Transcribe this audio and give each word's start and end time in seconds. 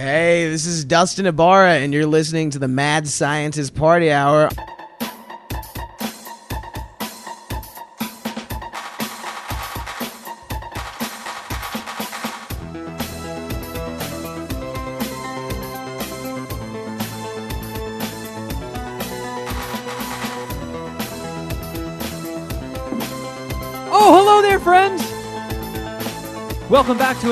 Hey, 0.00 0.48
this 0.48 0.64
is 0.64 0.86
Dustin 0.86 1.26
Ybarra, 1.26 1.74
and 1.74 1.92
you're 1.92 2.06
listening 2.06 2.48
to 2.52 2.58
the 2.58 2.66
Mad 2.66 3.06
Scientist 3.06 3.74
Party 3.74 4.10
Hour. 4.10 4.48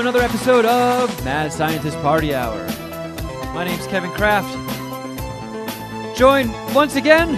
Another 0.08 0.24
episode 0.24 0.64
of 0.64 1.22
Mad 1.22 1.52
Scientist 1.52 1.98
Party 1.98 2.34
Hour. 2.34 2.66
My 3.52 3.62
name's 3.62 3.86
Kevin 3.88 4.10
Kraft. 4.12 4.48
Joined 6.16 6.50
once 6.74 6.96
again 6.96 7.34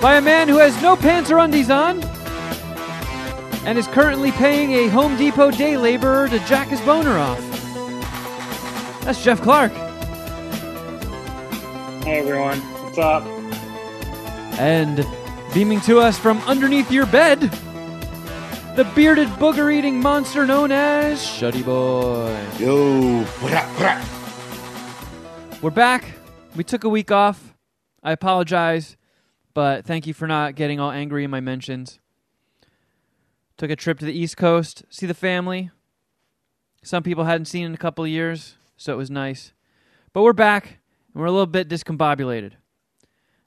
by 0.00 0.16
a 0.16 0.22
man 0.22 0.48
who 0.48 0.56
has 0.56 0.80
no 0.80 0.96
pants 0.96 1.30
or 1.30 1.36
undies 1.36 1.68
on 1.68 2.02
and 3.66 3.76
is 3.76 3.86
currently 3.88 4.30
paying 4.32 4.72
a 4.72 4.88
Home 4.88 5.18
Depot 5.18 5.50
day 5.50 5.76
laborer 5.76 6.28
to 6.28 6.38
jack 6.46 6.68
his 6.68 6.80
boner 6.80 7.18
off. 7.18 7.38
That's 9.02 9.22
Jeff 9.22 9.42
Clark. 9.42 9.72
Hey 12.04 12.20
everyone, 12.20 12.58
what's 12.84 12.96
up? 12.96 13.22
And 14.58 15.06
beaming 15.52 15.82
to 15.82 15.98
us 15.98 16.18
from 16.18 16.38
underneath 16.44 16.90
your 16.90 17.04
bed, 17.04 17.52
the 18.74 18.84
bearded 18.94 19.28
booger 19.28 19.70
eating 19.70 20.00
monster 20.00 20.46
known 20.46 20.72
as 20.72 21.20
Shuddy 21.20 21.62
Boy. 21.62 22.34
Yo, 22.58 23.22
what 23.22 23.52
up, 23.52 23.68
what 23.78 23.86
up? 23.86 25.62
We're 25.62 25.70
back. 25.70 26.14
We 26.56 26.64
took 26.64 26.82
a 26.82 26.88
week 26.88 27.10
off. 27.10 27.54
I 28.02 28.12
apologize, 28.12 28.96
but 29.52 29.84
thank 29.84 30.06
you 30.06 30.14
for 30.14 30.26
not 30.26 30.54
getting 30.54 30.80
all 30.80 30.90
angry 30.90 31.22
in 31.22 31.30
my 31.30 31.40
mentions. 31.40 32.00
Took 33.58 33.70
a 33.70 33.76
trip 33.76 33.98
to 33.98 34.06
the 34.06 34.18
East 34.18 34.38
Coast, 34.38 34.84
see 34.88 35.04
the 35.04 35.12
family. 35.12 35.70
Some 36.82 37.02
people 37.02 37.24
hadn't 37.24 37.46
seen 37.46 37.66
in 37.66 37.74
a 37.74 37.78
couple 37.78 38.04
of 38.04 38.10
years, 38.10 38.54
so 38.78 38.94
it 38.94 38.96
was 38.96 39.10
nice. 39.10 39.52
But 40.14 40.22
we're 40.22 40.32
back, 40.32 40.78
and 41.12 41.20
we're 41.20 41.26
a 41.26 41.30
little 41.30 41.46
bit 41.46 41.68
discombobulated. 41.68 42.52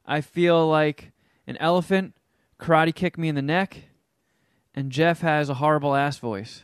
I 0.06 0.22
feel 0.22 0.70
like 0.70 1.14
an 1.48 1.58
elephant 1.58 2.14
karate 2.60 2.94
kicked 2.94 3.18
me 3.18 3.28
in 3.28 3.34
the 3.34 3.42
neck, 3.42 3.86
and 4.76 4.92
Jeff 4.92 5.22
has 5.22 5.50
a 5.50 5.56
horrible 5.56 5.96
ass 5.96 6.18
voice. 6.18 6.64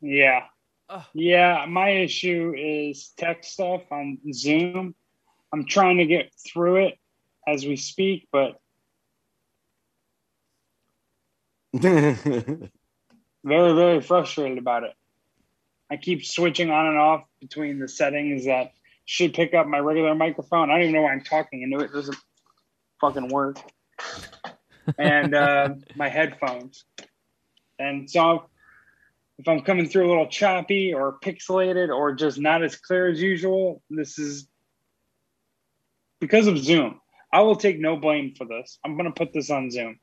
Yeah. 0.00 0.44
Ugh. 0.88 1.04
Yeah, 1.14 1.64
my 1.68 1.90
issue 1.90 2.54
is 2.56 3.12
tech 3.16 3.44
stuff 3.44 3.82
on 3.90 4.18
Zoom. 4.32 4.94
I'm 5.52 5.64
trying 5.64 5.98
to 5.98 6.06
get 6.06 6.32
through 6.34 6.86
it 6.86 6.98
as 7.46 7.64
we 7.64 7.76
speak, 7.76 8.28
but 8.32 8.58
very, 11.74 12.16
very 13.44 14.00
frustrated 14.00 14.58
about 14.58 14.82
it. 14.82 14.92
I 15.90 15.96
keep 15.96 16.24
switching 16.24 16.70
on 16.70 16.86
and 16.86 16.98
off 16.98 17.24
between 17.40 17.78
the 17.78 17.88
settings 17.88 18.46
that 18.46 18.72
should 19.04 19.34
pick 19.34 19.54
up 19.54 19.66
my 19.66 19.78
regular 19.78 20.14
microphone. 20.14 20.70
I 20.70 20.74
don't 20.74 20.82
even 20.82 20.94
know 20.94 21.02
why 21.02 21.12
I'm 21.12 21.22
talking 21.22 21.62
into 21.62 21.78
it. 21.78 21.90
It 21.90 21.92
doesn't 21.92 22.18
fucking 23.00 23.28
work. 23.28 23.58
And 24.98 25.34
uh, 25.34 25.74
my 25.96 26.08
headphones. 26.08 26.84
And 27.78 28.10
so 28.10 28.48
if 29.38 29.48
I'm 29.48 29.62
coming 29.62 29.88
through 29.88 30.06
a 30.06 30.10
little 30.10 30.28
choppy 30.28 30.94
or 30.94 31.18
pixelated 31.20 31.88
or 31.88 32.14
just 32.14 32.38
not 32.38 32.62
as 32.62 32.76
clear 32.76 33.08
as 33.08 33.20
usual, 33.20 33.82
this 33.90 34.18
is 34.18 34.46
because 36.20 36.46
of 36.46 36.58
Zoom. 36.58 37.00
I 37.32 37.40
will 37.40 37.56
take 37.56 37.80
no 37.80 37.96
blame 37.96 38.34
for 38.36 38.44
this. 38.44 38.78
I'm 38.84 38.96
going 38.96 39.06
to 39.06 39.12
put 39.12 39.32
this 39.32 39.50
on 39.50 39.70
Zoom. 39.70 39.98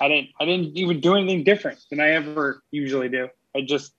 I 0.00 0.08
didn't 0.08 0.28
I 0.40 0.46
didn't 0.46 0.78
even 0.78 1.00
do 1.00 1.14
anything 1.14 1.44
different 1.44 1.78
than 1.90 2.00
I 2.00 2.10
ever 2.12 2.62
usually 2.70 3.10
do. 3.10 3.28
I 3.54 3.60
just 3.60 3.92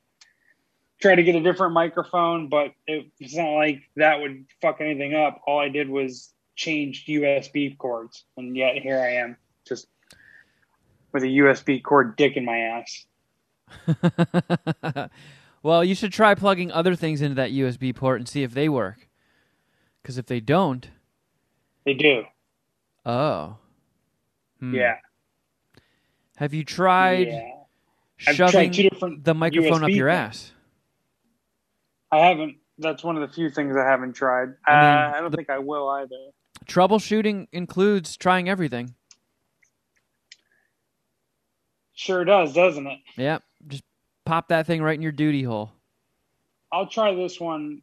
try 1.00 1.14
to 1.14 1.24
get 1.24 1.36
a 1.36 1.42
different 1.42 1.74
microphone, 1.74 2.50
but 2.50 2.72
it, 2.88 3.12
it's 3.20 3.36
not 3.36 3.52
like 3.52 3.84
that 3.98 4.22
would 4.22 4.46
fuck 4.62 4.82
anything 4.82 5.14
up. 5.14 5.42
All 5.46 5.60
I 5.60 5.70
did 5.70 5.90
was 5.90 6.34
change 6.56 7.06
USB 7.06 7.78
cords, 7.78 8.26
and 8.38 8.56
yet 8.56 8.76
here 8.78 9.00
I 9.00 9.16
am, 9.16 9.38
just 9.68 9.88
with 11.12 11.24
a 11.24 11.28
USB 11.28 11.82
cord 11.82 12.16
dick 12.16 12.38
in 12.38 12.46
my 12.46 12.58
ass. 12.58 13.06
well, 15.64 15.84
you 15.84 15.96
should 15.96 16.14
try 16.14 16.36
plugging 16.36 16.72
other 16.72 16.96
things 16.96 17.22
into 17.22 17.36
that 17.36 17.52
USB 17.52 17.96
port 17.96 18.20
and 18.20 18.28
see 18.28 18.44
if 18.44 18.54
they 18.54 18.70
work. 18.70 19.08
Because 20.02 20.18
if 20.18 20.26
they 20.26 20.40
don't, 20.40 20.90
They 21.86 21.94
do, 21.94 22.24
oh. 23.06 23.58
Hmm. 24.60 24.76
yeah. 24.76 24.96
Have 26.38 26.54
you 26.54 26.64
tried 26.64 27.28
yeah. 27.28 27.50
Tried 28.18 28.36
shoving 28.36 28.72
different 28.72 29.24
the 29.24 29.34
microphone 29.34 29.84
up 29.84 29.90
your 29.90 30.10
ass? 30.10 30.52
I 32.12 32.18
haven't. 32.20 32.58
That's 32.78 33.04
one 33.04 33.16
of 33.16 33.28
the 33.28 33.34
few 33.34 33.50
things 33.50 33.76
I 33.76 33.84
haven't 33.84 34.14
tried. 34.14 34.50
I 34.66 34.72
mean, 34.72 35.14
uh, 35.14 35.14
I 35.16 35.22
don't 35.22 35.32
the- 35.32 35.38
think 35.38 35.50
I 35.50 35.60
will 35.60 35.88
either. 35.90 36.16
Troubleshooting 36.66 37.48
includes 37.52 38.18
trying 38.18 38.50
everything. 38.50 38.96
Sure 41.94 42.26
does, 42.26 42.54
doesn't 42.54 42.88
it? 42.88 43.00
Yep. 43.18 43.44
Just 43.68 43.84
pop 44.26 44.48
that 44.50 44.66
thing 44.66 44.82
right 44.82 44.96
in 44.96 45.02
your 45.02 45.12
duty 45.12 45.44
hole. 45.44 45.72
I'll 46.72 46.88
try 46.88 47.14
this 47.14 47.40
one 47.40 47.82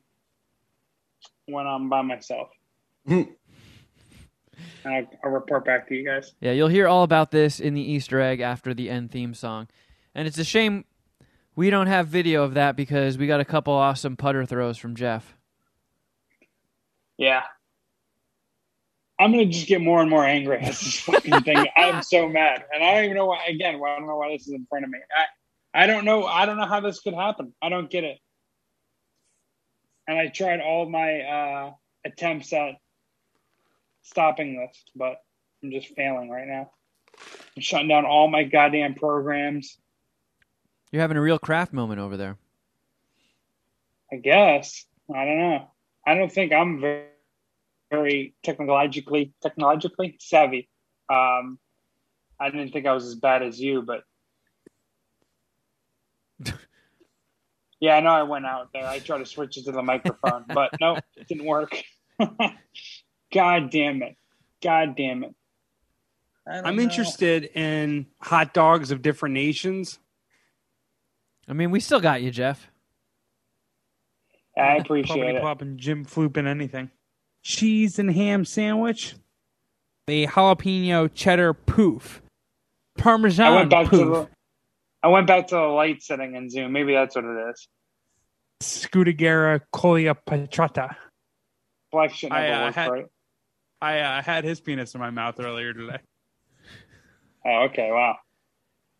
when 1.47 1.67
I'm 1.67 1.89
by 1.89 2.03
myself. 2.03 2.49
and 3.07 3.29
I'll, 4.85 5.07
I'll 5.25 5.31
report 5.31 5.65
back 5.65 5.89
to 5.89 5.95
you 5.95 6.05
guys. 6.05 6.33
Yeah, 6.41 6.53
you'll 6.53 6.69
hear 6.69 6.89
all 6.89 7.03
about 7.03 7.31
this 7.31 7.61
in 7.61 7.75
the 7.75 7.83
Easter 7.83 8.21
egg 8.21 8.41
after 8.41 8.75
the 8.75 8.91
end 8.91 9.11
theme 9.11 9.35
song. 9.35 9.69
And 10.15 10.27
it's 10.27 10.39
a 10.39 10.45
shame 10.45 10.85
we 11.59 11.71
don't 11.71 11.89
have 11.89 12.07
video 12.07 12.45
of 12.45 12.55
that 12.55 12.77
because 12.77 13.19
we 13.19 13.27
got 13.27 13.41
a 13.41 13.45
couple 13.45 13.73
awesome 13.73 14.17
putter 14.17 14.47
throws 14.47 14.79
from 14.79 14.95
Jeff. 14.95 15.37
Yeah. 17.17 17.43
I'm 19.19 19.33
gonna 19.33 19.47
just 19.47 19.67
get 19.67 19.81
more 19.81 20.01
and 20.01 20.09
more 20.09 20.25
angry 20.25 20.59
at 20.59 20.67
this 20.67 21.01
fucking 21.01 21.43
thing. 21.43 21.67
I'm 21.77 22.03
so 22.03 22.29
mad, 22.29 22.65
and 22.73 22.83
I 22.85 22.95
don't 22.95 23.05
even 23.05 23.17
know 23.17 23.27
why. 23.27 23.45
Again, 23.49 23.75
I 23.75 23.97
don't 23.97 24.07
know 24.07 24.17
why 24.17 24.33
this 24.33 24.47
is 24.47 24.53
in 24.53 24.67
front 24.69 24.85
of 24.85 24.91
me. 24.91 24.99
I, 25.17 25.83
I 25.83 25.87
don't 25.87 26.05
know. 26.05 26.25
I 26.25 26.47
don't 26.47 26.57
know 26.57 26.67
how 26.67 26.81
this 26.81 27.01
could 27.01 27.15
happen. 27.15 27.53
I 27.61 27.69
don't 27.69 27.91
get 27.91 28.05
it. 28.05 28.19
And 30.07 30.19
I 30.19 30.29
tried 30.29 30.61
all 30.61 30.89
my 30.89 31.21
uh, 31.21 31.73
attempts 32.05 32.53
at 32.53 32.77
stopping 34.03 34.57
this, 34.57 34.85
but 34.97 35.17
I'm 35.63 35.71
just 35.71 35.89
failing 35.95 36.31
right 36.31 36.47
now. 36.47 36.71
I'm 37.57 37.63
shutting 37.63 37.89
down 37.89 38.07
all 38.07 38.29
my 38.29 38.45
goddamn 38.45 38.95
programs. 38.95 39.77
You're 40.91 41.03
having 41.03 41.17
a 41.17 41.21
real 41.21 41.39
Kraft 41.39 41.73
moment 41.73 42.01
over 42.01 42.17
there. 42.17 42.39
I 44.11 44.17
guess. 44.17 44.87
I 45.15 45.25
don't 45.25 45.39
know. 45.39 45.71
I 46.07 46.15
don't 46.15 46.33
think 46.33 46.53
I'm 46.53 46.81
very, 46.81 47.05
very 47.91 48.35
technologically 48.43 49.33
technologically 49.43 50.17
savvy. 50.21 50.69
Um, 51.09 51.59
I 52.41 52.51
didn't 52.51 52.73
think 52.73 52.87
I 52.87 52.93
was 52.93 53.05
as 53.07 53.15
bad 53.15 53.43
as 53.43 53.61
you, 53.61 53.83
but 53.83 54.05
yeah, 57.81 57.97
I 57.97 58.01
know 58.01 58.11
I 58.11 58.23
went 58.23 58.47
out 58.47 58.71
there. 58.73 58.87
I 58.87 58.99
tried 58.99 59.19
to 59.19 59.27
switch 59.27 59.57
it 59.57 59.65
to 59.65 59.73
the 59.73 59.83
microphone, 59.83 60.45
but 60.49 60.71
no, 60.81 60.97
it 61.17 61.29
didn't 61.29 61.47
work. 61.47 61.83
God 63.33 63.71
damn 63.71 64.03
it! 64.03 64.17
God 64.63 64.97
damn 64.97 65.25
it! 65.25 65.35
I'm 66.47 66.77
know. 66.77 66.83
interested 66.83 67.45
in 67.55 68.07
hot 68.21 68.55
dogs 68.55 68.91
of 68.91 69.03
different 69.03 69.35
nations. 69.35 69.99
I 71.49 71.55
mean, 71.55 71.71
we 71.71 71.81
still 71.81 72.01
got 72.01 72.23
you, 72.23 72.31
Jeff. 72.31 72.71
I 74.57 74.77
appreciate 74.77 75.17
Probably 75.17 75.37
it. 75.37 75.43
popping 75.43 75.79
Jim 75.79 76.05
Floop 76.05 76.37
in 76.37 76.47
anything. 76.47 76.91
Cheese 77.53 77.99
and 77.99 78.11
ham 78.11 78.45
sandwich. 78.45 79.15
the 80.07 80.27
jalapeno 80.27 81.11
cheddar 81.15 81.55
poof. 81.55 82.21
Parmesan 82.99 83.47
I 83.53 83.57
went 83.57 83.71
back 83.71 83.87
poof. 83.87 84.01
to 84.01 84.05
the. 84.05 84.29
I 85.03 85.09
went 85.09 85.27
back 85.27 85.47
to 85.49 85.55
the 85.55 85.61
light 85.63 86.03
setting 86.03 86.35
in 86.35 86.51
Zoom. 86.51 86.73
Maybe 86.73 86.93
that's 86.93 87.17
what 87.17 87.25
it 87.25 87.51
is. 87.51 87.69
Scudagera 88.61 89.61
colia 89.75 90.15
patrata. 90.29 90.95
Black 91.91 92.13
shit 92.13 92.31
never 92.31 92.43
I, 92.45 92.51
uh, 92.51 92.65
works, 92.67 92.77
had- 92.77 92.91
right? 92.91 93.07
I 93.81 93.99
uh, 94.01 94.23
had 94.23 94.45
his 94.45 94.61
penis 94.61 94.95
in 94.95 95.01
my 95.01 95.09
mouth 95.11 95.41
earlier 95.41 95.73
today. 95.73 95.99
Oh, 97.47 97.63
okay. 97.71 97.91
Wow. 97.91 98.17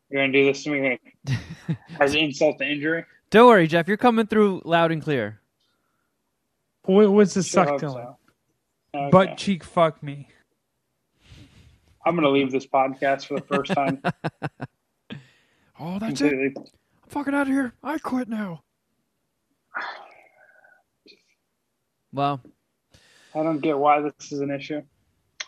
You're 0.09 0.23
gonna 0.23 0.33
do 0.33 0.45
this 0.47 0.63
to 0.65 0.71
me 0.71 0.99
as 2.01 2.15
an 2.15 2.21
insult 2.21 2.59
to 2.61 2.67
injury? 2.67 3.05
Don't 3.31 3.47
worry, 3.47 3.67
Jeff. 3.67 3.89
You're 3.89 3.97
coming 3.99 4.27
through 4.27 4.63
loud 4.65 4.91
and 4.93 5.03
clear. 5.03 5.39
What 6.85 7.13
was 7.13 7.35
the 7.35 7.43
Sure 7.43 7.67
suck 7.67 7.69
hope 7.69 7.81
Dylan? 7.83 7.93
so. 7.93 8.18
Okay. 8.99 9.11
Butt 9.11 9.37
cheek 9.37 9.63
fuck 9.63 10.03
me. 10.03 10.29
I'm 12.05 12.17
gonna 12.17 12.31
leave 12.31 12.51
this 12.51 12.67
podcast 12.67 13.27
for 13.27 13.35
the 13.35 13.47
first 13.47 13.73
time. 13.73 14.01
oh, 15.79 15.99
that's 15.99 16.21
Completely. 16.21 16.47
it. 16.47 16.53
I'm 16.57 17.09
fucking 17.09 17.35
out 17.35 17.43
of 17.43 17.49
here. 17.49 17.73
I 17.83 17.99
quit 17.99 18.29
now. 18.29 18.65
Well, 22.13 22.41
I 23.35 23.43
don't 23.43 23.61
get 23.61 23.79
why 23.79 24.01
this 24.01 24.33
is 24.33 24.41
an 24.41 24.51
issue. 24.51 24.83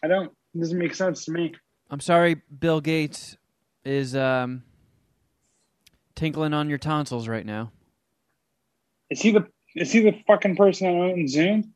I 0.03 0.07
don't. 0.07 0.31
It 0.55 0.61
doesn't 0.61 0.79
make 0.79 0.95
sense 0.95 1.25
to 1.25 1.33
me. 1.33 1.55
I'm 1.91 2.01
sorry, 2.01 2.37
Bill 2.59 2.81
Gates 2.81 3.37
is 3.85 4.15
um, 4.15 4.63
tinkling 6.15 6.55
on 6.55 6.69
your 6.69 6.79
tonsils 6.79 7.27
right 7.27 7.47
now. 7.47 7.73
Is 9.11 9.21
he 9.21 9.33
the 9.33 9.47
is 9.75 9.91
he 9.91 10.01
the 10.01 10.23
fucking 10.27 10.55
person 10.55 10.87
that 10.87 10.95
owns 10.95 11.33
Zoom? 11.33 11.75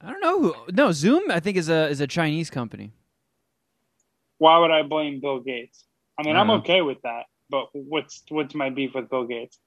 I 0.00 0.10
don't 0.10 0.20
know 0.20 0.40
who. 0.40 0.54
No, 0.72 0.92
Zoom. 0.92 1.30
I 1.30 1.40
think 1.40 1.56
is 1.56 1.68
a 1.68 1.88
is 1.88 2.00
a 2.00 2.06
Chinese 2.06 2.50
company. 2.50 2.92
Why 4.38 4.58
would 4.58 4.70
I 4.70 4.82
blame 4.82 5.20
Bill 5.20 5.40
Gates? 5.40 5.84
I 6.18 6.22
mean, 6.22 6.36
I 6.36 6.40
I'm 6.40 6.48
know. 6.48 6.54
okay 6.56 6.82
with 6.82 7.00
that, 7.02 7.24
but 7.48 7.68
what's 7.72 8.22
what's 8.28 8.54
my 8.54 8.70
beef 8.70 8.94
with 8.94 9.08
Bill 9.08 9.24
Gates? 9.24 9.58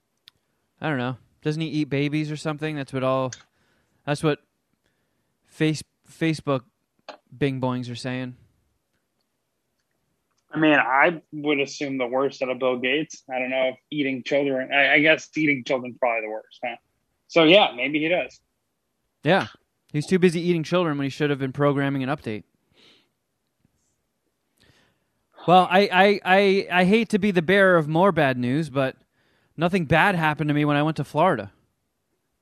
I 0.79 0.89
don't 0.89 0.97
know. 0.97 1.17
Doesn't 1.41 1.61
he 1.61 1.67
eat 1.67 1.89
babies 1.89 2.31
or 2.31 2.37
something? 2.37 2.75
That's 2.75 2.93
what 2.93 3.03
all. 3.03 3.31
That's 4.05 4.23
what 4.23 4.39
face 5.47 5.83
Facebook 6.09 6.61
Bing 7.35 7.59
boings 7.59 7.89
are 7.89 7.95
saying. 7.95 8.35
I 10.51 10.57
mean, 10.57 10.73
I 10.73 11.21
would 11.31 11.59
assume 11.59 11.97
the 11.97 12.07
worst 12.07 12.41
out 12.41 12.49
of 12.49 12.57
Bill 12.59 12.77
Gates. 12.77 13.23
I 13.33 13.37
don't 13.39 13.51
know 13.51 13.69
if 13.69 13.75
eating 13.91 14.23
children. 14.23 14.73
I, 14.73 14.95
I 14.95 14.99
guess 14.99 15.29
eating 15.37 15.63
children 15.63 15.95
probably 15.99 16.21
the 16.21 16.31
worst. 16.31 16.59
Huh? 16.63 16.75
So 17.27 17.43
yeah, 17.43 17.71
maybe 17.75 17.99
he 17.99 18.09
does. 18.09 18.39
Yeah, 19.23 19.47
he's 19.91 20.05
too 20.05 20.19
busy 20.19 20.41
eating 20.41 20.63
children 20.63 20.97
when 20.97 21.05
he 21.05 21.09
should 21.09 21.29
have 21.29 21.39
been 21.39 21.51
programming 21.53 22.03
an 22.03 22.09
update. 22.09 22.43
Well, 25.47 25.67
I, 25.71 25.89
I, 25.91 26.19
I, 26.25 26.67
I 26.81 26.83
hate 26.85 27.09
to 27.09 27.19
be 27.19 27.31
the 27.31 27.41
bearer 27.41 27.77
of 27.77 27.87
more 27.87 28.11
bad 28.11 28.37
news, 28.37 28.69
but 28.69 28.95
nothing 29.57 29.85
bad 29.85 30.15
happened 30.15 30.49
to 30.49 30.53
me 30.53 30.65
when 30.65 30.75
I 30.77 30.83
went 30.83 30.97
to 30.97 31.03
Florida. 31.03 31.51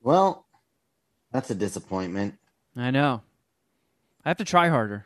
Well, 0.01 0.45
that's 1.31 1.49
a 1.51 1.55
disappointment. 1.55 2.35
I 2.75 2.91
know. 2.91 3.21
I 4.25 4.29
have 4.29 4.38
to 4.38 4.45
try 4.45 4.67
harder. 4.69 5.05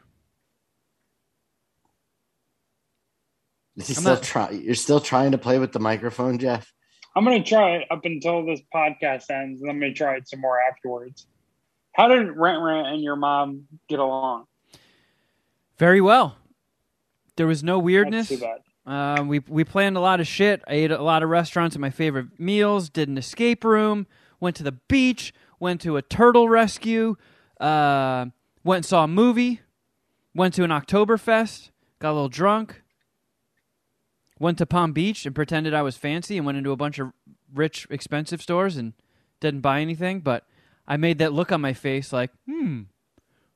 Is 3.75 3.87
he 3.87 3.93
still 3.93 4.13
not- 4.15 4.23
try? 4.23 4.49
You're 4.51 4.75
still 4.75 4.99
trying 4.99 5.31
to 5.31 5.37
play 5.37 5.59
with 5.59 5.71
the 5.71 5.79
microphone, 5.79 6.37
Jeff? 6.37 6.71
I'm 7.15 7.23
gonna 7.25 7.43
try 7.43 7.75
it 7.77 7.87
up 7.91 8.05
until 8.05 8.45
this 8.45 8.61
podcast 8.73 9.29
ends, 9.29 9.61
and 9.61 9.69
I'm 9.69 9.79
gonna 9.79 9.93
try 9.93 10.15
it 10.15 10.29
some 10.29 10.39
more 10.39 10.59
afterwards. 10.61 11.27
How 11.93 12.07
did 12.07 12.35
Rent 12.35 12.61
Rent 12.61 12.87
and 12.87 13.01
your 13.01 13.15
mom 13.15 13.67
get 13.87 13.99
along? 13.99 14.45
Very 15.77 16.01
well. 16.01 16.37
There 17.35 17.47
was 17.47 17.63
no 17.63 17.79
weirdness. 17.79 18.29
too 18.29 18.37
bad. 18.37 18.59
Uh, 18.85 19.23
we 19.23 19.39
we 19.39 19.63
planned 19.63 19.97
a 19.97 19.99
lot 19.99 20.19
of 20.19 20.27
shit. 20.27 20.61
I 20.67 20.73
ate 20.73 20.91
a 20.91 21.01
lot 21.01 21.23
of 21.23 21.29
restaurants 21.29 21.75
at 21.75 21.79
my 21.79 21.89
favorite 21.89 22.39
meals. 22.39 22.89
Did 22.89 23.09
an 23.09 23.17
escape 23.17 23.63
room. 23.63 24.07
Went 24.39 24.55
to 24.57 24.63
the 24.63 24.73
beach. 24.73 25.33
Went 25.59 25.81
to 25.81 25.97
a 25.97 26.01
turtle 26.01 26.49
rescue. 26.49 27.15
Uh, 27.59 28.27
went 28.63 28.77
and 28.77 28.85
saw 28.85 29.03
a 29.03 29.07
movie. 29.07 29.61
Went 30.33 30.53
to 30.55 30.63
an 30.63 30.71
Oktoberfest. 30.71 31.69
Got 31.99 32.11
a 32.11 32.13
little 32.13 32.29
drunk. 32.29 32.81
Went 34.39 34.57
to 34.57 34.65
Palm 34.65 34.91
Beach 34.91 35.25
and 35.27 35.35
pretended 35.35 35.73
I 35.73 35.83
was 35.83 35.97
fancy 35.97 36.37
and 36.37 36.45
went 36.45 36.57
into 36.57 36.71
a 36.71 36.75
bunch 36.75 36.97
of 36.97 37.11
rich, 37.53 37.85
expensive 37.91 38.41
stores 38.41 38.75
and 38.77 38.93
didn't 39.39 39.61
buy 39.61 39.81
anything. 39.81 40.21
But 40.21 40.45
I 40.87 40.97
made 40.97 41.17
that 41.19 41.33
look 41.33 41.51
on 41.51 41.61
my 41.61 41.73
face 41.73 42.11
like, 42.11 42.31
hmm, 42.45 42.81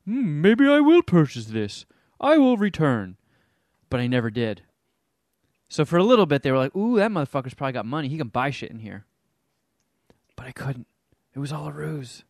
hmm 0.06 0.42
maybe 0.42 0.68
I 0.68 0.80
will 0.80 1.02
purchase 1.02 1.46
this. 1.46 1.86
I 2.20 2.38
will 2.38 2.58
return. 2.58 3.18
But 3.90 4.00
I 4.00 4.08
never 4.08 4.30
did. 4.30 4.64
So 5.68 5.86
for 5.86 5.98
a 5.98 6.04
little 6.04 6.26
bit, 6.26 6.44
they 6.44 6.52
were 6.52 6.58
like, 6.58 6.76
"Ooh, 6.76 6.98
that 6.98 7.12
motherfucker's 7.12 7.54
probably 7.54 7.74
got 7.74 7.86
money. 7.86 8.08
He 8.08 8.18
can 8.18 8.28
buy 8.28 8.50
shit 8.50 8.72
in 8.72 8.80
here." 8.80 9.06
But 10.36 10.48
I 10.48 10.52
couldn't. 10.52 10.88
It 11.34 11.40
was 11.40 11.52
all 11.52 11.68
a 11.68 11.72
ruse. 11.72 12.24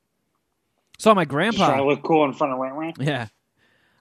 Saw 0.97 1.13
my 1.13 1.25
grandpa. 1.25 1.67
trying 1.67 1.77
to 1.79 1.85
look 1.85 2.03
cool 2.03 2.25
in 2.25 2.33
front 2.33 2.53
of 2.53 2.59
Rent. 2.59 2.97
Yeah, 2.99 3.27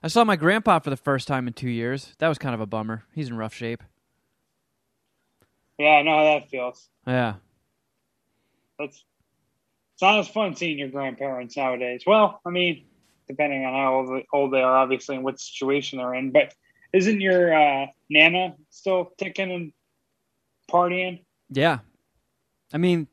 I 0.01 0.07
saw 0.07 0.23
my 0.23 0.35
grandpa 0.35 0.79
for 0.79 0.89
the 0.89 0.97
first 0.97 1.27
time 1.27 1.47
in 1.47 1.53
two 1.53 1.69
years. 1.69 2.15
That 2.19 2.27
was 2.29 2.37
kind 2.37 2.55
of 2.55 2.61
a 2.61 2.65
bummer. 2.65 3.03
He's 3.13 3.29
in 3.29 3.37
rough 3.37 3.53
shape. 3.53 3.83
Yeah, 5.77 5.89
I 5.89 6.03
know 6.03 6.17
how 6.17 6.23
that 6.23 6.49
feels. 6.49 6.89
Yeah, 7.05 7.35
That's 8.79 9.03
it's 9.95 10.03
as 10.03 10.27
fun 10.27 10.55
seeing 10.55 10.77
your 10.77 10.89
grandparents 10.89 11.55
nowadays. 11.55 12.03
Well, 12.05 12.41
I 12.45 12.49
mean, 12.49 12.85
depending 13.27 13.65
on 13.65 13.73
how 13.73 14.23
old, 14.33 14.53
they 14.53 14.61
are, 14.61 14.77
obviously, 14.77 15.15
and 15.15 15.23
what 15.23 15.39
situation 15.39 15.99
they're 15.99 16.13
in. 16.13 16.31
But 16.31 16.53
isn't 16.91 17.21
your 17.21 17.55
uh, 17.55 17.87
nana 18.09 18.55
still 18.69 19.13
ticking 19.17 19.51
and 19.51 19.73
partying? 20.69 21.23
yeah. 21.49 21.79
I 22.73 22.77
mean, 22.77 23.07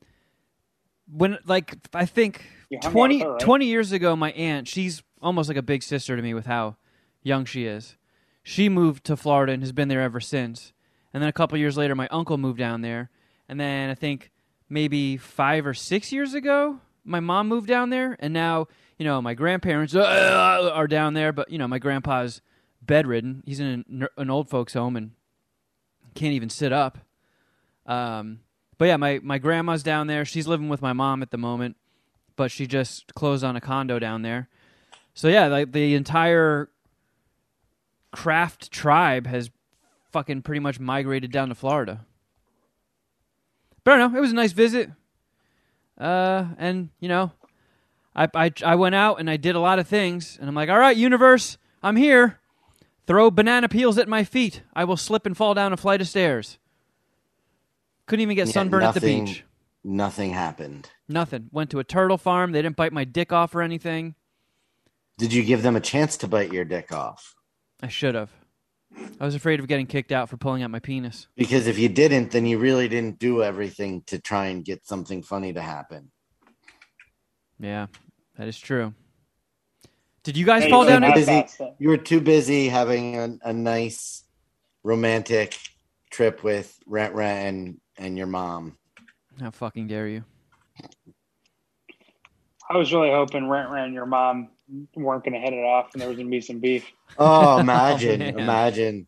when 1.06 1.38
like 1.44 1.76
I 1.94 2.04
think 2.04 2.44
You 2.70 2.80
20, 2.80 3.20
her, 3.20 3.32
right? 3.32 3.40
20 3.40 3.66
years 3.66 3.92
ago, 3.92 4.16
my 4.16 4.32
aunt, 4.32 4.66
she's 4.66 5.02
almost 5.20 5.46
like 5.48 5.58
a 5.58 5.62
big 5.62 5.84
sister 5.84 6.16
to 6.16 6.22
me 6.22 6.34
with 6.34 6.46
how 6.46 6.76
young 7.22 7.44
she 7.44 7.66
is. 7.66 7.96
She 8.42 8.68
moved 8.68 9.04
to 9.04 9.16
Florida 9.16 9.52
and 9.52 9.62
has 9.62 9.70
been 9.70 9.86
there 9.86 10.00
ever 10.00 10.18
since. 10.18 10.72
And 11.14 11.22
then 11.22 11.28
a 11.28 11.32
couple 11.32 11.56
years 11.58 11.76
later, 11.76 11.94
my 11.94 12.08
uncle 12.08 12.38
moved 12.38 12.58
down 12.58 12.80
there. 12.80 13.10
And 13.48 13.60
then 13.60 13.88
I 13.88 13.94
think 13.94 14.31
maybe 14.72 15.16
five 15.16 15.66
or 15.66 15.74
six 15.74 16.12
years 16.12 16.34
ago, 16.34 16.78
my 17.04 17.20
mom 17.20 17.48
moved 17.48 17.68
down 17.68 17.90
there. 17.90 18.16
And 18.18 18.32
now, 18.32 18.68
you 18.98 19.04
know, 19.04 19.20
my 19.22 19.34
grandparents 19.34 19.94
uh, 19.94 20.70
are 20.74 20.86
down 20.88 21.14
there. 21.14 21.32
But, 21.32 21.50
you 21.50 21.58
know, 21.58 21.68
my 21.68 21.78
grandpa's 21.78 22.40
bedridden. 22.80 23.42
He's 23.46 23.60
in 23.60 23.84
an, 23.88 24.08
an 24.16 24.30
old 24.30 24.48
folks' 24.48 24.74
home 24.74 24.96
and 24.96 25.12
can't 26.14 26.34
even 26.34 26.48
sit 26.48 26.72
up. 26.72 26.98
Um, 27.86 28.40
but 28.78 28.86
yeah, 28.86 28.96
my, 28.96 29.20
my 29.22 29.38
grandma's 29.38 29.82
down 29.82 30.06
there. 30.06 30.24
She's 30.24 30.48
living 30.48 30.68
with 30.68 30.82
my 30.82 30.92
mom 30.92 31.22
at 31.22 31.30
the 31.30 31.38
moment 31.38 31.76
but 32.36 32.50
she 32.50 32.66
just 32.66 33.14
closed 33.14 33.44
on 33.44 33.56
a 33.56 33.60
condo 33.60 33.98
down 33.98 34.22
there. 34.22 34.48
So 35.14 35.28
yeah, 35.28 35.46
like 35.46 35.72
the 35.72 35.94
entire 35.94 36.70
Kraft 38.10 38.70
tribe 38.70 39.26
has 39.26 39.50
fucking 40.10 40.42
pretty 40.42 40.60
much 40.60 40.80
migrated 40.80 41.32
down 41.32 41.48
to 41.48 41.54
Florida. 41.54 42.04
But 43.84 43.94
I 43.94 43.96
don't 43.98 44.12
know, 44.12 44.18
it 44.18 44.20
was 44.20 44.32
a 44.32 44.36
nice 44.36 44.52
visit. 44.52 44.90
Uh, 45.98 46.46
and 46.58 46.90
you 47.00 47.08
know, 47.08 47.32
I, 48.14 48.28
I 48.34 48.52
I 48.64 48.74
went 48.76 48.94
out 48.94 49.20
and 49.20 49.28
I 49.28 49.36
did 49.36 49.54
a 49.54 49.60
lot 49.60 49.78
of 49.78 49.86
things, 49.86 50.38
and 50.40 50.48
I'm 50.48 50.54
like, 50.54 50.68
all 50.68 50.78
right, 50.78 50.96
universe, 50.96 51.58
I'm 51.82 51.96
here. 51.96 52.38
Throw 53.06 53.30
banana 53.30 53.68
peels 53.68 53.98
at 53.98 54.08
my 54.08 54.24
feet. 54.24 54.62
I 54.74 54.84
will 54.84 54.96
slip 54.96 55.26
and 55.26 55.36
fall 55.36 55.54
down 55.54 55.72
a 55.72 55.76
flight 55.76 56.00
of 56.00 56.08
stairs. 56.08 56.58
Couldn't 58.06 58.22
even 58.22 58.36
get 58.36 58.46
Yeah, 58.48 58.52
sunburned 58.52 58.84
at 58.84 58.94
the 58.94 59.00
beach. 59.00 59.44
Nothing 59.84 60.30
happened. 60.32 60.90
Nothing. 61.08 61.48
Went 61.50 61.70
to 61.70 61.80
a 61.80 61.84
turtle 61.84 62.18
farm. 62.18 62.52
They 62.52 62.62
didn't 62.62 62.76
bite 62.76 62.92
my 62.92 63.04
dick 63.04 63.32
off 63.32 63.54
or 63.54 63.62
anything. 63.62 64.14
Did 65.18 65.32
you 65.32 65.42
give 65.42 65.62
them 65.62 65.74
a 65.76 65.80
chance 65.80 66.16
to 66.18 66.28
bite 66.28 66.52
your 66.52 66.64
dick 66.64 66.92
off? 66.92 67.34
I 67.82 67.88
should 67.88 68.14
have. 68.14 68.30
I 69.20 69.24
was 69.24 69.34
afraid 69.34 69.60
of 69.60 69.68
getting 69.68 69.86
kicked 69.86 70.12
out 70.12 70.28
for 70.28 70.36
pulling 70.36 70.62
out 70.62 70.70
my 70.70 70.78
penis. 70.80 71.28
Because 71.36 71.66
if 71.66 71.78
you 71.78 71.88
didn't, 71.88 72.30
then 72.32 72.44
you 72.46 72.58
really 72.58 72.88
didn't 72.88 73.18
do 73.18 73.42
everything 73.42 74.02
to 74.06 74.18
try 74.18 74.46
and 74.46 74.64
get 74.64 74.86
something 74.86 75.22
funny 75.22 75.52
to 75.52 75.60
happen. 75.62 76.10
Yeah, 77.58 77.86
that 78.36 78.48
is 78.48 78.58
true. 78.58 78.92
Did 80.24 80.36
you 80.36 80.44
guys 80.46 80.64
Hey, 80.64 80.70
fall 80.70 80.82
so 80.84 80.90
down? 80.90 81.02
now- 81.02 81.08
At, 81.10 81.14
busy. 81.14 81.44
You 81.78 81.88
were 81.88 81.96
too 81.96 82.20
busy 82.20 82.68
having 82.68 83.16
a, 83.16 83.38
a 83.44 83.52
nice 83.52 84.24
romantic 84.82 85.56
trip 86.10 86.42
with 86.44 86.76
Rent 86.86 87.14
Rent 87.14 87.48
and, 87.48 87.80
and 87.98 88.18
your 88.18 88.26
mom. 88.26 88.76
how 89.40 89.50
fucking 89.50 89.86
dare 89.88 90.08
you? 90.08 90.24
I 92.70 92.76
was 92.76 92.92
really 92.92 93.10
hoping 93.10 93.48
Rent 93.48 93.70
Rent 93.70 93.86
and 93.86 93.94
your 93.94 94.06
mom 94.06 94.48
weren't 94.94 95.24
going 95.24 95.34
to 95.34 95.40
head 95.40 95.52
it 95.52 95.64
off, 95.64 95.90
and 95.92 96.00
there 96.00 96.08
was 96.08 96.16
going 96.16 96.28
to 96.28 96.30
be 96.30 96.40
some 96.40 96.58
beef. 96.58 96.90
Oh, 97.18 97.58
imagine, 97.60 98.18
man. 98.18 98.38
imagine. 98.38 99.06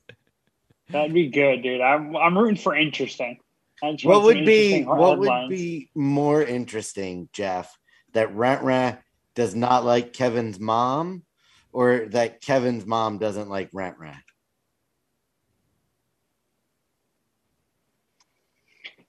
That'd 0.91 1.15
be 1.15 1.29
good, 1.29 1.63
dude. 1.63 1.81
I'm 1.81 2.17
I'm 2.17 2.37
rooting 2.37 2.57
for 2.57 2.77
interesting. 2.77 3.39
What 3.81 4.23
would 4.23 4.45
be 4.45 4.75
interesting 4.75 4.87
what 4.87 5.19
would 5.19 5.29
headlines. 5.29 5.51
be 5.51 5.91
more 5.95 6.43
interesting, 6.43 7.29
Jeff? 7.33 7.77
That 8.13 8.35
Rent 8.35 8.63
Rent 8.63 8.99
does 9.35 9.55
not 9.55 9.85
like 9.85 10.13
Kevin's 10.13 10.61
mom, 10.61 11.25
or 11.73 12.07
that 12.11 12.41
Kevin's 12.41 12.87
mom 12.87 13.19
doesn't 13.19 13.49
like 13.49 13.71
Rent 13.73 13.99
Rent? 13.99 14.17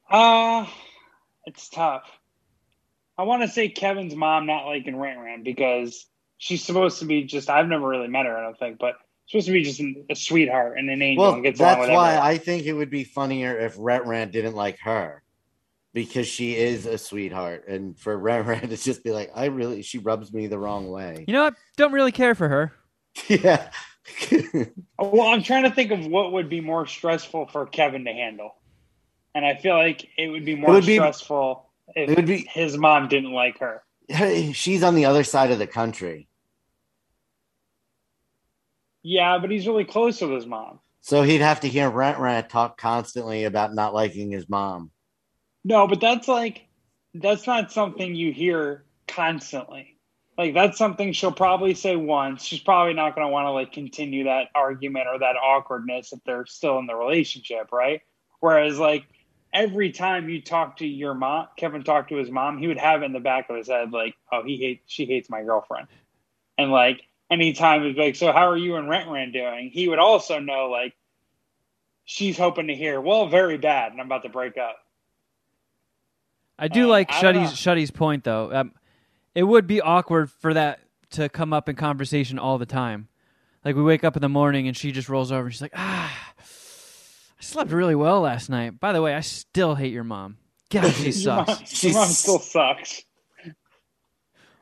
Uh 0.09 0.65
it's 1.45 1.69
tough. 1.69 2.09
I 3.17 3.24
want 3.24 3.43
to 3.43 3.47
say 3.47 3.69
Kevin's 3.69 4.15
mom 4.15 4.45
not 4.45 4.65
liking 4.65 4.97
Rent 4.97 5.19
Rant 5.19 5.43
because 5.43 6.05
she's 6.37 6.63
supposed 6.63 6.99
to 6.99 7.05
be 7.05 7.23
just. 7.23 7.49
I've 7.49 7.67
never 7.67 7.87
really 7.87 8.07
met 8.07 8.25
her. 8.25 8.37
I 8.37 8.43
don't 8.43 8.57
think, 8.57 8.79
but 8.79 8.95
supposed 9.27 9.47
to 9.47 9.53
be 9.53 9.63
just 9.63 9.81
a 10.09 10.15
sweetheart 10.15 10.77
and 10.77 10.89
an 10.89 11.01
angel 11.01 11.23
Well, 11.23 11.33
and 11.35 11.43
gets 11.43 11.59
that's 11.59 11.77
why 11.77 11.83
everyone. 12.13 12.27
I 12.27 12.37
think 12.37 12.65
it 12.65 12.73
would 12.73 12.89
be 12.89 13.03
funnier 13.03 13.57
if 13.57 13.75
Rent 13.77 14.05
Rant 14.05 14.31
didn't 14.31 14.55
like 14.55 14.79
her. 14.79 15.21
Because 15.93 16.27
she 16.27 16.57
is 16.57 16.85
a 16.85 16.97
sweetheart, 16.97 17.69
and 17.69 17.97
for 17.97 18.17
Rent 18.17 18.45
Rant 18.47 18.69
to 18.69 18.75
just 18.75 19.01
be 19.01 19.11
like, 19.11 19.31
I 19.33 19.45
really, 19.45 19.81
she 19.81 19.97
rubs 19.97 20.33
me 20.33 20.47
the 20.47 20.59
wrong 20.59 20.89
way. 20.89 21.23
You 21.25 21.33
know 21.33 21.43
what? 21.45 21.55
Don't 21.77 21.93
really 21.93 22.11
care 22.11 22.35
for 22.35 22.49
her. 22.49 22.73
yeah, 23.29 23.69
oh, 24.33 24.65
Well, 24.99 25.27
I'm 25.27 25.41
trying 25.41 25.63
to 25.63 25.71
think 25.71 25.91
of 25.91 26.05
what 26.05 26.33
would 26.33 26.49
be 26.49 26.59
more 26.59 26.85
stressful 26.85 27.47
for 27.47 27.65
Kevin 27.65 28.03
to 28.03 28.11
handle, 28.11 28.55
and 29.33 29.45
I 29.45 29.55
feel 29.55 29.77
like 29.77 30.05
it 30.17 30.27
would 30.27 30.43
be 30.43 30.55
more 30.55 30.71
would 30.71 30.85
be- 30.85 30.95
stressful 30.95 31.69
if 31.95 32.09
it 32.09 32.17
would 32.17 32.25
be- 32.25 32.45
his 32.51 32.77
mom 32.77 33.07
didn't 33.07 33.31
like 33.31 33.59
her. 33.59 33.81
Hey, 34.07 34.51
She's 34.53 34.83
on 34.83 34.95
the 34.95 35.05
other 35.05 35.24
side 35.24 35.51
of 35.51 35.59
the 35.59 35.67
country. 35.67 36.27
Yeah, 39.03 39.38
but 39.39 39.51
he's 39.51 39.67
really 39.67 39.85
close 39.85 40.21
with 40.21 40.31
his 40.31 40.47
mom. 40.47 40.79
So 41.01 41.21
he'd 41.21 41.41
have 41.41 41.59
to 41.59 41.67
hear 41.67 41.89
Rent 41.89 42.17
Rant 42.17 42.50
talk 42.50 42.79
constantly 42.79 43.43
about 43.43 43.75
not 43.75 43.93
liking 43.93 44.31
his 44.31 44.50
mom. 44.50 44.89
No, 45.63 45.88
but 45.88 46.01
that's 46.01 46.27
like 46.27 46.65
that's 47.13 47.45
not 47.45 47.71
something 47.71 48.15
you 48.15 48.33
hear 48.33 48.85
constantly. 49.07 50.00
Like 50.38 50.53
that's 50.53 50.77
something 50.77 51.13
she'll 51.13 51.31
probably 51.31 51.75
say 51.75 51.95
once. 51.95 52.43
She's 52.43 52.59
probably 52.59 52.93
not 52.93 53.15
going 53.15 53.27
to 53.27 53.31
want 53.31 53.45
to 53.45 53.51
like 53.51 53.71
continue 53.71 54.24
that 54.25 54.47
argument 54.55 55.07
or 55.07 55.19
that 55.19 55.35
awkwardness 55.35 56.12
if 56.12 56.19
they're 56.25 56.45
still 56.45 56.79
in 56.79 56.88
the 56.88 56.95
relationship, 56.95 57.71
right? 57.71 58.01
Whereas 58.39 58.79
like 58.79 59.05
every 59.55 59.91
time 59.91 60.29
you 60.29 60.41
talk 60.41 60.77
to 60.77 60.85
your 60.85 61.15
mom, 61.15 61.47
Kevin 61.57 61.83
talked 61.83 62.09
to 62.09 62.17
his 62.17 62.29
mom, 62.29 62.59
he 62.59 62.67
would 62.67 62.77
have 62.77 63.01
it 63.01 63.05
in 63.05 63.13
the 63.13 63.19
back 63.19 63.50
of 63.50 63.55
his 63.55 63.69
head 63.69 63.91
like, 63.91 64.15
"Oh, 64.31 64.43
he 64.43 64.57
hates 64.57 64.83
she 64.85 65.05
hates 65.05 65.29
my 65.29 65.41
girlfriend," 65.41 65.88
and 66.57 66.71
like 66.71 67.01
anytime 67.31 67.83
he'd 67.83 67.95
be 67.95 68.01
like, 68.01 68.15
"So 68.15 68.31
how 68.31 68.50
are 68.50 68.57
you 68.57 68.75
and 68.75 68.89
Rent 68.89 69.09
Rant 69.09 69.33
doing?" 69.33 69.69
He 69.71 69.88
would 69.88 70.00
also 70.00 70.39
know 70.39 70.69
like 70.69 70.93
she's 72.03 72.38
hoping 72.38 72.67
to 72.67 72.75
hear, 72.75 73.01
"Well, 73.01 73.27
very 73.27 73.57
bad," 73.57 73.93
and 73.93 74.01
I'm 74.01 74.07
about 74.07 74.24
to 74.24 74.29
break 74.29 74.57
up. 74.57 74.77
I 76.59 76.67
do 76.67 76.85
Uh, 76.85 76.89
like 76.89 77.12
I 77.12 77.21
Shuddy's 77.21 77.57
Shuddy's 77.57 77.91
point 77.91 78.25
though. 78.25 78.53
Um, 78.53 78.74
it 79.33 79.43
would 79.43 79.67
be 79.67 79.81
awkward 79.81 80.29
for 80.29 80.53
that 80.53 80.81
to 81.12 81.29
come 81.29 81.53
up 81.53 81.69
in 81.69 81.75
conversation 81.75 82.38
all 82.38 82.57
the 82.57 82.65
time. 82.65 83.07
Like 83.63 83.75
we 83.75 83.83
wake 83.83 84.03
up 84.03 84.15
in 84.15 84.21
the 84.21 84.29
morning 84.29 84.67
and 84.67 84.75
she 84.77 84.91
just 84.91 85.09
rolls 85.09 85.31
over 85.31 85.45
and 85.45 85.53
she's 85.53 85.62
like, 85.62 85.74
"Ah, 85.75 86.25
slept 87.45 87.71
really 87.71 87.95
well 87.95 88.21
last 88.21 88.49
night. 88.49 88.79
By 88.79 88.91
the 88.93 89.01
way, 89.01 89.13
I 89.15 89.21
still 89.21 89.75
hate 89.75 89.93
your 89.93 90.03
mom. 90.03 90.37
God, 90.69 90.91
she 90.93 91.11
Your 91.11 91.35
mom, 91.35 91.45
sucks. 91.47 91.83
your 91.83 91.93
mom 91.93 92.07
still 92.09 92.39
sucks. 92.39 93.03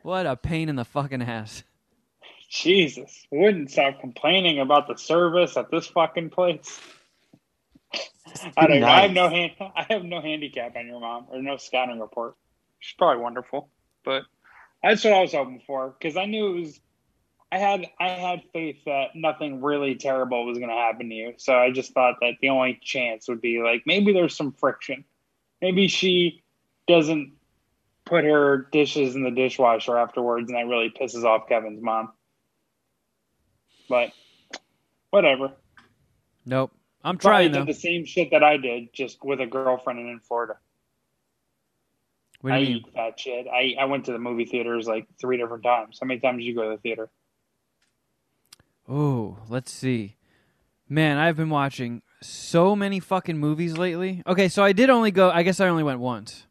What 0.02 0.26
a 0.26 0.36
pain 0.36 0.70
in 0.70 0.76
the 0.76 0.86
fucking 0.86 1.22
ass." 1.22 1.64
Jesus, 2.50 3.26
wouldn't 3.32 3.72
stop 3.72 4.00
complaining 4.00 4.60
about 4.60 4.88
the 4.88 4.96
service 4.96 5.58
at 5.58 5.72
this 5.72 5.88
fucking 5.88 6.30
place. 6.30 6.80
I 8.58 8.68
don't. 8.68 8.80
know. 8.82 8.88
I 8.88 9.02
have 9.02 9.12
no 9.12 9.30
hand. 9.30 9.52
I 9.60 9.86
have 9.90 10.04
no 10.04 10.22
handicap 10.22 10.76
on 10.76 10.86
your 10.88 11.00
mom 11.00 11.26
or 11.30 11.42
no 11.42 11.58
scouting 11.58 12.00
report. 12.00 12.36
She's 12.80 12.96
probably 12.98 13.24
wonderful, 13.24 13.70
but 14.04 14.24
that's 14.84 15.04
what 15.04 15.14
I 15.14 15.22
was 15.22 15.32
hoping 15.32 15.62
for 15.66 15.96
because 15.98 16.16
I 16.18 16.26
knew 16.26 16.56
it 16.56 16.60
was. 16.60 16.80
I 17.54 17.58
had 17.60 17.86
I 18.00 18.10
had 18.10 18.42
faith 18.52 18.78
that 18.88 19.10
nothing 19.14 19.62
really 19.62 19.94
terrible 19.94 20.44
was 20.44 20.58
going 20.58 20.72
to 20.72 20.76
happen 20.76 21.08
to 21.10 21.14
you, 21.16 21.34
so 21.38 21.54
I 21.56 21.70
just 21.70 21.94
thought 21.94 22.16
that 22.22 22.38
the 22.42 22.50
only 22.50 22.80
chance 22.82 23.28
would 23.28 23.42
be 23.42 23.62
like 23.62 23.84
maybe 23.86 24.12
there's 24.12 24.36
some 24.36 24.54
friction, 24.54 25.06
maybe 25.62 25.88
she 25.88 26.42
doesn't 26.88 27.34
put 28.06 28.24
her 28.24 28.68
dishes 28.72 29.16
in 29.16 29.22
the 29.22 29.30
dishwasher 29.30 29.96
afterwards, 30.00 30.50
and 30.50 30.58
that 30.58 30.66
really 30.68 30.90
pisses 30.90 31.24
off 31.26 31.48
Kevin's 31.48 31.80
mom. 31.80 32.12
But 33.88 34.14
whatever. 35.12 35.52
Nope. 36.48 36.72
I'm 37.04 37.20
Probably 37.20 37.50
trying 37.50 37.52
did 37.52 37.62
though. 37.62 37.66
the 37.66 37.80
same 37.80 38.06
shit 38.06 38.32
that 38.32 38.44
I 38.44 38.58
did, 38.58 38.92
just 38.94 39.24
with 39.24 39.40
a 39.42 39.46
girlfriend 39.46 40.00
and 40.00 40.10
in 40.10 40.20
Florida. 40.22 40.58
What 42.42 42.50
do 42.50 42.56
I 42.56 42.60
you 42.60 42.68
mean? 42.68 42.78
eat 42.78 42.94
that 42.96 43.20
shit. 43.20 43.46
I, 43.48 43.76
I 43.80 43.86
went 43.86 44.06
to 44.06 44.12
the 44.12 44.18
movie 44.18 44.46
theaters 44.46 44.88
like 44.88 45.06
three 45.22 45.38
different 45.38 45.64
times. 45.64 46.00
How 46.02 46.08
many 46.08 46.20
times 46.20 46.40
did 46.40 46.46
you 46.46 46.56
go 46.56 46.64
to 46.64 46.70
the 46.72 46.82
theater? 46.82 47.12
Oh, 48.94 49.40
let's 49.50 49.72
see. 49.72 50.18
Man, 50.88 51.18
I've 51.18 51.36
been 51.36 51.50
watching 51.50 52.04
so 52.22 52.76
many 52.76 53.00
fucking 53.00 53.40
movies 53.40 53.76
lately. 53.76 54.22
Okay, 54.28 54.48
so 54.48 54.64
I 54.64 54.72
did 54.72 54.92
only 54.92 55.10
go. 55.10 55.32
I 55.32 55.42
guess 55.42 55.60
I 55.60 55.68
only 55.68 55.82
went 55.82 56.00
once. 56.00 56.46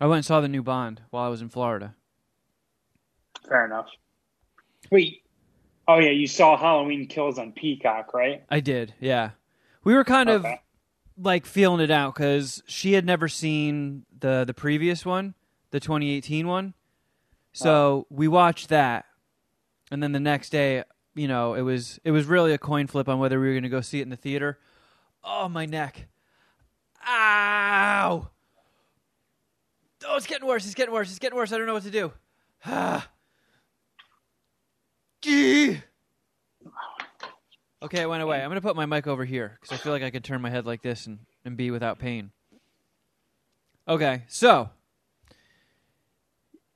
I 0.00 0.06
went 0.06 0.18
and 0.18 0.24
saw 0.24 0.40
the 0.40 0.46
new 0.46 0.62
Bond 0.62 1.00
while 1.10 1.24
I 1.24 1.28
was 1.28 1.42
in 1.42 1.48
Florida. 1.48 1.96
Fair 3.48 3.64
enough. 3.64 3.88
Wait. 4.92 5.22
Oh 5.88 5.98
yeah, 5.98 6.10
you 6.10 6.28
saw 6.28 6.56
Halloween 6.56 7.08
Kills 7.08 7.36
on 7.36 7.50
Peacock, 7.50 8.14
right? 8.14 8.44
I 8.48 8.60
did, 8.60 8.94
yeah. 9.00 9.30
We 9.82 9.94
were 9.94 10.04
kind 10.04 10.30
of 10.30 10.46
like 11.18 11.46
feeling 11.46 11.80
it 11.80 11.90
out 11.90 12.14
because 12.14 12.62
she 12.68 12.92
had 12.92 13.04
never 13.04 13.26
seen 13.26 14.06
the 14.16 14.44
the 14.46 14.54
previous 14.54 15.04
one, 15.04 15.34
the 15.72 15.80
2018 15.80 16.46
one. 16.46 16.74
So 17.52 17.72
oh. 17.74 18.06
we 18.08 18.28
watched 18.28 18.68
that, 18.68 19.06
and 19.90 20.00
then 20.00 20.12
the 20.12 20.20
next 20.20 20.50
day, 20.50 20.84
you 21.14 21.28
know, 21.28 21.54
it 21.54 21.62
was 21.62 22.00
it 22.04 22.10
was 22.10 22.26
really 22.26 22.52
a 22.52 22.58
coin 22.58 22.86
flip 22.86 23.08
on 23.08 23.18
whether 23.18 23.40
we 23.40 23.46
were 23.46 23.52
going 23.52 23.62
to 23.64 23.68
go 23.68 23.80
see 23.80 24.00
it 24.00 24.02
in 24.02 24.10
the 24.10 24.16
theater. 24.16 24.58
Oh, 25.22 25.48
my 25.48 25.66
neck! 25.66 26.08
Ow! 27.06 28.28
Oh, 30.06 30.16
it's 30.16 30.26
getting 30.26 30.46
worse. 30.46 30.66
It's 30.66 30.74
getting 30.74 30.92
worse. 30.92 31.08
It's 31.10 31.18
getting 31.18 31.36
worse. 31.36 31.52
I 31.52 31.58
don't 31.58 31.66
know 31.66 31.74
what 31.74 31.84
to 31.84 31.90
do. 31.90 32.12
Gee. 35.22 35.80
Okay, 37.82 38.00
it 38.00 38.08
went 38.08 38.22
away. 38.22 38.42
I'm 38.42 38.48
gonna 38.48 38.60
put 38.60 38.76
my 38.76 38.86
mic 38.86 39.06
over 39.06 39.24
here 39.24 39.58
because 39.60 39.78
I 39.78 39.82
feel 39.82 39.92
like 39.92 40.02
I 40.02 40.10
could 40.10 40.24
turn 40.24 40.40
my 40.40 40.50
head 40.50 40.66
like 40.66 40.82
this 40.82 41.06
and, 41.06 41.18
and 41.44 41.56
be 41.56 41.70
without 41.70 41.98
pain. 41.98 42.30
Okay, 43.86 44.24
so 44.28 44.70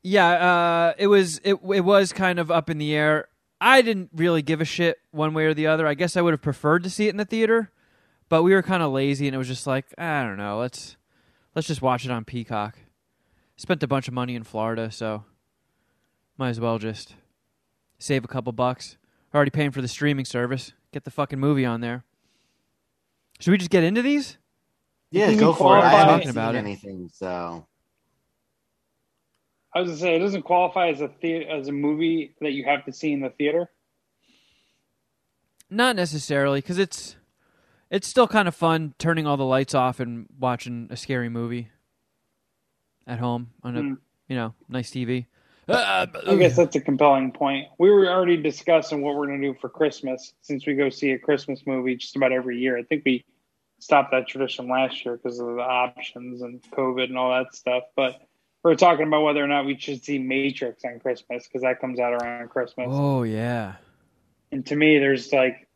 yeah, 0.03 0.29
uh, 0.29 0.95
it 0.99 1.07
was 1.07 1.39
it 1.45 1.55
it 1.55 1.81
was 1.81 2.13
kind 2.13 2.39
of 2.39 2.51
up 2.51 2.69
in 2.71 2.79
the 2.79 2.95
air. 2.95 3.29
I 3.61 3.83
didn't 3.83 4.11
really 4.15 4.43
give 4.43 4.61
a 4.61 4.65
shit 4.65 4.99
one 5.11 5.35
way 5.35 5.45
or 5.47 5.55
the 5.55 5.67
other. 5.67 5.87
I 5.87 5.95
guess 5.95 6.17
I 6.17 6.21
would 6.23 6.33
have 6.33 6.43
preferred 6.43 6.83
to 6.85 6.91
see 6.91 7.07
it 7.07 7.11
in 7.11 7.17
the 7.17 7.25
theater, 7.25 7.71
but 8.29 8.43
we 8.43 8.53
were 8.55 8.63
kind 8.63 8.83
of 8.83 8.93
lazy 8.93 9.27
and 9.27 9.35
it 9.35 9.39
was 9.39 9.49
just 9.49 9.67
like 9.67 9.87
I 9.99 10.23
don't 10.23 10.37
know. 10.37 10.59
Let's 10.59 10.97
let's 11.55 11.67
just 11.69 11.83
watch 11.83 12.05
it 12.05 12.11
on 12.11 12.25
Peacock. 12.25 12.79
Spent 13.57 13.83
a 13.83 13.89
bunch 13.89 14.07
of 14.09 14.15
money 14.15 14.35
in 14.37 14.45
Florida, 14.45 14.91
so 14.91 15.25
might 16.37 16.51
as 16.51 16.61
well 16.61 16.79
just 16.79 17.15
save 17.99 18.25
a 18.25 18.29
couple 18.29 18.53
bucks. 18.53 18.97
Already 19.35 19.51
paying 19.51 19.73
for 19.73 19.83
the 19.83 19.89
streaming 19.89 20.25
service. 20.25 20.73
Get 20.93 21.05
the 21.05 21.11
fucking 21.11 21.39
movie 21.41 21.67
on 21.67 21.81
there. 21.81 22.05
Should 23.41 23.51
we 23.51 23.59
just 23.59 23.71
get 23.71 23.85
into 23.85 24.03
these? 24.03 24.39
Yeah, 25.11 25.33
go 25.35 25.53
for 25.53 25.77
it. 25.77 25.81
I 25.81 25.91
qualify- 25.91 25.97
haven't 25.99 26.09
Talking 26.15 26.27
seen 26.29 26.31
about 26.31 26.55
it. 26.55 26.59
anything, 26.59 27.11
so 27.13 27.67
I 29.75 29.81
was 29.81 29.91
gonna 29.91 30.01
say 30.01 30.17
it 30.17 30.21
doesn't 30.21 30.43
qualify 30.43 30.89
as 30.89 31.01
a 31.01 31.11
the- 31.21 31.47
as 31.47 31.69
a 31.69 31.73
movie 31.73 32.35
that 32.41 32.53
you 32.53 32.65
have 32.65 32.85
to 32.87 32.93
see 32.93 33.13
in 33.13 33.21
the 33.21 33.31
theater. 33.31 33.71
Not 35.71 35.97
necessarily, 35.97 36.61
because 36.61 36.79
it's 36.79 37.17
it's 37.91 38.07
still 38.07 38.29
kind 38.29 38.49
of 38.49 38.55
fun 38.55 38.95
turning 38.99 39.27
all 39.27 39.37
the 39.37 39.45
lights 39.45 39.75
off 39.75 40.01
and 40.01 40.27
watching 40.39 40.89
a 40.91 40.97
scary 40.97 41.29
movie 41.29 41.69
at 43.07 43.19
home 43.19 43.51
on 43.63 43.77
a 43.77 43.81
Hmm. 43.83 43.95
you 44.29 44.37
know 44.37 44.55
nice 44.69 44.91
TV. 44.91 45.27
I 45.71 46.07
guess 46.39 46.57
that's 46.57 46.77
a 46.77 46.81
compelling 46.81 47.31
point. 47.33 47.67
We 47.79 47.91
were 47.91 48.07
already 48.09 48.39
discussing 48.39 49.03
what 49.03 49.17
we're 49.17 49.27
going 49.27 49.43
to 49.43 49.53
do 49.53 49.59
for 49.61 49.69
Christmas 49.69 50.33
since 50.41 50.67
we 50.67 50.75
go 50.75 50.89
see 50.89 51.11
a 51.11 51.19
Christmas 51.19 51.67
movie 51.67 51.95
just 51.97 52.17
about 52.17 52.33
every 52.33 52.59
year. 52.59 52.79
I 52.79 52.85
think 52.85 53.03
we 53.05 53.23
stopped 53.79 54.11
that 54.13 54.27
tradition 54.29 54.67
last 54.67 55.05
year 55.05 55.19
because 55.19 55.39
of 55.39 55.47
the 55.57 55.61
options 55.61 56.41
and 56.41 56.63
COVID 56.73 57.05
and 57.05 57.19
all 57.19 57.31
that 57.33 57.55
stuff. 57.55 57.83
But 57.97 58.19
we 58.65 58.73
are 58.73 58.77
talking 58.77 59.07
about 59.07 59.23
whether 59.23 59.43
or 59.43 59.47
not 59.47 59.67
we 59.67 59.79
should 59.79 60.05
see 60.05 60.19
Matrix 60.19 60.85
on 60.85 60.99
Christmas 61.01 61.45
because 61.47 61.63
that 61.63 61.81
comes 61.81 61.99
out 61.99 62.13
around 62.15 62.49
Christmas. 62.51 62.89
Oh 62.91 63.23
yeah, 63.23 63.75
And 64.51 64.65
to 64.67 64.77
me, 64.77 64.99
there's 64.99 65.33
like, 65.33 65.69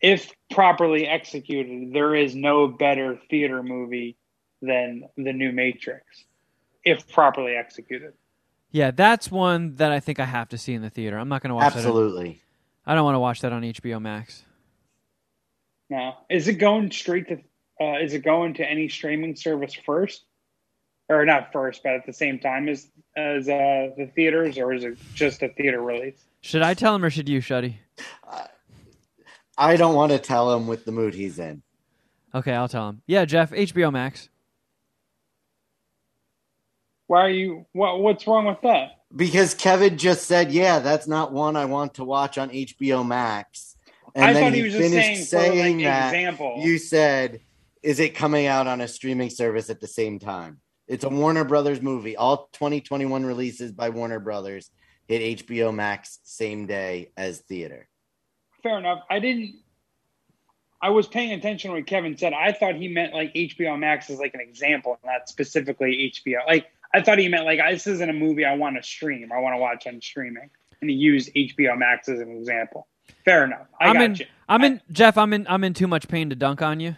if 0.00 0.32
properly 0.50 1.06
executed, 1.06 1.92
there 1.92 2.14
is 2.14 2.34
no 2.34 2.68
better 2.68 3.18
theater 3.28 3.62
movie 3.62 4.16
than 4.62 5.04
the 5.16 5.32
new 5.32 5.52
Matrix, 5.52 6.04
if 6.84 7.08
properly 7.12 7.54
executed. 7.54 8.12
yeah. 8.70 8.90
That's 8.90 9.30
one 9.30 9.74
that 9.76 9.92
I 9.92 10.00
think 10.00 10.18
I 10.20 10.24
have 10.24 10.48
to 10.50 10.58
see 10.58 10.74
in 10.74 10.82
the 10.82 10.90
theater. 10.90 11.18
I'm 11.18 11.28
not 11.28 11.42
going 11.42 11.50
to 11.50 11.54
watch 11.54 11.74
that. 11.74 11.78
absolutely. 11.78 12.28
On, 12.86 12.92
I 12.92 12.94
don't 12.94 13.04
want 13.04 13.14
to 13.16 13.20
watch 13.20 13.40
that 13.42 13.52
on 13.52 13.62
HBO 13.62 14.00
Max. 14.00 14.44
Now, 15.90 16.18
is 16.30 16.48
it 16.48 16.54
going 16.54 16.90
straight 16.90 17.28
to? 17.28 17.38
Uh, 17.80 17.98
is 18.00 18.12
it 18.14 18.24
going 18.24 18.54
to 18.54 18.68
any 18.68 18.88
streaming 18.88 19.36
service 19.36 19.74
first, 19.86 20.24
or 21.08 21.24
not 21.24 21.52
first, 21.52 21.82
but 21.82 21.92
at 21.92 22.06
the 22.06 22.12
same 22.12 22.38
time 22.38 22.68
as 22.68 22.88
as 23.16 23.48
uh, 23.48 23.90
the 23.96 24.10
theaters, 24.14 24.58
or 24.58 24.72
is 24.72 24.84
it 24.84 24.98
just 25.14 25.42
a 25.42 25.48
theater 25.48 25.82
release? 25.82 26.24
Should 26.40 26.62
I 26.62 26.74
tell 26.74 26.94
him 26.94 27.04
or 27.04 27.10
should 27.10 27.28
you, 27.28 27.40
Shuddy? 27.40 27.76
I 29.56 29.76
don't 29.76 29.94
want 29.94 30.12
to 30.12 30.18
tell 30.18 30.54
him 30.54 30.68
with 30.68 30.84
the 30.84 30.92
mood 30.92 31.14
he's 31.14 31.38
in. 31.40 31.62
Okay, 32.34 32.52
I'll 32.52 32.68
tell 32.68 32.88
him. 32.88 33.02
Yeah, 33.06 33.24
Jeff, 33.24 33.50
HBO 33.50 33.90
Max. 33.90 34.28
Why 37.08 37.22
are 37.22 37.30
you? 37.30 37.66
What 37.72 38.00
What's 38.00 38.26
wrong 38.26 38.46
with 38.46 38.60
that? 38.62 39.00
Because 39.14 39.54
Kevin 39.54 39.96
just 39.96 40.26
said, 40.26 40.52
"Yeah, 40.52 40.78
that's 40.78 41.06
not 41.06 41.32
one 41.32 41.56
I 41.56 41.64
want 41.64 41.94
to 41.94 42.04
watch 42.04 42.38
on 42.38 42.50
HBO 42.50 43.06
Max." 43.06 43.76
And 44.14 44.24
I 44.24 44.32
then 44.32 44.42
thought 44.42 44.52
he 44.52 44.62
was 44.62 44.74
just 44.74 44.90
saying, 44.90 45.14
finished 45.16 45.30
for 45.30 45.36
like 45.38 45.46
saying 45.46 45.78
that. 45.78 46.14
example. 46.14 46.56
You 46.58 46.78
said, 46.78 47.40
"Is 47.82 47.98
it 47.98 48.14
coming 48.14 48.46
out 48.46 48.66
on 48.66 48.82
a 48.82 48.88
streaming 48.88 49.30
service 49.30 49.70
at 49.70 49.80
the 49.80 49.86
same 49.86 50.18
time?" 50.18 50.60
It's 50.88 51.04
a 51.04 51.08
Warner 51.08 51.44
Brothers 51.44 51.82
movie. 51.82 52.16
All 52.16 52.48
2021 52.54 53.24
releases 53.24 53.72
by 53.72 53.90
Warner 53.90 54.18
Brothers 54.18 54.70
hit 55.06 55.46
HBO 55.46 55.72
Max 55.74 56.18
same 56.24 56.66
day 56.66 57.12
as 57.16 57.40
theater. 57.40 57.88
Fair 58.62 58.78
enough. 58.78 59.02
I 59.10 59.20
didn't. 59.20 59.56
I 60.80 60.90
was 60.90 61.06
paying 61.06 61.32
attention 61.32 61.70
to 61.70 61.76
what 61.76 61.86
Kevin 61.86 62.16
said. 62.16 62.32
I 62.32 62.52
thought 62.52 62.76
he 62.76 62.88
meant 62.88 63.12
like 63.12 63.34
HBO 63.34 63.78
Max 63.78 64.08
as 64.10 64.18
like 64.18 64.34
an 64.34 64.40
example, 64.40 64.98
not 65.04 65.28
specifically 65.28 66.12
HBO. 66.14 66.46
Like 66.46 66.66
I 66.94 67.02
thought 67.02 67.18
he 67.18 67.28
meant 67.28 67.44
like 67.44 67.60
this 67.70 67.86
isn't 67.86 68.08
a 68.08 68.12
movie 68.14 68.44
I 68.44 68.54
want 68.54 68.76
to 68.76 68.82
stream. 68.82 69.30
I 69.32 69.40
want 69.40 69.54
to 69.54 69.58
watch 69.58 69.86
on 69.86 70.00
streaming, 70.00 70.48
and 70.80 70.88
he 70.88 70.96
used 70.96 71.30
HBO 71.34 71.76
Max 71.76 72.08
as 72.08 72.20
an 72.20 72.30
example. 72.30 72.86
Fair 73.24 73.44
enough. 73.44 73.66
I 73.80 73.88
I'm 73.88 73.94
got 73.94 74.02
in. 74.04 74.14
you. 74.16 74.26
I'm 74.48 74.64
in. 74.64 74.80
Jeff, 74.90 75.18
I'm 75.18 75.32
in. 75.32 75.46
I'm 75.48 75.64
in 75.64 75.74
too 75.74 75.86
much 75.88 76.08
pain 76.08 76.30
to 76.30 76.36
dunk 76.36 76.62
on 76.62 76.80
you. 76.80 76.96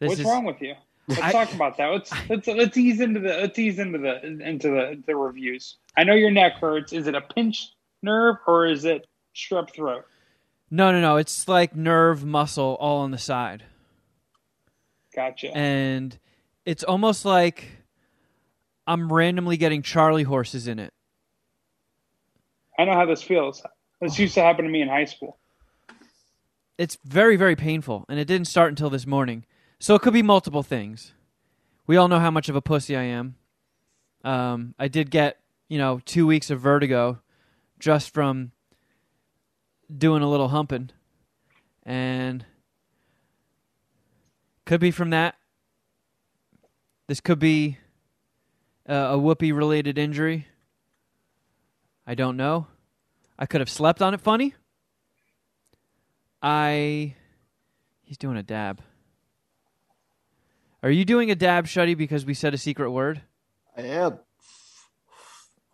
This 0.00 0.08
What's 0.08 0.20
is. 0.20 0.26
wrong 0.26 0.44
with 0.44 0.60
you? 0.60 0.74
Let's 1.08 1.20
I- 1.20 1.32
talk 1.32 1.52
about 1.54 1.76
that. 1.76 1.88
Let's 1.88 2.12
let's 2.28 2.46
let's 2.46 2.76
ease 2.76 3.00
into 3.00 3.20
the 3.20 3.28
let's 3.28 3.58
ease 3.58 3.78
into 3.78 3.98
the 3.98 4.24
into 4.24 4.68
the 4.68 5.02
the 5.06 5.14
reviews. 5.16 5.76
I 5.96 6.04
know 6.04 6.14
your 6.14 6.30
neck 6.30 6.54
hurts. 6.60 6.92
Is 6.92 7.06
it 7.06 7.14
a 7.14 7.20
pinched 7.20 7.74
nerve 8.02 8.36
or 8.46 8.66
is 8.66 8.84
it 8.84 9.06
strep 9.34 9.70
throat? 9.70 10.04
No, 10.70 10.90
no, 10.92 11.00
no. 11.00 11.16
It's 11.16 11.46
like 11.46 11.76
nerve, 11.76 12.24
muscle, 12.24 12.76
all 12.80 13.00
on 13.00 13.10
the 13.10 13.18
side, 13.18 13.64
Gotcha. 15.14 15.54
and 15.56 16.18
it's 16.64 16.82
almost 16.82 17.24
like 17.24 17.78
I'm 18.86 19.12
randomly 19.12 19.56
getting 19.56 19.82
Charlie 19.82 20.22
horses 20.24 20.66
in 20.66 20.78
it. 20.78 20.92
I 22.78 22.84
know 22.86 22.94
how 22.94 23.06
this 23.06 23.22
feels. 23.22 23.62
This 24.00 24.18
used 24.18 24.34
to 24.34 24.42
happen 24.42 24.64
to 24.64 24.70
me 24.70 24.82
in 24.82 24.88
high 24.88 25.04
school. 25.04 25.38
It's 26.76 26.98
very, 27.04 27.36
very 27.36 27.54
painful, 27.54 28.04
and 28.08 28.18
it 28.18 28.24
didn't 28.26 28.48
start 28.48 28.70
until 28.70 28.90
this 28.90 29.06
morning. 29.06 29.44
So 29.78 29.94
it 29.94 30.02
could 30.02 30.12
be 30.14 30.22
multiple 30.22 30.62
things. 30.62 31.12
We 31.86 31.96
all 31.96 32.08
know 32.08 32.20
how 32.20 32.30
much 32.30 32.48
of 32.48 32.56
a 32.56 32.62
pussy 32.62 32.96
I 32.96 33.02
am. 33.02 33.36
Um, 34.24 34.74
I 34.78 34.88
did 34.88 35.10
get, 35.10 35.40
you 35.68 35.76
know, 35.76 36.00
two 36.04 36.26
weeks 36.26 36.50
of 36.50 36.60
vertigo 36.60 37.20
just 37.78 38.14
from 38.14 38.52
doing 39.94 40.22
a 40.22 40.30
little 40.30 40.48
humping, 40.48 40.90
and 41.82 42.46
could 44.64 44.80
be 44.80 44.90
from 44.90 45.10
that. 45.10 45.34
This 47.06 47.20
could 47.20 47.38
be 47.38 47.76
uh, 48.88 48.94
a 48.94 49.18
whoopee 49.18 49.52
related 49.52 49.98
injury. 49.98 50.46
I 52.06 52.14
don't 52.14 52.38
know. 52.38 52.68
I 53.38 53.44
could 53.44 53.60
have 53.60 53.68
slept 53.68 54.00
on 54.00 54.14
it 54.14 54.20
funny. 54.22 54.54
I. 56.42 57.14
He's 58.02 58.16
doing 58.16 58.38
a 58.38 58.42
dab. 58.42 58.80
Are 60.84 60.90
you 60.90 61.06
doing 61.06 61.30
a 61.30 61.34
dab, 61.34 61.64
Shuddy, 61.64 61.96
because 61.96 62.26
we 62.26 62.34
said 62.34 62.52
a 62.52 62.58
secret 62.58 62.90
word? 62.90 63.22
I 63.74 63.80
am. 63.80 64.18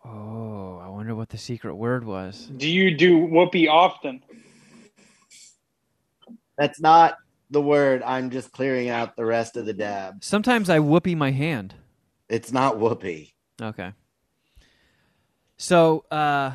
Oh, 0.05 0.79
I 0.81 0.87
wonder 0.87 1.13
what 1.15 1.27
the 1.27 1.37
secret 1.37 1.75
word 1.75 2.05
was. 2.05 2.49
Do 2.55 2.65
you 2.65 2.95
do 2.95 3.17
whoopee 3.17 3.67
often? 3.67 4.23
That's 6.57 6.79
not 6.79 7.17
the 7.49 7.61
word. 7.61 8.03
I'm 8.03 8.29
just 8.29 8.53
clearing 8.53 8.87
out 8.87 9.17
the 9.17 9.25
rest 9.25 9.57
of 9.57 9.65
the 9.65 9.73
dab. 9.73 10.23
Sometimes 10.23 10.69
I 10.69 10.79
whoopee 10.79 11.15
my 11.15 11.31
hand. 11.31 11.75
It's 12.29 12.53
not 12.53 12.79
whoopee. 12.79 13.33
Okay. 13.61 13.91
So, 15.57 16.05
uh, 16.09 16.53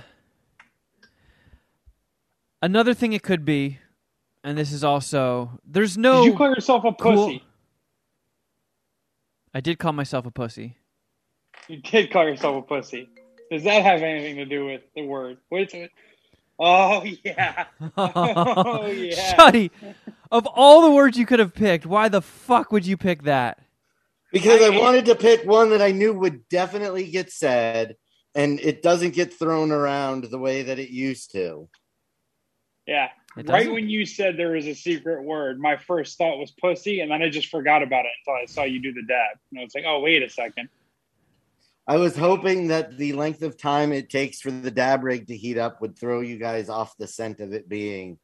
another 2.63 2.95
thing 2.95 3.13
it 3.13 3.23
could 3.23 3.45
be, 3.45 3.81
and 4.43 4.57
this 4.57 4.73
is 4.73 4.83
also 4.83 5.61
there's 5.63 5.99
no. 5.99 6.25
Did 6.25 6.33
you 6.33 6.39
call 6.39 6.49
yourself 6.49 6.85
a 6.87 6.95
cool- 6.95 7.27
pussy? 7.27 7.46
I 9.57 9.61
did 9.61 9.79
call 9.79 9.95
myself 9.95 10.27
a 10.27 10.31
pussy. 10.31 10.77
You 11.67 11.79
did 11.79 12.11
call 12.13 12.25
yourself 12.27 12.63
a 12.63 12.67
pussy. 12.67 13.09
Does 13.51 13.65
that 13.65 13.83
have 13.83 14.03
anything 14.03 14.37
to 14.37 14.45
do 14.45 14.67
with 14.67 14.83
the 14.95 15.03
word? 15.03 15.39
Wait 15.51 15.73
a 15.73 15.77
minute. 15.77 15.93
Oh 16.59 17.03
yeah. 17.25 17.65
Oh, 17.97 18.85
yeah. 18.87 19.35
Shuddy, 19.35 19.71
of 20.31 20.45
all 20.45 20.83
the 20.83 20.91
words 20.91 21.17
you 21.17 21.25
could 21.25 21.39
have 21.39 21.55
picked, 21.55 21.87
why 21.87 22.11
the 22.11 22.21
fuck 22.21 22.71
would 22.71 22.85
you 22.85 22.99
pick 22.99 23.23
that? 23.23 23.59
Because 24.31 24.61
I 24.61 24.75
I- 24.75 24.79
wanted 24.79 25.07
to 25.07 25.15
pick 25.15 25.47
one 25.47 25.71
that 25.71 25.81
I 25.81 25.91
knew 25.91 26.13
would 26.13 26.47
definitely 26.51 27.11
get 27.11 27.33
said, 27.33 27.97
and 28.35 28.61
it 28.61 28.83
doesn't 28.83 29.15
get 29.15 29.33
thrown 29.33 29.73
around 29.73 30.25
the 30.25 30.39
way 30.39 30.65
that 30.65 30.79
it 30.79 30.91
used 30.91 31.33
to. 31.33 31.71
Yeah. 32.87 33.09
It 33.37 33.49
Right 33.49 33.71
when 33.71 33.91
you 33.91 34.07
said 34.07 34.39
there 34.39 34.53
was 34.53 34.67
a 34.67 34.75
secret 34.75 35.23
word, 35.23 35.61
my 35.61 35.77
first 35.77 36.17
thought 36.17 36.39
was 36.39 36.53
pussy, 36.53 37.01
and 37.01 37.11
then 37.11 37.23
I 37.23 37.29
just 37.29 37.49
forgot 37.49 37.83
about 37.83 38.07
it 38.07 38.13
until 38.27 38.41
I 38.41 38.47
saw 38.47 38.63
you 38.65 38.81
do 38.81 38.95
the 38.95 39.03
dab. 39.03 39.37
And 39.51 39.61
I 39.61 39.65
was 39.65 39.75
like, 39.75 39.85
oh, 39.87 40.01
wait 40.01 40.23
a 40.23 40.31
second. 40.31 40.71
I 41.87 41.99
was 41.99 42.17
hoping 42.17 42.69
that 42.69 42.97
the 42.97 43.13
length 43.13 43.43
of 43.43 43.59
time 43.59 43.93
it 43.93 44.09
takes 44.09 44.41
for 44.41 44.51
the 44.51 44.71
dab 44.71 45.05
rig 45.05 45.29
to 45.29 45.37
heat 45.37 45.59
up 45.59 45.81
would 45.81 45.99
throw 45.99 46.21
you 46.21 46.39
guys 46.39 46.69
off 46.69 46.97
the 46.97 47.07
scent 47.07 47.41
of 47.41 47.53
it 47.53 47.69
being. 47.69 48.19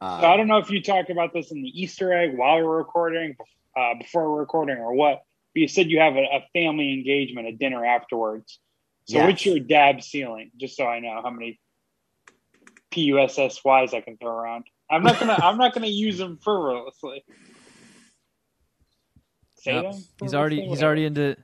Uh, 0.00 0.20
So 0.20 0.26
I 0.26 0.36
don't 0.36 0.48
know 0.48 0.58
if 0.58 0.70
you 0.70 0.82
talked 0.82 1.10
about 1.10 1.32
this 1.32 1.52
in 1.52 1.62
the 1.62 1.80
Easter 1.80 2.12
egg 2.12 2.36
while 2.36 2.56
we're 2.56 2.76
recording, 2.76 3.36
uh, 3.76 3.94
before 3.98 4.30
we're 4.30 4.40
recording, 4.40 4.78
or 4.78 4.92
what. 4.94 5.22
But 5.54 5.60
you 5.60 5.68
said 5.68 5.90
you 5.90 6.00
have 6.00 6.16
a, 6.16 6.24
a 6.24 6.40
family 6.52 6.92
engagement, 6.92 7.46
a 7.46 7.52
dinner 7.52 7.84
afterwards. 7.86 8.58
So 9.06 9.18
Yes. 9.18 9.26
what's 9.26 9.46
your 9.46 9.60
dab 9.60 10.02
ceiling? 10.02 10.50
Just 10.58 10.76
so 10.76 10.86
I 10.86 11.00
know 11.00 11.20
how 11.22 11.30
many 11.30 11.58
PUSSYs 12.92 13.94
I 13.94 14.00
can 14.00 14.16
throw 14.16 14.30
around. 14.30 14.64
I'm 14.90 15.02
not 15.02 15.20
gonna. 15.20 15.34
I'm 15.34 15.58
not 15.58 15.74
gonna 15.74 15.86
use 15.86 16.18
them 16.18 16.38
frivolously. 16.42 17.24
Say 19.56 19.72
Nope. 19.72 19.92
them 19.92 20.04
He's 20.20 20.34
already 20.34 20.66
he's 20.66 20.82
already 20.82 21.04
into 21.04 21.36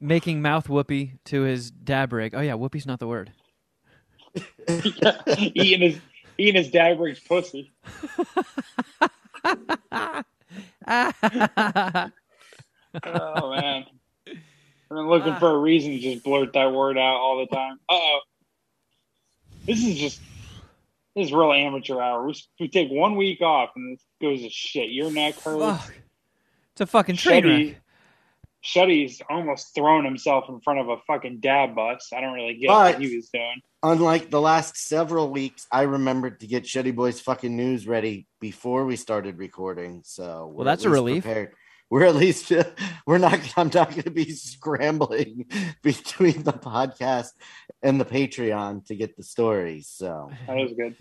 making 0.00 0.42
mouth 0.42 0.68
whoopee 0.68 1.14
to 1.26 1.42
his 1.42 1.70
dab 1.70 2.12
rig. 2.12 2.34
Oh 2.34 2.40
yeah, 2.40 2.54
whoopee's 2.54 2.86
not 2.86 3.00
the 3.00 3.06
word. 3.06 3.32
eating 5.38 5.80
his 5.80 6.00
eating 6.38 6.56
his 6.56 6.70
dab 6.70 7.00
rig's 7.00 7.20
pussy. 7.20 7.72
Oh 13.04 13.50
man, 13.50 13.84
I'm 14.90 15.08
looking 15.08 15.36
for 15.36 15.50
a 15.50 15.58
reason 15.58 15.92
to 15.92 15.98
just 15.98 16.24
blurt 16.24 16.52
that 16.54 16.72
word 16.72 16.98
out 16.98 17.16
all 17.16 17.38
the 17.38 17.54
time. 17.54 17.78
Uh 17.88 17.94
oh, 17.94 18.20
this 19.66 19.84
is 19.84 19.96
just 19.96 20.20
this 21.14 21.26
is 21.28 21.32
real 21.32 21.52
amateur 21.52 22.00
hour. 22.00 22.26
We, 22.26 22.34
we 22.60 22.68
take 22.68 22.90
one 22.90 23.16
week 23.16 23.40
off 23.40 23.70
and 23.76 23.98
it 23.98 24.24
goes 24.24 24.42
to 24.42 24.50
shit. 24.50 24.90
Your 24.90 25.10
neck 25.10 25.34
hurts. 25.40 25.62
Fuck. 25.82 25.94
It's 26.72 26.80
a 26.82 26.86
fucking 26.86 27.16
train 27.16 27.42
Shuddy, 27.44 27.66
wreck. 27.68 27.76
Shuddy's 28.62 29.22
almost 29.30 29.74
thrown 29.74 30.04
himself 30.04 30.44
in 30.48 30.60
front 30.60 30.80
of 30.80 30.88
a 30.88 30.96
fucking 31.06 31.40
dab 31.40 31.74
bus. 31.74 32.10
I 32.14 32.20
don't 32.20 32.34
really 32.34 32.56
get 32.56 32.68
But- 32.68 32.94
what 32.94 33.02
he 33.02 33.16
was 33.16 33.28
doing. 33.30 33.60
Unlike 33.82 34.30
the 34.30 34.40
last 34.40 34.76
several 34.76 35.30
weeks, 35.30 35.66
I 35.70 35.82
remembered 35.82 36.40
to 36.40 36.48
get 36.48 36.64
Shitty 36.64 36.94
Boys 36.96 37.20
fucking 37.20 37.54
news 37.56 37.86
ready 37.86 38.26
before 38.40 38.84
we 38.84 38.96
started 38.96 39.38
recording. 39.38 40.02
So 40.04 40.52
we're 40.52 40.64
that's 40.64 40.84
a 40.84 40.90
relief. 40.90 41.22
Prepared. 41.22 41.52
We're 41.88 42.04
at 42.04 42.16
least 42.16 42.52
we're 43.06 43.18
not. 43.18 43.38
I'm 43.56 43.70
not 43.72 43.90
going 43.90 44.02
to 44.02 44.10
be 44.10 44.32
scrambling 44.32 45.46
between 45.82 46.42
the 46.42 46.52
podcast 46.52 47.30
and 47.86 48.00
the 48.00 48.04
Patreon 48.04 48.84
to 48.86 48.96
get 48.96 49.16
the 49.16 49.22
stories. 49.22 49.88
So 49.88 50.30
That 50.48 50.56
was 50.56 50.72
good. 50.76 50.96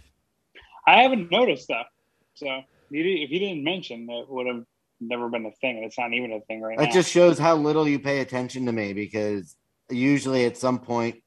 I 0.88 1.02
haven't 1.02 1.32
noticed 1.32 1.68
that. 1.70 1.88
So 2.36 2.48
if 2.92 3.32
you 3.32 3.40
didn't 3.40 3.64
mention, 3.64 4.06
that 4.06 4.26
would 4.30 4.46
have 4.46 4.64
never 5.02 5.28
been 5.30 5.48
a 5.48 5.52
thing. 5.52 5.84
It's 5.84 5.98
not 5.98 6.14
even 6.14 6.32
a 6.32 6.42
thing 6.42 6.62
right 6.62 6.78
that 6.78 6.90
now. 6.90 6.94
just 6.94 7.12
shows 7.12 7.40
how 7.40 7.56
little 7.56 7.88
you 7.88 8.00
pay 8.00 8.20
attention 8.20 8.68
to 8.68 8.72
me 8.72 8.94
because 8.94 9.56
usually 9.90 10.46
at 10.46 10.58
some 10.58 10.80
point 10.80 11.24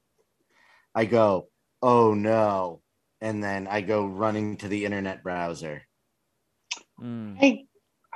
I 0.94 1.04
go, 1.04 1.48
"Oh 1.82 2.14
no," 2.14 2.82
and 3.20 3.42
then 3.42 3.66
I 3.66 3.80
go 3.80 4.06
running 4.06 4.58
to 4.58 4.68
the 4.68 4.84
internet 4.84 5.24
browser. 5.24 5.82
Mm. 7.00 7.36
I, 7.40 7.66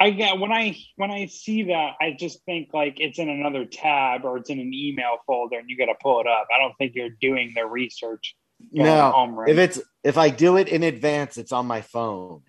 I 0.03 0.11
get 0.11 0.41
when 0.41 0.51
I 0.51 0.77
when 0.97 1.13
I 1.13 1.27
see 1.27 1.63
that, 1.65 1.93
I 2.01 2.17
just 2.19 2.45
think 2.45 2.71
like 2.75 2.97
it's 2.99 3.21
in 3.21 3.29
another 3.29 3.65
tab 3.65 4.25
or 4.25 4.37
it's 4.37 4.51
in 4.51 4.59
an 4.59 4.75
email 4.75 5.19
folder, 5.29 5.61
and 5.61 5.71
you 5.71 5.79
got 5.79 5.87
to 5.87 5.95
pull 6.03 6.21
it 6.21 6.27
up. 6.27 6.49
I 6.53 6.59
don't 6.59 6.77
think 6.77 6.97
you're 6.97 7.11
doing 7.21 7.53
the 7.55 7.65
research. 7.65 8.35
No, 8.73 9.13
home 9.13 9.37
right 9.37 9.49
if 9.49 9.59
it's 9.59 9.81
if 10.03 10.19
I 10.19 10.31
do 10.31 10.57
it 10.57 10.67
in 10.67 10.83
advance, 10.83 11.39
it's 11.39 11.53
on 11.53 11.67
my 11.67 11.83
phone. 11.83 12.43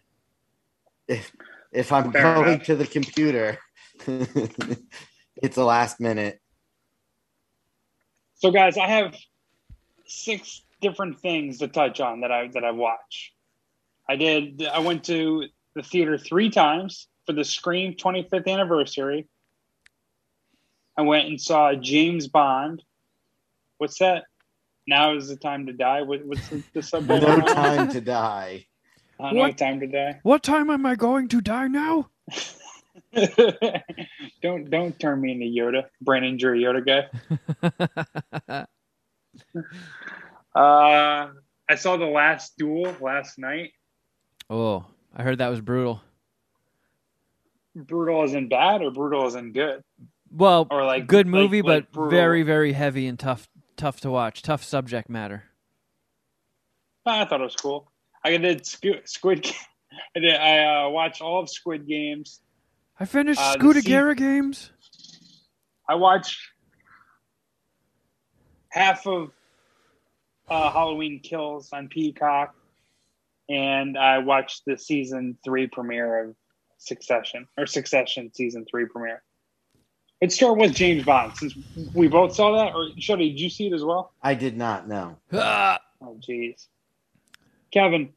If 1.07 1.31
if 1.71 1.91
I'm 1.91 2.11
Fair 2.11 2.33
going 2.33 2.53
enough. 2.53 2.63
to 2.63 2.75
the 2.75 2.87
computer, 2.87 3.59
it's 4.07 5.57
a 5.57 5.63
last 5.63 5.99
minute. 5.99 6.39
So, 8.37 8.49
guys, 8.49 8.79
I 8.79 8.87
have 8.87 9.15
six 10.07 10.63
different 10.81 11.19
things 11.19 11.59
to 11.59 11.67
touch 11.67 11.99
on 11.99 12.21
that 12.21 12.31
I 12.31 12.47
that 12.47 12.63
I 12.63 12.71
watch. 12.71 13.31
I 14.09 14.15
did. 14.15 14.65
I 14.65 14.79
went 14.79 15.03
to 15.03 15.45
the 15.75 15.83
theater 15.83 16.17
three 16.17 16.49
times 16.49 17.07
for 17.25 17.33
the 17.33 17.43
Scream 17.43 17.93
25th 17.93 18.47
anniversary. 18.47 19.27
I 20.97 21.01
went 21.01 21.27
and 21.27 21.39
saw 21.41 21.73
James 21.73 22.27
Bond. 22.27 22.83
What's 23.77 23.99
that? 23.99 24.25
Now 24.87 25.15
is 25.15 25.27
the 25.29 25.35
time 25.37 25.65
to 25.67 25.73
die. 25.73 26.01
What, 26.01 26.25
what's 26.25 26.47
the, 26.49 26.63
the 26.73 26.81
subtitle? 26.83 27.37
No 27.37 27.41
time 27.45 27.89
to 27.89 28.01
die. 28.01 28.65
Uh, 29.19 29.31
no 29.31 29.39
What? 29.41 29.57
time 29.57 29.79
to 29.79 29.87
die. 29.87 30.19
What 30.23 30.43
time 30.43 30.69
am 30.69 30.85
I 30.85 30.95
going 30.95 31.27
to 31.29 31.41
die 31.41 31.67
now? 31.67 32.09
don't 34.41 34.69
don't 34.69 34.99
turn 34.99 35.21
me 35.21 35.31
into 35.31 35.45
Yoda, 35.45 35.85
brain 36.01 36.23
injury 36.23 36.61
Yoda 36.61 36.85
guy. 36.85 38.65
Uh, 40.55 41.29
I 41.67 41.75
saw 41.75 41.97
the 41.97 42.05
last 42.05 42.55
duel 42.59 42.95
last 43.01 43.39
night. 43.39 43.71
oh, 44.51 44.85
I 45.15 45.23
heard 45.23 45.39
that 45.39 45.47
was 45.49 45.61
brutal. 45.61 46.01
Brutal 47.75 48.23
as 48.23 48.33
in 48.33 48.49
bad 48.49 48.81
or 48.81 48.91
brutal 48.91 49.25
as 49.25 49.35
in 49.35 49.51
good? 49.51 49.81
Well, 50.31 50.67
Or 50.71 50.83
like 50.83 51.07
good 51.07 51.27
movie, 51.27 51.61
like 51.61 51.85
but 51.85 51.91
brutal- 51.91 52.11
very, 52.11 52.43
very 52.43 52.73
heavy 52.73 53.07
and 53.07 53.19
tough, 53.19 53.47
tough 53.77 54.01
to 54.01 54.09
watch. 54.09 54.41
Tough 54.41 54.63
subject 54.63 55.09
matter. 55.09 55.43
I 57.05 57.25
thought 57.25 57.41
it 57.41 57.43
was 57.43 57.55
cool. 57.55 57.91
I 58.23 58.37
did 58.37 58.65
Squid. 58.65 59.01
Squid 59.07 59.51
I 60.15 60.19
did. 60.19 60.35
I 60.35 60.85
uh, 60.85 60.89
watched 60.89 61.21
all 61.21 61.39
of 61.41 61.49
Squid 61.49 61.87
Games. 61.87 62.41
I 62.99 63.05
finished 63.05 63.39
Uh, 63.41 63.55
games. 64.15 64.71
I 65.89 65.95
watched 65.95 66.39
half 68.69 69.05
of 69.05 69.31
uh, 70.49 70.71
Halloween 70.71 71.19
Kills 71.21 71.69
on 71.73 71.89
Peacock, 71.89 72.55
and 73.49 73.97
I 73.97 74.19
watched 74.19 74.63
the 74.65 74.77
season 74.77 75.37
three 75.43 75.67
premiere 75.67 76.29
of 76.29 76.35
Succession 76.83 77.47
or 77.57 77.65
Succession 77.65 78.31
season 78.33 78.65
three 78.69 78.85
premiere. 78.85 79.23
Let's 80.21 80.35
start 80.35 80.57
with 80.57 80.73
James 80.73 81.03
Bond 81.03 81.33
since 81.35 81.53
we 81.93 82.07
both 82.07 82.33
saw 82.33 82.57
that. 82.57 82.73
Or 82.73 82.89
Shuddy, 82.97 83.31
did 83.31 83.39
you 83.39 83.49
see 83.49 83.67
it 83.67 83.73
as 83.73 83.83
well? 83.83 84.13
I 84.21 84.33
did 84.33 84.55
not 84.55 84.87
No. 84.87 85.17
Ah, 85.33 85.79
Oh, 86.01 86.17
jeez. 86.19 86.67
Kevin, 87.71 88.13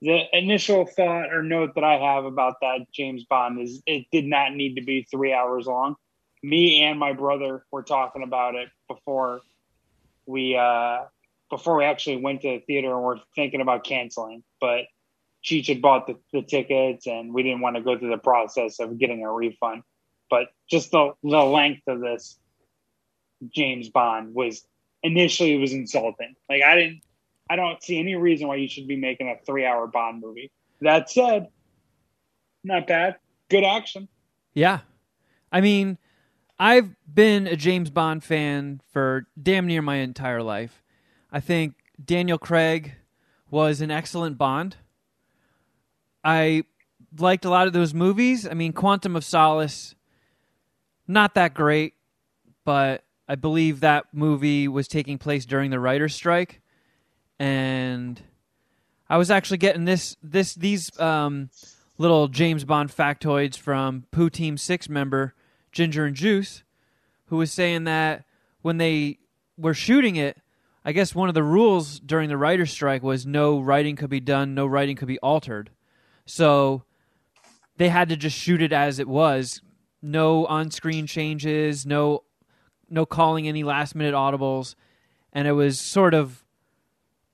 the 0.00 0.24
initial 0.32 0.84
thought 0.84 1.32
or 1.32 1.42
note 1.42 1.74
that 1.76 1.84
I 1.84 1.98
have 1.98 2.24
about 2.24 2.56
that 2.60 2.90
James 2.92 3.24
Bond 3.24 3.60
is 3.60 3.82
it 3.86 4.06
did 4.10 4.26
not 4.26 4.52
need 4.52 4.74
to 4.74 4.82
be 4.82 5.06
three 5.10 5.32
hours 5.32 5.66
long. 5.66 5.96
Me 6.42 6.82
and 6.82 6.98
my 6.98 7.12
brother 7.12 7.64
were 7.70 7.82
talking 7.82 8.22
about 8.22 8.54
it 8.54 8.68
before 8.88 9.42
we 10.26 10.56
uh 10.56 11.04
before 11.50 11.76
we 11.76 11.84
actually 11.84 12.16
went 12.16 12.40
to 12.42 12.48
the 12.48 12.58
theater 12.66 12.92
and 12.94 13.02
we're 13.02 13.20
thinking 13.36 13.60
about 13.60 13.84
canceling. 13.84 14.42
But 14.60 14.86
Cheech 15.44 15.66
had 15.66 15.82
bought 15.82 16.06
the, 16.06 16.16
the 16.32 16.42
tickets 16.42 17.06
and 17.06 17.34
we 17.34 17.42
didn't 17.42 17.60
want 17.60 17.76
to 17.76 17.82
go 17.82 17.98
through 17.98 18.10
the 18.10 18.18
process 18.18 18.78
of 18.78 18.98
getting 18.98 19.24
a 19.24 19.32
refund. 19.32 19.82
But 20.30 20.48
just 20.70 20.90
the 20.90 21.12
the 21.22 21.42
length 21.42 21.82
of 21.88 22.00
this 22.00 22.38
James 23.48 23.88
Bond 23.88 24.34
was 24.34 24.64
initially 25.02 25.54
it 25.54 25.58
was 25.58 25.72
insulting. 25.72 26.34
Like 26.48 26.62
I 26.62 26.76
didn't 26.76 27.02
I 27.50 27.56
don't 27.56 27.82
see 27.82 27.98
any 27.98 28.14
reason 28.14 28.48
why 28.48 28.56
you 28.56 28.68
should 28.68 28.86
be 28.86 28.96
making 28.96 29.28
a 29.28 29.36
three 29.44 29.66
hour 29.66 29.86
Bond 29.86 30.22
movie. 30.22 30.50
That 30.80 31.10
said, 31.10 31.48
not 32.64 32.86
bad. 32.86 33.16
Good 33.50 33.64
action. 33.64 34.08
Yeah. 34.54 34.80
I 35.50 35.60
mean, 35.60 35.98
I've 36.58 36.94
been 37.12 37.46
a 37.46 37.56
James 37.56 37.90
Bond 37.90 38.24
fan 38.24 38.80
for 38.92 39.26
damn 39.40 39.66
near 39.66 39.82
my 39.82 39.96
entire 39.96 40.42
life. 40.42 40.82
I 41.30 41.40
think 41.40 41.74
Daniel 42.02 42.38
Craig 42.38 42.94
was 43.50 43.80
an 43.80 43.90
excellent 43.90 44.38
Bond. 44.38 44.76
I 46.24 46.64
liked 47.18 47.44
a 47.44 47.50
lot 47.50 47.66
of 47.66 47.72
those 47.72 47.94
movies. 47.94 48.46
I 48.46 48.54
mean, 48.54 48.72
Quantum 48.72 49.16
of 49.16 49.24
Solace, 49.24 49.94
not 51.06 51.34
that 51.34 51.54
great, 51.54 51.94
but 52.64 53.04
I 53.28 53.34
believe 53.34 53.80
that 53.80 54.06
movie 54.12 54.68
was 54.68 54.88
taking 54.88 55.18
place 55.18 55.44
during 55.44 55.70
the 55.70 55.80
writer's 55.80 56.14
strike. 56.14 56.60
And 57.38 58.20
I 59.08 59.16
was 59.16 59.30
actually 59.30 59.58
getting 59.58 59.84
this 59.84 60.16
this 60.22 60.54
these 60.54 60.90
um, 61.00 61.50
little 61.98 62.28
James 62.28 62.64
Bond 62.64 62.90
factoids 62.90 63.56
from 63.56 64.04
Pooh 64.10 64.30
Team 64.30 64.56
6 64.56 64.88
member 64.88 65.34
Ginger 65.72 66.04
and 66.04 66.16
Juice, 66.16 66.62
who 67.26 67.36
was 67.36 67.50
saying 67.52 67.84
that 67.84 68.24
when 68.60 68.78
they 68.78 69.18
were 69.56 69.74
shooting 69.74 70.16
it, 70.16 70.38
I 70.84 70.92
guess 70.92 71.14
one 71.14 71.28
of 71.28 71.34
the 71.34 71.42
rules 71.42 72.00
during 72.00 72.28
the 72.28 72.36
writer's 72.36 72.70
strike 72.70 73.02
was 73.02 73.26
no 73.26 73.60
writing 73.60 73.96
could 73.96 74.10
be 74.10 74.20
done, 74.20 74.54
no 74.54 74.66
writing 74.66 74.96
could 74.96 75.08
be 75.08 75.18
altered. 75.18 75.70
So 76.26 76.84
they 77.76 77.88
had 77.88 78.08
to 78.08 78.16
just 78.16 78.36
shoot 78.36 78.62
it 78.62 78.72
as 78.72 78.98
it 78.98 79.08
was. 79.08 79.62
No 80.00 80.46
on-screen 80.46 81.06
changes, 81.06 81.86
no 81.86 82.24
no 82.90 83.06
calling 83.06 83.48
any 83.48 83.62
last-minute 83.64 84.14
audibles, 84.14 84.74
and 85.32 85.48
it 85.48 85.52
was 85.52 85.80
sort 85.80 86.12
of 86.12 86.44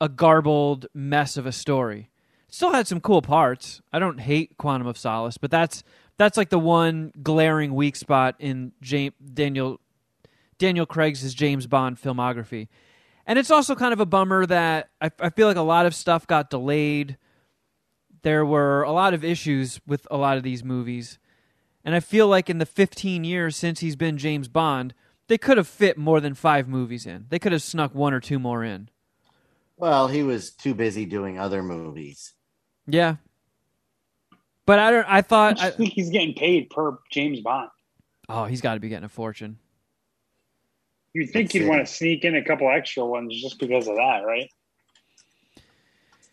a 0.00 0.08
garbled 0.08 0.86
mess 0.94 1.36
of 1.36 1.46
a 1.46 1.52
story 1.52 2.10
still 2.48 2.72
had 2.72 2.86
some 2.86 3.00
cool 3.00 3.22
parts. 3.22 3.80
I 3.92 3.98
don't 3.98 4.18
hate 4.18 4.56
Quantum 4.58 4.86
of 4.86 4.98
Solace, 4.98 5.38
but 5.38 5.50
that's 5.50 5.84
that's 6.16 6.36
like 6.36 6.48
the 6.48 6.58
one 6.58 7.12
glaring 7.22 7.74
weak 7.74 7.94
spot 7.94 8.34
in 8.38 8.72
James, 8.80 9.14
Daniel 9.34 9.80
Daniel 10.58 10.86
Craig's 10.86 11.32
James 11.34 11.66
Bond 11.66 12.00
filmography. 12.00 12.68
And 13.26 13.38
it's 13.38 13.50
also 13.50 13.74
kind 13.74 13.92
of 13.92 14.00
a 14.00 14.06
bummer 14.06 14.46
that 14.46 14.88
I, 15.00 15.10
I 15.20 15.30
feel 15.30 15.46
like 15.46 15.58
a 15.58 15.62
lot 15.62 15.86
of 15.86 15.94
stuff 15.94 16.26
got 16.26 16.50
delayed. 16.50 17.18
There 18.22 18.44
were 18.44 18.82
a 18.82 18.92
lot 18.92 19.14
of 19.14 19.24
issues 19.24 19.80
with 19.86 20.06
a 20.10 20.16
lot 20.16 20.36
of 20.36 20.42
these 20.42 20.64
movies. 20.64 21.18
And 21.84 21.94
I 21.94 22.00
feel 22.00 22.26
like 22.28 22.50
in 22.50 22.58
the 22.58 22.66
15 22.66 23.24
years 23.24 23.56
since 23.56 23.80
he's 23.80 23.96
been 23.96 24.18
James 24.18 24.48
Bond, 24.48 24.94
they 25.28 25.38
could 25.38 25.56
have 25.56 25.68
fit 25.68 25.96
more 25.96 26.20
than 26.20 26.34
five 26.34 26.68
movies 26.68 27.06
in. 27.06 27.26
They 27.28 27.38
could 27.38 27.52
have 27.52 27.62
snuck 27.62 27.94
one 27.94 28.12
or 28.12 28.20
two 28.20 28.38
more 28.38 28.64
in. 28.64 28.90
Well, 29.76 30.08
he 30.08 30.22
was 30.22 30.50
too 30.50 30.74
busy 30.74 31.06
doing 31.06 31.38
other 31.38 31.62
movies. 31.62 32.34
Yeah. 32.86 33.16
But 34.66 34.78
I 34.80 34.90
don't. 34.90 35.04
I 35.04 35.18
I 35.18 35.22
thought. 35.22 35.60
I, 35.60 35.70
think 35.70 35.92
he's 35.92 36.10
getting 36.10 36.34
paid 36.34 36.70
per 36.70 36.98
James 37.10 37.40
Bond. 37.40 37.70
oh, 38.28 38.44
he's 38.44 38.60
got 38.60 38.74
to 38.74 38.80
be 38.80 38.88
getting 38.88 39.04
a 39.04 39.08
fortune. 39.08 39.58
You'd 41.14 41.30
think 41.30 41.48
That's 41.48 41.54
you'd 41.54 41.64
it. 41.64 41.68
want 41.68 41.86
to 41.86 41.92
sneak 41.92 42.24
in 42.24 42.34
a 42.34 42.44
couple 42.44 42.68
extra 42.70 43.04
ones 43.04 43.40
just 43.40 43.58
because 43.58 43.88
of 43.88 43.96
that, 43.96 44.24
right? 44.26 44.50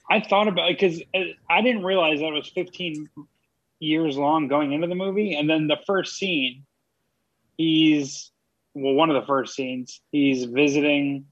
I 0.09 0.19
thought 0.19 0.47
about 0.47 0.69
it 0.69 0.79
because 0.79 1.01
uh, 1.13 1.33
I 1.49 1.61
didn't 1.61 1.83
realize 1.83 2.19
that 2.19 2.27
it 2.27 2.33
was 2.33 2.49
15 2.49 3.09
years 3.79 4.17
long 4.17 4.47
going 4.47 4.73
into 4.73 4.87
the 4.87 4.95
movie. 4.95 5.35
And 5.35 5.49
then 5.49 5.67
the 5.67 5.77
first 5.85 6.15
scene, 6.15 6.65
he's, 7.57 8.31
well, 8.73 8.93
one 8.93 9.09
of 9.09 9.19
the 9.19 9.25
first 9.25 9.55
scenes, 9.55 10.01
he's 10.11 10.45
visiting 10.45 11.25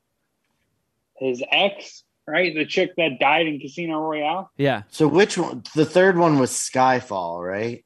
his 1.17 1.43
ex, 1.51 2.03
right? 2.27 2.53
The 2.53 2.65
chick 2.65 2.91
that 2.97 3.19
died 3.19 3.47
in 3.47 3.59
Casino 3.59 3.99
Royale. 3.99 4.51
Yeah. 4.57 4.83
So 4.89 5.07
which 5.07 5.37
one? 5.37 5.63
The 5.75 5.85
third 5.85 6.17
one 6.17 6.39
was 6.39 6.51
Skyfall, 6.51 7.45
right? 7.45 7.83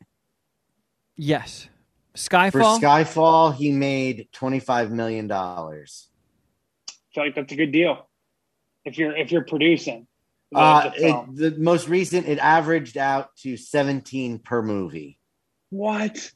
Yes. 1.16 1.68
Skyfall? 2.16 2.52
For 2.52 2.60
Skyfall. 2.60 2.82
Skyfall, 2.82 3.56
he 3.56 3.72
made 3.72 4.30
twenty 4.32 4.60
five 4.60 4.92
million 4.92 5.28
dollars. 5.28 6.10
I 6.90 6.94
feel 7.14 7.24
like 7.26 7.36
that's 7.36 7.54
a 7.54 7.56
good 7.56 7.72
deal. 7.72 8.08
If 8.86 8.98
you're, 8.98 9.16
if 9.16 9.32
you're 9.32 9.44
producing. 9.44 10.07
The- 10.52 10.58
Uh, 10.58 10.90
the 10.90 11.08
it, 11.08 11.36
the 11.56 11.60
most 11.60 11.88
recent, 11.90 12.28
it 12.28 12.40
averaged 12.40 12.98
out 12.98 13.36
to 13.38 13.58
seventeen 13.58 14.40
per 14.40 14.62
movie. 14.62 15.20
What? 15.70 16.32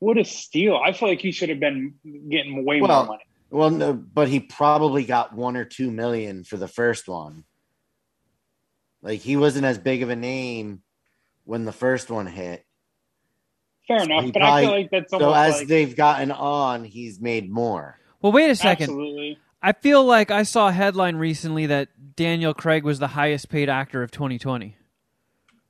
What 0.00 0.16
a 0.18 0.24
steal! 0.24 0.76
I 0.76 0.92
feel 0.92 1.08
like 1.08 1.20
he 1.20 1.32
should 1.32 1.48
have 1.48 1.58
been 1.60 1.94
getting 2.30 2.64
way 2.64 2.80
Well, 2.80 3.04
more 3.04 3.06
money. 3.06 3.24
Well, 3.50 3.70
no, 3.70 3.92
but 3.94 4.28
he 4.28 4.40
probably 4.40 5.04
got 5.04 5.34
one 5.34 5.56
or 5.56 5.64
two 5.64 5.90
million 5.90 6.44
for 6.44 6.56
the 6.56 6.68
first 6.68 7.08
one. 7.08 7.44
Like 9.02 9.20
he 9.20 9.36
wasn't 9.36 9.64
as 9.64 9.78
big 9.78 10.02
of 10.02 10.10
a 10.10 10.16
name 10.16 10.82
when 11.44 11.64
the 11.64 11.72
first 11.72 12.10
one 12.10 12.26
hit. 12.26 12.64
Fair 13.88 14.00
so 14.00 14.04
enough, 14.04 14.24
he 14.24 14.32
but 14.32 14.42
I 14.42 14.62
feel 14.62 14.70
like 14.72 14.90
that's 14.90 15.10
So 15.10 15.32
as 15.32 15.54
like 15.54 15.66
they've 15.66 15.96
gotten 15.96 16.30
on, 16.30 16.84
he's 16.84 17.20
made 17.20 17.50
more. 17.50 17.98
well, 18.20 18.32
wait 18.32 18.50
a 18.50 18.54
second. 18.54 18.84
absolutely. 18.90 19.38
I 19.60 19.72
feel 19.72 20.04
like 20.04 20.30
I 20.30 20.44
saw 20.44 20.68
a 20.68 20.72
headline 20.72 21.16
recently 21.16 21.66
that 21.66 22.16
Daniel 22.16 22.54
Craig 22.54 22.84
was 22.84 22.98
the 22.98 23.08
highest 23.08 23.48
paid 23.48 23.68
actor 23.68 24.02
of 24.02 24.10
2020 24.10 24.76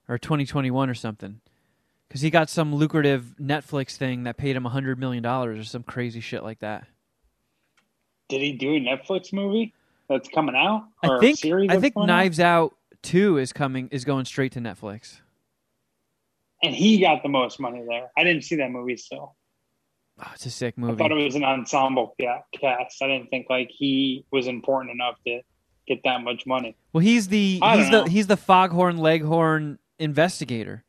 or 0.09 0.19
2021 0.19 0.91
or 0.91 0.95
something. 0.95 1.41
Because 2.07 2.21
he 2.23 2.31
got 2.31 2.49
some 2.49 2.75
lucrative 2.75 3.35
Netflix 3.41 3.97
thing 3.97 4.25
that 4.25 4.37
paid 4.39 4.57
him 4.57 4.65
$100 4.65 4.97
million 4.99 5.25
or 5.25 5.63
some 5.63 5.83
crazy 5.83 6.21
shit 6.21 6.43
like 6.43 6.61
that. 6.61 6.87
Did 8.29 8.41
he 8.41 8.53
do 8.53 8.75
a 8.77 8.81
Netflix 8.81 9.33
movie 9.33 9.75
that's 10.09 10.29
coming 10.29 10.55
out? 10.55 10.87
Or 11.03 11.17
I 11.17 11.21
think 11.21 11.45
I 11.71 11.79
think 11.79 11.97
out? 11.97 12.07
Knives 12.07 12.41
Out 12.41 12.75
2 13.03 13.39
is 13.39 13.53
coming 13.53 13.89
is 13.91 14.05
going 14.05 14.25
straight 14.27 14.53
to 14.53 14.61
Netflix. 14.61 15.21
and 16.63 16.75
he 16.75 16.99
got 16.99 17.23
the 17.23 17.29
most 17.29 17.61
money 17.61 17.83
there. 17.89 18.11
I 18.17 18.25
didn't 18.25 18.43
see 18.43 18.57
that 18.57 18.71
movie 18.71 18.97
still. 18.97 19.37
Oh, 20.21 20.31
it's 20.35 20.47
a 20.47 20.51
sick 20.51 20.77
movie. 20.77 20.95
I 20.95 20.97
thought 20.97 21.13
it 21.13 21.25
was 21.25 21.37
an 21.37 21.45
ensemble 21.45 22.15
ca- 22.21 22.43
cast. 22.53 23.03
I 23.03 23.07
didn't 23.07 23.31
think 23.31 23.47
like 23.49 23.71
he 23.71 24.25
was 24.33 24.47
important 24.49 24.93
enough 24.93 25.17
to 25.27 25.41
get 25.87 26.03
that 26.05 26.23
much 26.23 26.45
money. 26.47 26.77
Well, 26.93 27.03
he's 27.03 27.29
the 27.29 27.61
I 27.63 27.77
he's 27.79 27.87
the 27.87 27.91
know. 27.93 28.05
he's 28.05 28.27
the 28.27 28.37
foghorn 28.37 28.99
leghorn 28.99 29.79
investigator. 29.99 30.85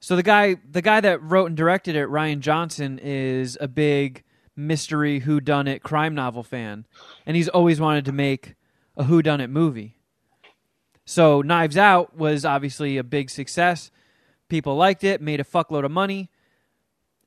So 0.00 0.16
the 0.16 0.22
guy 0.22 0.56
the 0.70 0.82
guy 0.82 1.00
that 1.00 1.22
wrote 1.22 1.46
and 1.46 1.56
directed 1.56 1.96
it, 1.96 2.08
Rian 2.08 2.40
Johnson, 2.40 3.00
is 3.02 3.56
a 3.60 3.68
big 3.68 4.22
mystery 4.56 5.20
whodunit 5.22 5.82
crime 5.82 6.14
novel 6.14 6.42
fan, 6.42 6.86
and 7.24 7.36
he's 7.36 7.48
always 7.48 7.80
wanted 7.80 8.04
to 8.04 8.12
make 8.12 8.54
a 8.96 9.04
whodunit 9.04 9.50
movie. 9.50 9.96
So 11.06 11.40
Knives 11.42 11.76
Out 11.76 12.16
was 12.16 12.44
obviously 12.44 12.96
a 12.98 13.04
big 13.04 13.30
success. 13.30 13.90
People 14.48 14.76
liked 14.76 15.04
it, 15.04 15.20
made 15.20 15.40
a 15.40 15.44
fuckload 15.44 15.84
of 15.84 15.90
money, 15.90 16.30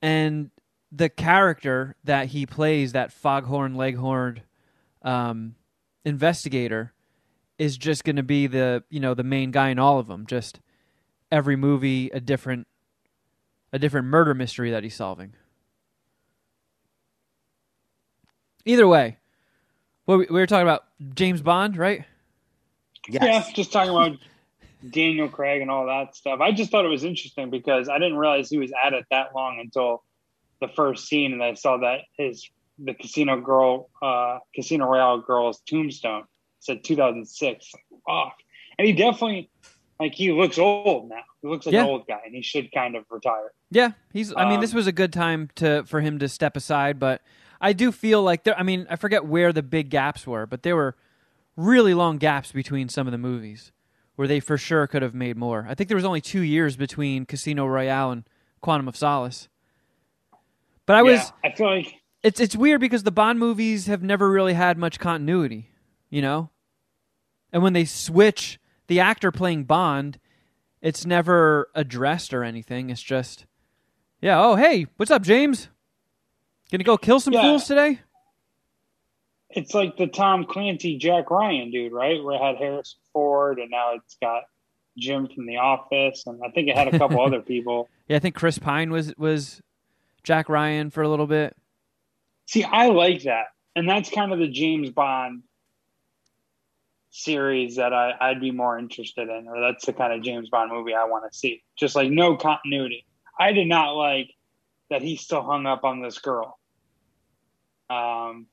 and 0.01 0.51
the 0.91 1.10
character 1.10 1.95
that 2.03 2.27
he 2.27 2.45
plays, 2.45 2.93
that 2.93 3.12
foghorn 3.12 3.75
leghorn 3.75 4.41
um, 5.01 5.55
investigator 6.05 6.93
is 7.57 7.77
just 7.77 8.03
going 8.03 8.15
to 8.15 8.23
be 8.23 8.47
the 8.47 8.83
you 8.89 8.99
know 8.99 9.13
the 9.13 9.23
main 9.23 9.51
guy 9.51 9.69
in 9.69 9.79
all 9.79 9.97
of 9.99 10.07
them 10.07 10.27
just 10.27 10.60
every 11.31 11.55
movie 11.55 12.10
a 12.10 12.19
different 12.19 12.67
a 13.73 13.79
different 13.79 14.07
murder 14.07 14.33
mystery 14.33 14.71
that 14.71 14.83
he's 14.83 14.95
solving. 14.95 15.33
Either 18.65 18.88
way, 18.88 19.17
what 20.05 20.19
we, 20.19 20.25
we 20.29 20.39
were 20.39 20.47
talking 20.47 20.63
about 20.67 20.86
James 21.13 21.41
Bond, 21.41 21.77
right? 21.77 22.05
Yes. 23.10 23.23
Yeah, 23.23 23.53
just 23.53 23.71
talking 23.71 23.91
about 23.91 24.17
Daniel 24.91 25.28
Craig 25.30 25.62
and 25.62 25.69
all 25.71 25.86
that 25.88 26.15
stuff. 26.15 26.39
I 26.41 26.52
just 26.52 26.71
thought 26.71 26.86
it 26.86 26.89
was 26.89 27.04
interesting 27.04 27.50
because 27.50 27.89
I 27.89 27.97
didn't 28.00 28.17
realize 28.17 28.50
he 28.50 28.58
was 28.58 28.71
at 28.84 28.93
it 28.93 29.06
that 29.12 29.34
long 29.36 29.60
until 29.60 30.04
the 30.62 30.67
first 30.67 31.08
scene, 31.08 31.34
and 31.34 31.43
I 31.43 31.54
saw 31.54 31.78
that 31.78 32.02
his 32.17 32.50
the 32.80 32.93
Casino 32.93 33.39
Girl, 33.41 33.89
uh, 34.02 34.38
Casino 34.56 34.86
Royale 34.86 35.19
girl's 35.21 35.60
tombstone 35.62 36.23
said 36.60 36.84
2006. 36.84 37.71
Fuck, 38.08 38.34
and 38.78 38.88
he 38.88 38.93
definitely 38.93 39.50
like 40.00 40.13
he 40.13 40.32
looks 40.32 40.58
old 40.60 41.10
now. 41.10 41.23
He 41.41 41.47
looks 41.47 41.65
like 41.65 41.73
Yeah. 41.73 41.84
an 41.84 41.89
old 41.89 42.08
guy, 42.08 42.19
and 42.26 42.36
he 42.36 42.41
should 42.41 42.71
kind 42.71 42.95
of 42.95 43.06
retire. 43.10 43.52
Yeah, 43.71 43.91
he's. 44.13 44.34
I 44.36 44.45
mean, 44.45 44.56
Um, 44.56 44.62
this 44.62 44.73
was 44.73 44.88
a 44.88 44.91
good 44.91 45.12
time 45.13 45.50
to 45.56 45.84
for 45.86 46.02
him 46.02 46.19
to 46.19 46.28
step 46.30 46.56
aside, 46.56 47.00
but 47.00 47.21
I 47.60 47.73
do 47.73 47.91
feel 47.91 48.21
like 48.23 48.43
there. 48.43 48.58
I 48.58 48.63
mean, 48.63 48.86
I 48.89 48.95
forget 48.95 49.26
where 49.26 49.52
the 49.52 49.63
big 49.63 49.89
gaps 49.89 50.26
were, 50.28 50.45
but 50.45 50.63
there 50.63 50.76
were 50.76 50.95
really 51.56 51.93
long 51.95 52.17
gaps 52.19 52.52
between 52.52 52.88
some 52.89 53.08
of 53.08 53.12
the 53.12 53.17
movies 53.17 53.71
where 54.17 54.27
they 54.27 54.39
for 54.41 54.58
sure 54.58 54.86
could 54.88 55.01
have 55.01 55.13
made 55.13 55.38
more. 55.38 55.65
I 55.69 55.73
think 55.75 55.88
there 55.88 55.95
was 55.95 56.03
only 56.03 56.19
two 56.21 56.41
years 56.41 56.75
between 56.75 57.25
Casino 57.25 57.65
Royale 57.65 58.12
and 58.12 58.23
Quantum 58.62 58.88
of 58.89 58.97
Solace. 58.97 59.47
But 60.86 60.95
I 60.97 61.03
was. 61.03 61.19
Yeah, 61.43 61.51
I 61.51 61.56
feel 61.56 61.69
like 61.69 61.95
It's 62.23 62.39
it's 62.39 62.56
weird 62.56 62.82
because 62.82 63.03
the 63.03 63.12
Bond 63.12 63.39
movies 63.39 63.88
have 63.88 64.01
never 64.03 64.30
really 64.30 64.53
had 64.53 64.77
much 64.77 64.99
continuity, 64.99 65.69
you 66.10 66.21
know. 66.21 66.49
And 67.53 67.62
when 67.63 67.73
they 67.73 67.86
switch 67.86 68.60
the 68.88 68.99
actor 68.99 69.32
playing 69.32 69.65
Bond, 69.65 70.19
it's 70.82 71.06
never 71.06 71.69
addressed 71.75 72.34
or 72.34 72.43
anything. 72.43 72.89
It's 72.89 73.01
just, 73.03 73.45
yeah. 74.21 74.41
Oh, 74.43 74.56
hey, 74.56 74.88
what's 74.97 75.12
up, 75.12 75.21
James? 75.21 75.69
Gonna 76.71 76.84
go 76.84 76.97
kill 76.97 77.19
some 77.19 77.34
Yeah. 77.34 77.43
fools 77.43 77.65
today? 77.67 77.99
It's 79.49 79.73
like 79.73 79.97
the 79.97 80.07
Tom 80.07 80.45
Clancy 80.45 80.97
Jack 80.97 81.31
Ryan 81.31 81.71
dude, 81.71 81.93
right? 81.93 82.23
Where 82.23 82.36
it 82.36 82.41
had 82.41 82.57
Harrison 82.57 82.99
Ford, 83.13 83.60
and 83.60 83.71
now 83.71 83.93
it's 83.95 84.17
got 84.21 84.43
Jim 84.97 85.27
from 85.27 85.45
The 85.45 85.57
Office, 85.57 86.23
and 86.25 86.41
I 86.43 86.49
think 86.49 86.67
it 86.67 86.75
had 86.75 86.93
a 86.93 86.97
couple 86.97 87.21
other 87.25 87.41
people. 87.41 87.89
Yeah, 88.07 88.17
I 88.17 88.19
think 88.19 88.36
Chris 88.36 88.60
Pine 88.60 88.91
was 88.91 89.13
was 89.17 89.62
Jack 90.23 90.49
Ryan 90.49 90.89
for 90.89 91.01
a 91.01 91.10
little 91.10 91.27
bit. 91.27 91.55
See, 92.45 92.63
I 92.63 92.88
like 92.88 93.23
that, 93.23 93.47
and 93.75 93.88
that's 93.88 94.10
kind 94.10 94.33
of 94.33 94.39
the 94.39 94.47
James 94.47 94.89
Bond 94.89 95.43
series 97.10 97.77
that 97.77 97.93
I, 97.93 98.13
I'd 98.19 98.41
be 98.41 98.51
more 98.51 98.77
interested 98.77 99.29
in, 99.29 99.47
or 99.47 99.60
that's 99.60 99.86
the 99.86 99.93
kind 99.93 100.13
of 100.13 100.21
James 100.21 100.49
Bond 100.49 100.71
movie 100.71 100.93
I 100.93 101.05
want 101.05 101.31
to 101.31 101.38
see. 101.38 101.63
Just 101.77 101.95
like 101.95 102.12
no 102.12 102.36
continuity. 102.36 103.05
I 103.39 103.53
did 103.53 103.67
not 103.67 103.91
like 103.91 104.33
that 104.89 105.01
he 105.01 105.15
still 105.15 105.43
hung 105.43 105.65
up 105.65 105.83
on 105.83 106.01
this 106.01 106.19
girl. 106.19 106.60
Um, 107.89 108.47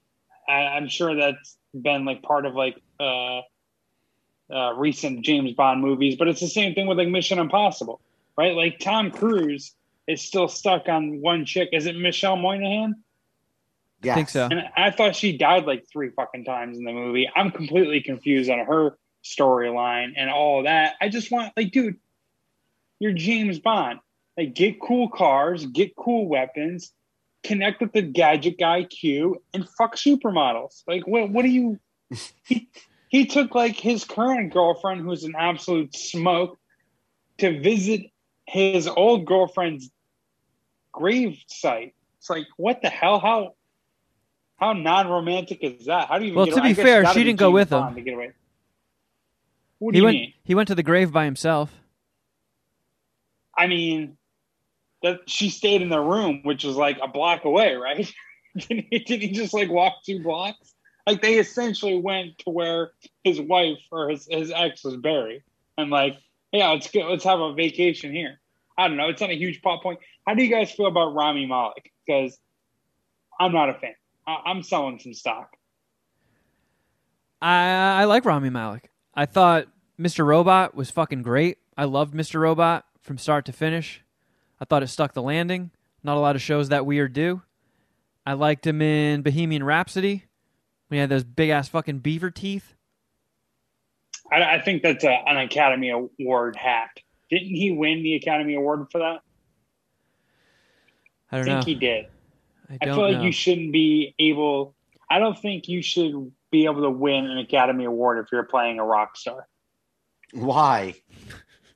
I, 0.48 0.76
I'm 0.76 0.88
sure 0.88 1.14
that's 1.14 1.57
been 1.74 2.04
like 2.04 2.22
part 2.22 2.46
of 2.46 2.54
like 2.54 2.80
uh, 3.00 3.40
uh, 4.50 4.74
recent 4.74 5.24
James 5.24 5.52
Bond 5.52 5.80
movies, 5.80 6.16
but 6.16 6.28
it's 6.28 6.40
the 6.40 6.48
same 6.48 6.74
thing 6.74 6.87
with 6.87 6.98
like 6.98 7.09
Mission 7.09 7.38
Impossible, 7.38 8.00
right? 8.37 8.54
Like 8.54 8.78
Tom 8.78 9.11
Cruise 9.11 9.74
is 10.07 10.22
still 10.22 10.48
stuck 10.48 10.88
on 10.88 11.20
one 11.20 11.44
chick. 11.44 11.70
Is 11.72 11.87
it 11.87 11.96
Michelle 11.96 12.37
Monaghan? 12.37 13.02
Yeah, 14.02 14.12
I 14.12 14.14
think 14.16 14.28
so. 14.28 14.48
And 14.50 14.64
I 14.76 14.90
thought 14.90 15.16
she 15.16 15.37
died 15.37 15.64
like 15.64 15.87
three 15.90 16.11
fucking 16.11 16.44
times 16.44 16.76
in 16.76 16.85
the 16.85 16.92
movie. 16.92 17.30
I'm 17.35 17.50
completely 17.50 18.02
confused 18.02 18.50
on 18.50 18.59
her 18.66 18.98
storyline 19.24 20.12
and 20.16 20.28
all 20.28 20.64
that. 20.64 20.94
I 21.00 21.09
just 21.09 21.30
want, 21.33 21.54
like, 21.57 21.72
dude, 21.72 21.96
you're 22.98 23.12
James 23.12 23.59
Bond. 23.59 24.00
Like, 24.37 24.54
get 24.54 24.80
cool 24.80 25.09
cars, 25.09 25.64
get 25.64 25.96
cool 25.96 26.28
weapons, 26.28 26.92
connect 27.44 27.80
with 27.80 27.92
the 27.92 28.02
gadget 28.02 28.59
guy 28.59 28.85
Q, 28.85 29.42
and 29.52 29.68
fuck 29.78 29.96
supermodels. 29.96 30.83
Like, 30.87 31.07
what? 31.07 31.30
What 31.30 31.42
do 31.42 31.48
you? 31.48 31.78
He, 32.46 32.68
he 33.09 33.26
took 33.26 33.54
like 33.54 33.76
his 33.76 34.04
current 34.04 34.52
girlfriend, 34.52 35.02
who's 35.02 35.24
an 35.24 35.35
absolute 35.38 35.94
smoke, 35.94 36.59
to 37.38 37.61
visit 37.61 38.11
his 38.46 38.87
old 38.88 39.24
girlfriend's 39.24 39.90
grave 40.92 41.38
site. 41.46 41.94
It's 42.18 42.28
like, 42.28 42.46
what 42.57 42.83
the 42.83 42.88
hell? 42.90 43.20
How? 43.20 43.54
How 44.57 44.72
non-romantic 44.72 45.59
is 45.62 45.87
that? 45.87 46.09
How 46.09 46.18
do 46.18 46.24
you? 46.24 46.33
even 46.33 46.37
Well, 46.38 46.46
to 46.46 46.61
away? 46.61 46.68
be 46.68 46.74
fair, 46.74 47.07
she 47.12 47.24
didn't 47.24 47.38
go 47.38 47.48
James 47.48 47.54
with 47.54 47.72
him. 47.72 47.94
To 47.94 48.00
get 48.00 48.14
away. 48.14 48.33
What 49.78 49.92
do 49.92 49.96
he 49.96 49.98
you 49.98 50.04
went 50.04 50.14
mean? 50.16 50.33
he 50.44 50.54
went 50.54 50.68
to 50.68 50.74
the 50.74 50.83
grave 50.83 51.12
by 51.12 51.24
himself. 51.24 51.72
I 53.57 53.66
mean, 53.66 54.16
that 55.04 55.20
she 55.28 55.50
stayed 55.50 55.82
in 55.82 55.90
the 55.90 56.00
room, 56.00 56.40
which 56.44 56.64
was 56.64 56.76
like 56.76 56.98
a 57.02 57.06
block 57.06 57.44
away, 57.44 57.74
right? 57.74 58.10
did, 58.56 58.86
he, 58.90 58.98
did 59.00 59.20
he 59.20 59.30
just 59.32 59.52
like 59.52 59.70
walk 59.70 59.96
two 60.04 60.22
blocks? 60.22 60.74
Like 61.06 61.20
they 61.20 61.34
essentially 61.38 61.98
went 61.98 62.38
to 62.38 62.50
where 62.50 62.92
his 63.22 63.38
wife 63.38 63.82
or 63.92 64.08
his, 64.08 64.26
his 64.30 64.50
ex 64.50 64.82
was 64.82 64.96
buried, 64.96 65.44
and 65.76 65.90
like, 65.90 66.16
yeah, 66.52 66.70
let's 66.70 66.90
go, 66.90 67.00
let's 67.00 67.24
have 67.24 67.38
a 67.38 67.52
vacation 67.52 68.12
here. 68.12 68.40
I 68.78 68.88
don't 68.88 68.96
know. 68.96 69.08
It's 69.10 69.20
not 69.20 69.30
a 69.30 69.36
huge 69.36 69.60
plot 69.60 69.82
point. 69.82 70.00
How 70.26 70.34
do 70.34 70.42
you 70.42 70.50
guys 70.50 70.72
feel 70.72 70.86
about 70.86 71.14
Rami 71.14 71.46
Malek? 71.46 71.92
Because 72.06 72.38
I'm 73.38 73.52
not 73.52 73.68
a 73.68 73.74
fan. 73.74 73.94
I, 74.26 74.38
I'm 74.46 74.62
selling 74.62 74.98
some 74.98 75.12
stock. 75.12 75.54
I 77.42 78.00
I 78.00 78.04
like 78.04 78.24
Rami 78.24 78.48
Malek. 78.48 78.90
I 79.14 79.26
thought 79.26 79.66
Mr. 80.00 80.24
Robot 80.24 80.74
was 80.74 80.90
fucking 80.90 81.22
great. 81.22 81.58
I 81.76 81.84
loved 81.84 82.14
Mr. 82.14 82.40
Robot 82.40 82.86
from 83.02 83.18
start 83.18 83.44
to 83.44 83.52
finish. 83.52 84.03
I 84.60 84.64
thought 84.64 84.82
it 84.82 84.88
stuck 84.88 85.12
the 85.12 85.22
landing. 85.22 85.70
Not 86.02 86.16
a 86.16 86.20
lot 86.20 86.36
of 86.36 86.42
shows 86.42 86.68
that 86.68 86.86
weird 86.86 87.12
do. 87.12 87.42
I 88.26 88.34
liked 88.34 88.66
him 88.66 88.80
in 88.80 89.22
Bohemian 89.22 89.64
Rhapsody 89.64 90.24
when 90.88 90.96
he 90.96 91.00
had 91.00 91.10
those 91.10 91.24
big 91.24 91.50
ass 91.50 91.68
fucking 91.68 91.98
beaver 91.98 92.30
teeth. 92.30 92.74
I, 94.32 94.56
I 94.56 94.60
think 94.62 94.82
that's 94.82 95.04
a, 95.04 95.22
an 95.26 95.36
Academy 95.38 95.90
Award 95.90 96.56
hack. 96.56 97.02
Didn't 97.30 97.54
he 97.54 97.70
win 97.70 98.02
the 98.02 98.14
Academy 98.14 98.54
Award 98.54 98.86
for 98.90 98.98
that? 98.98 99.20
I 101.30 101.36
I 101.36 101.36
don't 101.38 101.44
think 101.44 101.58
know. 101.58 101.64
he 101.64 101.74
did. 101.74 102.06
I 102.70 102.78
I 102.80 102.84
don't 102.86 102.96
feel 102.96 103.12
like 103.12 103.24
you 103.24 103.32
shouldn't 103.32 103.72
be 103.72 104.14
able. 104.18 104.74
I 105.10 105.18
don't 105.18 105.38
think 105.38 105.68
you 105.68 105.82
should 105.82 106.32
be 106.50 106.64
able 106.64 106.82
to 106.82 106.90
win 106.90 107.26
an 107.26 107.38
Academy 107.38 107.84
Award 107.84 108.24
if 108.24 108.30
you're 108.32 108.44
playing 108.44 108.78
a 108.78 108.84
rock 108.84 109.16
star. 109.16 109.46
Why? 110.32 110.94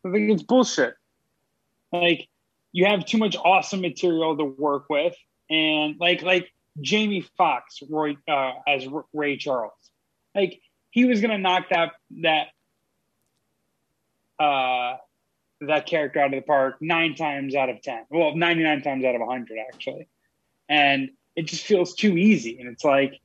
I 0.04 0.10
think 0.10 0.30
it's 0.30 0.42
bullshit. 0.42 0.94
Like 1.92 2.28
you 2.72 2.86
have 2.86 3.04
too 3.04 3.18
much 3.18 3.36
awesome 3.36 3.80
material 3.80 4.36
to 4.36 4.44
work 4.44 4.88
with, 4.88 5.16
and 5.50 5.96
like 5.98 6.22
like 6.22 6.52
Jamie 6.80 7.26
Foxx, 7.36 7.82
Roy 7.88 8.16
uh, 8.28 8.52
as 8.66 8.86
Ray 9.12 9.36
Charles, 9.36 9.72
like 10.34 10.60
he 10.90 11.04
was 11.04 11.20
gonna 11.20 11.38
knock 11.38 11.70
that 11.70 11.92
that 12.22 12.48
uh 14.38 14.96
that 15.60 15.86
character 15.86 16.20
out 16.20 16.26
of 16.26 16.32
the 16.32 16.40
park 16.40 16.76
nine 16.80 17.14
times 17.14 17.54
out 17.54 17.68
of 17.68 17.82
ten. 17.82 18.04
Well, 18.10 18.36
ninety 18.36 18.62
nine 18.62 18.82
times 18.82 19.04
out 19.04 19.14
of 19.14 19.22
hundred 19.26 19.58
actually, 19.58 20.08
and 20.68 21.10
it 21.34 21.46
just 21.46 21.64
feels 21.64 21.94
too 21.94 22.16
easy. 22.16 22.58
And 22.60 22.68
it's 22.68 22.84
like, 22.84 23.20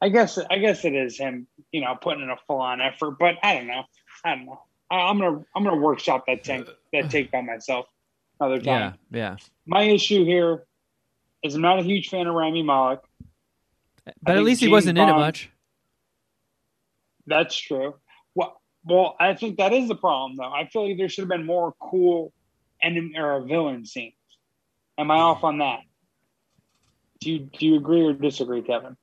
I 0.00 0.08
guess 0.08 0.38
I 0.38 0.58
guess 0.58 0.84
it 0.84 0.94
is 0.94 1.18
him, 1.18 1.46
you 1.70 1.80
know, 1.80 1.96
putting 2.00 2.22
in 2.22 2.30
a 2.30 2.36
full 2.46 2.60
on 2.60 2.80
effort. 2.80 3.18
But 3.18 3.36
I 3.42 3.54
don't 3.54 3.66
know. 3.66 3.84
I 4.24 4.34
don't 4.34 4.46
know. 4.46 4.62
I, 4.90 4.96
I'm 4.96 5.18
gonna 5.18 5.44
I'm 5.54 5.64
gonna 5.64 5.76
workshop 5.76 6.24
that 6.26 6.42
tank 6.42 6.68
that 6.92 7.10
take 7.10 7.30
by 7.30 7.42
myself 7.42 7.86
another 8.42 8.60
time. 8.60 8.94
yeah, 9.10 9.18
yeah. 9.18 9.36
My 9.66 9.82
issue 9.82 10.24
here 10.24 10.64
is 11.42 11.54
I'm 11.54 11.62
not 11.62 11.78
a 11.78 11.82
huge 11.82 12.08
fan 12.08 12.26
of 12.26 12.34
Rami 12.34 12.62
Malek. 12.62 13.00
But 14.22 14.36
at 14.36 14.42
least 14.42 14.60
he 14.60 14.68
wasn't 14.68 14.98
in 14.98 15.08
it 15.08 15.12
much. 15.12 15.50
That's 17.26 17.56
true. 17.56 17.94
Well, 18.34 18.60
well, 18.84 19.16
I 19.20 19.34
think 19.34 19.58
that 19.58 19.72
is 19.72 19.88
the 19.88 19.94
problem, 19.94 20.36
though. 20.36 20.52
I 20.52 20.66
feel 20.66 20.88
like 20.88 20.96
there 20.96 21.08
should 21.08 21.22
have 21.22 21.28
been 21.28 21.46
more 21.46 21.74
cool 21.80 22.32
enemy 22.82 23.12
or 23.16 23.42
villain 23.42 23.86
scenes. 23.86 24.14
Am 24.98 25.10
I 25.10 25.16
off 25.16 25.44
on 25.44 25.58
that? 25.58 25.80
Do 27.20 27.30
you 27.30 27.38
do 27.38 27.66
you 27.66 27.76
agree 27.76 28.02
or 28.02 28.12
disagree, 28.12 28.62
Kevin? 28.62 28.96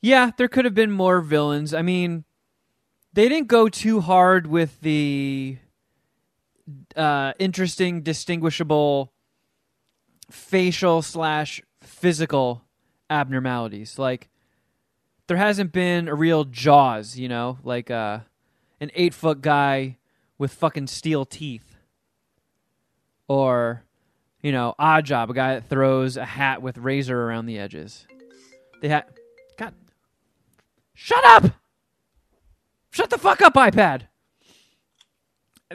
Yeah, 0.00 0.30
there 0.38 0.48
could 0.48 0.64
have 0.64 0.74
been 0.74 0.90
more 0.90 1.20
villains. 1.20 1.74
I 1.74 1.82
mean, 1.82 2.24
they 3.12 3.28
didn't 3.28 3.48
go 3.48 3.68
too 3.68 4.00
hard 4.00 4.46
with 4.46 4.80
the 4.80 5.58
uh, 6.94 7.32
interesting, 7.38 8.02
distinguishable 8.02 9.12
facial 10.30 11.02
slash 11.02 11.62
physical 11.82 12.62
abnormalities. 13.08 13.98
Like, 13.98 14.28
there 15.26 15.36
hasn't 15.36 15.72
been 15.72 16.08
a 16.08 16.14
real 16.14 16.44
Jaws, 16.44 17.18
you 17.18 17.28
know, 17.28 17.58
like 17.62 17.90
uh, 17.90 18.20
an 18.80 18.90
eight 18.94 19.14
foot 19.14 19.40
guy 19.40 19.98
with 20.38 20.52
fucking 20.52 20.86
steel 20.86 21.24
teeth, 21.24 21.76
or 23.28 23.82
you 24.42 24.52
know, 24.52 24.74
odd 24.78 25.04
job, 25.04 25.30
a 25.30 25.34
guy 25.34 25.54
that 25.54 25.68
throws 25.68 26.16
a 26.16 26.24
hat 26.24 26.62
with 26.62 26.78
razor 26.78 27.20
around 27.20 27.46
the 27.46 27.58
edges. 27.58 28.06
They 28.80 28.88
had, 28.88 29.04
God, 29.56 29.74
shut 30.94 31.24
up! 31.24 31.46
Shut 32.90 33.10
the 33.10 33.18
fuck 33.18 33.42
up, 33.42 33.54
iPad. 33.54 34.02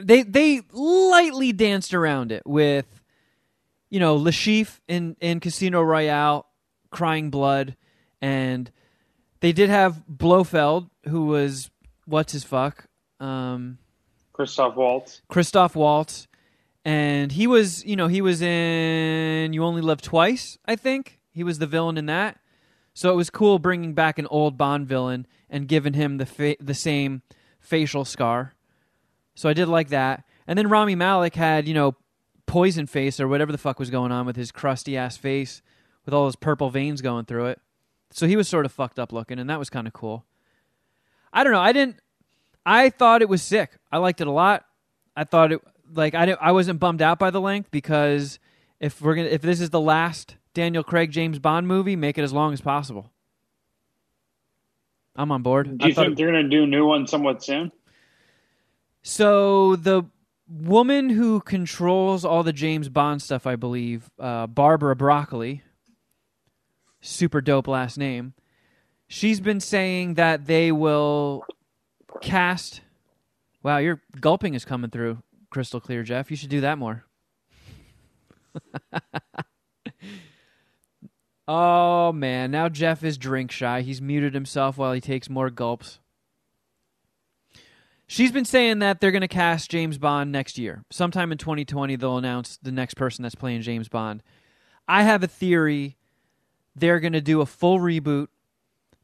They 0.00 0.22
they 0.22 0.62
lightly 0.72 1.52
danced 1.52 1.92
around 1.92 2.32
it 2.32 2.42
with, 2.46 3.02
you 3.90 4.00
know, 4.00 4.16
Le 4.16 4.30
Chiffre 4.30 4.80
in 4.88 5.16
in 5.20 5.40
Casino 5.40 5.82
Royale, 5.82 6.46
crying 6.90 7.30
blood, 7.30 7.76
and 8.20 8.70
they 9.40 9.52
did 9.52 9.68
have 9.68 10.06
Blofeld, 10.06 10.88
who 11.08 11.26
was 11.26 11.70
what's 12.06 12.32
his 12.32 12.44
fuck, 12.44 12.86
um, 13.20 13.78
Christoph 14.32 14.76
Waltz. 14.76 15.20
Christoph 15.28 15.76
Waltz, 15.76 16.26
and 16.84 17.30
he 17.32 17.46
was, 17.46 17.84
you 17.84 17.96
know, 17.96 18.08
he 18.08 18.22
was 18.22 18.40
in 18.42 19.52
You 19.52 19.64
Only 19.64 19.82
Live 19.82 20.00
Twice, 20.00 20.58
I 20.64 20.76
think. 20.76 21.20
He 21.32 21.44
was 21.44 21.58
the 21.58 21.66
villain 21.66 21.98
in 21.98 22.06
that. 22.06 22.38
So 22.94 23.10
it 23.10 23.16
was 23.16 23.30
cool 23.30 23.58
bringing 23.58 23.94
back 23.94 24.18
an 24.18 24.26
old 24.26 24.58
Bond 24.58 24.86
villain 24.86 25.26
and 25.48 25.66
giving 25.66 25.94
him 25.94 26.18
the 26.18 26.26
fa- 26.26 26.56
the 26.60 26.74
same 26.74 27.22
facial 27.58 28.04
scar. 28.04 28.52
So 29.34 29.48
I 29.48 29.52
did 29.52 29.68
like 29.68 29.88
that. 29.88 30.24
And 30.46 30.58
then 30.58 30.68
Rami 30.68 30.94
Malek 30.94 31.34
had, 31.34 31.66
you 31.68 31.74
know, 31.74 31.94
poison 32.46 32.86
face 32.86 33.18
or 33.20 33.28
whatever 33.28 33.52
the 33.52 33.58
fuck 33.58 33.78
was 33.78 33.90
going 33.90 34.12
on 34.12 34.26
with 34.26 34.36
his 34.36 34.52
crusty 34.52 34.96
ass 34.96 35.16
face 35.16 35.62
with 36.04 36.12
all 36.12 36.24
those 36.24 36.36
purple 36.36 36.68
veins 36.70 37.00
going 37.00 37.24
through 37.24 37.46
it. 37.46 37.60
So 38.10 38.26
he 38.26 38.36
was 38.36 38.48
sort 38.48 38.66
of 38.66 38.72
fucked 38.72 38.98
up 38.98 39.12
looking 39.12 39.38
and 39.38 39.48
that 39.48 39.58
was 39.58 39.70
kind 39.70 39.86
of 39.86 39.92
cool. 39.92 40.24
I 41.32 41.44
don't 41.44 41.52
know. 41.52 41.60
I 41.60 41.72
didn't 41.72 41.96
I 42.66 42.90
thought 42.90 43.22
it 43.22 43.28
was 43.28 43.42
sick. 43.42 43.72
I 43.90 43.98
liked 43.98 44.20
it 44.20 44.26
a 44.26 44.32
lot. 44.32 44.64
I 45.16 45.24
thought 45.24 45.52
it 45.52 45.60
like 45.94 46.14
I 46.14 46.26
didn't, 46.26 46.40
I 46.42 46.52
wasn't 46.52 46.78
bummed 46.80 47.00
out 47.02 47.18
by 47.18 47.30
the 47.30 47.40
length 47.40 47.70
because 47.70 48.38
if 48.80 49.00
we're 49.00 49.14
going 49.14 49.28
to 49.28 49.32
if 49.34 49.40
this 49.42 49.60
is 49.60 49.70
the 49.70 49.80
last 49.80 50.36
Daniel 50.52 50.82
Craig 50.82 51.10
James 51.10 51.38
Bond 51.38 51.66
movie, 51.66 51.96
make 51.96 52.18
it 52.18 52.22
as 52.22 52.32
long 52.32 52.52
as 52.52 52.60
possible. 52.60 53.10
I'm 55.16 55.30
on 55.30 55.42
board. 55.42 55.78
Do 55.78 55.86
you 55.88 55.94
think 55.94 56.12
it- 56.12 56.16
they're 56.16 56.30
to 56.32 56.42
do 56.48 56.64
a 56.64 56.66
new 56.66 56.86
one 56.86 57.06
somewhat 57.06 57.42
soon? 57.42 57.70
So 59.02 59.76
the 59.76 60.04
woman 60.48 61.10
who 61.10 61.40
controls 61.40 62.24
all 62.24 62.42
the 62.42 62.52
James 62.52 62.88
Bond 62.88 63.20
stuff, 63.20 63.46
I 63.46 63.56
believe, 63.56 64.10
uh, 64.18 64.46
Barbara 64.46 64.94
Broccoli, 64.94 65.62
super 67.00 67.40
dope 67.40 67.66
last 67.66 67.98
name. 67.98 68.34
She's 69.08 69.40
been 69.40 69.60
saying 69.60 70.14
that 70.14 70.46
they 70.46 70.72
will 70.72 71.44
cast. 72.20 72.80
Wow, 73.62 73.78
your 73.78 74.00
gulping 74.20 74.54
is 74.54 74.64
coming 74.64 74.90
through 74.90 75.18
crystal 75.50 75.80
clear, 75.80 76.02
Jeff. 76.02 76.30
You 76.30 76.36
should 76.36 76.50
do 76.50 76.62
that 76.62 76.78
more. 76.78 77.04
oh 81.48 82.12
man, 82.12 82.50
now 82.50 82.68
Jeff 82.68 83.04
is 83.04 83.18
drink 83.18 83.50
shy. 83.50 83.82
He's 83.82 84.00
muted 84.00 84.34
himself 84.34 84.78
while 84.78 84.92
he 84.92 85.00
takes 85.00 85.28
more 85.28 85.50
gulps. 85.50 85.98
She's 88.12 88.30
been 88.30 88.44
saying 88.44 88.80
that 88.80 89.00
they're 89.00 89.10
going 89.10 89.22
to 89.22 89.26
cast 89.26 89.70
James 89.70 89.96
Bond 89.96 90.30
next 90.30 90.58
year. 90.58 90.84
Sometime 90.90 91.32
in 91.32 91.38
2020, 91.38 91.96
they'll 91.96 92.18
announce 92.18 92.58
the 92.58 92.70
next 92.70 92.92
person 92.92 93.22
that's 93.22 93.34
playing 93.34 93.62
James 93.62 93.88
Bond. 93.88 94.22
I 94.86 95.02
have 95.04 95.22
a 95.22 95.26
theory 95.26 95.96
they're 96.76 97.00
going 97.00 97.14
to 97.14 97.22
do 97.22 97.40
a 97.40 97.46
full 97.46 97.78
reboot. 97.78 98.26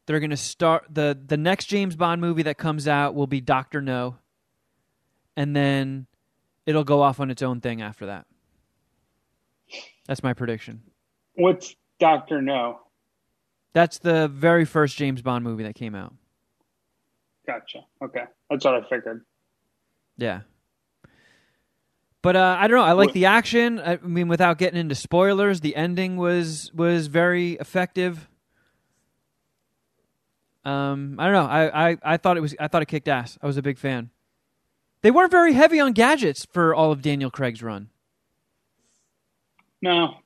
They're 0.05 0.19
going 0.19 0.29
to 0.29 0.37
start 0.37 0.85
the 0.91 1.19
the 1.25 1.37
next 1.37 1.65
James 1.65 1.95
Bond 1.95 2.21
movie 2.21 2.43
that 2.43 2.59
comes 2.59 2.87
out 2.87 3.15
will 3.15 3.25
be 3.25 3.41
Doctor 3.41 3.81
No, 3.81 4.17
and 5.35 5.55
then 5.55 6.05
it'll 6.67 6.83
go 6.83 7.01
off 7.01 7.19
on 7.19 7.31
its 7.31 7.41
own 7.41 7.61
thing 7.61 7.81
after 7.81 8.05
that. 8.05 8.27
That's 10.05 10.21
my 10.21 10.33
prediction. 10.33 10.83
What's 11.33 11.75
Doctor 11.99 12.43
No? 12.43 12.81
That's 13.73 13.97
the 13.97 14.27
very 14.27 14.65
first 14.65 14.97
James 14.97 15.23
Bond 15.23 15.43
movie 15.43 15.63
that 15.63 15.73
came 15.73 15.95
out. 15.95 16.13
Gotcha. 17.49 17.79
Okay, 18.03 18.25
that's 18.47 18.63
what 18.63 18.75
I 18.75 18.81
figured. 18.87 19.25
Yeah. 20.17 20.41
But 22.21 22.35
uh, 22.35 22.57
I 22.59 22.67
don't 22.67 22.77
know. 22.77 22.83
I 22.83 22.91
like 22.91 23.13
the 23.13 23.25
action. 23.25 23.79
I 23.79 23.97
mean, 24.03 24.27
without 24.27 24.59
getting 24.59 24.79
into 24.79 24.93
spoilers, 24.93 25.61
the 25.61 25.75
ending 25.75 26.15
was 26.15 26.71
was 26.75 27.07
very 27.07 27.53
effective. 27.53 28.29
Um, 30.63 31.15
I 31.17 31.23
don't 31.23 31.33
know. 31.33 31.45
I, 31.45 31.89
I, 31.89 31.97
I 32.03 32.17
thought 32.17 32.37
it 32.37 32.41
was. 32.41 32.53
I 32.59 32.67
thought 32.67 32.83
it 32.83 32.87
kicked 32.87 33.07
ass. 33.07 33.39
I 33.41 33.47
was 33.47 33.57
a 33.57 33.63
big 33.63 33.79
fan. 33.79 34.11
They 35.01 35.09
weren't 35.09 35.31
very 35.31 35.53
heavy 35.53 35.79
on 35.79 35.93
gadgets 35.93 36.45
for 36.51 36.75
all 36.75 36.91
of 36.91 37.01
Daniel 37.01 37.31
Craig's 37.31 37.63
run. 37.63 37.89
No. 39.81 40.17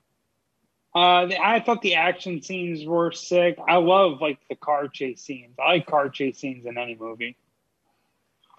Uh, 0.95 1.25
the, 1.25 1.43
I 1.43 1.60
thought 1.60 1.82
the 1.82 1.95
action 1.95 2.41
scenes 2.41 2.86
were 2.86 3.12
sick. 3.12 3.58
I 3.67 3.77
love 3.77 4.21
like 4.21 4.38
the 4.47 4.56
car 4.56 4.88
chase 4.88 5.21
scenes. 5.21 5.56
I 5.60 5.73
like 5.73 5.88
car 5.88 6.10
chase 6.10 6.38
scenes 6.38 6.65
in 6.65 6.77
any 6.77 6.95
movie. 6.95 7.36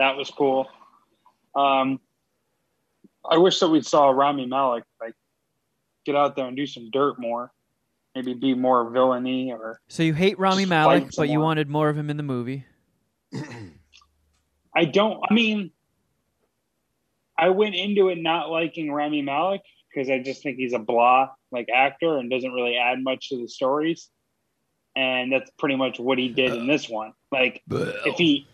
That 0.00 0.16
was 0.16 0.30
cool. 0.30 0.66
Um, 1.54 2.00
I 3.24 3.38
wish 3.38 3.60
that 3.60 3.68
we 3.68 3.82
saw 3.82 4.10
Rami 4.10 4.46
Malek 4.46 4.84
like 5.00 5.14
get 6.04 6.16
out 6.16 6.34
there 6.34 6.46
and 6.46 6.56
do 6.56 6.66
some 6.66 6.90
dirt 6.90 7.20
more. 7.20 7.52
Maybe 8.16 8.34
be 8.34 8.54
more 8.54 8.90
villainy 8.90 9.52
or 9.52 9.80
So 9.88 10.02
you 10.02 10.14
hate 10.14 10.38
Rami 10.38 10.66
Malek, 10.66 11.10
but 11.16 11.28
you 11.28 11.40
wanted 11.40 11.68
more 11.68 11.88
of 11.88 11.96
him 11.96 12.10
in 12.10 12.16
the 12.16 12.22
movie. 12.22 12.64
I 14.76 14.84
don't. 14.84 15.20
I 15.28 15.34
mean, 15.34 15.70
I 17.38 17.50
went 17.50 17.76
into 17.76 18.08
it 18.08 18.18
not 18.18 18.50
liking 18.50 18.90
Rami 18.90 19.22
Malek 19.22 19.62
because 19.88 20.10
I 20.10 20.18
just 20.18 20.42
think 20.42 20.58
he's 20.58 20.72
a 20.72 20.78
blah 20.78 21.30
like 21.54 21.68
actor 21.74 22.18
and 22.18 22.28
doesn't 22.30 22.52
really 22.52 22.76
add 22.76 23.02
much 23.02 23.30
to 23.30 23.36
the 23.40 23.48
stories. 23.48 24.10
And 24.96 25.32
that's 25.32 25.50
pretty 25.58 25.76
much 25.76 25.98
what 25.98 26.18
he 26.18 26.28
did 26.28 26.52
in 26.52 26.66
this 26.66 26.88
one. 26.88 27.14
Like, 27.32 27.62
if 27.70 28.16
he, 28.16 28.46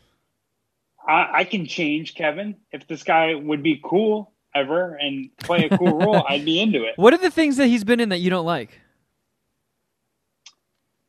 I, 1.06 1.40
I 1.40 1.44
can 1.44 1.66
change 1.66 2.14
Kevin. 2.14 2.56
If 2.72 2.86
this 2.86 3.02
guy 3.02 3.34
would 3.34 3.62
be 3.62 3.80
cool 3.84 4.32
ever 4.54 4.94
and 4.94 5.28
play 5.38 5.66
a 5.70 5.76
cool 5.76 5.98
role, 6.04 6.24
I'd 6.26 6.44
be 6.44 6.60
into 6.60 6.84
it. 6.84 6.94
What 6.96 7.12
are 7.12 7.18
the 7.18 7.30
things 7.30 7.56
that 7.58 7.66
he's 7.66 7.84
been 7.84 8.00
in 8.00 8.08
that 8.10 8.18
you 8.18 8.30
don't 8.30 8.46
like? 8.46 8.80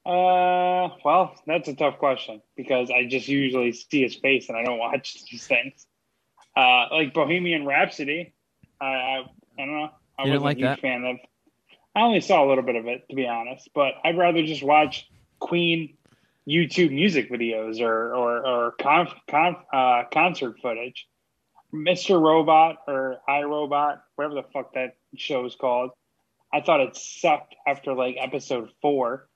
Uh, 0.05 0.89
well, 1.05 1.35
that's 1.45 1.67
a 1.69 1.75
tough 1.75 1.99
question 1.99 2.41
because 2.57 2.89
I 2.89 3.05
just 3.05 3.27
usually 3.27 3.71
see 3.71 4.01
his 4.01 4.15
face 4.15 4.49
and 4.49 4.57
I 4.57 4.63
don't 4.63 4.79
watch 4.79 5.23
these 5.31 5.45
things. 5.45 5.85
Uh, 6.57 6.87
like 6.91 7.13
Bohemian 7.13 7.65
Rhapsody, 7.65 8.33
I 8.81 8.85
I, 8.85 9.17
I 9.19 9.65
don't 9.65 9.71
know. 9.77 9.89
I 10.19 10.25
You 10.25 10.31
wasn't 10.31 10.33
didn't 10.33 10.43
like 10.43 10.57
a 10.57 10.59
huge 10.59 10.69
that? 10.69 10.79
fan 10.81 11.05
of. 11.05 11.17
I 11.95 12.01
only 12.01 12.21
saw 12.21 12.45
a 12.45 12.47
little 12.47 12.63
bit 12.63 12.75
of 12.75 12.87
it 12.87 13.07
to 13.09 13.15
be 13.15 13.27
honest, 13.27 13.69
but 13.73 13.93
I'd 14.03 14.17
rather 14.17 14.43
just 14.43 14.63
watch 14.63 15.09
Queen 15.39 15.97
YouTube 16.47 16.91
music 16.91 17.29
videos 17.29 17.81
or 17.81 18.15
or 18.15 18.45
or 18.45 18.71
con, 18.79 19.07
con, 19.29 19.57
uh, 19.73 20.03
concert 20.11 20.59
footage. 20.61 21.07
Mr. 21.73 22.21
Robot 22.21 22.77
or 22.87 23.19
iRobot, 23.29 24.01
whatever 24.15 24.35
the 24.35 24.43
fuck 24.53 24.73
that 24.73 24.97
show 25.15 25.45
is 25.45 25.55
called. 25.55 25.91
I 26.53 26.61
thought 26.61 26.81
it 26.81 26.97
sucked 26.97 27.55
after 27.65 27.93
like 27.93 28.17
episode 28.19 28.69
four. 28.81 29.29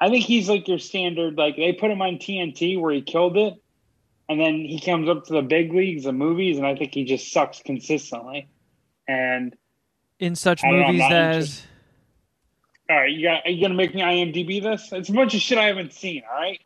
I 0.00 0.10
think 0.10 0.24
he's 0.24 0.48
like 0.48 0.68
your 0.68 0.78
standard. 0.78 1.36
Like 1.36 1.56
they 1.56 1.72
put 1.72 1.90
him 1.90 2.02
on 2.02 2.16
TNT 2.16 2.78
where 2.78 2.92
he 2.92 3.02
killed 3.02 3.36
it, 3.36 3.54
and 4.28 4.38
then 4.38 4.56
he 4.56 4.80
comes 4.80 5.08
up 5.08 5.24
to 5.26 5.32
the 5.32 5.42
big 5.42 5.72
leagues 5.72 6.04
of 6.06 6.14
movies, 6.14 6.58
and 6.58 6.66
I 6.66 6.74
think 6.76 6.92
he 6.94 7.04
just 7.04 7.32
sucks 7.32 7.60
consistently. 7.62 8.48
And 9.06 9.56
In 10.18 10.34
such 10.34 10.60
don't 10.60 10.78
know, 10.78 10.86
movies 10.88 11.02
as. 11.10 11.62
All 12.90 12.96
right, 12.96 13.10
you 13.10 13.22
got 13.22 13.44
are 13.44 13.50
you 13.50 13.60
gonna 13.60 13.74
make 13.74 13.94
me 13.94 14.00
IMDb 14.02 14.62
this? 14.62 14.90
It's 14.92 15.08
a 15.08 15.12
bunch 15.12 15.34
of 15.34 15.40
shit 15.40 15.58
I 15.58 15.64
haven't 15.64 15.92
seen. 15.92 16.22
All 16.30 16.38
right, 16.40 16.60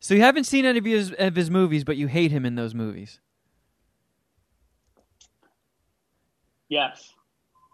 so 0.00 0.14
you 0.14 0.20
haven't 0.22 0.44
seen 0.44 0.64
any 0.64 0.78
of 0.78 0.84
his 0.84 1.12
of 1.18 1.34
his 1.36 1.50
movies, 1.50 1.84
but 1.84 1.96
you 1.96 2.06
hate 2.08 2.30
him 2.30 2.44
in 2.44 2.54
those 2.54 2.74
movies. 2.74 3.20
yes, 6.68 7.14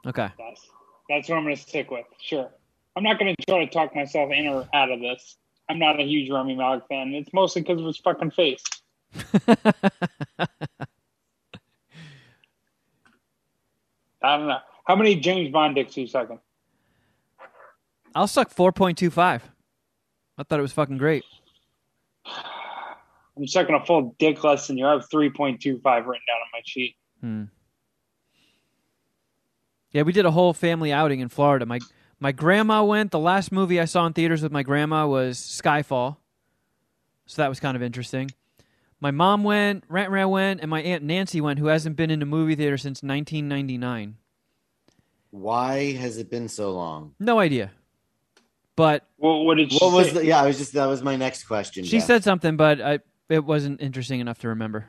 Okay. 0.07 0.29
yes, 0.38 0.61
that's 1.09 1.29
what 1.29 1.38
I'm 1.38 1.45
gonna 1.45 1.57
stick 1.57 1.90
with. 1.90 2.07
Sure, 2.21 2.51
I'm 2.97 3.03
not 3.03 3.18
gonna 3.18 3.35
try 3.49 3.64
to 3.64 3.71
talk 3.71 3.95
myself 3.95 4.31
in 4.33 4.47
or 4.49 4.68
out 4.75 4.90
of 4.90 5.01
this. 5.01 5.37
I'm 5.68 5.79
not 5.79 5.99
a 5.99 6.03
huge 6.05 6.31
Rami 6.31 6.55
Malek 6.57 6.83
fan. 6.88 7.14
It's 7.14 7.33
mostly 7.33 7.62
because 7.62 7.81
of 7.81 7.87
his 7.87 7.97
fucking 7.99 8.33
face. 8.33 8.62
I 14.22 14.37
don't 14.37 14.49
know. 14.49 14.59
How 14.87 14.97
many 14.97 15.16
James 15.16 15.51
Bond 15.51 15.74
dicks 15.74 15.97
are 15.97 16.01
you 16.01 16.07
sucking? 16.07 16.39
I'll 18.15 18.27
suck 18.27 18.51
four 18.51 18.73
point 18.73 18.99
two 18.99 19.11
five. 19.11 19.43
I 20.39 20.43
thought 20.43 20.59
it 20.59 20.63
was 20.63 20.73
fucking 20.73 20.99
great. 20.99 21.25
I'm 23.37 23.47
sucking 23.47 23.75
a 23.75 23.85
full 23.85 24.15
dick 24.19 24.43
less 24.45 24.67
than 24.67 24.79
you. 24.79 24.87
I 24.87 24.93
have 24.93 25.09
3.25 25.09 25.63
written 25.65 25.83
down 25.85 25.97
on 26.07 26.49
my 26.53 26.61
sheet. 26.65 26.97
Hmm. 27.21 27.45
Yeah, 29.91 30.03
we 30.03 30.13
did 30.13 30.27
a 30.27 30.31
whole 30.31 30.53
family 30.53 30.93
outing 30.93 31.21
in 31.21 31.29
Florida. 31.29 31.67
My 31.67 31.79
my 32.19 32.33
grandma 32.33 32.83
went. 32.85 33.11
The 33.11 33.19
last 33.19 33.53
movie 33.53 33.81
I 33.81 33.85
saw 33.85 34.07
in 34.07 34.13
theaters 34.13 34.43
with 34.43 34.53
my 34.53 34.63
grandma 34.63 35.07
was 35.07 35.39
Skyfall, 35.39 36.17
so 37.27 37.43
that 37.43 37.49
was 37.49 37.61
kind 37.61 37.77
of 37.77 37.83
interesting. 37.83 38.31
My 39.01 39.11
mom 39.11 39.45
went, 39.45 39.85
Rant 39.89 40.11
Rant 40.11 40.31
went, 40.31 40.61
and 40.61 40.71
my 40.71 40.81
aunt 40.81 41.03
Nancy 41.03 41.41
went, 41.41 41.59
who 41.59 41.67
hasn't 41.67 41.97
been 41.97 42.11
in 42.11 42.23
a 42.23 42.27
movie 42.27 42.55
theater 42.55 42.79
since 42.79 43.03
1999. 43.03 44.17
Why 45.31 45.93
has 45.93 46.17
it 46.19 46.31
been 46.31 46.49
so 46.49 46.73
long? 46.73 47.15
No 47.19 47.39
idea, 47.39 47.73
but 48.77 49.07
Well, 49.18 49.45
what 49.45 49.57
did 49.57 49.73
she 49.73 49.79
What 49.79 49.93
was 49.95 50.09
say? 50.09 50.12
the? 50.14 50.27
Yeah, 50.27 50.43
I 50.43 50.47
was 50.47 50.59
just 50.59 50.73
that 50.75 50.87
was 50.87 51.03
my 51.03 51.16
next 51.16 51.45
question. 51.45 51.85
she 51.85 51.99
Jeff. 51.99 52.07
said 52.07 52.25
something. 52.25 52.57
But 52.57 52.81
I 52.81 52.99
it 53.29 53.45
wasn't 53.45 53.81
interesting 53.81 54.20
enough 54.20 54.39
to 54.41 54.49
remember. 54.49 54.87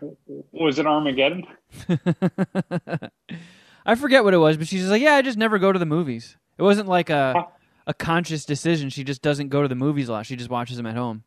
Was 0.51 0.79
it 0.79 0.85
Armageddon? 0.87 1.45
I 3.85 3.95
forget 3.95 4.23
what 4.23 4.33
it 4.33 4.37
was, 4.37 4.57
but 4.57 4.67
she's 4.67 4.81
just 4.81 4.91
like, 4.91 5.01
yeah, 5.01 5.15
I 5.15 5.21
just 5.21 5.37
never 5.37 5.59
go 5.59 5.71
to 5.71 5.79
the 5.79 5.85
movies. 5.85 6.37
It 6.57 6.63
wasn't 6.63 6.87
like 6.87 7.09
a 7.09 7.45
a 7.85 7.93
conscious 7.93 8.45
decision. 8.45 8.89
She 8.89 9.03
just 9.03 9.21
doesn't 9.21 9.49
go 9.49 9.61
to 9.61 9.67
the 9.67 9.75
movies 9.75 10.07
a 10.09 10.13
lot. 10.13 10.25
She 10.25 10.35
just 10.35 10.49
watches 10.49 10.77
them 10.77 10.85
at 10.85 10.95
home. 10.95 11.23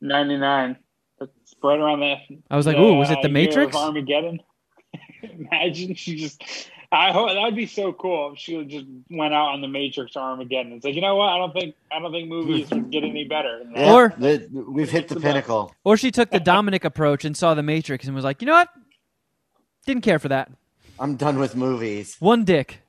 99. 0.00 0.76
That's 1.18 1.30
right 1.62 1.78
around 1.78 2.00
that. 2.00 2.18
I 2.50 2.56
was 2.56 2.66
like, 2.66 2.76
ooh, 2.78 2.94
was 2.94 3.10
it 3.10 3.18
The 3.22 3.28
uh, 3.28 3.32
year 3.32 3.44
of 3.44 3.50
Matrix? 3.50 3.76
Armageddon. 3.76 4.40
Imagine 5.22 5.94
she 5.94 6.16
just. 6.16 6.42
I 6.92 7.12
hope 7.12 7.28
that'd 7.28 7.54
be 7.54 7.66
so 7.66 7.92
cool 7.92 8.32
if 8.32 8.38
she 8.40 8.64
just 8.64 8.86
went 9.10 9.32
out 9.32 9.52
on 9.52 9.60
the 9.60 9.68
Matrix 9.68 10.16
or 10.16 10.20
Armageddon. 10.20 10.72
It's 10.72 10.84
like 10.84 10.94
you 10.96 11.00
know 11.00 11.14
what? 11.16 11.28
I 11.28 11.38
don't 11.38 11.52
think 11.52 11.74
I 11.92 12.00
don't 12.00 12.10
think 12.10 12.28
movies 12.28 12.68
would 12.70 12.90
get 12.90 13.04
any 13.04 13.24
better. 13.28 13.62
Yeah, 13.74 13.92
Or- 13.94 14.14
the, 14.18 14.48
we've 14.68 14.90
hit 14.90 15.04
It's 15.04 15.08
the, 15.10 15.14
the 15.14 15.20
best. 15.20 15.32
pinnacle. 15.34 15.74
Or 15.84 15.96
she 15.96 16.10
took 16.10 16.30
the 16.30 16.40
Dominic 16.40 16.84
approach 16.84 17.24
and 17.24 17.36
saw 17.36 17.54
the 17.54 17.62
Matrix 17.62 18.06
and 18.06 18.14
was 18.14 18.24
like, 18.24 18.42
you 18.42 18.46
know 18.46 18.54
what? 18.54 18.68
Didn't 19.86 20.02
care 20.02 20.18
for 20.18 20.28
that. 20.28 20.50
I'm 20.98 21.16
done 21.16 21.38
with 21.38 21.54
movies. 21.56 22.16
One 22.18 22.44
dick. 22.44 22.80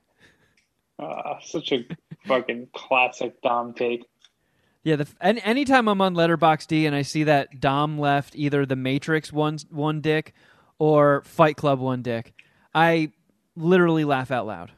Uh, 0.98 1.34
such 1.44 1.72
a 1.72 1.86
fucking 2.26 2.68
classic 2.74 3.40
Dom 3.42 3.72
take. 3.72 4.04
Yeah, 4.84 4.96
the 4.96 5.08
any 5.20 5.40
anytime 5.42 5.86
I'm 5.88 6.00
on 6.00 6.14
Letterboxd 6.14 6.86
and 6.86 6.94
I 6.94 7.02
see 7.02 7.22
that 7.24 7.60
Dom 7.60 7.98
left 8.00 8.34
either 8.34 8.66
the 8.66 8.74
Matrix 8.76 9.32
one 9.32 9.58
one 9.70 10.00
dick 10.00 10.34
or 10.80 11.22
Fight 11.24 11.56
Club 11.56 11.78
one 11.78 12.02
dick, 12.02 12.34
I 12.74 13.12
literally 13.56 14.04
laugh 14.04 14.30
out 14.30 14.46
loud. 14.46 14.72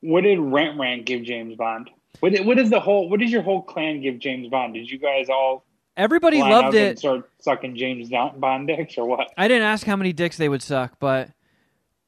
What 0.00 0.22
did 0.22 0.38
Rent 0.38 0.78
Rant 0.78 1.04
give 1.04 1.22
James 1.22 1.56
Bond? 1.56 1.90
What 2.20 2.32
did, 2.32 2.46
what 2.46 2.58
is 2.58 2.70
the 2.70 2.80
whole? 2.80 3.08
What 3.08 3.20
does 3.20 3.30
your 3.30 3.42
whole 3.42 3.62
clan 3.62 4.00
give 4.00 4.18
James 4.18 4.48
Bond? 4.48 4.74
Did 4.74 4.90
you 4.90 4.98
guys 4.98 5.28
all 5.28 5.64
Everybody 5.96 6.40
loved 6.40 6.74
it. 6.74 6.98
start 6.98 7.28
sucking 7.40 7.76
James 7.76 8.08
Bond 8.08 8.66
dicks 8.66 8.96
or 8.96 9.04
what? 9.06 9.32
I 9.36 9.48
didn't 9.48 9.64
ask 9.64 9.86
how 9.86 9.96
many 9.96 10.12
dicks 10.12 10.36
they 10.36 10.48
would 10.48 10.62
suck, 10.62 10.98
but 10.98 11.30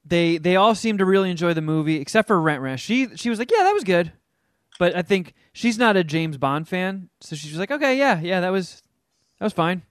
they 0.04 0.38
they 0.38 0.56
all 0.56 0.74
seemed 0.74 1.00
to 1.00 1.04
really 1.04 1.30
enjoy 1.30 1.52
the 1.52 1.60
movie, 1.60 1.96
except 1.96 2.28
for 2.28 2.40
Rent 2.40 2.62
Rant. 2.62 2.80
She 2.80 3.14
she 3.16 3.28
was 3.28 3.38
like, 3.38 3.50
yeah, 3.50 3.64
that 3.64 3.72
was 3.72 3.84
good, 3.84 4.12
but 4.78 4.96
I 4.96 5.02
think 5.02 5.34
she's 5.52 5.78
not 5.78 5.96
a 5.96 6.04
James 6.04 6.38
Bond 6.38 6.68
fan, 6.68 7.10
so 7.20 7.36
she's 7.36 7.58
like, 7.58 7.70
okay, 7.70 7.98
yeah, 7.98 8.18
yeah, 8.20 8.40
that 8.40 8.50
was 8.50 8.82
that 9.38 9.44
was 9.44 9.52
fine. 9.52 9.82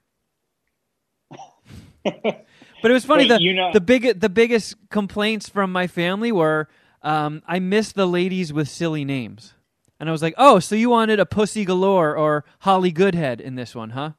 but 2.82 2.92
it 2.92 2.94
was 2.94 3.06
funny. 3.06 3.24
Wait, 3.24 3.30
the 3.38 3.42
you 3.42 3.54
know- 3.54 3.72
the 3.74 3.82
big 3.82 4.20
the 4.20 4.30
biggest 4.30 4.76
complaints 4.90 5.50
from 5.50 5.72
my 5.72 5.88
family 5.88 6.32
were 6.32 6.68
um, 7.02 7.42
I 7.48 7.60
missed 7.60 7.96
the 7.96 8.06
ladies 8.08 8.54
with 8.54 8.70
silly 8.70 9.04
names, 9.06 9.54
and 10.00 10.08
I 10.08 10.12
was 10.12 10.22
like, 10.22 10.36
oh, 10.38 10.60
so 10.60 10.76
you 10.76 10.90
wanted 10.90 11.20
a 11.20 11.26
Pussy 11.26 11.66
Galore 11.66 12.16
or 12.16 12.46
Holly 12.60 12.92
Goodhead 12.92 13.42
in 13.42 13.56
this 13.56 13.74
one, 13.74 13.92
huh? 13.92 14.12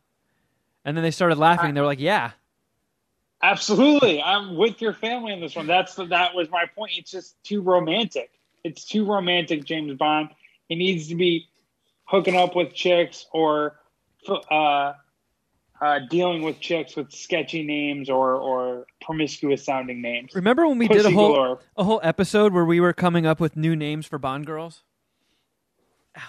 And 0.84 0.96
then 0.96 1.04
they 1.04 1.10
started 1.12 1.38
laughing. 1.38 1.74
They 1.74 1.80
were 1.80 1.86
like, 1.86 2.00
yeah. 2.00 2.32
Absolutely, 3.44 4.22
I'm 4.22 4.56
with 4.56 4.80
your 4.80 4.92
family 4.92 5.32
in 5.32 5.40
this 5.40 5.56
one. 5.56 5.66
That's 5.66 5.94
that 5.96 6.34
was 6.34 6.48
my 6.50 6.66
point. 6.76 6.92
It's 6.96 7.10
just 7.10 7.34
too 7.42 7.60
romantic. 7.60 8.30
It's 8.62 8.84
too 8.84 9.04
romantic, 9.04 9.64
James 9.64 9.94
Bond. 9.96 10.28
He 10.68 10.76
needs 10.76 11.08
to 11.08 11.16
be 11.16 11.48
hooking 12.04 12.36
up 12.36 12.54
with 12.54 12.72
chicks 12.72 13.26
or 13.32 13.78
uh, 14.28 14.92
uh, 15.82 15.98
dealing 16.08 16.42
with 16.42 16.60
chicks 16.60 16.94
with 16.94 17.10
sketchy 17.10 17.64
names 17.64 18.08
or 18.08 18.36
or 18.36 18.86
promiscuous 19.00 19.64
sounding 19.64 20.00
names. 20.00 20.32
Remember 20.34 20.66
when 20.66 20.78
we 20.78 20.86
did 20.86 21.04
a 21.04 21.10
whole 21.10 21.34
galore. 21.34 21.60
a 21.76 21.84
whole 21.84 22.00
episode 22.04 22.52
where 22.52 22.64
we 22.64 22.78
were 22.78 22.92
coming 22.92 23.26
up 23.26 23.40
with 23.40 23.56
new 23.56 23.74
names 23.74 24.06
for 24.06 24.16
Bond 24.18 24.46
girls? 24.46 24.84
Ow. 26.16 26.22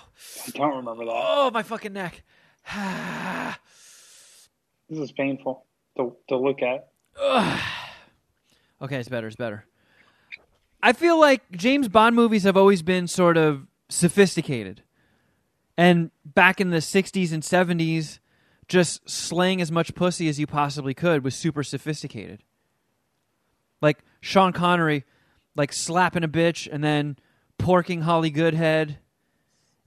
I 0.48 0.50
don't 0.58 0.78
remember 0.78 1.06
that. 1.06 1.14
Oh, 1.14 1.52
my 1.54 1.64
fucking 1.64 1.94
neck. 1.94 2.24
This 4.90 5.00
is 5.00 5.12
painful 5.14 5.66
to 5.98 6.16
to 6.28 6.38
look 6.38 6.60
at. 6.62 6.90
okay, 8.82 8.98
it's 8.98 9.10
better. 9.10 9.26
It's 9.28 9.36
better. 9.36 9.66
I 10.84 10.94
feel 10.94 11.20
like 11.20 11.50
James 11.52 11.88
Bond 11.88 12.16
movies 12.16 12.44
have 12.44 12.58
always 12.58 12.82
been 12.82 13.08
sort 13.08 13.38
of 13.38 13.66
sophisticated. 13.90 14.84
And 15.78 16.12
back 16.26 16.62
in 16.62 16.70
the 16.70 16.78
60s 16.78 17.32
and 17.32 17.42
70s, 17.42 18.20
just 18.68 19.10
slaying 19.10 19.62
as 19.62 19.72
much 19.72 19.96
pussy 19.96 20.28
as 20.30 20.40
you 20.40 20.48
possibly 20.48 20.94
could 20.94 21.24
was 21.24 21.36
super 21.36 21.64
sophisticated. 21.64 22.44
Like 23.82 24.00
Sean 24.22 24.54
Connery, 24.54 25.04
like 25.56 25.74
slapping 25.74 26.24
a 26.24 26.28
bitch 26.28 26.68
and 26.72 26.84
then 26.84 27.18
porking 27.60 28.02
Holly 28.02 28.32
Goodhead 28.32 28.98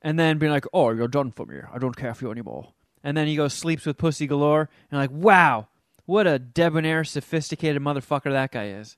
and 0.02 0.18
then 0.18 0.38
being 0.38 0.52
like, 0.52 0.66
oh, 0.72 0.90
you're 0.90 1.08
done 1.08 1.32
for 1.32 1.46
me. 1.46 1.60
I 1.72 1.78
don't 1.78 1.96
care 1.96 2.14
for 2.14 2.26
you 2.26 2.30
anymore. 2.30 2.72
And 3.02 3.16
then 3.16 3.26
he 3.26 3.36
goes 3.36 3.54
sleeps 3.54 3.86
with 3.86 3.98
pussy 3.98 4.26
galore 4.26 4.68
and 4.90 5.00
like, 5.00 5.10
wow, 5.10 5.68
what 6.04 6.26
a 6.26 6.38
debonair, 6.38 7.04
sophisticated 7.04 7.82
motherfucker 7.82 8.30
that 8.30 8.52
guy 8.52 8.68
is. 8.68 8.96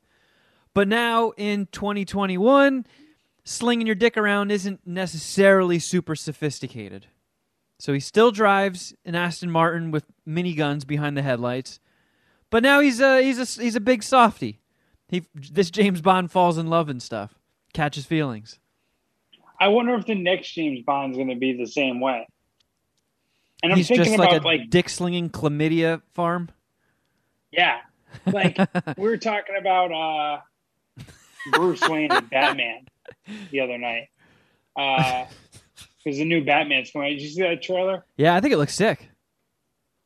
But 0.75 0.89
now 0.89 1.33
in 1.37 1.67
2021, 1.73 2.87
slinging 3.45 3.87
your 3.87 3.97
dick 3.97 4.17
around 4.17 4.51
isn't 4.51 4.87
necessarily 4.87 5.79
super 5.79 6.15
sophisticated. 6.15 7.07
So 7.79 7.93
he 7.93 8.01
still 8.01 8.31
drives 8.31 8.95
an 9.05 9.15
Aston 9.15 9.51
Martin 9.51 9.91
with 9.91 10.05
miniguns 10.27 10.87
behind 10.87 11.17
the 11.17 11.23
headlights. 11.23 11.79
But 12.51 12.63
now 12.63 12.81
he's 12.81 13.01
a 13.01 13.23
he's 13.23 13.39
a 13.39 13.63
he's 13.63 13.77
a 13.77 13.81
big 13.81 14.03
softy. 14.03 14.61
He 15.09 15.25
this 15.35 15.71
James 15.71 16.01
Bond 16.01 16.31
falls 16.31 16.59
in 16.59 16.69
love 16.69 16.89
and 16.89 17.03
stuff, 17.03 17.39
catches 17.73 18.05
feelings. 18.05 18.59
I 19.61 19.69
wonder 19.69 19.95
if 19.95 20.07
the 20.07 20.15
next 20.15 20.53
James 20.53 20.81
Bond's 20.85 21.17
going 21.17 21.29
to 21.31 21.37
be 21.37 21.53
the 21.53 21.67
same 21.67 22.01
way. 22.01 22.27
And 23.63 23.73
I'm 23.73 23.79
he's 23.79 23.89
thinking 23.89 24.05
just 24.05 24.15
about 24.15 24.33
like 24.33 24.43
a 24.43 24.45
like 24.45 24.71
dick 24.71 24.89
slinging 24.89 25.31
chlamydia 25.31 26.03
farm. 26.15 26.49
Yeah. 27.51 27.79
Like 28.27 28.57
we 28.97 29.09
were 29.09 29.17
talking 29.17 29.57
about 29.59 29.93
uh 29.93 30.41
Bruce 31.53 31.87
Wayne 31.89 32.13
and 32.13 32.31
Batman 32.31 32.87
the 33.51 33.61
other 33.61 33.79
night. 33.79 34.09
Uh 34.77 35.27
because 36.03 36.19
the 36.19 36.25
new 36.25 36.45
Batman's 36.45 36.91
coming 36.91 37.09
out. 37.09 37.11
Did 37.11 37.23
you 37.23 37.29
see 37.29 37.43
that 37.43 37.63
trailer? 37.63 38.05
Yeah, 38.17 38.35
I 38.35 38.41
think 38.41 38.55
it 38.55 38.59
looks 38.59 38.75
sick. 38.75 39.09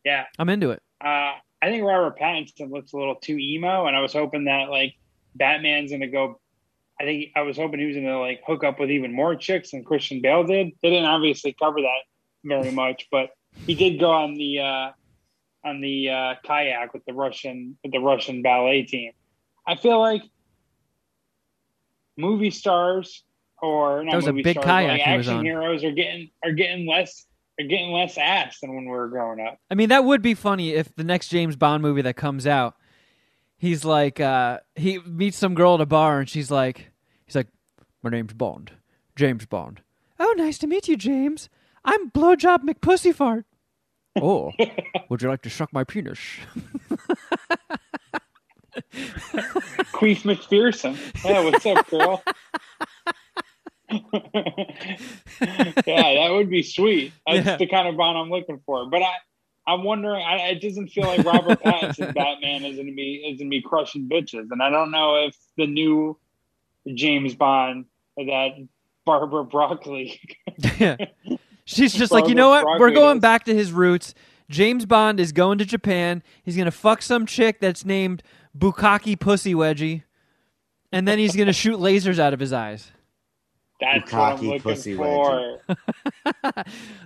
Yeah. 0.05 0.25
I'm 0.39 0.49
into 0.49 0.71
it. 0.71 0.83
Uh 1.05 1.33
I 1.65 1.67
think 1.67 1.85
Robert 1.85 2.19
Pattinson 2.19 2.71
looks 2.71 2.93
a 2.93 2.97
little 2.97 3.15
too 3.17 3.39
emo 3.39 3.87
and 3.87 3.97
I 3.97 4.01
was 4.01 4.13
hoping 4.13 4.45
that 4.45 4.69
like 4.69 4.95
Batman's 5.35 5.93
gonna 5.93 6.09
go 6.09 6.41
I 7.01 7.05
think 7.05 7.31
I 7.37 7.43
was 7.43 7.57
hoping 7.57 7.81
he 7.81 7.87
was 7.87 7.97
gonna 7.97 8.21
like 8.21 8.43
hook 8.47 8.65
up 8.65 8.81
with 8.81 8.91
even 8.91 9.13
more 9.13 9.35
chicks 9.35 9.71
than 9.71 9.85
Christian 9.85 10.21
Bale 10.21 10.45
did. 10.45 10.73
They 10.83 10.91
didn't 10.91 11.07
obviously 11.07 11.55
cover 11.59 11.81
that 11.81 12.03
very 12.45 12.71
much, 12.83 13.09
but 13.11 13.31
he 13.67 13.75
did 13.75 14.01
go 14.01 14.11
on 14.11 14.35
the 14.35 14.61
uh 14.61 14.91
on 15.65 15.81
the 15.81 16.11
uh, 16.11 16.35
kayak 16.45 16.93
with 16.93 17.05
the 17.05 17.13
Russian 17.13 17.77
with 17.83 17.93
the 17.93 18.01
Russian 18.01 18.43
ballet 18.43 18.83
team. 18.83 19.13
I 19.67 19.77
feel 19.77 20.01
like 20.01 20.23
movie 22.17 22.51
stars 22.51 23.23
or 23.63 24.03
not 24.05 24.11
That 24.11 24.17
was 24.17 24.27
a 24.27 24.33
big 24.33 24.55
stars, 24.57 24.65
kayak 24.67 24.91
like 24.99 25.07
action 25.09 25.35
on. 25.37 25.45
heroes 25.45 25.85
are 25.85 25.93
getting 25.93 26.31
are 26.45 26.53
getting 26.53 26.87
less 26.87 27.25
are 27.61 27.65
getting 27.67 27.93
less 27.93 28.19
ass 28.19 28.59
than 28.61 28.75
when 28.75 28.85
we 28.85 28.91
were 28.91 29.09
growing 29.09 29.41
up. 29.41 29.59
I 29.71 29.75
mean, 29.75 29.89
that 29.91 30.05
would 30.05 30.21
be 30.23 30.35
funny 30.35 30.71
if 30.73 30.95
the 30.97 31.05
next 31.05 31.29
James 31.29 31.55
Bond 31.57 31.83
movie 31.83 32.03
that 32.03 32.17
comes 32.17 32.47
out, 32.47 32.77
he's 33.57 33.85
like, 33.85 34.21
uh, 34.21 34.59
he 34.75 34.99
meets 35.01 35.37
some 35.37 35.55
girl 35.55 35.75
at 35.75 35.81
a 35.81 35.87
bar 35.87 36.19
and 36.21 36.29
she's 36.29 36.51
like, 36.51 36.91
he's 37.25 37.37
like, 37.37 37.49
my 38.03 38.11
name's 38.11 38.33
Bond, 38.35 38.73
James 39.17 39.47
Bond. 39.47 39.81
Oh, 40.19 40.35
nice 40.37 40.59
to 40.59 40.67
meet 40.67 40.89
you, 40.89 40.97
James. 40.97 41.49
I'm 41.85 42.11
Blowjob 42.11 42.65
McPussyfart. 42.65 43.45
Oh, 44.21 44.53
would 45.09 45.23
you 45.23 45.29
like 45.31 45.41
to 45.41 45.49
suck 45.49 45.73
my 45.73 45.85
penis? 45.85 46.19
Queef 48.93 50.23
McPherson. 50.23 50.97
Yeah, 51.25 51.43
what's 51.45 51.65
up, 51.65 51.89
girl? 51.89 52.23
yeah, 55.87 56.15
that 56.15 56.29
would 56.31 56.51
be 56.51 56.63
sweet. 56.63 57.13
That's 57.27 57.47
Yeah. 57.47 57.57
the 57.57 57.67
kind 57.67 57.89
of 57.89 57.97
Bond 57.97 58.19
I'm 58.19 58.31
looking 58.31 58.61
for. 58.67 58.87
But 58.89 59.03
I, 59.03 59.13
I'm 59.67 59.85
wondering. 59.85 60.23
I, 60.25 60.37
it 60.51 60.61
doesn't 60.61 60.89
feel 60.89 61.05
like 61.07 61.25
Robert 61.25 61.61
Pattinson 61.65 62.15
Batman 62.15 62.65
is 62.65 62.77
to 62.77 62.83
be 62.85 63.25
is 63.27 63.39
to 63.39 63.49
be 63.49 63.63
crushing 63.63 64.09
bitches, 64.09 64.49
and 64.51 64.63
I 64.63 64.71
don't 64.71 64.91
know 64.91 65.27
if 65.27 65.37
the 65.57 65.67
new 65.67 66.19
James 66.95 67.35
Bond 67.35 67.87
that 68.17 68.67
Barbara 69.05 69.45
Broccoli. 69.45 70.21
yeah. 70.79 70.97
She's 71.65 71.93
just 71.95 72.11
like, 72.11 72.29
you 72.29 72.35
know 72.35 72.51
what? 72.51 72.65
Barbara 72.65 72.81
We're 72.81 72.95
going 72.95 73.19
Broccoli 73.19 73.21
back 73.21 73.45
to 73.45 73.55
his 73.55 73.73
roots. 73.73 74.15
James 74.51 74.85
Bond 74.85 75.21
is 75.21 75.33
going 75.33 75.59
to 75.59 75.65
Japan. 75.65 76.23
He's 76.43 76.57
going 76.57 76.67
to 76.67 76.71
fuck 76.73 77.01
some 77.03 77.25
chick 77.25 77.61
that's 77.61 77.85
named 77.85 78.23
Bukaki 78.59 79.19
Pussy 79.19 79.55
Wedgie. 79.55 80.03
And 80.91 81.07
then 81.09 81.19
he's 81.19 81.35
going 81.35 81.47
to 81.47 81.53
shoot 81.55 81.79
lasers 81.79 82.19
out 82.19 82.35
of 82.35 82.41
his 82.41 82.53
eyes. 82.53 82.91
That's 83.83 84.13
what 84.13 84.21
I'm 84.39 84.41
looking 84.47 84.61
pussy 84.63 84.97
for. 84.97 85.59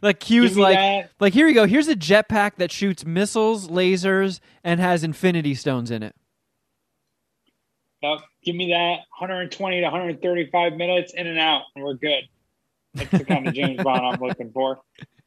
Like 0.03 0.21
Give 0.21 0.45
Q's 0.45 0.57
like 0.59 0.77
that. 0.77 1.11
like 1.19 1.33
here 1.33 1.49
you 1.49 1.55
go. 1.55 1.67
Here's 1.67 1.89
a 1.89 1.97
jetpack 1.97 2.57
that 2.57 2.71
shoots 2.71 3.05
missiles, 3.07 3.69
lasers, 3.69 4.41
and 4.63 4.79
has 4.79 5.03
infinity 5.03 5.55
stones 5.55 5.91
in 5.91 6.03
it. 6.03 6.15
Yep. 8.03 8.19
Give 8.45 8.55
me 8.55 8.71
that 8.71 8.99
120 9.19 9.77
to 9.81 9.83
135 9.85 10.73
minutes 10.75 11.15
in 11.15 11.27
and 11.27 11.39
out, 11.39 11.63
and 11.75 11.85
we're 11.85 11.95
good. 11.95 12.25
That's 12.95 13.11
the 13.11 13.25
kind 13.25 13.49
of 13.49 13.55
James 13.55 13.83
Bond 13.83 14.05
I'm 14.07 14.21
looking 14.21 14.53
for. 14.53 14.81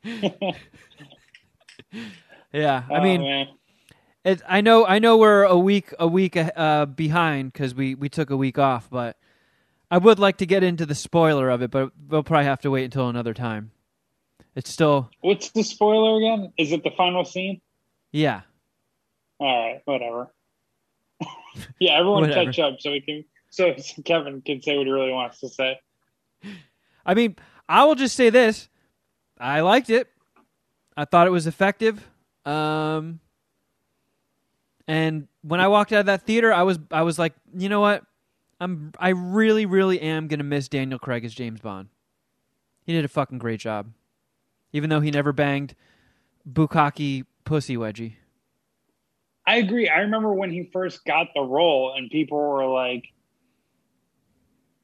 Yeah, 2.53 2.83
I 2.89 2.95
Oh, 2.97 3.03
mean, 3.03 3.21
man. 3.21 3.47
it, 4.23 4.41
I 4.47 4.61
know, 4.61 4.85
I 4.85 4.99
know, 4.99 5.17
we're 5.17 5.43
a 5.43 5.57
week, 5.57 5.93
a 5.99 6.07
week 6.07 6.35
uh, 6.37 6.85
behind 6.87 7.53
because 7.53 7.75
we 7.75 7.93
we 7.95 8.09
took 8.09 8.29
a 8.31 8.37
week 8.37 8.57
off, 8.57 8.89
but 8.89 9.17
I 9.91 9.97
would 9.97 10.19
like 10.19 10.37
to 10.37 10.45
get 10.45 10.63
into 10.63 10.85
the 10.85 10.95
spoiler 10.95 11.49
of 11.49 11.61
it, 11.61 11.71
but 11.71 11.91
we'll 12.07 12.23
probably 12.23 12.45
have 12.45 12.61
to 12.61 12.71
wait 12.71 12.85
until 12.85 13.09
another 13.09 13.33
time. 13.33 13.71
It's 14.55 14.69
still, 14.69 15.09
what's 15.21 15.51
the 15.51 15.63
spoiler 15.63 16.17
again? 16.17 16.53
Is 16.57 16.71
it 16.71 16.83
the 16.83 16.91
final 16.91 17.23
scene? 17.25 17.61
yeah, 18.11 18.41
All 19.39 19.47
right, 19.47 19.81
whatever. 19.85 20.31
yeah, 21.79 21.93
everyone 21.93 22.21
Whatever. 22.21 22.45
catch 22.45 22.59
up 22.59 22.79
so 22.79 22.91
we 22.91 23.01
can 23.01 23.25
so 23.49 23.73
Kevin 24.05 24.41
can 24.41 24.61
say 24.61 24.77
what 24.77 24.85
he 24.85 24.91
really 24.91 25.11
wants 25.11 25.39
to 25.39 25.49
say. 25.49 25.79
I 27.05 27.13
mean, 27.13 27.35
I 27.67 27.85
will 27.85 27.95
just 27.95 28.15
say 28.15 28.29
this: 28.29 28.69
I 29.39 29.61
liked 29.61 29.89
it. 29.89 30.07
I 30.95 31.05
thought 31.05 31.27
it 31.27 31.31
was 31.31 31.47
effective. 31.47 32.05
Um, 32.45 33.19
and 34.87 35.27
when 35.41 35.59
I 35.59 35.67
walked 35.67 35.91
out 35.93 36.01
of 36.01 36.05
that 36.07 36.23
theater, 36.23 36.51
I 36.53 36.63
was 36.63 36.79
I 36.91 37.03
was 37.03 37.17
like, 37.19 37.33
you 37.55 37.69
know 37.69 37.79
what? 37.81 38.03
I'm 38.59 38.91
I 38.99 39.09
really 39.09 39.65
really 39.65 40.01
am 40.01 40.27
gonna 40.27 40.43
miss 40.43 40.67
Daniel 40.67 40.99
Craig 40.99 41.23
as 41.23 41.33
James 41.33 41.61
Bond. 41.61 41.89
He 42.85 42.93
did 42.93 43.05
a 43.05 43.09
fucking 43.09 43.37
great 43.37 43.59
job, 43.59 43.91
even 44.73 44.89
though 44.89 44.99
he 44.99 45.11
never 45.11 45.31
banged 45.31 45.75
Bukaki 46.51 47.25
pussy 47.45 47.77
wedgie. 47.77 48.15
I 49.45 49.57
agree. 49.57 49.89
I 49.89 49.99
remember 49.99 50.33
when 50.33 50.51
he 50.51 50.69
first 50.71 51.05
got 51.05 51.27
the 51.33 51.41
role 51.41 51.93
and 51.95 52.09
people 52.09 52.37
were 52.37 52.65
like 52.65 53.05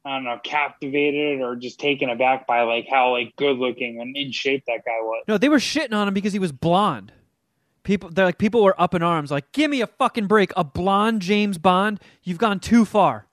I 0.06 0.14
don't 0.14 0.24
know, 0.24 0.38
captivated 0.44 1.40
or 1.40 1.56
just 1.56 1.80
taken 1.80 2.08
aback 2.08 2.46
by 2.46 2.62
like 2.62 2.86
how 2.88 3.10
like 3.10 3.34
good 3.34 3.58
looking 3.58 4.00
and 4.00 4.16
in 4.16 4.30
shape 4.30 4.62
that 4.68 4.84
guy 4.84 5.00
was. 5.00 5.24
No, 5.26 5.36
they 5.36 5.48
were 5.48 5.58
shitting 5.58 5.92
on 5.92 6.06
him 6.06 6.14
because 6.14 6.32
he 6.32 6.38
was 6.38 6.52
blonde. 6.52 7.12
People, 7.82 8.10
they're 8.10 8.24
like 8.24 8.38
people 8.38 8.62
were 8.62 8.80
up 8.80 8.94
in 8.94 9.02
arms, 9.02 9.32
like, 9.32 9.50
"Give 9.52 9.68
me 9.70 9.80
a 9.80 9.86
fucking 9.86 10.28
break! 10.28 10.52
A 10.56 10.62
blonde 10.62 11.22
James 11.22 11.58
Bond? 11.58 12.00
You've 12.22 12.38
gone 12.38 12.60
too 12.60 12.84
far." 12.84 13.26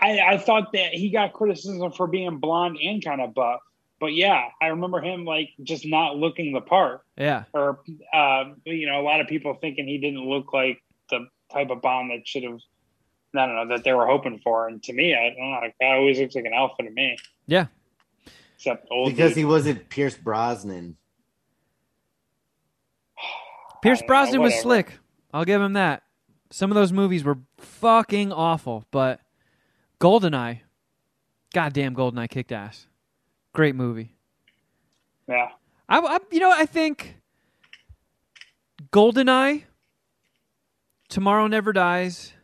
I, 0.00 0.20
I 0.20 0.38
thought 0.38 0.72
that 0.72 0.94
he 0.94 1.10
got 1.10 1.32
criticism 1.32 1.92
for 1.92 2.06
being 2.06 2.38
blonde 2.38 2.78
and 2.82 3.04
kind 3.04 3.20
of 3.20 3.34
buff. 3.34 3.60
But 4.00 4.14
yeah, 4.14 4.48
I 4.60 4.66
remember 4.68 5.00
him 5.00 5.24
like 5.24 5.50
just 5.62 5.86
not 5.86 6.16
looking 6.16 6.52
the 6.52 6.60
part. 6.60 7.02
Yeah, 7.16 7.44
Or 7.52 7.80
uh, 8.12 8.44
you 8.64 8.86
know, 8.86 9.00
a 9.00 9.02
lot 9.04 9.20
of 9.20 9.28
people 9.28 9.54
thinking 9.54 9.86
he 9.86 9.98
didn't 9.98 10.28
look 10.28 10.52
like 10.52 10.82
the 11.10 11.28
type 11.52 11.70
of 11.70 11.80
Bond 11.80 12.10
that 12.10 12.26
should 12.26 12.42
have 12.44 12.58
I 13.36 13.46
don't 13.46 13.56
know, 13.56 13.76
that 13.76 13.84
they 13.84 13.92
were 13.92 14.06
hoping 14.06 14.40
for. 14.42 14.68
And 14.68 14.82
to 14.84 14.92
me, 14.92 15.14
I 15.14 15.30
don't 15.30 15.50
know, 15.50 15.60
that 15.62 15.74
guy 15.80 15.96
always 15.96 16.18
looks 16.18 16.34
like 16.34 16.44
an 16.44 16.52
alpha 16.54 16.82
to 16.82 16.90
me. 16.90 17.16
yeah. 17.46 17.66
Except 18.56 18.86
old 18.90 19.10
because 19.10 19.30
dude. 19.32 19.38
he 19.38 19.44
wasn't 19.44 19.88
Pierce 19.88 20.16
Brosnan. 20.16 20.96
Pierce 23.82 23.98
I 23.98 24.00
don't 24.00 24.06
know, 24.06 24.06
Brosnan 24.06 24.40
was 24.42 24.54
slick. 24.54 24.98
I'll 25.32 25.44
give 25.44 25.60
him 25.60 25.74
that. 25.74 26.02
Some 26.50 26.70
of 26.70 26.76
those 26.76 26.92
movies 26.92 27.24
were 27.24 27.38
fucking 27.58 28.32
awful, 28.32 28.84
but 28.90 29.20
Goldeneye, 30.04 30.60
goddamn 31.54 31.94
Goldeneye 31.94 32.28
kicked 32.28 32.52
ass. 32.52 32.88
Great 33.54 33.74
movie. 33.74 34.12
Yeah. 35.26 35.48
I, 35.88 35.98
I 35.98 36.18
you 36.30 36.40
know, 36.40 36.52
I 36.52 36.66
think 36.66 37.16
Goldeneye, 38.92 39.62
Tomorrow 41.08 41.46
Never 41.46 41.72
Dies, 41.72 42.34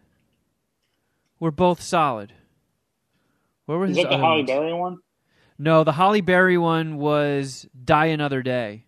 were 1.38 1.50
both 1.50 1.82
solid. 1.82 2.32
Where 3.66 3.76
were 3.76 3.84
Is 3.84 3.96
that 3.96 4.08
the 4.08 4.16
Halle 4.16 4.36
ones? 4.36 4.46
Berry 4.46 4.72
one? 4.72 4.98
No, 5.58 5.84
the 5.84 5.92
Halle 5.92 6.22
Berry 6.22 6.56
one 6.56 6.96
was 6.96 7.68
Die 7.84 8.06
Another 8.06 8.42
Day. 8.42 8.86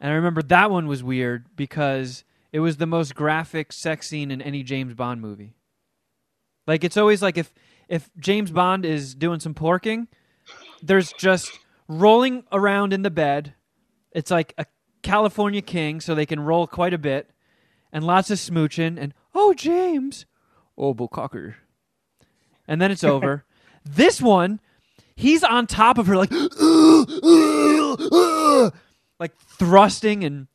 And 0.00 0.12
I 0.12 0.14
remember 0.14 0.42
that 0.42 0.70
one 0.70 0.86
was 0.86 1.02
weird 1.02 1.46
because 1.56 2.22
it 2.52 2.60
was 2.60 2.76
the 2.76 2.86
most 2.86 3.16
graphic 3.16 3.72
sex 3.72 4.06
scene 4.06 4.30
in 4.30 4.40
any 4.40 4.62
James 4.62 4.94
Bond 4.94 5.20
movie. 5.20 5.56
Like 6.66 6.84
it's 6.84 6.96
always 6.96 7.22
like 7.22 7.38
if 7.38 7.52
if 7.88 8.10
James 8.18 8.50
Bond 8.50 8.84
is 8.84 9.14
doing 9.14 9.40
some 9.40 9.54
porking, 9.54 10.08
there's 10.82 11.12
just 11.12 11.58
rolling 11.88 12.44
around 12.52 12.92
in 12.92 13.02
the 13.02 13.10
bed. 13.10 13.54
It's 14.12 14.30
like 14.30 14.54
a 14.58 14.66
California 15.02 15.62
king, 15.62 16.00
so 16.00 16.14
they 16.14 16.26
can 16.26 16.40
roll 16.40 16.66
quite 16.66 16.94
a 16.94 16.98
bit, 16.98 17.30
and 17.92 18.04
lots 18.04 18.30
of 18.30 18.38
smooching 18.38 18.98
and 18.98 19.14
oh 19.34 19.54
James, 19.54 20.26
oh 20.76 20.94
Bukkake. 20.94 21.54
And 22.66 22.80
then 22.80 22.90
it's 22.90 23.04
over. 23.14 23.44
this 23.84 24.20
one, 24.20 24.60
he's 25.14 25.44
on 25.44 25.66
top 25.66 25.98
of 25.98 26.08
her 26.08 26.16
like 26.16 26.32
like 29.18 29.36
thrusting 29.36 30.24
and 30.24 30.48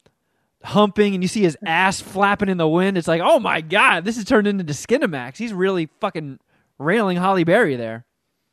humping 0.63 1.13
and 1.13 1.23
you 1.23 1.27
see 1.27 1.41
his 1.41 1.57
ass 1.65 2.01
flapping 2.01 2.49
in 2.49 2.57
the 2.57 2.67
wind 2.67 2.97
it's 2.97 3.07
like 3.07 3.21
oh 3.23 3.39
my 3.39 3.61
god 3.61 4.05
this 4.05 4.15
has 4.15 4.25
turned 4.25 4.47
into 4.47 4.63
skinemax. 4.73 5.37
He's 5.37 5.53
really 5.53 5.89
fucking 5.99 6.39
railing 6.77 7.17
halle 7.17 7.43
berry 7.43 7.75
there. 7.75 8.05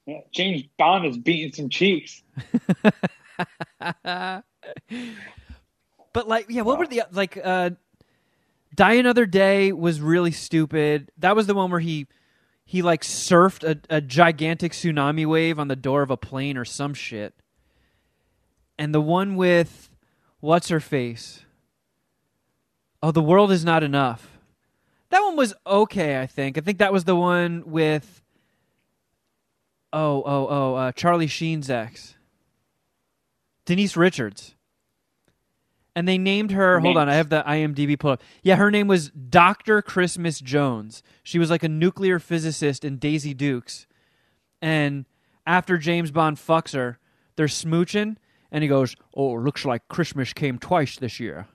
Yeah. 0.07 0.21
James 0.33 0.63
Bond 0.79 1.05
is 1.07 1.19
beating 1.19 1.53
some 1.53 1.69
cheeks. 1.69 2.23
but 4.03 4.45
like 6.27 6.47
yeah 6.49 6.63
what 6.63 6.79
were 6.79 6.87
the 6.87 7.03
like 7.13 7.39
uh 7.43 7.71
die 8.75 8.95
another 8.95 9.27
day 9.27 9.73
was 9.73 10.01
really 10.01 10.31
stupid. 10.31 11.11
That 11.19 11.37
was 11.37 11.47
the 11.47 11.55
one 11.55 11.71
where 11.71 11.81
he 11.81 12.07
he 12.65 12.83
like 12.83 13.03
surfed 13.03 13.65
a, 13.65 13.97
a 13.97 14.01
gigantic 14.01 14.73
tsunami 14.73 15.27
wave 15.27 15.59
on 15.59 15.69
the 15.69 15.77
door 15.77 16.03
of 16.03 16.11
a 16.11 16.17
plane 16.17 16.57
or 16.57 16.65
some 16.65 16.95
shit. 16.95 17.35
And 18.79 18.95
the 18.95 19.01
one 19.01 19.37
with 19.37 19.91
what's 20.41 20.69
her 20.69 20.81
face 20.81 21.45
oh 23.03 23.11
the 23.11 23.23
world 23.23 23.51
is 23.51 23.65
not 23.65 23.83
enough 23.83 24.39
that 25.11 25.21
one 25.21 25.37
was 25.37 25.55
okay 25.67 26.21
i 26.21 26.27
think 26.27 26.59
i 26.59 26.61
think 26.61 26.79
that 26.79 26.93
was 26.93 27.05
the 27.05 27.17
one 27.17 27.63
with 27.67 28.23
oh 29.93 30.23
oh 30.25 30.47
oh 30.49 30.75
uh, 30.75 30.93
charlie 30.93 31.27
sheen's 31.27 31.71
ex 31.71 32.17
denise 33.65 33.97
richards 33.97 34.55
and 35.99 36.07
they 36.07 36.17
named 36.17 36.53
her. 36.53 36.79
Hold 36.79 36.97
on, 36.97 37.09
I 37.09 37.15
have 37.15 37.29
the 37.29 37.43
IMDb 37.43 37.99
pull 37.99 38.13
up. 38.13 38.23
Yeah, 38.45 38.55
her 38.55 38.71
name 38.71 38.87
was 38.87 39.11
Doctor 39.11 39.83
Christmas 39.83 40.39
Jones. 40.39 41.03
She 41.25 41.41
was 41.41 41.51
like 41.51 41.65
a 41.65 41.69
nuclear 41.69 42.21
physicist 42.21 42.85
in 42.85 42.99
Daisy 42.99 43.35
Dukes. 43.35 43.89
And 44.63 45.07
after 45.45 45.77
James 45.77 46.13
Bond 46.13 46.37
fucks 46.37 46.73
her, 46.75 47.01
they're 47.35 47.47
smooching, 47.47 48.17
and 48.53 48.63
he 48.63 48.69
goes, 48.69 48.95
"Oh, 49.13 49.33
looks 49.33 49.65
like 49.65 49.89
Christmas 49.89 50.33
came 50.33 50.61
twice 50.61 50.97
this 50.97 51.19
year." 51.19 51.49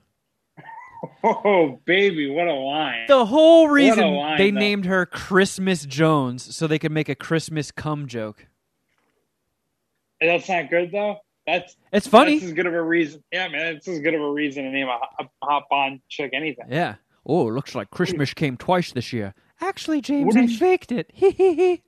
Oh, 1.22 1.80
baby, 1.84 2.30
what 2.30 2.46
a 2.46 2.52
line. 2.52 3.06
The 3.08 3.26
whole 3.26 3.68
reason 3.68 4.14
line, 4.14 4.38
they 4.38 4.50
though. 4.50 4.60
named 4.60 4.86
her 4.86 5.06
Christmas 5.06 5.84
Jones 5.84 6.54
so 6.54 6.66
they 6.66 6.78
could 6.78 6.92
make 6.92 7.08
a 7.08 7.14
Christmas 7.14 7.70
cum 7.70 8.06
joke. 8.06 8.46
That's 10.20 10.48
not 10.48 10.70
good, 10.70 10.92
though. 10.92 11.18
That's 11.46 11.76
It's 11.92 12.06
funny. 12.06 12.38
That's 12.38 12.46
as 12.46 12.52
good 12.54 12.66
of 12.66 12.74
a 12.74 12.82
reason. 12.82 13.22
Yeah, 13.30 13.48
man, 13.48 13.76
it's 13.76 13.88
as 13.88 14.00
good 14.00 14.14
of 14.14 14.20
a 14.20 14.30
reason 14.30 14.64
to 14.64 14.70
name 14.70 14.88
a, 14.88 14.98
hot 15.42 15.64
Bond 15.70 16.00
chick 16.08 16.30
anything. 16.32 16.66
Yeah. 16.68 16.96
Oh, 17.26 17.44
looks 17.44 17.74
like 17.74 17.90
Christmas 17.90 18.32
came 18.34 18.56
twice 18.56 18.92
this 18.92 19.12
year. 19.12 19.34
Actually, 19.60 20.00
James, 20.00 20.36
I 20.36 20.46
faked 20.46 20.92
it. 20.92 21.10
Hee 21.12 21.30
hee 21.30 21.54
hee. 21.54 21.82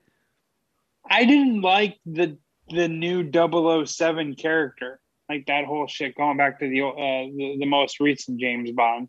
I 1.09 1.25
didn't 1.25 1.61
like 1.63 1.99
the 2.05 2.39
the 2.69 2.89
new 2.89 3.31
007 3.31 4.35
character, 4.35 5.01
like 5.29 5.47
that 5.47 5.65
whole 5.65 5.87
shit 5.87 6.17
going 6.17 6.37
back 6.37 6.59
to 6.61 6.69
the 6.69 6.83
uh, 6.83 6.93
the, 6.93 7.57
the 7.61 7.67
most 7.67 8.01
recent 8.01 8.41
James 8.41 8.71
Bond. 8.73 9.09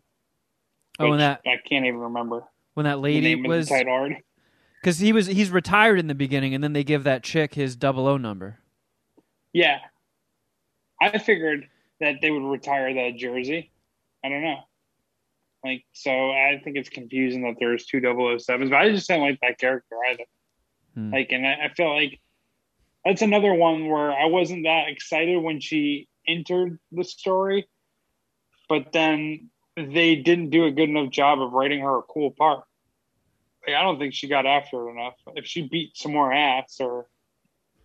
Oh, 0.98 1.12
and 1.12 1.20
that 1.20 1.40
I 1.46 1.56
can't 1.68 1.86
even 1.86 2.00
remember 2.00 2.44
when 2.74 2.84
that 2.84 3.00
lady 3.00 3.36
was 3.36 3.66
of 3.66 3.68
the 3.68 3.74
title 3.76 3.92
already. 3.92 4.24
because 4.80 4.98
he 4.98 5.12
was 5.12 5.26
he's 5.26 5.50
retired 5.50 5.98
in 5.98 6.06
the 6.06 6.14
beginning, 6.14 6.54
and 6.54 6.62
then 6.62 6.72
they 6.72 6.84
give 6.84 7.04
that 7.04 7.22
chick 7.22 7.54
his 7.54 7.76
double 7.76 8.06
O 8.06 8.16
number. 8.16 8.58
Yeah, 9.52 9.78
I 11.00 11.18
figured 11.18 11.68
that 12.00 12.16
they 12.20 12.30
would 12.30 12.44
retire 12.44 12.92
that 12.94 13.16
jersey. 13.16 13.70
I 14.24 14.28
don't 14.28 14.42
know. 14.42 14.60
Like, 15.64 15.84
so 15.92 16.10
I 16.10 16.60
think 16.62 16.76
it's 16.76 16.88
confusing 16.88 17.42
that 17.42 17.56
there's 17.58 17.86
two 17.86 18.00
007s, 18.00 18.70
but 18.70 18.76
I 18.76 18.90
just 18.90 19.08
don't 19.08 19.20
like 19.20 19.38
that 19.42 19.58
character 19.58 19.96
either. 20.10 20.24
Hmm. 20.94 21.12
Like, 21.12 21.32
and 21.32 21.46
I, 21.46 21.64
I 21.64 21.74
feel 21.74 21.92
like 21.92 22.20
that's 23.04 23.22
another 23.22 23.54
one 23.54 23.88
where 23.88 24.12
I 24.12 24.26
wasn't 24.26 24.64
that 24.64 24.88
excited 24.88 25.42
when 25.42 25.60
she 25.60 26.08
entered 26.26 26.78
the 26.92 27.04
story, 27.04 27.68
but 28.68 28.92
then 28.92 29.50
they 29.76 30.16
didn't 30.16 30.50
do 30.50 30.64
a 30.64 30.70
good 30.70 30.88
enough 30.88 31.10
job 31.10 31.40
of 31.40 31.52
writing 31.52 31.80
her 31.80 31.98
a 31.98 32.02
cool 32.02 32.30
part. 32.30 32.64
Like, 33.66 33.76
I 33.76 33.82
don't 33.82 33.98
think 33.98 34.14
she 34.14 34.28
got 34.28 34.46
after 34.46 34.88
it 34.88 34.92
enough. 34.92 35.14
If 35.34 35.46
she 35.46 35.68
beat 35.68 35.96
some 35.96 36.12
more 36.12 36.32
ass 36.32 36.78
or, 36.80 37.06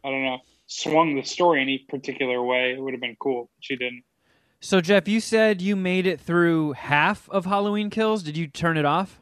I 0.03 0.09
don't 0.09 0.23
know, 0.23 0.39
swung 0.67 1.15
the 1.15 1.23
story 1.23 1.61
any 1.61 1.85
particular 1.89 2.41
way, 2.41 2.73
it 2.73 2.81
would 2.81 2.93
have 2.93 3.01
been 3.01 3.17
cool. 3.19 3.49
She 3.59 3.75
didn't. 3.75 4.03
So 4.59 4.81
Jeff, 4.81 5.07
you 5.07 5.19
said 5.19 5.61
you 5.61 5.75
made 5.75 6.07
it 6.07 6.21
through 6.21 6.73
half 6.73 7.29
of 7.29 7.45
Halloween 7.45 7.89
Kills. 7.89 8.23
Did 8.23 8.37
you 8.37 8.47
turn 8.47 8.77
it 8.77 8.85
off? 8.85 9.19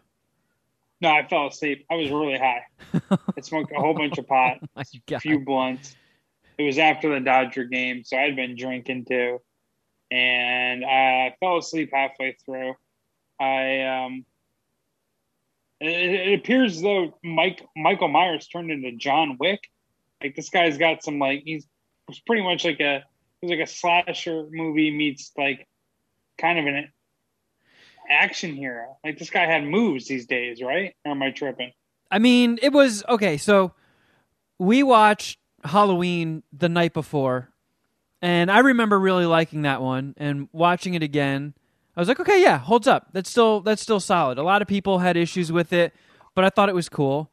No, 1.02 1.10
I 1.10 1.28
fell 1.28 1.48
asleep. 1.48 1.86
I 1.90 1.96
was 1.96 2.10
really 2.12 2.38
high. 2.38 2.64
I 3.38 3.42
smoked 3.42 3.72
a 3.72 3.80
whole 3.80 3.96
bunch 3.96 4.18
of 4.20 4.28
pot, 4.28 4.60
a 4.76 5.20
few 5.20 5.40
blunts. 5.40 5.96
It 6.58 6.64
was 6.64 6.78
after 6.78 7.14
the 7.14 7.20
Dodger 7.20 7.66
game, 7.66 8.04
so 8.04 8.18
I'd 8.18 8.36
been 8.36 8.56
drinking 8.56 9.06
too. 9.06 9.40
and 10.12 10.86
I 10.86 11.36
fell 11.40 11.58
asleep 11.58 11.90
halfway 11.92 12.38
through. 12.46 12.76
I 13.40 13.82
um, 13.82 14.26
it, 15.80 15.88
it 15.90 16.40
appears 16.40 16.78
as 16.78 16.82
though 16.84 17.18
Mike 17.24 17.66
Michael 17.76 18.10
Myers 18.10 18.48
turned 18.48 18.70
into 18.70 18.92
John 18.92 19.38
Wick. 19.40 19.62
Like 20.22 20.36
this 20.36 20.50
guy's 20.50 20.78
got 20.78 21.04
some 21.04 21.18
like 21.18 21.42
he's 21.46 21.66
pretty 22.28 22.44
much 22.44 22.64
like 22.64 22.80
a 22.80 22.98
it 22.98 23.04
was 23.42 23.52
like 23.52 23.60
a 23.60 23.68
slasher 23.68 24.46
movie 24.52 24.96
meets 24.96 25.32
like 25.36 25.68
kind 26.38 26.60
of 26.60 26.68
an 26.68 26.92
action 28.12 28.56
hero. 28.56 28.98
Like 29.04 29.18
this 29.18 29.30
guy 29.30 29.46
had 29.46 29.64
moves 29.64 30.08
these 30.08 30.26
days, 30.26 30.62
right? 30.62 30.94
Or 31.06 31.12
am 31.12 31.24
I 31.24 31.32
tripping? 31.32 31.72
I 32.12 32.20
mean, 32.20 32.60
it 32.62 32.74
was 32.74 33.04
okay. 33.08 33.38
So 33.38 33.74
we 34.60 34.84
watched 34.84 35.40
Halloween 35.64 36.44
the 36.52 36.70
night 36.70 36.94
before, 36.94 37.50
and 38.22 38.52
I 38.52 38.60
remember 38.60 39.00
really 39.00 39.26
liking 39.26 39.64
that 39.64 39.82
one 39.82 40.14
and 40.18 40.50
watching 40.52 40.94
it 40.94 41.04
again. 41.04 41.54
I 41.96 42.00
was 42.00 42.08
like, 42.08 42.20
okay, 42.20 42.42
yeah, 42.42 42.58
holds 42.58 42.88
up. 42.88 43.10
That's 43.14 43.30
still 43.30 43.62
that's 43.62 43.82
still 43.82 44.00
solid. 44.00 44.38
A 44.38 44.44
lot 44.44 44.62
of 44.62 44.68
people 44.68 45.00
had 45.00 45.18
issues 45.18 45.52
with 45.52 45.74
it, 45.74 45.94
but 46.36 46.44
I 46.44 46.50
thought 46.50 46.70
it 46.70 46.76
was 46.76 46.90
cool. 46.90 47.32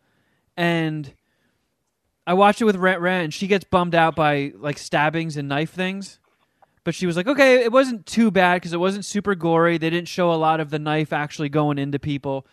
And 0.57 1.13
I 2.27 2.35
watched 2.35 2.61
it 2.61 2.65
with 2.65 2.77
Rent 2.77 3.01
Rent, 3.01 3.25
and 3.25 3.35
she 3.35 3.47
gets 3.47 3.65
bummed 3.65 3.95
out 3.95 4.15
by 4.15 4.53
like 4.57 4.79
stabbings 4.79 5.37
and 5.37 5.49
knife 5.49 5.71
things. 5.71 6.21
But 6.85 6.95
she 6.95 7.07
was 7.07 7.17
like, 7.17 7.27
okay, 7.27 7.63
it 7.63 7.73
wasn't 7.73 8.07
too 8.07 8.31
bad 8.31 8.57
because 8.57 8.73
it 8.73 8.81
wasn't 8.81 9.05
super 9.05 9.35
gory. 9.35 9.79
They 9.79 9.91
didn't 9.91 10.09
show 10.09 10.33
a 10.33 10.37
lot 10.37 10.61
of 10.61 10.71
the 10.71 10.79
knife 10.79 11.13
actually 11.13 11.49
going 11.49 11.79
into 11.79 11.99
people. 11.99 12.47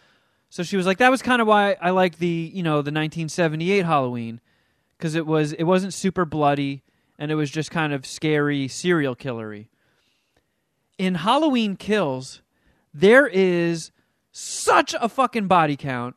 So 0.49 0.63
she 0.63 0.77
was 0.77 0.85
like, 0.85 0.97
that 0.99 1.11
was 1.11 1.21
kind 1.21 1.41
of 1.41 1.47
why 1.47 1.75
I 1.81 1.91
like 1.91 2.17
the 2.17 2.51
you 2.53 2.63
know 2.63 2.75
the 2.75 2.91
1978 2.91 3.85
Halloween 3.85 4.41
because 4.97 5.15
it 5.15 5.25
was 5.25 5.53
it 5.53 5.63
wasn't 5.63 5.93
super 5.93 6.25
bloody 6.25 6.83
and 7.17 7.31
it 7.31 7.35
was 7.35 7.49
just 7.51 7.71
kind 7.71 7.93
of 7.93 8.05
scary 8.05 8.67
serial 8.67 9.15
killery. 9.15 9.67
In 10.97 11.15
Halloween 11.15 11.75
Kills, 11.75 12.41
there 12.93 13.27
is 13.27 13.91
such 14.31 14.95
a 14.99 15.09
fucking 15.09 15.47
body 15.47 15.75
count. 15.75 16.15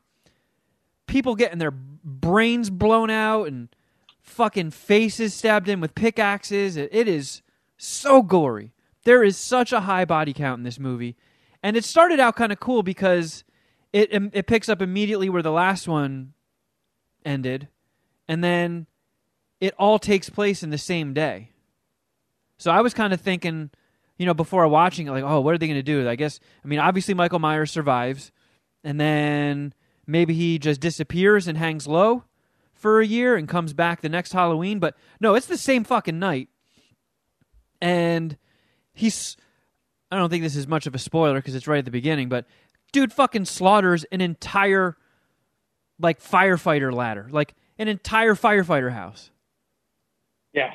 People 1.07 1.35
getting 1.35 1.59
their 1.59 1.73
brains 1.73 2.71
blown 2.71 3.11
out 3.11 3.49
and 3.49 3.69
fucking 4.21 4.71
faces 4.71 5.35
stabbed 5.35 5.69
in 5.69 5.81
with 5.81 5.95
pickaxes. 5.95 6.77
It, 6.77 6.91
it 6.93 7.09
is 7.09 7.43
so 7.79 8.23
gory. 8.23 8.73
There 9.05 9.25
is 9.25 9.39
such 9.39 9.73
a 9.73 9.81
high 9.81 10.05
body 10.05 10.35
count 10.35 10.59
in 10.59 10.65
this 10.65 10.79
movie. 10.79 11.17
And 11.63 11.77
it 11.77 11.85
started 11.85 12.21
out 12.21 12.37
kind 12.37 12.53
of 12.53 12.61
cool 12.61 12.83
because 12.83 13.45
it 13.93 14.11
it 14.13 14.47
picks 14.47 14.69
up 14.69 14.83
immediately 14.83 15.31
where 15.31 15.43
the 15.43 15.51
last 15.51 15.89
one 15.89 16.35
ended 17.25 17.69
and 18.29 18.45
then 18.45 18.87
it 19.61 19.75
all 19.79 19.99
takes 19.99 20.29
place 20.29 20.63
in 20.63 20.71
the 20.71 20.79
same 20.79 21.15
day. 21.15 21.51
So 22.59 22.71
I 22.71 22.81
was 22.81 22.95
kind 22.95 23.13
of 23.13 23.21
thinking, 23.21 23.71
you 24.19 24.27
know, 24.27 24.35
before 24.35 24.67
watching 24.69 25.07
it, 25.07 25.11
like, 25.11 25.25
oh, 25.25 25.41
what 25.41 25.55
are 25.55 25.59
they 25.59 25.67
going 25.67 25.79
to 25.79 25.83
do? 25.83 26.09
I 26.09 26.17
guess, 26.17 26.39
I 26.65 26.69
mean, 26.69 26.79
obviously 26.79 27.15
Michael 27.15 27.39
Myers 27.39 27.71
survives, 27.71 28.31
and 28.85 29.01
then 29.01 29.73
maybe 30.07 30.35
he 30.35 30.59
just 30.59 30.81
disappears 30.81 31.49
and 31.49 31.57
hangs 31.57 31.87
low 31.87 32.25
for 32.73 33.01
a 33.01 33.07
year 33.07 33.37
and 33.37 33.49
comes 33.49 33.73
back 33.73 34.01
the 34.01 34.09
next 34.09 34.33
Halloween. 34.33 34.79
But 34.79 34.97
no, 35.21 35.35
it's 35.35 35.47
the 35.47 35.59
same 35.59 35.85
fucking 35.85 36.19
night. 36.19 36.49
And 37.81 38.37
he's, 38.93 39.37
I 40.11 40.17
don't 40.17 40.31
think 40.31 40.43
this 40.43 40.57
is 40.57 40.67
much 40.67 40.87
of 40.87 40.95
a 40.95 40.99
spoiler 40.99 41.37
because 41.37 41.55
it's 41.55 41.67
right 41.67 41.79
at 41.79 41.85
the 41.85 41.91
beginning, 41.91 42.29
but 42.29 42.47
dude 42.93 43.13
fucking 43.13 43.45
slaughters 43.45 44.05
an 44.11 44.21
entire, 44.21 44.97
like, 46.01 46.21
firefighter 46.21 46.93
ladder. 46.93 47.29
Like, 47.31 47.55
an 47.79 47.89
entire 47.89 48.35
firefighter 48.35 48.93
house. 48.93 49.31
Yeah. 50.53 50.73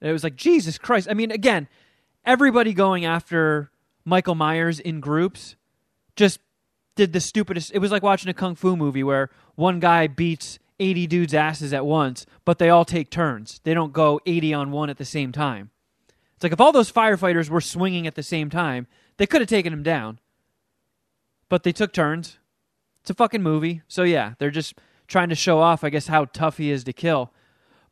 And 0.00 0.10
it 0.10 0.12
was 0.12 0.24
like, 0.24 0.36
Jesus 0.36 0.78
Christ. 0.78 1.08
I 1.10 1.14
mean, 1.14 1.30
again, 1.30 1.68
everybody 2.24 2.74
going 2.74 3.04
after 3.04 3.70
Michael 4.04 4.34
Myers 4.34 4.80
in 4.80 5.00
groups 5.00 5.56
just 6.16 6.40
did 6.96 7.12
the 7.12 7.20
stupidest. 7.20 7.72
It 7.74 7.78
was 7.78 7.92
like 7.92 8.02
watching 8.02 8.28
a 8.28 8.34
kung 8.34 8.54
fu 8.54 8.76
movie 8.76 9.04
where 9.04 9.30
one 9.54 9.80
guy 9.80 10.06
beats 10.06 10.58
80 10.78 11.06
dudes' 11.06 11.34
asses 11.34 11.72
at 11.72 11.86
once, 11.86 12.26
but 12.44 12.58
they 12.58 12.68
all 12.68 12.84
take 12.84 13.10
turns. 13.10 13.60
They 13.64 13.74
don't 13.74 13.92
go 13.92 14.20
80 14.26 14.54
on 14.54 14.70
one 14.70 14.90
at 14.90 14.98
the 14.98 15.04
same 15.04 15.32
time. 15.32 15.70
It's 16.34 16.42
like 16.42 16.52
if 16.52 16.60
all 16.60 16.72
those 16.72 16.92
firefighters 16.92 17.48
were 17.48 17.60
swinging 17.60 18.06
at 18.06 18.14
the 18.14 18.22
same 18.22 18.50
time, 18.50 18.86
they 19.16 19.26
could 19.26 19.40
have 19.40 19.48
taken 19.48 19.72
him 19.72 19.82
down. 19.82 20.20
But 21.48 21.62
they 21.62 21.72
took 21.72 21.92
turns. 21.92 22.38
It's 23.00 23.10
a 23.10 23.14
fucking 23.14 23.42
movie. 23.42 23.82
So 23.88 24.02
yeah, 24.02 24.34
they're 24.38 24.50
just 24.50 24.74
trying 25.06 25.28
to 25.30 25.34
show 25.34 25.60
off, 25.60 25.84
I 25.84 25.90
guess, 25.90 26.08
how 26.08 26.26
tough 26.26 26.58
he 26.58 26.70
is 26.70 26.84
to 26.84 26.92
kill. 26.92 27.32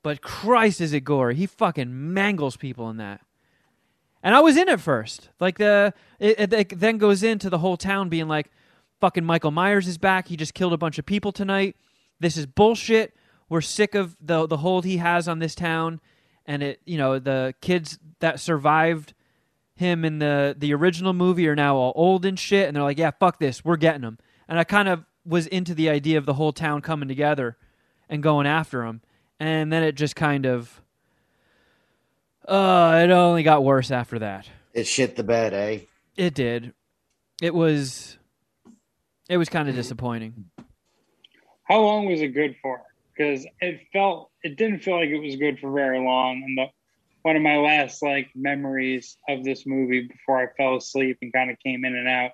But 0.03 0.20
Christ, 0.20 0.80
is 0.80 0.93
it 0.93 1.01
gory? 1.01 1.35
He 1.35 1.47
fucking 1.47 2.12
mangles 2.12 2.57
people 2.57 2.91
in 2.91 2.99
that. 2.99 3.22
And 4.22 4.35
I 4.35 4.41
was 4.41 4.57
in 4.57 4.68
it 4.68 4.80
first. 4.80 5.30
Like 5.41 5.59
the 5.59 5.95
it, 6.18 6.53
it, 6.53 6.80
then 6.80 6.99
goes 6.99 7.22
into 7.22 7.49
the 7.49 7.59
whole 7.59 7.76
town 7.76 8.09
being 8.09 8.28
like, 8.28 8.51
"Fucking 9.01 9.24
Michael 9.24 9.51
Myers 9.51 9.87
is 9.87 9.99
back. 9.99 10.28
He 10.28 10.37
just 10.37 10.55
killed 10.55 10.72
a 10.72 10.78
bunch 10.78 10.99
of 10.99 11.07
people 11.07 11.30
tonight. 11.30 11.76
This 12.20 12.36
is 12.36 12.46
bullshit. 12.46 13.14
We're 13.48 13.60
sick 13.60 13.94
of 13.94 14.16
the 14.20 14.46
the 14.46 14.58
hold 14.58 14.84
he 14.84 14.98
has 14.98 15.28
on 15.28 15.38
this 15.38 15.54
town." 15.54 16.00
And 16.46 16.62
it, 16.62 16.80
you 16.84 16.98
know, 16.98 17.18
the 17.18 17.54
kids 17.60 17.98
that 18.20 18.38
survived 18.40 19.14
him 19.74 20.04
in 20.04 20.18
the 20.18 20.54
the 20.56 20.74
original 20.74 21.12
movie 21.12 21.48
are 21.48 21.56
now 21.56 21.76
all 21.76 21.92
old 21.96 22.24
and 22.24 22.38
shit, 22.38 22.68
and 22.68 22.76
they're 22.76 22.82
like, 22.82 22.98
"Yeah, 22.98 23.10
fuck 23.18 23.38
this. 23.38 23.64
We're 23.64 23.76
getting 23.76 24.02
him." 24.02 24.18
And 24.48 24.58
I 24.58 24.64
kind 24.64 24.88
of 24.88 25.04
was 25.24 25.46
into 25.46 25.74
the 25.74 25.88
idea 25.88 26.18
of 26.18 26.26
the 26.26 26.34
whole 26.34 26.52
town 26.52 26.82
coming 26.82 27.08
together 27.08 27.56
and 28.08 28.22
going 28.22 28.46
after 28.46 28.84
him, 28.84 29.00
and 29.40 29.72
then 29.72 29.82
it 29.82 29.92
just 29.92 30.14
kind 30.14 30.44
of, 30.44 30.82
uh, 32.46 33.00
it 33.02 33.10
only 33.10 33.42
got 33.42 33.64
worse 33.64 33.90
after 33.90 34.18
that. 34.18 34.48
It 34.74 34.86
shit 34.86 35.16
the 35.16 35.22
bed, 35.22 35.54
eh? 35.54 35.80
It 36.16 36.34
did. 36.34 36.74
It 37.40 37.54
was, 37.54 38.18
it 39.28 39.38
was 39.38 39.48
kind 39.48 39.68
of 39.68 39.74
disappointing. 39.74 40.50
How 41.64 41.80
long 41.80 42.06
was 42.06 42.20
it 42.20 42.28
good 42.28 42.56
for? 42.62 42.82
Because 43.16 43.46
it 43.60 43.80
felt, 43.92 44.30
it 44.42 44.56
didn't 44.56 44.80
feel 44.80 44.96
like 44.96 45.08
it 45.08 45.18
was 45.18 45.36
good 45.36 45.58
for 45.58 45.70
very 45.72 45.98
long, 45.98 46.42
and 46.44 46.58
the 46.58 46.66
one 47.22 47.36
of 47.36 47.42
my 47.42 47.56
last 47.56 48.02
like 48.02 48.28
memories 48.34 49.16
of 49.28 49.44
this 49.44 49.64
movie 49.64 50.02
before 50.02 50.42
I 50.42 50.46
fell 50.58 50.76
asleep 50.76 51.16
and 51.22 51.32
kind 51.32 51.50
of 51.50 51.58
came 51.58 51.84
in 51.86 51.96
and 51.96 52.06
out 52.06 52.32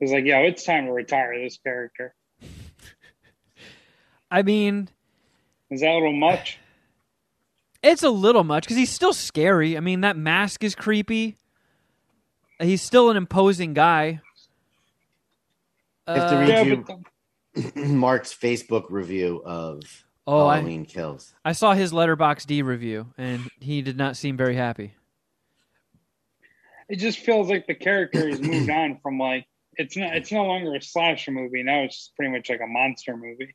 was 0.00 0.10
like, 0.10 0.24
yo, 0.24 0.42
it's 0.42 0.64
time 0.64 0.86
to 0.86 0.92
retire 0.92 1.38
this 1.38 1.58
character. 1.58 2.14
I 4.30 4.42
mean, 4.42 4.88
is 5.70 5.82
that 5.82 5.90
a 5.90 5.94
little 5.94 6.12
much? 6.12 6.58
It's 7.84 8.04
a 8.04 8.10
little 8.10 8.44
much 8.44 8.62
because 8.62 8.76
he's 8.76 8.92
still 8.92 9.12
scary. 9.12 9.76
I 9.76 9.80
mean, 9.80 10.02
that 10.02 10.16
mask 10.16 10.62
is 10.62 10.76
creepy. 10.76 11.36
He's 12.60 12.80
still 12.80 13.10
an 13.10 13.16
imposing 13.16 13.74
guy. 13.74 14.20
Have 16.06 16.28
to 16.28 16.36
Uh, 16.36 16.38
read 16.38 16.48
Yeah, 16.48 16.62
you 16.62 16.76
but 16.76 16.98
Mark's 17.76 18.32
Facebook 18.34 18.86
review 18.90 19.42
of 19.44 19.82
Oh, 20.26 20.46
I- 20.46 20.56
Halloween 20.56 20.84
Kills. 20.84 21.34
I 21.44 21.52
saw 21.52 21.74
his 21.74 21.92
Letterboxd 21.92 22.62
review, 22.64 23.12
and 23.18 23.48
he 23.60 23.82
did 23.82 23.96
not 23.96 24.16
seem 24.16 24.36
very 24.36 24.54
happy. 24.54 24.94
it 26.88 26.96
just 26.96 27.18
feels 27.18 27.48
like 27.48 27.66
the 27.66 27.74
character 27.74 28.28
has 28.28 28.40
moved 28.40 28.70
on 28.70 28.98
from 29.02 29.18
like 29.18 29.46
it's 29.78 29.96
not 29.96 30.14
it's 30.14 30.30
no 30.30 30.44
longer 30.44 30.74
a 30.74 30.82
slasher 30.82 31.30
movie 31.30 31.62
now 31.62 31.80
it's 31.82 32.12
pretty 32.16 32.30
much 32.30 32.50
like 32.50 32.60
a 32.60 32.66
monster 32.66 33.16
movie 33.16 33.54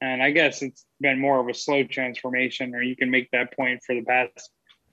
and 0.00 0.22
i 0.22 0.30
guess 0.30 0.62
it's 0.62 0.86
been 1.00 1.20
more 1.20 1.38
of 1.40 1.48
a 1.48 1.52
slow 1.54 1.84
transformation 1.84 2.74
or 2.74 2.80
you 2.82 2.96
can 2.96 3.10
make 3.10 3.30
that 3.32 3.54
point 3.54 3.82
for 3.84 3.94
the 3.94 4.02
past 4.02 4.50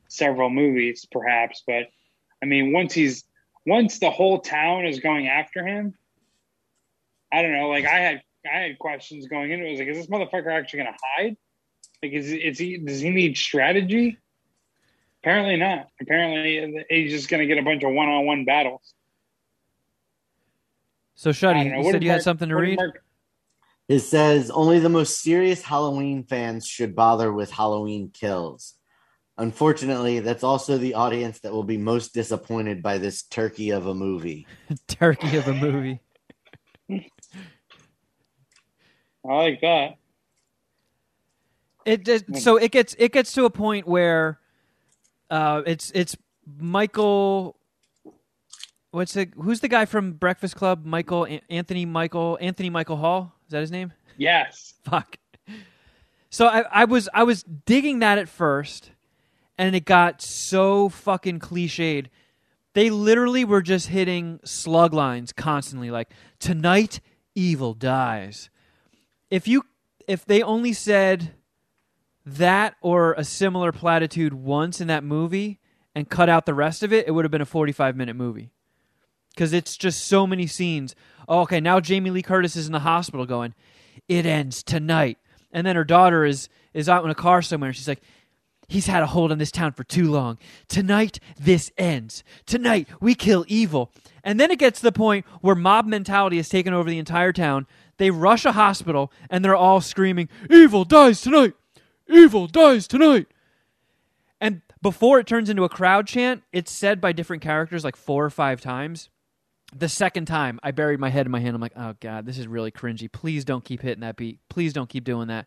several 0.10 0.50
movies 0.50 1.06
perhaps 1.12 1.64
but 1.66 1.84
i 2.44 2.46
mean 2.46 2.74
once 2.74 2.94
he's 2.94 3.24
once 3.66 4.00
the 4.00 4.10
whole 4.12 4.40
town 4.42 4.86
is 4.86 5.00
going 5.00 5.28
after 5.28 5.66
him 5.66 5.94
i 7.32 7.42
don't 7.42 7.54
know 7.54 7.70
like 7.70 7.86
i 7.86 8.00
had 8.00 8.22
i 8.52 8.58
had 8.60 8.80
questions 8.80 9.28
going 9.28 9.52
into 9.52 9.66
it 9.66 9.70
I 9.70 9.72
was 9.72 9.80
like 9.80 9.90
is 9.90 9.98
this 9.98 10.08
motherfucker 10.08 10.52
actually 10.52 10.84
gonna 10.84 10.98
hide 11.18 11.38
like 12.04 12.12
is, 12.14 12.32
is 12.32 12.58
he 12.58 12.78
does 12.78 13.00
he 13.00 13.10
need 13.10 13.38
strategy 13.38 14.18
Apparently 15.24 15.56
not. 15.56 15.88
Apparently 16.02 16.84
he's 16.90 17.12
just 17.12 17.30
going 17.30 17.42
to 17.42 17.48
get 17.48 17.60
a 17.60 17.64
bunch 17.64 17.84
of 17.84 17.92
one-on-one 17.94 18.44
battles. 18.46 18.94
So, 21.14 21.30
I 21.30 21.34
Shuddy, 21.34 21.66
you 21.66 21.78
What 21.78 21.86
said 21.86 21.92
did 21.94 22.04
you 22.04 22.10
had 22.10 22.24
something 22.24 22.50
to 22.50 22.56
read? 22.56 22.78
Mark- 22.78 23.04
It 23.88 24.00
says 24.00 24.50
only 24.50 24.80
the 24.80 24.90
most 24.90 25.22
serious 25.22 25.62
Halloween 25.62 26.24
fans 26.24 26.66
should 26.66 26.96
bother 26.96 27.32
with 27.32 27.52
Halloween 27.52 28.10
Kills. 28.12 28.74
Unfortunately, 29.38 30.20
that's 30.20 30.44
also 30.44 30.80
the 30.80 30.96
audience 30.96 31.40
that 31.42 31.54
will 31.54 31.64
be 31.64 31.78
most 31.78 32.14
disappointed 32.16 32.82
by 32.82 32.98
this 32.98 33.22
turkey 33.22 33.70
of 33.70 33.86
a 33.86 33.94
movie. 33.94 34.48
Turkey 34.88 35.38
of 35.38 35.48
a 35.48 35.54
movie. 35.54 36.00
I 39.28 39.34
like 39.34 39.62
that. 39.62 39.98
It 41.86 42.06
just, 42.06 42.38
so 42.38 42.58
it 42.58 42.72
gets 42.72 42.96
it 43.00 43.12
gets 43.12 43.34
to 43.34 43.46
a 43.46 43.50
point 43.50 43.88
where 43.88 44.40
uh, 45.30 45.64
it's 45.66 45.92
it's 45.96 46.16
Michael. 46.60 47.56
What's 48.92 49.14
the 49.14 49.30
who's 49.36 49.62
the 49.62 49.68
guy 49.68 49.86
from 49.86 50.14
Breakfast 50.14 50.56
Club? 50.56 50.86
Michael 50.86 51.28
Anthony 51.50 51.86
Michael 51.86 52.38
Anthony 52.42 52.70
Michael 52.70 52.98
Hall 52.98 53.34
is 53.48 53.52
that 53.52 53.62
his 53.62 53.72
name? 53.72 53.94
Yes. 54.18 54.76
Fuck. 54.84 55.18
So 56.30 56.48
I, 56.48 56.64
I 56.72 56.86
was 56.86 57.10
I 57.14 57.24
was 57.24 57.44
digging 57.44 58.00
that 58.00 58.18
at 58.18 58.30
first, 58.30 58.92
and 59.58 59.76
it 59.76 59.86
got 59.86 60.22
so 60.22 60.88
fucking 60.90 61.40
cliched. 61.40 62.08
They 62.74 62.90
literally 62.90 63.44
were 63.44 63.62
just 63.62 63.88
hitting 63.88 64.40
slug 64.46 64.94
lines 64.94 65.34
constantly, 65.34 65.92
like 65.92 66.10
tonight 66.40 67.02
evil 67.36 67.74
dies. 67.74 68.50
If 69.32 69.48
you 69.48 69.64
if 70.08 70.26
they 70.26 70.44
only 70.44 70.74
said 70.74 71.32
that 72.26 72.76
or 72.82 73.14
a 73.14 73.24
similar 73.24 73.72
platitude 73.72 74.34
once 74.34 74.82
in 74.82 74.88
that 74.88 75.04
movie 75.04 75.60
and 75.96 76.10
cut 76.10 76.30
out 76.30 76.46
the 76.46 76.54
rest 76.54 76.84
of 76.84 76.94
it, 76.94 77.08
it 77.08 77.12
would 77.12 77.26
have 77.26 77.32
been 77.32 77.42
a 77.42 77.46
45 77.46 77.96
minute 77.96 78.16
movie. 78.16 78.52
Because 79.30 79.54
it's 79.54 79.78
just 79.78 80.06
so 80.06 80.28
many 80.28 80.46
scenes. 80.46 80.94
Oh, 81.28 81.42
okay, 81.42 81.62
now 81.62 81.80
Jamie 81.80 82.10
Lee 82.10 82.22
Curtis 82.22 82.56
is 82.56 82.68
in 82.68 82.74
the 82.74 82.80
hospital 82.80 83.26
going, 83.26 83.54
it 84.08 84.26
ends 84.26 84.62
tonight. 84.62 85.18
And 85.52 85.66
then 85.66 85.76
her 85.76 85.86
daughter 85.86 86.26
is 86.26 86.50
is 86.74 86.88
out 86.88 87.04
in 87.04 87.10
a 87.10 87.16
car 87.16 87.42
somewhere 87.42 87.70
and 87.70 87.76
she's 87.76 87.88
like, 87.88 88.02
he's 88.72 88.88
had 88.88 89.04
a 89.04 89.08
hold 89.08 89.32
on 89.32 89.38
this 89.38 89.52
town 89.52 89.74
for 89.74 89.84
too 89.84 90.10
long. 90.10 90.38
Tonight, 90.68 91.20
this 91.38 91.72
ends. 91.78 92.24
Tonight, 92.46 92.88
we 93.02 93.16
kill 93.16 93.46
evil. 93.48 93.92
And 94.24 94.40
then 94.40 94.52
it 94.52 94.60
gets 94.60 94.80
to 94.80 94.86
the 94.86 94.92
point 94.92 95.26
where 95.42 95.56
mob 95.56 95.86
mentality 95.86 96.38
has 96.38 96.48
taken 96.48 96.74
over 96.74 96.90
the 96.90 97.00
entire 97.00 97.34
town. 97.34 97.68
They 98.02 98.10
rush 98.10 98.46
a 98.46 98.54
hospital 98.54 99.12
and 99.30 99.46
they're 99.46 99.56
all 99.56 99.80
screaming, 99.80 100.28
Evil 100.50 100.86
dies 100.86 101.22
tonight! 101.22 101.54
Evil 102.10 102.48
dies 102.48 102.88
tonight! 102.88 103.28
And 104.40 104.64
before 104.82 105.20
it 105.20 105.28
turns 105.28 105.52
into 105.52 105.66
a 105.66 105.70
crowd 105.70 106.08
chant, 106.08 106.42
it's 106.52 106.72
said 106.72 107.00
by 107.00 107.12
different 107.12 107.44
characters 107.44 107.84
like 107.84 107.96
four 107.96 108.26
or 108.26 108.32
five 108.32 108.60
times. 108.60 109.12
The 109.72 109.88
second 109.88 110.26
time, 110.26 110.60
I 110.64 110.72
buried 110.72 111.00
my 111.00 111.12
head 111.12 111.28
in 111.28 111.32
my 111.32 111.42
hand. 111.42 111.54
I'm 111.54 111.62
like, 111.62 111.78
oh 111.78 111.94
God, 112.00 112.26
this 112.26 112.40
is 112.40 112.48
really 112.48 112.72
cringy. 112.72 113.12
Please 113.12 113.46
don't 113.46 113.64
keep 113.64 113.84
hitting 113.84 114.02
that 114.02 114.16
beat. 114.16 114.40
Please 114.50 114.74
don't 114.74 114.90
keep 114.90 115.04
doing 115.04 115.28
that. 115.28 115.46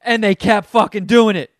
And 0.00 0.24
they 0.24 0.34
kept 0.34 0.68
fucking 0.70 1.06
doing 1.06 1.36
it. 1.36 1.52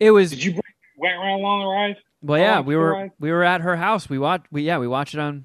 It 0.00 0.12
was 0.12 0.30
Did 0.30 0.42
you 0.42 0.52
bring 0.52 0.62
went 0.96 1.16
around 1.16 1.40
along 1.40 1.60
the 1.60 1.66
ride? 1.66 1.96
well, 2.22 2.40
yeah. 2.40 2.60
We 2.60 2.76
were 2.76 3.10
we 3.20 3.30
were 3.30 3.44
at 3.44 3.60
her 3.60 3.76
house. 3.76 4.08
We 4.08 4.18
watched. 4.18 4.46
We 4.50 4.62
yeah. 4.62 4.78
We 4.78 4.88
watched 4.88 5.12
it 5.12 5.20
on. 5.20 5.44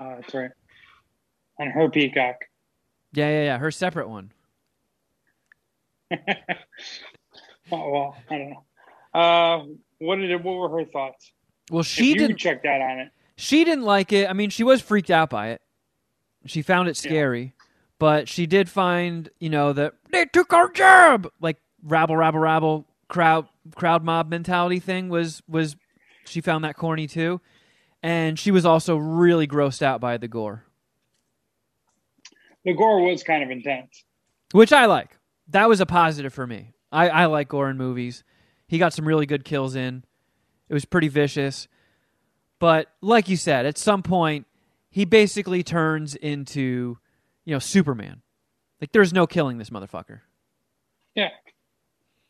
Uh, 0.00 0.14
that's 0.14 0.32
right. 0.32 0.50
On 1.60 1.68
her 1.70 1.88
peacock. 1.88 2.36
Yeah, 3.12 3.28
yeah, 3.28 3.44
yeah. 3.44 3.58
Her 3.58 3.70
separate 3.70 4.08
one. 4.08 4.32
Oh 7.72 7.88
well, 7.92 8.16
I 8.28 8.36
don't 8.38 8.50
know. 8.50 8.64
Uh, 9.20 9.64
what 9.98 10.16
did 10.16 10.30
it, 10.32 10.42
what 10.42 10.54
were 10.56 10.68
her 10.80 10.84
thoughts? 10.86 11.30
Well, 11.70 11.84
she 11.84 12.14
didn't. 12.14 12.38
checked 12.38 12.66
out 12.66 12.80
on 12.80 12.98
it. 12.98 13.10
She 13.36 13.62
didn't 13.64 13.84
like 13.84 14.12
it. 14.12 14.28
I 14.28 14.32
mean, 14.32 14.50
she 14.50 14.64
was 14.64 14.80
freaked 14.82 15.10
out 15.10 15.30
by 15.30 15.50
it. 15.50 15.60
She 16.46 16.62
found 16.62 16.88
it 16.88 16.96
Yeah. 17.04 17.10
scary, 17.10 17.54
but 18.00 18.28
she 18.28 18.46
did 18.46 18.68
find, 18.68 19.30
you 19.38 19.50
know, 19.50 19.72
that 19.72 19.94
they 20.10 20.24
took 20.24 20.52
our 20.52 20.68
job, 20.72 21.28
like 21.40 21.58
rabble, 21.84 22.16
rabble, 22.16 22.40
rabble, 22.40 22.86
crowd, 23.06 23.46
crowd 23.76 24.02
mob 24.02 24.28
mentality 24.28 24.80
thing 24.80 25.08
was 25.08 25.40
was. 25.48 25.76
She 26.24 26.40
found 26.40 26.64
that 26.64 26.76
corny 26.76 27.06
too, 27.06 27.40
and 28.02 28.36
she 28.36 28.50
was 28.50 28.66
also 28.66 28.96
really 28.96 29.46
grossed 29.46 29.80
out 29.82 30.00
by 30.00 30.16
the 30.16 30.26
gore, 30.28 30.64
The 32.64 32.74
gore 32.74 33.02
was 33.02 33.22
kind 33.22 33.42
of 33.42 33.50
intense. 33.50 34.04
which 34.52 34.72
I 34.72 34.86
like. 34.86 35.16
That 35.48 35.68
was 35.68 35.80
a 35.80 35.86
positive 35.86 36.32
for 36.32 36.46
me. 36.46 36.72
I, 36.92 37.08
I 37.08 37.26
like 37.26 37.48
gore 37.48 37.70
in 37.70 37.76
movies. 37.76 38.22
He 38.68 38.78
got 38.78 38.92
some 38.92 39.06
really 39.06 39.26
good 39.26 39.44
kills 39.44 39.74
in. 39.74 40.04
It 40.68 40.74
was 40.74 40.84
pretty 40.84 41.08
vicious. 41.08 41.66
But 42.58 42.88
like 43.00 43.28
you 43.28 43.36
said, 43.36 43.66
at 43.66 43.78
some 43.78 44.02
point 44.02 44.46
he 44.90 45.04
basically 45.04 45.62
turns 45.62 46.14
into, 46.14 46.98
you 47.44 47.54
know, 47.54 47.58
Superman. 47.58 48.22
Like 48.80 48.92
there's 48.92 49.12
no 49.12 49.26
killing 49.26 49.58
this 49.58 49.70
motherfucker. 49.70 50.20
Yeah. 51.14 51.30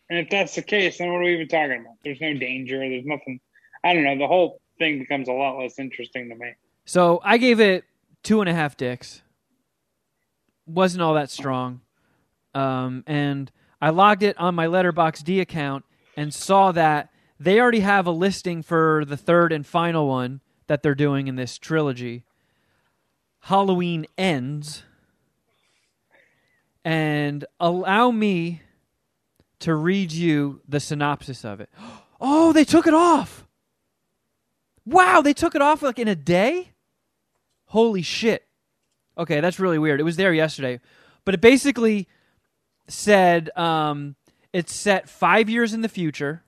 And 0.09 0.19
if 0.19 0.31
that's 0.31 0.55
the 0.55 0.63
case, 0.63 0.99
then 0.99 1.13
what 1.13 1.19
are 1.21 1.25
we 1.25 1.35
even 1.35 1.49
talking 1.49 1.81
about? 1.81 1.95
There's 2.05 2.21
no 2.21 2.35
danger. 2.35 2.79
There's 2.79 3.05
nothing. 3.05 3.41
I 3.85 3.93
don't 3.95 4.05
know. 4.05 4.17
The 4.19 4.27
whole 4.27 4.61
thing 4.79 4.99
becomes 4.99 5.29
a 5.29 5.33
lot 5.33 5.59
less 5.59 5.79
interesting 5.79 6.29
to 6.31 6.35
me. 6.35 6.53
So 6.85 7.21
I 7.23 7.39
gave 7.39 7.61
it 7.61 7.85
two 8.23 8.41
and 8.41 8.49
a 8.49 8.55
half 8.55 8.77
dicks. 8.77 9.23
Wasn't 10.75 11.03
all 11.03 11.15
that 11.15 11.31
strong. 11.31 11.81
Um, 12.55 13.05
and 13.07 13.51
I 13.81 13.91
logged 13.91 14.23
it 14.23 14.39
on 14.39 14.55
my 14.55 14.67
Letterboxd 14.67 15.41
account 15.41 15.85
and 16.17 16.33
saw 16.35 16.73
that 16.73 17.11
they 17.39 17.59
already 17.59 17.81
have 17.81 18.07
a 18.07 18.11
listing 18.11 18.63
for 18.63 19.05
the 19.07 19.17
third 19.17 19.53
and 19.53 19.67
final 19.67 20.07
one 20.07 20.41
that 20.67 20.83
they're 20.83 20.95
doing 20.95 21.27
in 21.27 21.37
this 21.37 21.59
trilogy. 21.59 22.25
Halloween 23.41 24.07
ends. 24.19 24.83
And 26.85 27.45
allow 27.59 28.11
me 28.11 28.63
to 29.61 29.75
read 29.75 30.13
you 30.13 30.61
the 30.69 30.81
synopsis 30.81 31.45
of 31.45 31.61
it. 31.61 31.71
Oh, 32.23 32.53
they 32.53 32.65
took 32.65 32.87
it 32.87 32.93
off. 32.93 33.47
Wow, 34.85 35.23
they 35.23 35.33
took 35.33 35.55
it 35.55 35.63
off 35.63 35.81
like 35.81 35.99
in 35.99 36.07
a 36.07 36.15
day? 36.15 36.73
Holy 37.65 38.03
shit. 38.03 38.47
Okay, 39.21 39.41
that's 39.41 39.61
really 39.61 39.79
weird. 39.79 40.01
It 40.01 40.05
was 40.05 40.17
there 40.17 40.33
yesterday. 40.33 40.81
But 41.27 41.35
it 41.35 41.43
basically 41.43 42.09
said 42.89 43.51
um, 43.57 44.17
it's 44.53 44.75
set 44.75 45.09
five 45.09 45.51
years 45.51 45.75
in 45.75 45.83
the 45.83 45.89
future. 45.89 46.43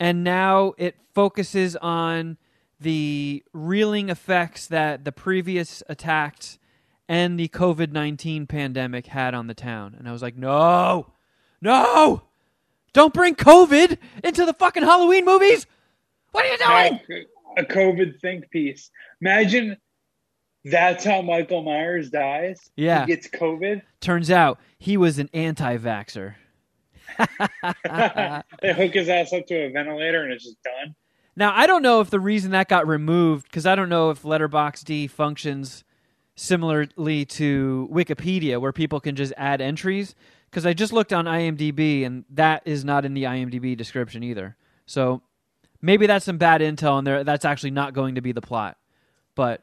And 0.00 0.24
now 0.24 0.72
it 0.78 0.96
focuses 1.14 1.76
on 1.76 2.38
the 2.80 3.44
reeling 3.52 4.08
effects 4.08 4.66
that 4.68 5.04
the 5.04 5.12
previous 5.12 5.82
attacks 5.88 6.58
and 7.08 7.38
the 7.38 7.48
COVID 7.48 7.92
19 7.92 8.46
pandemic 8.46 9.06
had 9.06 9.34
on 9.34 9.48
the 9.48 9.54
town. 9.54 9.94
And 9.98 10.08
I 10.08 10.12
was 10.12 10.22
like, 10.22 10.36
no, 10.36 11.12
no, 11.60 12.22
don't 12.92 13.12
bring 13.12 13.34
COVID 13.34 13.98
into 14.24 14.46
the 14.46 14.54
fucking 14.54 14.82
Halloween 14.82 15.24
movies. 15.24 15.66
What 16.32 16.44
are 16.46 16.48
you 16.48 16.58
doing? 16.58 17.26
A 17.56 17.62
COVID 17.64 18.20
think 18.20 18.50
piece. 18.50 18.90
Imagine 19.20 19.76
that's 20.70 21.04
how 21.04 21.22
Michael 21.22 21.62
Myers 21.62 22.10
dies. 22.10 22.70
Yeah. 22.76 23.06
He 23.06 23.14
gets 23.14 23.28
COVID. 23.28 23.82
Turns 24.00 24.30
out 24.30 24.58
he 24.78 24.96
was 24.96 25.18
an 25.18 25.30
anti-vaxer. 25.32 26.34
they 28.62 28.72
hook 28.74 28.94
his 28.94 29.08
ass 29.08 29.32
up 29.32 29.46
to 29.46 29.54
a 29.54 29.70
ventilator 29.70 30.22
and 30.22 30.32
it's 30.32 30.44
just 30.44 30.62
done. 30.62 30.94
Now, 31.36 31.52
I 31.54 31.66
don't 31.66 31.82
know 31.82 32.00
if 32.00 32.10
the 32.10 32.18
reason 32.18 32.50
that 32.50 32.68
got 32.68 32.88
removed, 32.88 33.44
because 33.44 33.64
I 33.64 33.76
don't 33.76 33.88
know 33.88 34.10
if 34.10 34.22
Letterboxd 34.22 35.08
functions 35.10 35.84
similarly 36.34 37.24
to 37.24 37.88
Wikipedia, 37.92 38.60
where 38.60 38.72
people 38.72 38.98
can 39.00 39.14
just 39.14 39.32
add 39.36 39.60
entries. 39.60 40.16
Because 40.50 40.66
I 40.66 40.72
just 40.72 40.92
looked 40.92 41.12
on 41.12 41.26
IMDb, 41.26 42.04
and 42.04 42.24
that 42.30 42.62
is 42.64 42.84
not 42.84 43.04
in 43.04 43.14
the 43.14 43.24
IMDb 43.24 43.76
description 43.76 44.24
either. 44.24 44.56
So 44.86 45.22
maybe 45.80 46.06
that's 46.06 46.24
some 46.24 46.38
bad 46.38 46.60
intel, 46.60 46.98
and 46.98 47.06
there 47.06 47.22
that's 47.22 47.44
actually 47.44 47.70
not 47.70 47.94
going 47.94 48.16
to 48.16 48.20
be 48.20 48.32
the 48.32 48.40
plot. 48.40 48.76
But. 49.34 49.62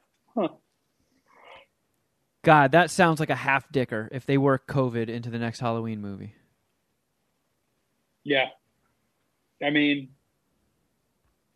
God, 2.45 2.73
that 2.73 2.91
sounds 2.91 3.19
like 3.19 3.31
a 3.31 3.35
half 3.35 3.67
dicker 3.71 4.07
if 4.11 4.27
they 4.27 4.37
work 4.37 4.67
COVID 4.67 5.09
into 5.09 5.31
the 5.31 5.39
next 5.39 5.59
Halloween 5.59 5.99
movie. 5.99 6.35
Yeah. 8.23 8.49
I 9.63 9.71
mean, 9.71 10.09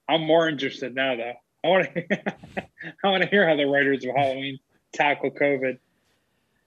I'm 0.09 0.21
more 0.25 0.49
interested 0.49 0.95
now, 0.95 1.15
though. 1.15 1.33
I 1.63 1.67
want 1.67 1.93
to. 1.93 2.03
I 3.03 3.07
want 3.07 3.21
to 3.21 3.29
hear 3.29 3.47
how 3.47 3.55
the 3.55 3.65
writers 3.65 4.03
of 4.03 4.15
Halloween 4.15 4.57
tackle 4.91 5.29
COVID. 5.29 5.77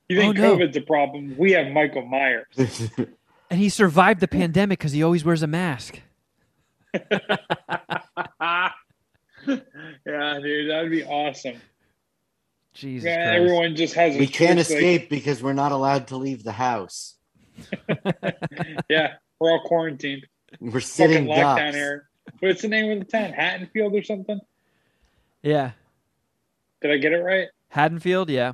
You 0.08 0.16
think 0.20 0.38
Oh, 0.38 0.40
no. 0.40 0.56
COVID's 0.56 0.76
a 0.76 0.82
problem? 0.82 1.34
We 1.36 1.50
have 1.52 1.72
Michael 1.72 2.06
Myers. 2.06 2.90
And 3.50 3.60
he 3.60 3.68
survived 3.68 4.20
the 4.20 4.28
pandemic 4.28 4.78
because 4.78 4.92
he 4.92 5.02
always 5.02 5.26
wears 5.26 5.42
a 5.42 5.46
mask. 5.46 6.00
yeah, 6.94 8.70
dude, 9.46 10.70
that'd 10.70 10.90
be 10.90 11.04
awesome. 11.04 11.60
Jesus 12.74 13.06
Yeah, 13.06 13.16
Christ. 13.16 13.40
everyone 13.42 13.76
just 13.76 13.94
has. 13.94 14.16
a 14.16 14.18
we 14.18 14.26
can't 14.26 14.58
strict, 14.60 14.70
like- 14.82 14.92
escape 14.92 15.10
because 15.10 15.42
we're 15.42 15.52
not 15.52 15.72
allowed 15.72 16.08
to 16.08 16.16
leave 16.16 16.42
the 16.44 16.52
house. 16.52 17.16
yeah, 18.88 19.14
we're 19.38 19.50
all 19.50 19.62
quarantined. 19.64 20.26
We're 20.60 20.70
Fucking 20.72 20.80
sitting 20.82 21.26
lockdown 21.26 21.56
ducks. 21.56 21.76
here. 21.76 22.08
What's 22.40 22.62
the 22.62 22.68
name 22.68 22.90
of 22.92 22.98
the 22.98 23.04
town? 23.04 23.32
Hattonfield 23.32 23.94
or 23.94 24.02
something? 24.02 24.40
Yeah. 25.42 25.72
Did 26.80 26.90
I 26.92 26.96
get 26.98 27.12
it 27.12 27.18
right? 27.22 27.48
Haddonfield, 27.68 28.30
yeah. 28.30 28.52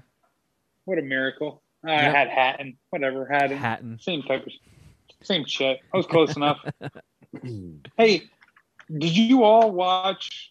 What 0.84 0.98
a 0.98 1.02
miracle! 1.02 1.62
I 1.84 1.92
Yep. 2.02 2.14
had 2.14 2.28
Hatton. 2.28 2.78
Whatever, 2.90 3.26
Hatton. 3.26 3.56
Hatton. 3.58 3.98
Same 4.00 4.22
type 4.22 4.46
of, 4.46 4.52
same 5.22 5.44
shit. 5.46 5.80
I 5.92 5.96
was 5.96 6.06
close 6.06 6.34
enough. 6.36 6.58
Hey, 7.98 8.22
did 8.90 9.14
you 9.16 9.44
all 9.44 9.70
watch 9.70 10.50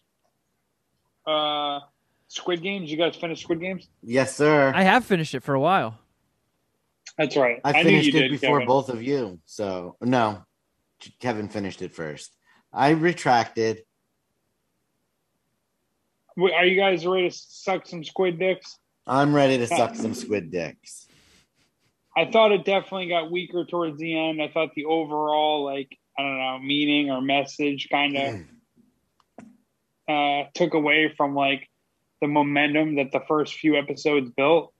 uh 1.26 1.80
Squid 2.28 2.62
Games? 2.62 2.90
You 2.90 2.96
guys 2.96 3.16
finish 3.16 3.42
Squid 3.42 3.60
Games? 3.60 3.88
yes, 4.02 4.36
sir. 4.36 4.72
I 4.74 4.82
have 4.82 5.04
finished 5.04 5.34
it 5.34 5.42
for 5.42 5.54
a 5.54 5.60
while. 5.60 5.98
That's 7.16 7.36
right. 7.36 7.60
I 7.64 7.72
knew 7.72 7.84
finished 7.84 8.08
it 8.08 8.12
did, 8.12 8.30
before 8.30 8.58
Kevin. 8.58 8.66
both 8.68 8.88
of 8.90 9.02
you. 9.02 9.40
So 9.44 9.96
no, 10.00 10.44
Kevin 11.20 11.48
finished 11.48 11.82
it 11.82 11.94
first. 11.94 12.30
I 12.72 12.90
retracted. 12.90 13.82
Wait, 16.36 16.52
Are 16.52 16.64
you 16.64 16.76
guys 16.76 17.04
ready 17.04 17.28
to 17.28 17.34
suck 17.36 17.86
some 17.86 18.04
squid 18.04 18.38
dicks? 18.38 18.78
I'm 19.06 19.34
ready 19.34 19.58
to 19.58 19.66
suck 19.66 19.96
some 19.96 20.14
squid 20.14 20.52
dicks. 20.52 21.06
I 22.16 22.30
thought 22.30 22.52
it 22.52 22.64
definitely 22.64 23.08
got 23.08 23.30
weaker 23.30 23.64
towards 23.64 23.98
the 23.98 24.16
end. 24.16 24.40
I 24.42 24.48
thought 24.48 24.70
the 24.76 24.84
overall 24.84 25.64
like 25.64 25.96
I 26.16 26.22
don't 26.22 26.38
know 26.38 26.58
meaning 26.60 27.10
or 27.10 27.20
message 27.20 27.88
kind 27.90 28.16
of 28.16 28.40
uh, 30.08 30.48
took 30.54 30.74
away 30.74 31.12
from 31.16 31.34
like 31.34 31.68
the 32.20 32.28
momentum 32.28 32.96
that 32.96 33.12
the 33.12 33.22
first 33.28 33.54
few 33.54 33.76
episodes 33.76 34.30
built. 34.30 34.72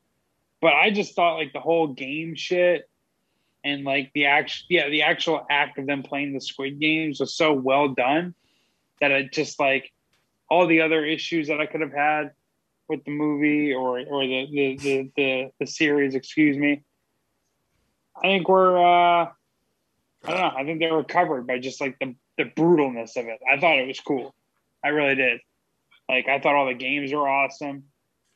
But 0.61 0.75
I 0.75 0.91
just 0.91 1.15
thought 1.15 1.37
like 1.37 1.53
the 1.53 1.61
whole 1.61 1.89
game 1.89 2.35
shit 2.35 2.89
and 3.65 3.85
like 3.85 4.11
the 4.15 4.27
actual 4.27 4.67
yeah 4.69 4.89
the 4.89 5.03
actual 5.03 5.47
act 5.51 5.79
of 5.79 5.87
them 5.87 6.03
playing 6.03 6.33
the 6.33 6.41
Squid 6.41 6.81
Games 6.81 7.21
was 7.21 7.35
so 7.35 7.53
well 7.53 7.89
done 7.89 8.35
that 9.01 9.11
it 9.11 9.33
just 9.33 9.61
like 9.61 9.93
all 10.51 10.67
the 10.67 10.81
other 10.81 11.05
issues 11.05 11.49
that 11.49 11.61
I 11.61 11.67
could 11.67 11.81
have 11.81 11.93
had 11.93 12.33
with 12.89 13.05
the 13.05 13.11
movie 13.11 13.73
or 13.73 14.01
or 14.01 14.27
the 14.27 14.49
the 14.51 14.77
the, 14.77 15.11
the, 15.17 15.51
the 15.61 15.67
series, 15.67 16.15
excuse 16.15 16.57
me. 16.57 16.83
I 18.17 18.23
think 18.23 18.49
we're 18.49 18.79
uh 18.79 19.31
I 20.25 20.31
don't 20.31 20.37
know, 20.37 20.53
I 20.57 20.65
think 20.65 20.81
they 20.81 20.91
were 20.91 21.05
covered 21.05 21.47
by 21.47 21.59
just 21.59 21.81
like 21.81 21.99
the 21.99 22.15
the 22.37 22.45
brutalness 22.45 23.17
of 23.17 23.27
it. 23.27 23.41
I 23.51 23.59
thought 23.59 23.79
it 23.79 23.87
was 23.87 24.01
cool. 24.01 24.35
I 24.85 24.89
really 24.89 25.17
did. 25.17 25.41
Like 26.09 26.29
I 26.29 26.39
thought 26.41 26.55
all 26.55 26.67
the 26.67 26.75
games 26.75 27.13
were 27.13 27.29
awesome. 27.29 27.85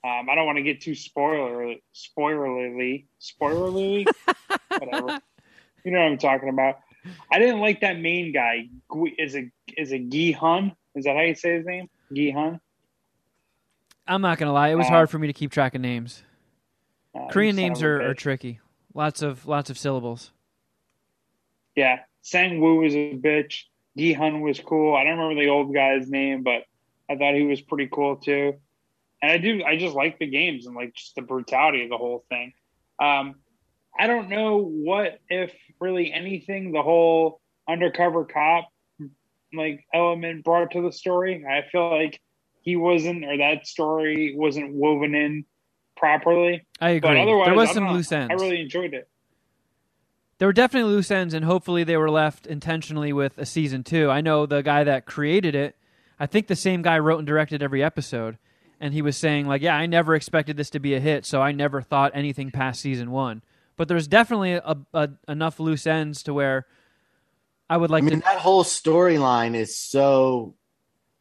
Um, 0.04 0.28
I 0.28 0.34
don't 0.34 0.46
want 0.46 0.58
to 0.58 0.62
get 0.62 0.80
too 0.80 0.94
spoiler 0.94 1.74
spoilerly 1.94 3.06
spoilerly 3.20 4.06
whatever. 4.68 5.20
You 5.84 5.92
know 5.92 6.00
what 6.00 6.12
I'm 6.12 6.18
talking 6.18 6.48
about. 6.48 6.80
I 7.30 7.38
didn't 7.38 7.60
like 7.60 7.80
that 7.80 7.98
main 7.98 8.32
guy. 8.32 8.68
Is 9.18 9.34
it 9.34 9.46
is 9.76 9.92
it 9.92 10.08
Gi 10.10 10.32
Hun? 10.32 10.74
Is 10.94 11.04
that 11.04 11.16
how 11.16 11.22
you 11.22 11.34
say 11.34 11.56
his 11.56 11.66
name? 11.66 11.88
Gi 12.12 12.30
Hun. 12.32 12.60
I'm 14.06 14.20
not 14.20 14.38
gonna 14.38 14.52
lie; 14.52 14.68
it 14.68 14.74
was 14.74 14.86
Uh, 14.86 14.90
hard 14.90 15.10
for 15.10 15.18
me 15.18 15.28
to 15.28 15.32
keep 15.32 15.50
track 15.50 15.74
of 15.74 15.80
names. 15.80 16.22
Uh, 17.14 17.28
Korean 17.28 17.56
names 17.56 17.82
are, 17.82 18.02
are 18.10 18.14
tricky. 18.14 18.58
Lots 18.94 19.22
of 19.22 19.46
lots 19.46 19.70
of 19.70 19.78
syllables. 19.78 20.32
Yeah, 21.76 22.00
Sang 22.22 22.60
Woo 22.60 22.80
was 22.80 22.94
a 22.94 23.14
bitch. 23.14 23.64
Gi 23.96 24.12
Hun 24.14 24.40
was 24.40 24.60
cool. 24.60 24.94
I 24.96 25.04
don't 25.04 25.18
remember 25.18 25.40
the 25.42 25.48
old 25.48 25.72
guy's 25.72 26.08
name, 26.10 26.42
but 26.42 26.64
I 27.10 27.16
thought 27.16 27.34
he 27.34 27.42
was 27.42 27.60
pretty 27.60 27.88
cool 27.92 28.16
too. 28.16 28.54
And 29.20 29.30
I 29.30 29.38
do, 29.38 29.62
I 29.64 29.76
just 29.76 29.94
like 29.94 30.18
the 30.18 30.26
games 30.26 30.66
and 30.66 30.74
like 30.74 30.94
just 30.94 31.14
the 31.14 31.22
brutality 31.22 31.84
of 31.84 31.90
the 31.90 31.96
whole 31.96 32.24
thing. 32.28 32.52
Um, 32.98 33.36
I 33.98 34.06
don't 34.06 34.28
know 34.30 34.58
what 34.58 35.18
if 35.28 35.52
really 35.80 36.12
anything 36.12 36.72
the 36.72 36.82
whole 36.82 37.40
undercover 37.68 38.24
cop 38.24 38.68
like 39.54 39.84
element 39.92 40.44
brought 40.44 40.70
to 40.72 40.82
the 40.82 40.92
story. 40.92 41.44
I 41.48 41.62
feel 41.70 41.90
like 41.90 42.20
he 42.62 42.76
wasn't, 42.76 43.24
or 43.24 43.36
that 43.38 43.66
story 43.66 44.34
wasn't 44.36 44.72
woven 44.74 45.14
in 45.14 45.44
properly. 45.96 46.66
I 46.80 46.98
But 47.00 47.10
agree. 47.10 47.22
otherwise, 47.22 47.46
There 47.46 47.54
was 47.54 47.70
some 47.72 47.88
loose 47.92 48.12
ends. 48.12 48.30
I 48.30 48.34
really 48.34 48.60
enjoyed 48.60 48.94
it. 48.94 49.08
there 50.38 50.48
were 50.48 50.52
definitely 50.52 50.92
loose 50.92 51.10
ends, 51.10 51.34
and 51.34 51.44
hopefully 51.44 51.84
they 51.84 51.96
were 51.96 52.10
left 52.10 52.46
intentionally 52.46 53.12
with 53.12 53.36
a 53.38 53.46
season 53.46 53.84
two. 53.84 54.10
I 54.10 54.20
know 54.20 54.46
the 54.46 54.62
guy 54.62 54.84
that 54.84 55.06
created 55.06 55.54
it. 55.54 55.76
I 56.22 56.26
think 56.26 56.46
the 56.46 56.54
same 56.54 56.82
guy 56.82 57.00
wrote 57.00 57.18
and 57.18 57.26
directed 57.26 57.64
every 57.64 57.82
episode, 57.82 58.38
and 58.78 58.94
he 58.94 59.02
was 59.02 59.16
saying 59.16 59.48
like, 59.48 59.60
"Yeah, 59.60 59.74
I 59.74 59.86
never 59.86 60.14
expected 60.14 60.56
this 60.56 60.70
to 60.70 60.78
be 60.78 60.94
a 60.94 61.00
hit, 61.00 61.26
so 61.26 61.42
I 61.42 61.50
never 61.50 61.82
thought 61.82 62.12
anything 62.14 62.52
past 62.52 62.80
season 62.80 63.10
one." 63.10 63.42
But 63.76 63.88
there's 63.88 64.06
definitely 64.06 64.52
a, 64.52 64.76
a, 64.94 65.08
enough 65.26 65.58
loose 65.58 65.84
ends 65.84 66.22
to 66.22 66.32
where 66.32 66.66
I 67.68 67.76
would 67.76 67.90
like 67.90 68.04
I 68.04 68.06
mean, 68.06 68.20
to. 68.20 68.24
that 68.24 68.38
whole 68.38 68.62
storyline 68.62 69.56
is 69.56 69.76
so 69.76 70.54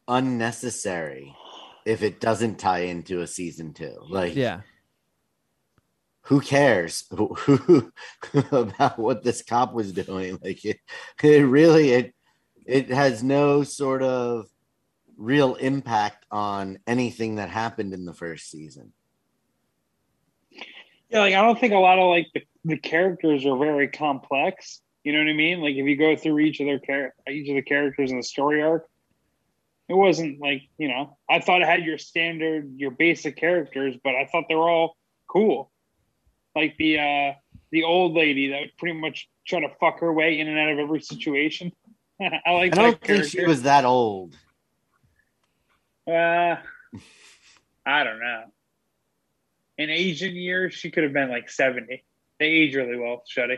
unnecessary 0.07 1.35
if 1.83 2.03
it 2.03 2.19
doesn't 2.21 2.59
tie 2.59 2.81
into 2.81 3.21
a 3.21 3.27
season 3.27 3.73
two. 3.73 3.97
Like, 4.07 4.35
Yeah, 4.35 4.61
who 6.25 6.41
cares 6.41 7.05
about 8.51 8.99
what 8.99 9.23
this 9.23 9.41
cop 9.41 9.73
was 9.73 9.93
doing? 9.93 10.37
Like, 10.43 10.63
it, 10.63 10.77
it 11.23 11.41
really 11.47 11.89
it 11.89 12.13
it 12.67 12.89
has 12.89 13.23
no 13.23 13.63
sort 13.63 14.03
of 14.03 14.45
real 15.21 15.55
impact 15.55 16.25
on 16.31 16.79
anything 16.87 17.35
that 17.35 17.49
happened 17.49 17.93
in 17.93 18.05
the 18.05 18.13
first 18.13 18.49
season. 18.49 18.91
Yeah, 21.09 21.19
like 21.19 21.35
I 21.35 21.41
don't 21.41 21.59
think 21.59 21.73
a 21.73 21.77
lot 21.77 21.99
of 21.99 22.09
like 22.09 22.27
the, 22.33 22.41
the 22.65 22.77
characters 22.77 23.45
are 23.45 23.57
very 23.57 23.87
complex. 23.87 24.81
You 25.03 25.13
know 25.13 25.19
what 25.19 25.29
I 25.29 25.33
mean? 25.33 25.61
Like 25.61 25.75
if 25.75 25.85
you 25.85 25.95
go 25.95 26.15
through 26.15 26.39
each 26.39 26.59
of 26.59 26.65
their 26.65 26.79
char- 26.79 27.13
each 27.29 27.49
of 27.49 27.55
the 27.55 27.61
characters 27.61 28.11
in 28.11 28.17
the 28.17 28.23
story 28.23 28.61
arc, 28.61 28.87
it 29.89 29.93
wasn't 29.93 30.39
like 30.39 30.63
you 30.77 30.87
know. 30.87 31.17
I 31.29 31.39
thought 31.39 31.61
it 31.61 31.67
had 31.67 31.83
your 31.83 31.97
standard, 31.97 32.73
your 32.77 32.91
basic 32.91 33.35
characters, 33.35 33.95
but 34.03 34.15
I 34.15 34.27
thought 34.31 34.45
they 34.49 34.55
were 34.55 34.69
all 34.69 34.95
cool. 35.27 35.71
Like 36.55 36.75
the 36.77 36.99
uh 36.99 37.33
the 37.71 37.83
old 37.83 38.13
lady 38.13 38.49
that 38.49 38.61
would 38.61 38.77
pretty 38.77 38.99
much 38.99 39.29
try 39.45 39.59
to 39.61 39.69
fuck 39.79 39.99
her 39.99 40.11
way 40.11 40.39
in 40.39 40.47
and 40.47 40.57
out 40.57 40.69
of 40.69 40.79
every 40.79 41.01
situation. 41.01 41.71
I 42.21 42.51
like 42.53 42.73
I 42.73 42.81
don't 42.81 42.91
think 42.91 43.03
character. 43.03 43.29
she 43.29 43.45
was 43.45 43.63
that 43.63 43.85
old. 43.85 44.35
Uh, 46.07 46.55
I 47.85 48.03
don't 48.03 48.19
know. 48.19 48.43
In 49.77 49.89
Asian 49.89 50.35
years, 50.35 50.73
she 50.73 50.91
could 50.91 51.03
have 51.03 51.13
been 51.13 51.29
like 51.29 51.49
70. 51.49 52.03
They 52.39 52.45
age 52.45 52.75
really 52.75 52.97
well, 52.97 53.23
Shuddy. 53.29 53.57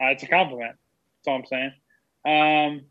Uh, 0.00 0.06
it's 0.06 0.22
a 0.22 0.26
compliment. 0.26 0.76
That's 1.24 1.28
all 1.28 1.36
I'm 1.36 1.46
saying. 1.46 1.72
Um, 2.26 2.82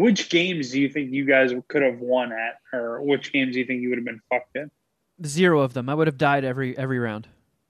which 0.00 0.28
games 0.28 0.70
do 0.70 0.80
you 0.80 0.88
think 0.90 1.12
you 1.12 1.24
guys 1.24 1.52
could 1.68 1.82
have 1.82 1.98
won 2.00 2.32
at, 2.32 2.56
or 2.72 3.02
which 3.02 3.32
games 3.32 3.54
do 3.54 3.60
you 3.60 3.66
think 3.66 3.80
you 3.80 3.88
would 3.90 3.98
have 3.98 4.04
been 4.04 4.20
fucked 4.30 4.56
in? 4.56 4.70
zero 5.24 5.60
of 5.62 5.72
them. 5.74 5.88
I 5.88 5.94
would 5.94 6.06
have 6.06 6.18
died 6.18 6.44
every 6.44 6.76
every 6.78 6.98
round. 6.98 7.26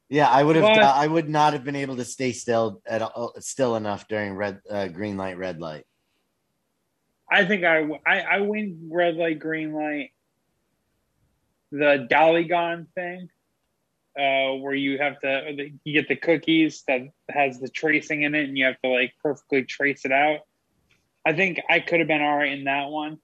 Yeah, 0.09 0.29
I 0.29 0.43
would 0.43 0.57
have. 0.57 0.65
But- 0.65 0.83
I 0.83 1.07
would 1.07 1.29
not 1.29 1.53
have 1.53 1.65
been 1.65 1.77
able 1.77 1.97
to 1.97 2.05
stay 2.05 2.33
still 2.33 2.83
at 2.87 3.03
all, 3.03 3.35
still 3.41 3.77
enough 3.77 4.09
during 4.09 4.35
red, 4.35 4.61
uh, 4.69 4.89
green 4.89 5.17
light, 5.17 5.39
red 5.39 5.61
light. 5.61 5.85
I 7.31 7.45
think 7.45 7.65
I, 7.65 7.87
I, 8.07 8.21
I 8.21 8.41
win 8.41 8.89
red 8.91 9.17
light, 9.17 9.39
green 9.39 9.73
light. 9.73 10.13
The 11.71 12.09
Dalgona 12.11 12.87
thing, 12.95 13.29
uh, 14.19 14.57
where 14.57 14.75
you 14.75 14.99
have 14.99 15.21
to 15.21 15.71
you 15.85 15.93
get 15.93 16.09
the 16.09 16.17
cookies 16.17 16.83
that 16.89 17.03
has 17.29 17.61
the 17.61 17.69
tracing 17.69 18.23
in 18.23 18.35
it, 18.35 18.49
and 18.49 18.57
you 18.57 18.65
have 18.65 18.81
to 18.81 18.89
like 18.89 19.13
perfectly 19.23 19.65
trace 19.65 20.05
it 20.05 20.13
out. 20.13 20.41
I 21.27 21.35
think 21.35 21.61
I 21.69 21.81
could 21.81 21.99
have 21.99 22.09
been 22.09 22.23
all 22.23 22.39
right 22.39 22.53
in 22.53 22.65
that 22.65 22.89
one. 22.89 23.19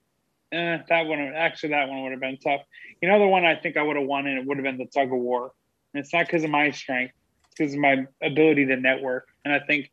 Eh, 0.53 0.79
that 0.89 1.07
one 1.07 1.21
actually 1.21 1.71
that 1.71 1.89
one 1.89 2.03
would 2.03 2.13
have 2.13 2.21
been 2.21 2.37
tough. 2.37 2.61
You 3.01 3.09
know 3.09 3.19
the 3.19 3.27
one 3.27 3.47
I 3.47 3.57
think 3.57 3.79
I 3.79 3.83
would 3.83 3.97
have 3.97 4.07
won, 4.07 4.27
and 4.27 4.39
it 4.39 4.47
would 4.47 4.59
have 4.59 4.65
been 4.65 4.77
the 4.77 4.87
tug 4.87 5.11
of 5.11 5.19
war. 5.19 5.53
And 5.95 6.05
it's 6.05 6.13
not 6.13 6.27
because 6.27 6.45
of 6.45 6.51
my 6.51 6.71
strength; 6.71 7.15
it's 7.47 7.55
because 7.57 7.75
of 7.75 7.81
my 7.81 8.07
ability 8.23 8.67
to 8.67 8.77
network. 8.77 9.29
And 9.45 9.55
I 9.55 9.61
think 9.61 9.91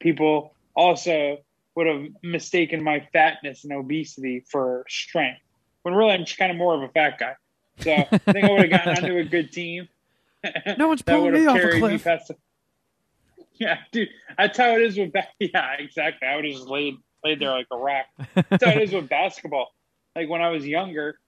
people 0.00 0.56
also 0.74 1.38
would 1.76 1.86
have 1.86 2.06
mistaken 2.22 2.82
my 2.82 3.06
fatness 3.12 3.64
and 3.64 3.72
obesity 3.72 4.44
for 4.50 4.84
strength. 4.88 5.40
When 5.82 5.94
really 5.94 6.12
I'm 6.12 6.24
just 6.24 6.38
kind 6.38 6.50
of 6.50 6.58
more 6.58 6.74
of 6.74 6.82
a 6.82 6.88
fat 6.92 7.18
guy. 7.18 7.34
So 7.78 7.92
I 7.92 8.18
think 8.18 8.44
I 8.44 8.50
would 8.50 8.60
have 8.60 8.70
gotten 8.70 9.04
onto 9.04 9.16
a 9.18 9.24
good 9.24 9.52
team. 9.52 9.88
No 10.78 10.88
one's 10.88 11.02
pulling 11.02 11.34
me 11.34 11.46
off 11.46 11.58
a 11.58 11.78
cliff. 11.78 12.04
past. 12.04 12.30
Yeah, 13.54 13.76
dude, 13.92 14.08
that's 14.38 14.56
how 14.56 14.70
it 14.76 14.80
is 14.80 14.96
with 14.96 15.12
ba- 15.12 15.28
yeah, 15.38 15.72
exactly. 15.78 16.26
I 16.26 16.34
would 16.36 16.46
have 16.46 16.54
just 16.54 16.66
laid 16.66 16.96
laid 17.22 17.40
there 17.40 17.50
like 17.50 17.66
a 17.70 17.76
rock. 17.76 18.06
That's 18.48 18.64
how 18.64 18.70
it 18.70 18.80
is 18.80 18.92
with 18.92 19.06
basketball. 19.10 19.68
Like 20.16 20.30
when 20.30 20.40
I 20.40 20.48
was 20.48 20.66
younger, 20.66 21.18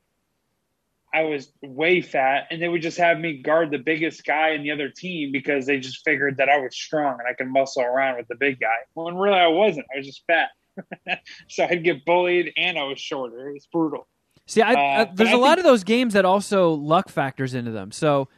I 1.15 1.23
was 1.25 1.53
way 1.63 2.01
fat, 2.01 2.47
and 2.51 2.61
they 2.63 2.69
would 2.69 2.81
just 2.83 2.97
have 2.99 3.19
me 3.19 3.43
guard 3.43 3.71
the 3.71 3.79
biggest 3.79 4.25
guy 4.25 4.51
in 4.51 4.63
the 4.63 4.71
other 4.71 4.89
team 4.89 5.31
because 5.31 5.67
they 5.67 5.79
just 5.79 6.03
figured 6.05 6.39
that 6.39 6.49
I 6.49 6.57
was 6.59 6.75
strong 6.75 7.19
and 7.19 7.29
I 7.29 7.35
could 7.35 7.49
muscle 7.49 7.83
around 7.83 8.17
with 8.17 8.29
the 8.29 8.35
big 8.35 8.59
guy. 8.61 8.69
When 8.95 9.17
really 9.17 9.39
I 9.39 9.49
wasn't. 9.49 9.87
I 9.95 9.99
was 9.99 10.07
just 10.07 10.23
fat. 10.27 10.49
so 11.49 11.65
I'd 11.65 11.85
get 11.85 12.05
bullied, 12.07 12.53
and 12.57 12.79
I 12.79 12.85
was 12.85 12.99
shorter. 12.99 13.51
It 13.51 13.53
was 13.55 13.67
brutal. 13.71 14.09
See, 14.47 14.63
I, 14.63 14.73
Uh, 14.73 14.77
I, 15.03 15.11
there's 15.15 15.29
I 15.31 15.33
a 15.33 15.37
lot 15.37 15.57
think- 15.57 15.59
of 15.59 15.65
those 15.65 15.85
games 15.85 16.15
that 16.15 16.25
also 16.25 16.71
luck 16.73 17.09
factors 17.11 17.53
into 17.55 17.71
them. 17.73 17.93
So, 17.93 18.29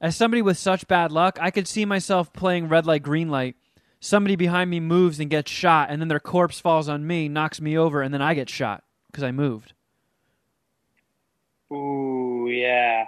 as 0.00 0.16
somebody 0.16 0.42
with 0.42 0.58
such 0.58 0.88
bad 0.88 1.12
luck, 1.12 1.38
I 1.40 1.50
could 1.50 1.68
see 1.68 1.84
myself 1.84 2.32
playing 2.32 2.68
red 2.68 2.86
light, 2.86 3.02
green 3.02 3.28
light. 3.28 3.54
Somebody 4.00 4.34
behind 4.34 4.70
me 4.70 4.80
moves 4.80 5.20
and 5.20 5.30
gets 5.30 5.50
shot, 5.50 5.90
and 5.90 6.00
then 6.00 6.08
their 6.08 6.18
corpse 6.18 6.58
falls 6.58 6.88
on 6.88 7.06
me, 7.06 7.28
knocks 7.28 7.60
me 7.60 7.76
over, 7.78 8.00
and 8.02 8.12
then 8.12 8.22
I 8.22 8.34
get 8.34 8.48
shot 8.48 8.82
because 9.12 9.22
I 9.22 9.30
moved. 9.30 9.74
Ooh, 11.72 12.48
yeah. 12.50 13.06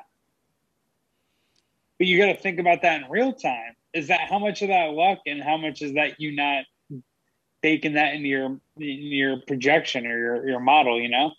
But 1.99 2.07
you 2.07 2.19
got 2.19 2.27
to 2.27 2.37
think 2.37 2.59
about 2.59 2.83
that 2.83 3.03
in 3.03 3.11
real 3.11 3.33
time. 3.33 3.77
Is 3.93 4.09
that 4.09 4.23
how 4.23 4.39
much 4.39 4.63
of 4.63 4.69
that 4.69 4.93
luck, 4.93 5.21
and 5.27 5.43
how 5.43 5.57
much 5.57 5.83
is 5.83 5.95
that 5.95 6.21
you 6.21 6.35
not 6.35 6.65
baking 7.61 7.95
that 7.95 8.15
into 8.15 8.29
your 8.29 8.47
in 8.47 8.61
your 8.77 9.37
projection 9.47 10.07
or 10.07 10.17
your 10.17 10.49
your 10.49 10.61
model? 10.61 11.01
You 11.01 11.11
know, 11.11 11.33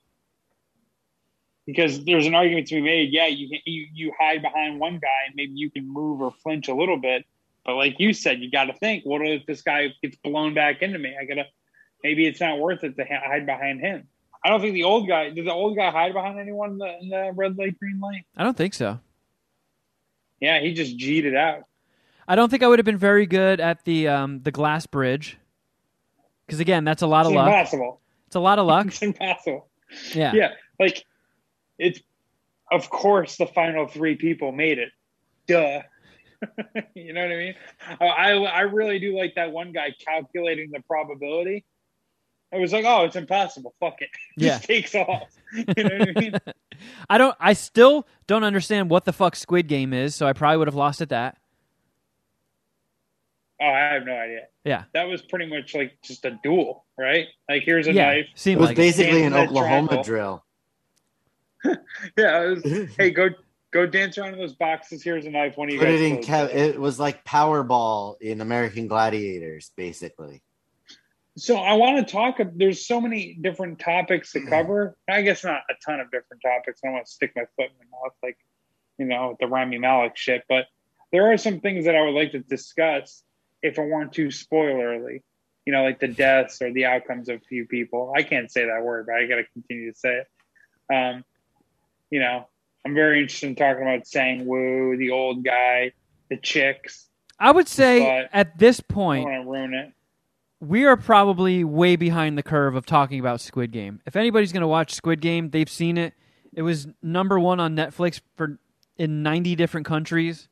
because 1.66 2.04
there's 2.06 2.28
an 2.28 2.36
argument 2.36 2.68
to 2.68 2.76
be 2.76 2.82
made. 2.82 3.12
Yeah, 3.12 3.28
you 3.28 3.50
can, 3.50 3.60
you 3.66 3.88
you 3.94 4.14
hide 4.20 4.42
behind 4.42 4.80
one 4.80 5.00
guy, 5.00 5.26
and 5.28 5.36
maybe 5.36 5.54
you 5.56 5.72
can 5.72 5.88
move 5.88 6.22
or 6.22 6.32
flinch 6.32 6.68
a 6.68 6.76
little 6.76 6.98
bit. 6.98 7.26
But 7.66 7.76
like 7.76 8.00
you 8.00 8.14
said, 8.14 8.40
you 8.42 8.52
got 8.52 8.66
to 8.66 8.74
think: 8.74 9.04
what 9.06 9.22
if 9.22 9.46
this 9.46 9.62
guy 9.62 9.94
gets 10.02 10.18
blown 10.18 10.54
back 10.54 10.82
into 10.82 11.00
me? 11.00 11.16
I 11.20 11.26
gotta 11.26 11.46
maybe 12.04 12.28
it's 12.28 12.42
not 12.42 12.60
worth 12.60 12.84
it 12.84 12.96
to 12.98 13.06
hide 13.06 13.46
behind 13.46 13.82
him. 13.82 14.08
I 14.44 14.50
don't 14.50 14.60
think 14.62 14.74
the 14.74 14.84
old 14.84 15.08
guy 15.08 15.30
did. 15.30 15.46
The 15.46 15.54
old 15.54 15.76
guy 15.78 15.90
hide 15.90 16.14
behind 16.14 16.40
anyone 16.40 16.72
in 16.72 16.78
the, 16.78 17.00
in 17.02 17.10
the 17.10 17.32
red 17.34 17.58
light, 17.58 17.80
green 17.80 18.00
light. 18.00 18.26
I 18.36 18.44
don't 18.44 18.58
think 18.58 18.74
so. 18.74 19.00
Yeah, 20.40 20.60
he 20.60 20.74
just 20.74 20.98
G'd 20.98 21.26
it 21.26 21.36
out. 21.36 21.64
I 22.28 22.36
don't 22.36 22.50
think 22.50 22.64
I 22.64 22.68
would 22.68 22.80
have 22.80 22.86
been 22.86 22.98
very 22.98 23.26
good 23.26 23.60
at 23.60 23.84
the 23.86 24.08
um, 24.10 24.42
the 24.42 24.52
glass 24.52 24.86
bridge. 24.86 25.38
Because 26.46 26.60
again, 26.60 26.84
that's 26.84 27.02
a 27.02 27.08
lot 27.08 27.22
It's 27.22 27.30
of 27.30 27.36
luck. 27.36 27.48
impossible. 27.48 28.02
It's 28.28 28.36
a 28.36 28.40
lot 28.42 28.60
of 28.60 28.66
luck. 28.68 28.86
It's 28.88 29.02
impossible. 29.02 29.68
Yeah. 30.14 30.34
Yeah, 30.34 30.52
like 30.80 31.06
it's. 31.78 32.00
Of 32.72 32.90
course, 32.90 33.36
the 33.38 33.46
final 33.46 33.88
three 33.88 34.16
people 34.16 34.52
made 34.52 34.80
it. 34.80 34.90
Duh. 35.48 35.82
you 36.96 37.14
know 37.14 37.22
what 37.22 37.32
I 37.32 37.38
mean? 37.38 37.56
I 38.02 38.32
I 38.34 38.62
really 38.62 38.98
do 39.00 39.16
like 39.16 39.36
that 39.36 39.52
one 39.52 39.72
guy 39.74 39.94
calculating 40.06 40.72
the 40.72 40.80
probability. 40.82 41.66
It 42.54 42.60
was 42.60 42.72
like, 42.74 42.86
oh, 42.86 43.04
it's 43.06 43.16
impossible. 43.16 43.74
Fuck 43.80 44.02
it. 44.02 44.10
Yeah. 44.38 44.50
Just 44.58 44.64
takes 44.66 44.96
off. 44.96 45.30
You 45.54 45.84
know 45.84 45.98
what 45.98 46.18
I 46.18 46.20
mean? 46.20 46.34
I 47.10 47.18
don't. 47.18 47.36
I 47.40 47.54
still 47.54 48.08
don't 48.28 48.44
understand 48.44 48.90
what 48.90 49.06
the 49.06 49.14
fuck 49.14 49.36
Squid 49.36 49.68
Game 49.68 49.94
is, 49.94 50.16
so 50.16 50.28
I 50.28 50.34
probably 50.34 50.58
would 50.58 50.68
have 50.68 50.76
lost 50.76 51.02
at 51.02 51.10
that. 51.10 51.38
Oh, 53.62 53.66
I 53.68 53.94
have 53.94 54.06
no 54.06 54.14
idea. 54.14 54.42
Yeah. 54.66 54.84
That 54.94 55.08
was 55.08 55.22
pretty 55.22 55.46
much 55.46 55.74
like 55.76 55.94
just 56.04 56.26
a 56.26 56.32
duel, 56.44 56.86
right? 56.98 57.28
Like 57.48 57.64
here's 57.64 57.88
a 57.88 57.94
yeah. 57.94 58.08
knife. 58.08 58.28
It 58.46 58.58
was 58.58 58.70
like 58.70 58.78
it. 58.78 58.82
basically 58.82 59.24
an 59.24 59.32
Dance 59.32 59.34
in 59.34 59.34
that 59.34 59.50
Oklahoma 59.50 59.88
triangle. 59.88 60.04
drill. 60.04 60.46
Yeah. 62.18 62.42
It 62.44 62.50
was, 62.50 62.96
hey, 62.98 63.12
go 63.12 63.30
go 63.72 63.86
dance 63.86 64.18
around 64.18 64.34
in 64.34 64.40
those 64.40 64.54
boxes. 64.54 65.02
Here's 65.04 65.26
a 65.26 65.30
knife. 65.30 65.56
One 65.56 65.70
of 65.70 65.74
you 65.74 65.80
Put 65.80 65.86
guys. 65.88 66.02
it 66.02 66.04
in. 66.04 66.18
Kev- 66.18 66.54
it 66.54 66.80
was 66.80 67.00
like 67.00 67.24
Powerball 67.24 68.20
in 68.20 68.42
American 68.42 68.88
Gladiators, 68.88 69.72
basically. 69.78 70.42
So 71.36 71.58
I 71.58 71.74
want 71.74 72.06
to 72.06 72.12
talk. 72.12 72.40
There's 72.56 72.86
so 72.86 73.02
many 73.02 73.34
different 73.42 73.80
topics 73.80 74.34
to 74.34 74.42
cover. 74.46 74.96
I 75.10 75.24
guess 75.24 75.44
not 75.44 75.62
a 75.70 75.74
ton 75.84 76.00
of 76.00 76.12
different 76.12 76.44
topics. 76.44 76.80
I 76.84 76.88
don't 76.88 76.94
want 76.94 77.06
to 77.08 77.12
stick 77.12 77.32
my 77.36 77.44
foot 77.56 77.72
in 77.72 77.88
my 77.92 77.98
mouth 78.04 78.14
like, 78.22 78.38
you 79.00 79.06
know, 79.06 79.36
the 79.40 79.48
Rami 79.48 79.80
Malek 79.80 80.16
shit. 80.16 80.44
But 80.48 80.66
there 81.12 81.32
are 81.32 81.38
some 81.38 81.60
things 81.60 81.86
that 81.86 81.96
I 81.96 82.02
would 82.02 82.14
like 82.14 82.34
to 82.34 82.40
discuss 82.40 83.24
if 83.64 83.80
it 83.80 83.82
weren't 83.82 84.14
too 84.14 84.28
spoilerly. 84.28 85.22
You 85.66 85.74
know, 85.74 85.84
like 85.84 86.00
the 86.00 86.08
deaths 86.10 86.62
or 86.62 86.72
the 86.72 86.86
outcomes 86.86 87.30
of 87.30 87.38
a 87.38 87.46
few 87.46 87.66
people. 87.66 88.14
I 88.16 88.22
can't 88.22 88.52
say 88.52 88.66
that 88.66 88.84
word, 88.84 89.08
but 89.08 89.16
I 89.16 89.26
got 89.26 89.38
to 89.38 89.46
continue 89.54 89.92
to 89.92 89.98
say 89.98 90.22
it. 90.22 90.94
Um, 90.94 91.24
you 92.12 92.20
know, 92.20 92.48
I'm 92.86 92.94
very 92.94 93.22
interested 93.22 93.48
in 93.48 93.56
talking 93.56 93.82
about 93.82 94.06
Sang 94.06 94.46
Woo, 94.46 94.98
the 94.98 95.12
old 95.12 95.44
guy, 95.44 95.94
the 96.30 96.38
chicks. 96.38 97.08
I 97.40 97.52
would 97.52 97.68
say 97.68 98.00
But- 98.02 98.30
at 98.38 98.60
this 98.60 98.82
I 98.82 98.94
point, 98.94 99.26
don't 99.26 99.46
want 99.46 99.46
to 99.46 99.52
ruin 99.52 99.74
it. 99.74 99.94
We 100.64 100.86
are 100.86 100.96
probably 100.96 101.64
way 101.64 101.98
behind 101.98 102.38
the 102.38 102.44
curve 102.44 102.76
of 102.76 102.86
talking 102.86 103.20
about 103.20 103.42
Squid 103.42 103.72
Game. 103.72 104.00
If 104.06 104.16
anybody's 104.16 104.54
going 104.54 104.62
to 104.62 104.68
watch 104.68 104.94
Squid 104.94 105.20
Game, 105.20 105.50
they've 105.50 105.70
seen 105.70 105.98
it. 105.98 106.14
It 106.54 106.62
was 106.62 106.88
number 107.02 107.38
one 107.38 107.60
on 107.60 107.76
Netflix 107.76 108.22
for 108.36 108.60
in 108.98 109.24
90 109.24 109.56
different 109.56 109.86
countries. 109.86 110.48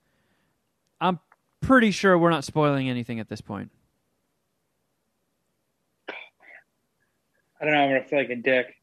I'm 0.99 1.20
pretty 1.62 1.91
sure 1.91 2.18
we're 2.18 2.30
not 2.30 2.43
spoiling 2.43 2.89
anything 2.89 3.20
at 3.22 3.30
this 3.30 3.39
point. 3.39 3.72
I 6.09 7.66
don't 7.66 7.74
know. 7.74 7.80
I'm 7.80 7.89
gonna 7.89 8.03
feel 8.03 8.20
like 8.20 8.30
a 8.32 8.36
dick. 8.36 8.76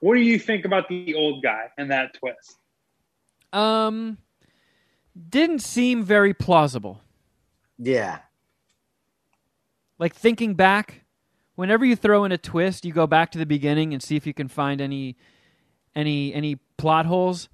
What 0.00 0.16
do 0.16 0.20
you 0.20 0.38
think 0.38 0.64
about 0.64 0.88
the 0.88 1.14
old 1.14 1.42
guy 1.42 1.68
and 1.78 1.92
that 1.92 2.14
twist? 2.14 2.56
Um, 3.52 4.18
didn't 5.28 5.60
seem 5.60 6.02
very 6.02 6.34
plausible. 6.34 7.00
Yeah. 7.78 8.18
Like 10.02 10.16
thinking 10.16 10.54
back, 10.54 11.04
whenever 11.54 11.84
you 11.84 11.94
throw 11.94 12.24
in 12.24 12.32
a 12.32 12.36
twist, 12.36 12.84
you 12.84 12.92
go 12.92 13.06
back 13.06 13.30
to 13.30 13.38
the 13.38 13.46
beginning 13.46 13.92
and 13.92 14.02
see 14.02 14.16
if 14.16 14.26
you 14.26 14.34
can 14.34 14.48
find 14.48 14.80
any 14.80 15.16
any 15.94 16.34
any 16.34 16.56
plot 16.76 17.06
holes. 17.06 17.48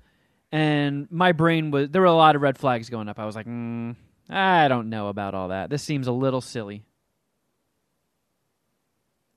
And 0.50 1.08
my 1.10 1.32
brain 1.32 1.70
was 1.70 1.90
there 1.90 2.00
were 2.00 2.06
a 2.06 2.14
lot 2.14 2.36
of 2.36 2.40
red 2.40 2.56
flags 2.56 2.88
going 2.88 3.06
up. 3.06 3.18
I 3.18 3.26
was 3.26 3.36
like, 3.36 3.46
mm, 3.46 3.96
I 4.30 4.66
don't 4.68 4.88
know 4.88 5.08
about 5.08 5.34
all 5.34 5.48
that. 5.48 5.68
This 5.68 5.82
seems 5.82 6.06
a 6.06 6.10
little 6.12 6.40
silly. 6.40 6.86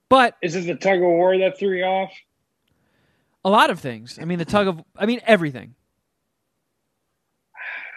But 0.07 0.37
Is 0.41 0.55
it 0.55 0.65
the 0.65 0.75
tug 0.75 0.99
of 0.99 1.03
war 1.03 1.37
that 1.37 1.59
threw 1.59 1.75
you 1.75 1.83
off? 1.83 2.13
a 3.43 3.49
lot 3.49 3.71
of 3.71 3.81
things. 3.81 4.19
I 4.21 4.23
mean, 4.23 4.39
the 4.39 4.45
tug 4.45 4.69
of 4.69 4.81
I 4.95 5.05
mean 5.05 5.19
everything. 5.27 5.75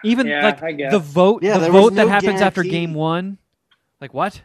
Even 0.03 0.27
Yeah, 0.27 0.43
like 0.43 0.61
I 0.65 0.73
guess. 0.73 0.91
the 0.91 0.99
vote, 0.99 1.45
Yeah, 1.45 1.55
the 1.55 1.61
there 1.61 1.73
was 1.73 1.83
vote 1.85 1.95
that 1.95 2.07
no 2.07 2.09
happens 2.09 2.41
after 2.41 2.65
guarantee. 2.65 2.79
game 2.87 2.95
one. 2.95 3.39
Like 4.01 4.13
what? 4.13 4.43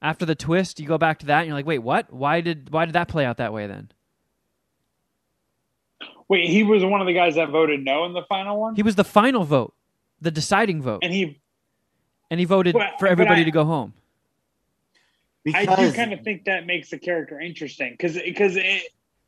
After 0.00 0.24
the 0.24 0.34
twist, 0.36 0.78
you 0.78 0.86
go 0.86 0.96
back 0.98 1.18
to 1.20 1.26
that, 1.26 1.38
and 1.40 1.46
you're 1.48 1.56
like, 1.56 1.66
wait, 1.66 1.78
what? 1.80 2.12
Why 2.12 2.40
did 2.40 2.70
why 2.70 2.84
did 2.84 2.92
that 2.94 3.08
play 3.08 3.24
out 3.24 3.38
that 3.38 3.52
way 3.52 3.66
then? 3.66 3.90
Wait, 6.28 6.48
he 6.48 6.62
was 6.62 6.84
one 6.84 7.00
of 7.00 7.06
the 7.06 7.14
guys 7.14 7.34
that 7.36 7.48
voted 7.50 7.84
no 7.84 8.04
in 8.04 8.12
the 8.12 8.22
final 8.28 8.60
one, 8.60 8.76
He 8.76 8.82
was 8.82 8.96
the 8.96 9.04
final 9.04 9.44
vote, 9.44 9.74
the 10.20 10.30
deciding 10.30 10.82
vote, 10.82 11.00
and 11.02 11.12
he. 11.12 11.40
and 12.30 12.38
he 12.38 12.44
voted 12.46 12.74
But- 12.74 12.98
for 12.98 13.08
everybody 13.08 13.40
I- 13.40 13.44
to 13.44 13.50
go 13.50 13.64
home. 13.64 13.94
I 15.54 15.64
do 15.64 15.92
kind 15.94 16.12
of 16.12 16.20
think 16.20 16.44
that 16.44 16.66
makes 16.66 16.90
the 16.90 16.98
character 16.98 17.40
interesting 17.40 17.92
because 17.92 18.14
because 18.18 18.56
it, 18.56 18.82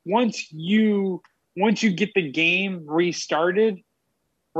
once 0.04 0.52
you 0.52 1.22
once 1.56 1.82
you 1.82 1.90
get 1.92 2.12
the 2.14 2.30
game 2.30 2.84
restarted, 2.86 3.82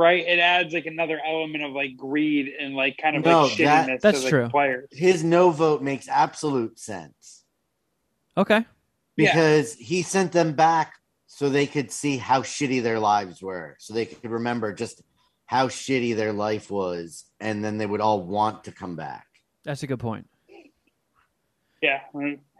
right, 0.01 0.25
it 0.27 0.39
adds 0.39 0.73
like 0.73 0.85
another 0.85 1.19
element 1.25 1.63
of 1.63 1.71
like 1.71 1.95
greed 1.95 2.51
and 2.59 2.75
like 2.75 2.97
kind 2.97 3.15
of 3.15 3.23
No, 3.23 3.43
like 3.43 3.57
that- 3.57 3.87
shittiness 3.87 4.01
that's 4.01 4.19
to 4.19 4.23
the 4.25 4.29
true. 4.29 4.49
players. 4.49 4.87
his 4.91 5.23
no 5.23 5.51
vote 5.51 5.81
makes 5.81 6.07
absolute 6.09 6.79
sense 6.79 7.43
Okay, 8.37 8.65
Yeah. 9.17 9.31
because 9.33 9.73
he 9.75 10.01
sent 10.01 10.31
them 10.31 10.53
back 10.53 10.93
so 11.27 11.49
they 11.49 11.67
could 11.67 11.91
see 11.91 12.17
how 12.17 12.41
shitty 12.41 12.81
their 12.81 12.99
lives 12.99 13.41
were, 13.41 13.75
so 13.79 13.93
they 13.93 14.05
could 14.05 14.29
remember 14.31 14.73
just 14.73 15.01
how 15.45 15.67
shitty 15.67 16.15
their 16.15 16.31
life 16.33 16.71
was, 16.71 17.25
and 17.39 17.63
then 17.63 17.77
they 17.77 17.85
would 17.85 17.99
all 18.01 18.21
want 18.21 18.63
to 18.65 18.71
come 18.71 18.95
back. 18.95 19.25
that's 19.63 19.83
a 19.83 19.87
good 19.87 19.99
point. 19.99 20.27
Yeah, 21.81 21.99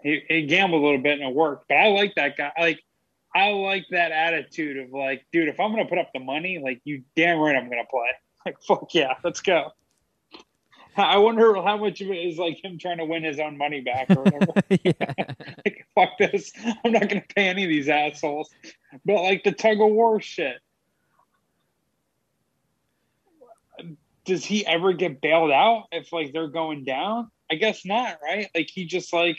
he, 0.03 0.23
he 0.27 0.45
gambled 0.47 0.81
a 0.81 0.85
little 0.85 1.01
bit 1.01 1.19
and 1.19 1.29
it 1.29 1.35
worked. 1.35 1.67
But 1.69 1.77
I 1.77 1.87
like 1.87 2.15
that 2.15 2.35
guy. 2.37 2.51
I 2.57 2.61
like 2.61 2.79
I 3.33 3.49
like 3.49 3.85
that 3.91 4.11
attitude 4.11 4.77
of 4.77 4.91
like, 4.91 5.25
dude, 5.31 5.47
if 5.47 5.59
I'm 5.59 5.71
gonna 5.71 5.85
put 5.85 5.97
up 5.97 6.09
the 6.13 6.19
money, 6.19 6.59
like 6.61 6.81
you 6.83 7.03
damn 7.15 7.39
right 7.39 7.55
I'm 7.55 7.69
gonna 7.69 7.85
play. 7.89 8.09
Like 8.43 8.57
fuck 8.67 8.95
yeah, 8.95 9.13
let's 9.23 9.39
go. 9.39 9.71
I 10.97 11.19
wonder 11.19 11.53
how 11.61 11.77
much 11.77 12.01
of 12.01 12.09
it 12.09 12.17
is 12.17 12.39
like 12.39 12.63
him 12.63 12.79
trying 12.79 12.97
to 12.97 13.05
win 13.05 13.23
his 13.23 13.39
own 13.39 13.55
money 13.55 13.81
back 13.81 14.09
or 14.09 14.23
whatever. 14.23 14.53
like 15.65 15.85
fuck 15.93 16.17
this, 16.17 16.51
I'm 16.83 16.91
not 16.91 17.07
gonna 17.07 17.23
pay 17.35 17.49
any 17.49 17.63
of 17.63 17.69
these 17.69 17.87
assholes. 17.87 18.49
But 19.05 19.21
like 19.21 19.43
the 19.43 19.51
tug 19.51 19.79
of 19.79 19.91
war 19.91 20.19
shit. 20.19 20.57
Does 24.25 24.43
he 24.43 24.65
ever 24.65 24.93
get 24.93 25.21
bailed 25.21 25.51
out 25.51 25.85
if 25.91 26.11
like 26.11 26.33
they're 26.33 26.47
going 26.47 26.83
down? 26.83 27.29
I 27.51 27.55
guess 27.55 27.85
not, 27.85 28.17
right? 28.23 28.49
Like 28.55 28.71
he 28.71 28.85
just 28.85 29.13
like 29.13 29.37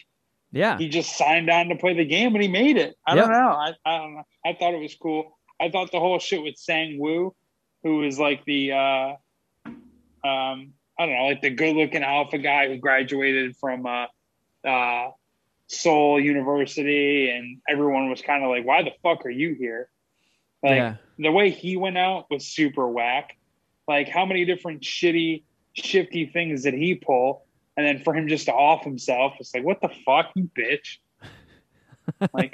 yeah, 0.53 0.79
he 0.79 0.89
just 0.89 1.17
signed 1.17 1.51
on 1.51 1.69
to 1.69 1.77
play 1.77 1.95
the 1.95 2.05
game 2.05 2.35
and 2.35 2.43
he 2.43 2.49
made 2.49 2.77
it. 2.77 2.95
I 3.07 3.15
Yep. 3.15 3.25
don't 3.25 3.33
know. 3.33 3.49
I, 3.49 3.73
I 3.85 3.99
don't 3.99 4.15
know. 4.15 4.23
I 4.45 4.53
thought 4.53 4.75
it 4.75 4.81
was 4.81 4.95
cool. 4.95 5.39
I 5.61 5.71
thought 5.71 5.91
the 5.91 6.01
whole 6.01 6.19
shit 6.19 6.43
with 6.43 6.57
Sang 6.57 6.99
Woo, 7.01 7.35
who 7.83 7.99
was 7.99 8.19
like 8.19 8.45
the 8.45 8.73
uh 8.73 9.13
um 10.25 10.73
I 10.99 11.07
don't 11.07 11.15
know, 11.17 11.25
like 11.27 11.41
the 11.41 11.51
good 11.51 11.75
looking 11.75 12.03
alpha 12.05 12.39
guy 12.39 12.69
who 12.69 12.77
graduated 12.79 13.57
from 13.57 13.87
uh 13.87 14.07
uh 14.67 15.11
Seoul 15.69 16.21
University 16.21 17.31
and 17.31 17.59
everyone 17.69 18.11
was 18.11 18.21
kind 18.21 18.45
of 18.45 18.51
like, 18.51 18.65
Why 18.67 18.83
the 18.83 18.93
fuck 19.03 19.25
are 19.25 19.31
you 19.31 19.55
here? 19.55 19.89
Like 20.63 20.77
yeah, 20.77 20.95
the 21.19 21.33
way 21.33 21.51
he 21.51 21.77
went 21.77 21.97
out 21.99 22.27
was 22.31 22.47
super 22.47 22.87
whack. 22.87 23.37
Like 23.89 24.09
how 24.09 24.27
many 24.27 24.45
different 24.45 24.83
shitty, 24.83 25.45
shifty 25.73 26.27
things 26.27 26.63
did 26.63 26.75
he 26.75 26.95
pull? 26.95 27.47
And 27.77 27.87
then 27.87 28.03
for 28.03 28.15
him 28.15 28.29
just 28.29 28.47
to 28.47 28.53
off 28.53 28.85
himself, 28.85 29.35
it's 29.41 29.55
like, 29.55 29.65
what 29.65 29.81
the 29.81 29.91
fuck, 30.05 30.31
you 30.35 30.51
bitch? 30.57 30.99
Like, 32.35 32.53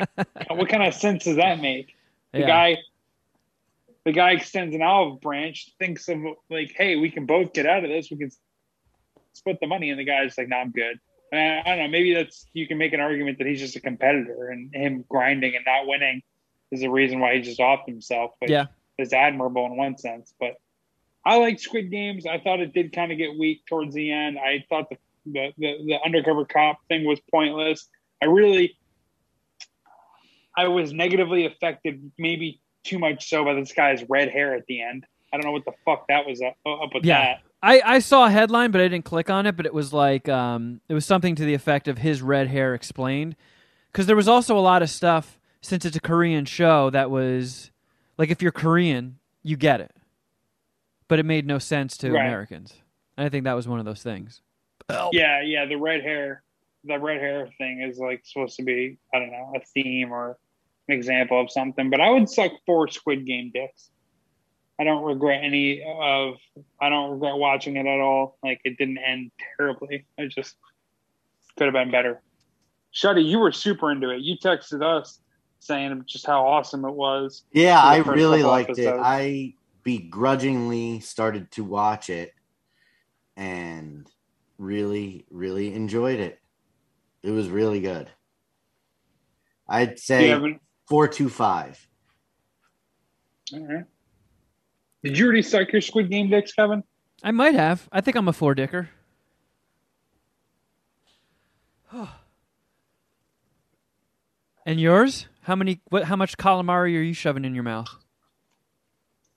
what 0.51 0.69
kind 0.69 0.83
of 0.83 0.93
sense 0.93 1.25
does 1.25 1.37
that 1.37 1.61
make? 1.61 1.97
The 2.33 2.41
yeah. 2.41 2.47
guy, 2.47 2.79
the 4.05 4.13
guy 4.13 4.33
extends 4.33 4.75
an 4.75 4.83
olive 4.83 5.21
branch, 5.21 5.71
thinks 5.79 6.09
of 6.09 6.19
like, 6.51 6.73
hey, 6.77 6.97
we 6.97 7.11
can 7.11 7.25
both 7.25 7.55
get 7.55 7.67
out 7.67 7.83
of 7.83 7.91
this. 7.91 8.11
We 8.11 8.19
can 8.19 8.31
split 9.33 9.59
the 9.61 9.67
money, 9.67 9.91
and 9.91 9.99
the 9.99 10.05
guy's 10.05 10.37
like, 10.37 10.49
no, 10.49 10.57
I'm 10.57 10.71
good. 10.71 11.01
And 11.33 11.61
I 11.61 11.77
don't 11.77 11.79
know. 11.79 11.89
Maybe 11.89 12.15
that's 12.15 12.47
you 12.53 12.67
can 12.67 12.79
make 12.79 12.93
an 12.93 13.01
argument 13.01 13.39
that 13.39 13.47
he's 13.47 13.61
just 13.61 13.77
a 13.77 13.81
competitor, 13.81 14.49
and 14.49 14.75
him 14.75 15.05
grinding 15.09 15.57
and 15.57 15.65
not 15.65 15.87
winning 15.87 16.23
is 16.71 16.81
the 16.81 16.89
reason 16.89 17.21
why 17.21 17.35
he 17.35 17.41
just 17.41 17.61
offed 17.61 17.87
himself. 17.87 18.33
But 18.41 18.51
Yeah. 18.51 18.67
it's 18.99 19.13
admirable 19.13 19.67
in 19.67 19.77
one 19.77 19.97
sense. 19.97 20.35
But 20.39 20.57
I 21.25 21.37
like 21.37 21.59
Squid 21.59 21.91
Games. 21.91 22.27
I 22.27 22.39
thought 22.39 22.61
it 22.61 22.73
did 22.73 22.93
kind 22.93 23.13
of 23.13 23.19
get 23.19 23.39
weak 23.39 23.65
towards 23.67 23.95
the 23.95 24.11
end. 24.11 24.39
I 24.39 24.65
thought 24.69 24.89
the 24.91 24.97
the, 25.33 25.53
the, 25.59 25.77
the 25.87 25.99
undercover 26.05 26.45
cop 26.45 26.79
thing 26.89 27.05
was 27.05 27.21
pointless. 27.31 27.87
I 28.23 28.27
really, 28.27 28.77
I 30.57 30.69
was 30.69 30.93
negatively 30.93 31.47
affected, 31.47 32.11
maybe 32.19 32.61
too 32.85 32.99
much 32.99 33.29
so 33.29 33.45
by 33.45 33.55
this 33.55 33.73
guy's 33.73 34.05
red 34.09 34.29
hair 34.31 34.55
at 34.55 34.65
the 34.67 34.83
end. 34.83 35.05
I 35.33 35.37
don't 35.37 35.45
know 35.47 35.53
what 35.53 35.65
the 35.65 35.73
fuck 35.85 36.07
that 36.09 36.27
was 36.27 36.41
up, 36.41 36.57
up 36.67 36.91
with 36.95 37.05
Yeah. 37.05 37.21
that. 37.21 37.41
I, 37.63 37.81
I 37.85 37.99
saw 37.99 38.27
a 38.27 38.31
headline, 38.31 38.71
but 38.71 38.81
I 38.81 38.85
didn't 38.89 39.05
click 39.05 39.29
on 39.31 39.45
it. 39.47 39.57
But 39.57 39.67
it 39.67 39.75
was 39.75 39.93
like 39.93 40.29
um, 40.29 40.81
it 40.89 40.95
was 40.95 41.05
something 41.05 41.35
to 41.35 41.45
the 41.45 41.55
effect 41.55 41.89
of 41.89 41.99
his 41.99 42.23
red 42.23 42.47
hair 42.49 42.73
explained, 42.73 43.35
because 43.91 44.07
there 44.07 44.15
was 44.17 44.29
also 44.29 44.57
a 44.57 44.61
lot 44.61 44.81
of 44.81 44.89
stuff 44.91 45.39
since 45.61 45.85
it's 45.85 45.97
a 45.97 46.01
Korean 46.01 46.45
show 46.45 46.89
that 46.91 47.11
was 47.11 47.73
like 48.17 48.31
if 48.31 48.41
you're 48.43 48.53
Korean, 48.53 49.19
you 49.43 49.57
get 49.57 49.81
it. 49.81 49.91
but 51.09 51.19
it 51.19 51.25
made 51.27 51.47
no 51.47 51.59
sense 51.59 51.97
to 51.99 52.13
Right. 52.13 52.21
Americans. 52.27 52.75
And 53.17 53.27
I 53.27 53.29
think 53.29 53.43
that 53.45 53.55
was 53.55 53.67
one 53.67 53.81
of 53.81 53.85
those 53.85 54.03
things. 54.05 54.41
Yeah, 54.89 55.43
yeah. 55.43 55.67
The 55.67 55.77
red 55.77 56.03
hair, 56.03 56.43
the 56.85 56.99
red 56.99 57.21
hair 57.21 57.49
thing 57.59 57.83
is 57.83 57.99
like 57.99 58.23
supposed 58.25 58.57
to 58.57 58.63
be, 58.63 58.99
I 59.15 59.19
don't 59.19 59.31
know, 59.31 59.53
a 59.55 59.61
theme 59.61 60.13
or 60.13 60.39
an 60.89 60.95
example 60.95 61.41
of 61.41 61.51
something. 61.51 61.91
But 61.91 62.01
I 62.01 62.11
would 62.11 62.29
suck 62.29 62.53
four 62.67 62.89
Squid 62.89 63.27
Game 63.27 63.51
dicks. 63.53 63.91
I 64.81 64.85
don't 64.85 65.03
regret 65.03 65.43
any 65.43 65.83
of. 65.83 66.35
I 66.81 66.89
don't 66.89 67.11
regret 67.11 67.35
watching 67.35 67.77
it 67.77 67.87
at 67.87 68.01
all. 68.01 68.39
Like 68.43 68.61
it 68.65 68.79
didn't 68.79 68.99
end 68.99 69.31
terribly. 69.57 70.07
It 70.17 70.29
just 70.29 70.57
could 71.57 71.65
have 71.65 71.75
been 71.75 71.91
better. 71.91 72.23
Shuddy, 72.95 73.25
you 73.25 73.39
were 73.39 73.53
super 73.53 73.91
into 73.91 74.11
it. 74.11 74.21
You 74.21 74.37
texted 74.39 74.83
us 74.83 75.21
saying 75.61 76.05
just 76.07 76.27
how 76.27 76.47
awesome 76.47 76.85
it 76.85 76.95
was. 76.95 77.45
Yeah, 77.53 77.81
I 77.81 77.99
really 77.99 78.39
couple 78.39 78.51
liked 78.51 78.79
it. 78.79 78.95
I 78.97 79.55
begrudgingly 79.83 81.01
started 81.01 81.51
to 81.53 81.65
watch 81.65 82.11
it 82.11 82.33
and 83.37 84.09
really, 84.59 85.25
really 85.31 85.73
enjoyed 85.73 86.21
it. 86.21 86.41
It 87.23 87.31
was 87.31 87.49
really 87.49 87.81
good. 87.81 88.11
I'd 89.69 89.99
say 89.99 90.27
you 90.27 90.33
have 90.33 90.45
an- 90.45 90.61
four 90.89 91.09
two 91.09 91.29
five. 91.29 91.87
all 93.53 93.61
right. 93.67 93.85
Did 95.05 95.17
you 95.19 95.27
already 95.27 95.43
suck 95.43 95.73
your 95.73 95.81
Squid 95.81 96.11
Game 96.11 96.29
dicks, 96.29 96.53
Kevin? 96.53 96.83
I 97.23 97.31
might 97.31 97.55
have. 97.55 97.89
I 97.93 98.01
think 98.01 98.17
I'm 98.17 98.29
a 98.29 98.33
four 98.33 98.55
dicker. 98.55 98.91
and 104.67 104.81
yours? 104.81 105.27
How 105.43 105.55
many? 105.57 105.81
What? 105.89 106.05
How 106.05 106.17
much 106.17 106.37
calamari 106.37 106.97
are 106.97 107.03
you 107.03 107.15
shoving 107.15 107.45
in 107.45 107.55
your 107.55 107.65
mouth? 107.65 107.89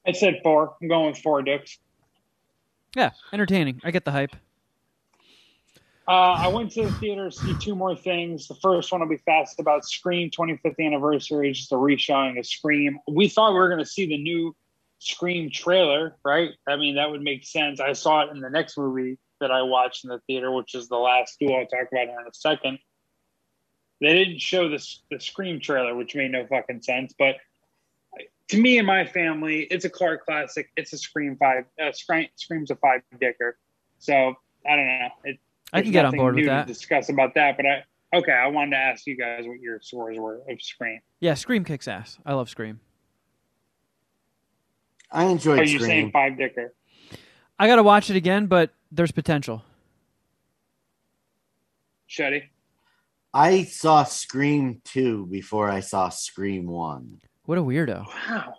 I 0.08 0.12
said 0.14 0.40
four. 0.44 0.76
I'm 0.82 0.88
going 0.88 1.08
with 1.12 1.20
four 1.20 1.42
dicks. 1.42 1.78
Yeah, 2.96 3.12
entertaining. 3.32 3.80
I 3.84 3.92
get 3.92 4.04
the 4.04 4.12
hype. 4.12 4.36
Uh, 6.12 6.36
I 6.38 6.50
went 6.50 6.74
to 6.74 6.84
the 6.84 6.92
theater 6.92 7.30
to 7.30 7.32
see 7.32 7.56
two 7.58 7.74
more 7.74 7.96
things. 7.96 8.50
The 8.50 8.56
first 8.56 8.92
one 8.92 9.00
will 9.00 9.08
be 9.08 9.16
fast 9.26 9.62
about 9.62 9.86
Scream 9.86 10.30
25th 10.30 10.78
anniversary, 10.78 11.54
just 11.54 11.72
a 11.72 11.78
reshowing 11.78 12.38
of 12.38 12.46
Scream. 12.46 13.00
We 13.08 13.30
thought 13.30 13.54
we 13.54 13.60
were 13.60 13.70
going 13.70 13.80
to 13.80 13.90
see 13.90 14.08
the 14.08 14.18
new 14.18 14.54
Scream 15.00 15.50
trailer, 15.50 16.18
right? 16.26 16.50
I 16.68 16.76
mean, 16.76 16.96
that 16.96 17.10
would 17.10 17.22
make 17.22 17.46
sense. 17.46 17.80
I 17.80 17.94
saw 17.94 18.24
it 18.24 18.30
in 18.32 18.42
the 18.42 18.50
next 18.50 18.78
movie 18.78 19.20
that 19.40 19.52
I 19.52 19.62
watched 19.62 20.04
in 20.04 20.10
the 20.10 20.20
theater, 20.28 20.52
which 20.52 20.76
is 20.76 20.90
the 20.90 20.98
last 20.98 21.38
two 21.40 21.46
I'll 21.54 21.66
talk 21.66 21.88
about 21.90 22.10
in 22.10 22.28
a 22.28 22.34
second. 22.34 22.80
They 24.02 24.14
didn't 24.14 24.42
show 24.42 24.68
this 24.68 25.04
the 25.10 25.18
Scream 25.18 25.62
trailer, 25.62 25.96
which 25.96 26.14
made 26.14 26.34
no 26.34 26.46
fucking 26.46 26.82
sense. 26.82 27.16
But 27.18 27.38
to 28.50 28.60
me 28.60 28.80
and 28.80 28.86
my 28.86 29.06
family, 29.06 29.62
it's 29.62 29.86
a 29.86 29.90
Clark 29.90 30.26
classic. 30.26 30.72
It's 30.76 30.92
a 30.92 30.98
Scream 30.98 31.38
five. 31.38 31.68
Uh, 31.82 31.94
Scream, 31.94 32.28
Scream's 32.36 32.70
a 32.70 32.76
five 32.76 33.00
dicker. 33.18 33.58
So 34.00 34.36
I 34.70 34.76
don't 34.76 34.88
know. 34.88 35.38
I 35.74 35.82
can 35.82 35.92
get 35.92 36.00
on 36.00 36.06
nothing 36.06 36.20
board 36.20 36.36
with 36.36 36.44
new 36.44 36.50
that. 36.50 36.68
To 36.68 36.74
discuss 36.74 37.10
about 37.10 37.34
that, 37.36 37.56
but 37.58 37.66
I 37.66 37.84
okay. 38.18 38.32
I 38.34 38.48
wanted 38.48 38.72
to 38.72 38.78
ask 38.78 39.08
you 39.08 39.16
guys 39.18 39.46
what 39.46 39.60
your 39.60 39.80
scores 39.82 40.18
were 40.20 40.42
of 40.50 40.62
Scream. 40.62 41.00
Yeah, 41.20 41.34
Scream 41.36 41.64
kicks 41.64 41.88
ass. 41.88 42.18
I 42.26 42.34
love 42.34 42.50
Scream. 42.50 42.80
I 45.12 45.26
enjoyed 45.26 45.60
Are 45.60 45.64
you 45.64 45.78
Scream. 45.80 45.90
saying 45.90 46.12
five 46.12 46.38
dicker? 46.38 46.74
I 47.60 47.68
got 47.68 47.76
to 47.76 47.84
watch 47.84 48.10
it 48.10 48.16
again, 48.16 48.48
but 48.48 48.72
there's 48.92 49.12
potential. 49.12 49.64
Shetty. 52.10 52.44
I 53.34 53.64
saw 53.64 54.04
Scream 54.04 54.82
2 54.86 55.28
before 55.28 55.70
I 55.70 55.80
saw 55.80 56.10
Scream 56.10 56.68
1. 56.68 57.22
What 57.46 57.58
a 57.58 57.62
weirdo. 57.62 58.06
Wow, 58.30 58.56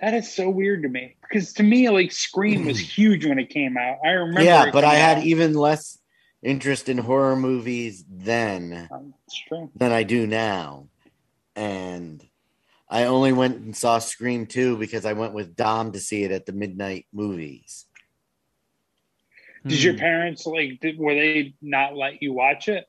that 0.00 0.14
is 0.14 0.32
so 0.32 0.50
weird 0.50 0.82
to 0.82 0.88
me 0.88 1.16
because 1.22 1.52
to 1.54 1.62
me, 1.62 1.88
like 1.88 2.10
Scream 2.10 2.66
was 2.66 2.78
huge 2.96 3.24
when 3.26 3.38
it 3.38 3.48
came 3.50 3.76
out. 3.76 3.98
I 4.04 4.10
remember. 4.10 4.42
yeah, 4.42 4.66
it 4.66 4.72
but 4.72 4.84
I 4.84 4.88
coming 4.90 5.00
had 5.00 5.18
out. 5.18 5.24
even 5.24 5.54
less 5.54 5.98
interest 6.42 6.88
in 6.88 6.98
horror 6.98 7.36
movies 7.36 8.04
then 8.08 8.88
Um, 8.90 9.14
it's 9.26 9.38
true. 9.48 9.70
than 9.76 9.92
I 9.92 10.02
do 10.02 10.26
now. 10.26 10.88
And 11.54 12.26
I 12.88 13.04
only 13.04 13.32
went 13.32 13.58
and 13.58 13.76
saw 13.76 13.98
Scream 13.98 14.46
2 14.46 14.76
because 14.76 15.04
I 15.06 15.12
went 15.12 15.34
with 15.34 15.54
Dom 15.56 15.92
to 15.92 16.00
see 16.00 16.24
it 16.24 16.30
at 16.32 16.46
the 16.46 16.52
midnight 16.52 17.06
movies. 17.12 17.86
Did 19.64 19.82
your 19.82 19.92
Hmm. 19.92 20.00
parents 20.00 20.44
like? 20.46 20.80
Did, 20.80 20.98
were 20.98 21.14
they 21.14 21.54
not 21.62 21.94
let 21.96 22.20
you 22.20 22.32
watch 22.32 22.68
it? 22.68 22.84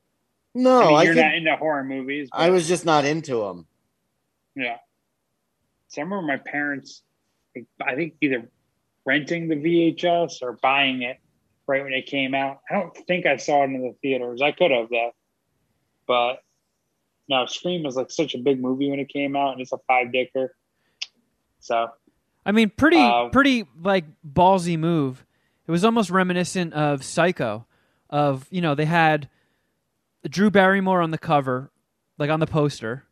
No, 0.56 0.82
I 0.82 0.88
mean, 0.88 0.96
I, 0.98 1.04
you're 1.04 1.14
could- 1.14 1.22
not 1.22 1.36
into 1.36 1.56
horror 1.56 1.84
movies. 1.84 2.30
I 2.32 2.50
was 2.50 2.68
just 2.68 2.84
not 2.86 3.06
into 3.06 3.38
them. 3.42 3.68
Yeah. 4.56 4.78
So 5.90 6.02
I 6.02 6.04
remember 6.04 6.26
my 6.26 6.38
parents, 6.38 7.04
I 7.80 7.94
think 7.96 8.16
either 8.22 8.50
renting 9.06 9.48
the 9.50 9.56
VHS 9.56 10.42
or 10.42 10.54
buying 10.54 11.04
it 11.04 11.18
right 11.68 11.84
when 11.84 11.94
it 11.94 12.06
came 12.06 12.34
out. 12.36 12.60
I 12.70 12.76
don't 12.76 12.96
think 13.08 13.26
I 13.26 13.38
saw 13.38 13.62
it 13.62 13.66
in 13.66 13.82
the 13.82 13.96
theaters. 14.02 14.42
I 14.42 14.52
could 14.52 14.72
have 14.72 14.90
though, 14.90 15.12
but 16.08 16.44
no, 17.30 17.46
Scream 17.46 17.84
was 17.84 17.96
like 17.96 18.12
such 18.12 18.36
a 18.36 18.38
big 18.38 18.60
movie 18.62 18.90
when 18.90 19.00
it 19.00 19.10
came 19.10 19.36
out, 19.36 19.54
and 19.54 19.62
it's 19.62 19.72
a 19.72 19.78
five 19.88 20.12
dicker. 20.12 20.56
So 21.60 21.90
I 22.46 22.52
mean, 22.52 22.70
pretty, 22.70 22.98
Uh, 22.98 23.30
pretty 23.30 23.66
like 23.82 24.06
ballsy 24.28 24.78
move. 24.78 25.26
It 25.66 25.72
was 25.72 25.86
almost 25.86 26.10
reminiscent 26.10 26.74
of 26.74 27.04
Psycho. 27.04 27.66
Of 28.10 28.48
you 28.52 28.62
know, 28.62 28.76
they 28.76 28.86
had 28.86 29.30
Drew 30.28 30.52
Barrymore 30.52 31.02
on 31.02 31.12
the 31.12 31.18
cover, 31.18 31.72
like 32.18 32.30
on 32.30 32.40
the 32.40 32.46
poster, 32.46 33.06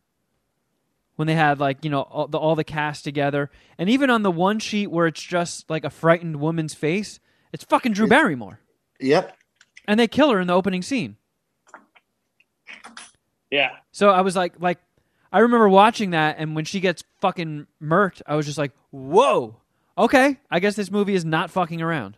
when 1.16 1.26
they 1.26 1.34
had 1.34 1.58
like 1.58 1.82
you 1.84 1.90
know 1.90 2.02
all 2.02 2.28
the 2.28 2.38
all 2.38 2.54
the 2.54 2.62
cast 2.64 3.02
together, 3.02 3.50
and 3.78 3.88
even 3.90 4.10
on 4.10 4.22
the 4.22 4.30
one 4.30 4.58
sheet 4.58 4.88
where 4.88 5.06
it's 5.06 5.22
just 5.22 5.68
like 5.70 5.84
a 5.84 5.90
frightened 5.90 6.36
woman's 6.36 6.74
face, 6.74 7.18
it's 7.52 7.64
fucking 7.64 7.92
Drew 7.92 8.06
Barrymore, 8.06 8.58
Yep. 9.00 9.36
and 9.86 9.98
they 10.00 10.08
kill 10.08 10.30
her 10.30 10.40
in 10.40 10.46
the 10.46 10.54
opening 10.54 10.82
scene. 10.82 11.16
yeah, 13.50 13.76
So 13.92 14.08
I 14.10 14.22
was 14.22 14.34
like, 14.34 14.54
like, 14.60 14.78
I 15.32 15.40
remember 15.40 15.68
watching 15.68 16.10
that, 16.10 16.36
and 16.38 16.54
when 16.56 16.64
she 16.64 16.80
gets 16.80 17.04
fucking 17.20 17.66
murked, 17.82 18.22
I 18.26 18.34
was 18.36 18.46
just 18.46 18.58
like, 18.58 18.72
whoa, 18.90 19.56
okay, 19.96 20.38
I 20.50 20.60
guess 20.60 20.74
this 20.76 20.90
movie 20.90 21.14
is 21.14 21.24
not 21.24 21.50
fucking 21.50 21.80
around. 21.82 22.16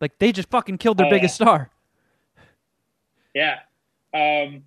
Like 0.00 0.18
they 0.18 0.32
just 0.32 0.48
fucking 0.50 0.78
killed 0.78 0.96
their 0.98 1.06
Oh, 1.06 1.10
biggest 1.10 1.34
star. 1.36 1.70
yeah, 3.34 3.60
um, 4.12 4.64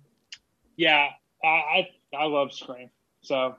yeah. 0.76 1.08
I, 1.44 1.46
I 1.46 1.88
I 2.16 2.24
love 2.24 2.52
Scream. 2.52 2.90
So 3.22 3.54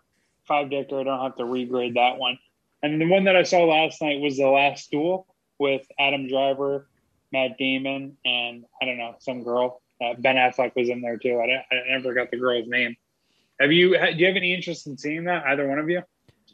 five 0.45 0.69
dicker. 0.69 0.99
I 0.99 1.03
don't 1.03 1.21
have 1.21 1.37
to 1.37 1.43
regrade 1.43 1.93
that 1.93 2.17
one. 2.17 2.37
And 2.83 2.99
the 2.99 3.07
one 3.07 3.23
that 3.25 3.35
I 3.35 3.43
saw 3.43 3.63
last 3.65 4.01
night 4.01 4.19
was 4.19 4.37
the 4.37 4.47
Last 4.47 4.89
Duel 4.91 5.25
with 5.59 5.85
Adam 5.99 6.27
Driver, 6.27 6.87
Matt 7.31 7.57
Damon, 7.57 8.17
and 8.25 8.65
I 8.81 8.85
don't 8.85 8.97
know 8.97 9.15
some 9.19 9.43
girl. 9.43 9.81
Uh, 10.01 10.13
ben 10.17 10.37
Affleck 10.37 10.73
was 10.75 10.89
in 10.89 11.01
there 11.01 11.17
too. 11.17 11.39
I, 11.41 11.47
don't- 11.47 11.65
I 11.71 11.97
never 11.97 12.13
got 12.13 12.31
the 12.31 12.37
girl's 12.37 12.67
name. 12.67 12.95
Have 13.59 13.71
you? 13.73 13.89
Do 13.99 14.15
you 14.15 14.25
have 14.27 14.37
any 14.37 14.53
interest 14.53 14.87
in 14.87 14.97
seeing 14.97 15.25
that? 15.25 15.45
Either 15.45 15.67
one 15.67 15.77
of 15.79 15.89
you? 15.89 16.01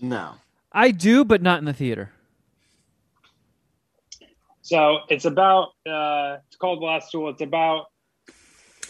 No. 0.01 0.33
I 0.71 0.89
do, 0.91 1.23
but 1.23 1.41
not 1.43 1.59
in 1.59 1.65
the 1.65 1.73
theater. 1.73 2.11
So 4.61 4.99
it's 5.09 5.25
about. 5.25 5.69
Uh, 5.87 6.37
it's 6.47 6.55
called 6.57 6.81
The 6.81 6.85
Last 6.85 7.11
Duel. 7.11 7.29
It's 7.29 7.41
about. 7.41 7.85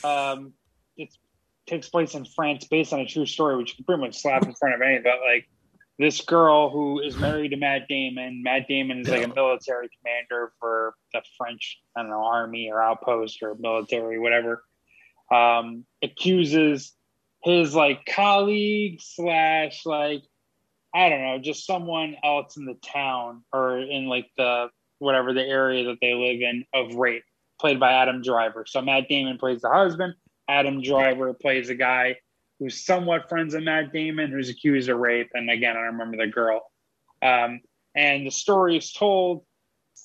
Um, 0.04 0.54
it 0.98 1.10
takes 1.68 1.90
place 1.90 2.14
in 2.16 2.24
France, 2.26 2.66
based 2.66 2.94
on 2.94 3.02
a 3.02 3.06
true 3.06 3.26
story, 3.26 3.58
which 3.58 3.72
you 3.72 3.76
can 3.78 3.86
pretty 3.86 4.02
much 4.02 4.22
slap 4.22 4.44
in 4.46 4.54
front 4.54 4.76
of 4.76 4.82
any. 4.82 5.00
But 5.00 5.20
like 5.28 5.50
this 5.98 6.22
girl 6.22 6.70
who 6.70 7.00
is 7.00 7.18
married 7.18 7.52
to 7.52 7.58
Matt 7.58 7.88
Damon. 7.88 8.44
Matt 8.44 8.68
Damon 8.68 9.00
is 9.00 9.10
like 9.10 9.24
a 9.24 9.34
military 9.34 9.90
commander 10.00 10.52
for 10.60 10.94
the 11.14 11.22
French, 11.38 11.80
I 11.96 12.02
don't 12.02 12.12
know, 12.12 12.24
army 12.24 12.70
or 12.72 12.82
outpost 12.82 13.42
or 13.42 13.56
military, 13.56 14.20
whatever. 14.20 14.64
Um, 15.34 15.86
accuses 16.04 16.94
his 17.44 17.74
like 17.74 18.06
colleague 18.06 19.00
slash 19.02 19.86
like 19.86 20.24
I 20.94 21.10
don't 21.10 21.22
know, 21.22 21.40
just 21.40 21.66
someone 21.66 22.16
else 22.24 22.58
in 22.58 22.66
the 22.66 22.76
town 22.76 23.44
or 23.54 23.80
in 23.80 24.08
like 24.08 24.28
the 24.38 24.70
whatever 25.00 25.34
the 25.34 25.44
area 25.44 25.86
that 25.86 25.98
they 26.02 26.14
live 26.14 26.42
in 26.42 26.66
of 26.74 26.96
rape, 26.96 27.24
played 27.60 27.80
by 27.80 27.94
Adam 27.94 28.22
Driver. 28.22 28.66
So 28.68 28.82
Matt 28.82 29.08
Damon 29.08 29.38
plays 29.38 29.62
the 29.62 29.70
husband. 29.70 30.14
Adam 30.48 30.82
Driver 30.82 31.34
plays 31.34 31.70
a 31.70 31.76
guy 31.76 32.18
who's 32.60 32.86
somewhat 32.86 33.28
friends 33.30 33.54
with 33.54 33.64
Matt 33.64 33.92
Damon, 33.92 34.32
who's 34.32 34.50
accused 34.50 34.90
of 34.90 34.98
rape. 34.98 35.30
And 35.34 35.50
again, 35.50 35.72
I 35.76 35.82
don't 35.84 35.94
remember 35.94 36.18
the 36.18 36.28
girl. 36.32 36.62
Um, 37.22 37.62
and 37.96 38.26
the 38.26 38.32
story 38.32 38.78
is 38.78 38.92
told 38.94 39.44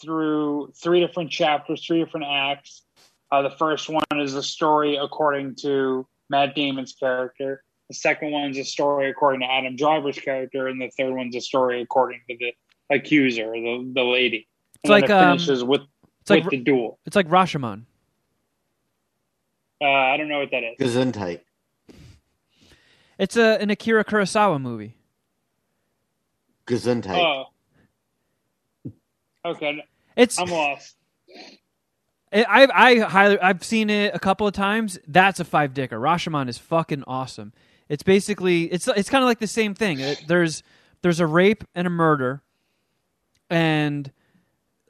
through 0.01 0.73
three 0.83 1.01
different 1.01 1.31
chapters, 1.31 1.85
three 1.87 2.03
different 2.03 2.27
acts. 2.29 2.83
Uh, 3.31 3.43
the 3.43 3.51
first 3.51 3.89
one 3.89 4.03
is 4.17 4.35
a 4.35 4.43
story 4.43 4.97
according 4.97 5.55
to 5.57 6.07
Matt 6.29 6.55
Damon's 6.55 6.93
character. 6.93 7.63
The 7.89 7.95
second 7.95 8.31
one's 8.31 8.57
a 8.59 8.65
story 8.65 9.11
according 9.11 9.41
to 9.41 9.47
Adam 9.53 9.77
Driver's 9.77 10.19
character, 10.19 10.69
and 10.69 10.81
the 10.81 10.91
third 10.97 11.13
one's 11.15 11.35
a 11.35 11.41
story 11.41 11.81
according 11.83 12.21
to 12.29 12.37
the 12.39 12.53
accuser, 12.95 13.51
the 13.53 13.91
the 13.95 14.03
lady. 14.03 14.47
It's 14.77 14.85
And 14.85 14.91
like, 14.93 15.05
it 15.05 15.11
um, 15.11 15.39
finishes 15.39 15.65
with 15.65 15.83
It's 16.21 16.31
like 16.31 16.45
with 16.45 16.51
the 16.53 16.59
duel. 16.59 16.99
it's 17.05 17.17
like 17.17 17.29
Rashomon. 17.29 17.83
Uh, 19.83 19.87
I 19.87 20.17
don't 20.17 20.29
know 20.29 20.41
what 20.41 20.51
that 20.51 20.63
is. 20.63 20.95
Gesundheit. 20.95 21.41
It's 23.21 23.37
a 23.37 23.61
an 23.61 23.71
Akira 23.71 24.05
Kurosawa 24.05 24.61
movie. 24.61 24.97
Gesundheit. 26.67 27.17
Oh, 27.17 27.45
Okay, 29.45 29.83
It's 30.17 30.39
I'm 30.39 30.49
lost. 30.51 30.97
I 32.33 32.45
I 32.45 32.67
I 32.73 32.99
highly 33.01 33.41
I've 33.41 33.65
seen 33.65 33.89
it 33.91 34.15
a 34.15 34.19
couple 34.19 34.47
of 34.47 34.53
times. 34.53 34.99
That's 35.07 35.41
a 35.41 35.45
five 35.45 35.73
dicker. 35.75 35.99
Rashomon 35.99 36.49
is 36.49 36.59
fucking 36.59 37.05
awesome. 37.07 37.53
It's 37.89 38.03
basically 38.03 38.65
it's 38.65 38.87
it's 38.89 39.09
kind 39.09 39.23
of 39.25 39.29
like 39.29 39.39
the 39.39 39.47
same 39.47 39.75
thing. 39.75 40.01
It- 40.01 40.25
there's 40.29 40.63
there's 41.03 41.21
a 41.21 41.27
rape 41.27 41.65
and 41.75 41.87
a 41.87 41.91
murder, 41.91 42.43
and 43.49 44.13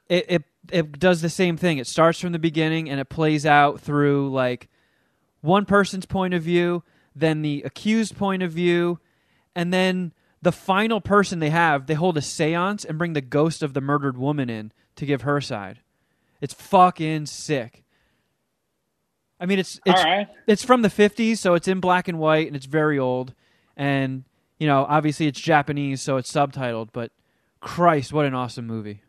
it, 0.09 0.27
it 0.29 0.43
it 0.73 0.99
does 0.99 1.21
the 1.23 1.31
same 1.31 1.57
thing. 1.57 1.79
It 1.79 1.87
starts 1.87 2.21
from 2.21 2.33
the 2.33 2.39
beginning 2.41 2.91
and 2.91 2.99
it 3.01 3.09
plays 3.09 3.47
out 3.47 3.81
through 3.81 4.31
like 4.31 4.69
one 5.41 5.65
person's 5.65 6.07
point 6.07 6.35
of 6.35 6.43
view, 6.43 6.83
then 7.21 7.43
the 7.43 7.63
accused 7.65 8.17
point 8.17 8.43
of 8.43 8.53
view, 8.53 8.99
and 9.55 9.73
then 9.73 10.13
the 10.43 10.53
final 10.53 11.01
person 11.01 11.39
they 11.39 11.51
have. 11.51 11.87
They 11.87 11.95
hold 11.95 12.17
a 12.17 12.23
séance 12.23 12.85
and 12.85 12.99
bring 12.99 13.13
the 13.13 13.21
ghost 13.21 13.63
of 13.63 13.75
the 13.75 13.81
murdered 13.81 14.17
woman 14.17 14.49
in 14.51 14.73
to 14.97 15.07
give 15.07 15.23
her 15.23 15.41
side. 15.41 15.81
It's 16.41 16.55
fucking 16.55 17.27
sick. 17.27 17.85
I 19.39 19.47
mean, 19.47 19.59
it's 19.59 19.81
it's 19.87 20.05
right. 20.05 20.29
it's 20.47 20.65
from 20.65 20.83
the 20.83 20.89
50s, 20.89 21.39
so 21.39 21.55
it's 21.55 21.69
in 21.69 21.81
black 21.81 22.09
and 22.09 22.19
white 22.19 22.47
and 22.47 22.57
it's 22.57 22.67
very 22.67 22.99
old. 22.99 23.35
And, 23.77 24.25
you 24.59 24.67
know, 24.67 24.85
obviously 24.89 25.27
it's 25.27 25.41
Japanese, 25.41 26.03
so 26.03 26.19
it's 26.19 26.31
subtitled, 26.31 26.89
but 26.93 27.13
Christ, 27.61 28.13
what 28.13 28.27
an 28.27 28.35
awesome 28.35 28.67
movie. 28.67 29.03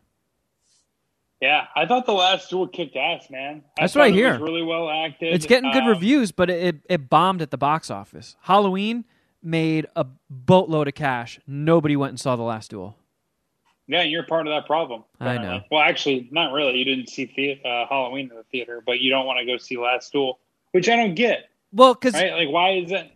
Yeah, 1.41 1.65
I 1.75 1.87
thought 1.87 2.05
the 2.05 2.13
last 2.13 2.51
duel 2.51 2.67
kicked 2.67 2.95
ass, 2.95 3.29
man. 3.31 3.63
That's 3.75 3.93
thought 3.93 4.01
what 4.01 4.09
I 4.09 4.11
hear. 4.11 4.39
Really 4.39 4.61
well 4.61 4.89
acted. 4.91 5.33
It's 5.33 5.47
getting 5.47 5.71
good 5.71 5.83
Um, 5.83 5.89
reviews, 5.89 6.31
but 6.31 6.51
it, 6.51 6.77
it, 6.87 7.09
bombed 7.09 7.41
at 7.41 7.49
the 7.49 7.57
box 7.57 7.89
office. 7.89 8.35
Halloween 8.41 9.05
made 9.41 9.87
a 9.95 10.05
boatload 10.29 10.87
of 10.87 10.93
cash. 10.93 11.39
Nobody 11.47 11.95
went 11.95 12.11
and 12.11 12.19
saw 12.19 12.35
The 12.35 12.43
Last 12.43 12.69
Duel. 12.69 12.95
Yeah, 13.87 14.03
you're 14.03 14.23
part 14.23 14.45
of 14.45 14.53
that 14.53 14.67
problem. 14.67 15.03
I 15.19 15.33
apparently. 15.33 15.57
know. 15.57 15.63
Well, 15.71 15.81
actually, 15.81 16.29
not 16.31 16.53
really. 16.53 16.77
You 16.77 16.85
didn't 16.85 17.09
see 17.09 17.25
the, 17.35 17.67
uh, 17.67 17.87
Halloween 17.89 18.29
in 18.29 18.37
the 18.37 18.43
theater, 18.43 18.83
but 18.85 18.99
you 18.99 19.09
don't 19.09 19.25
want 19.25 19.39
to 19.39 19.45
go 19.45 19.57
see 19.57 19.77
Last 19.77 20.11
Duel, 20.11 20.39
which 20.73 20.87
I 20.87 20.95
don't 20.95 21.15
get. 21.15 21.49
Well, 21.73 21.95
because 21.95 22.13
Right? 22.13 22.33
Like, 22.33 22.49
why 22.49 22.73
is 22.73 22.91
it? 22.91 23.11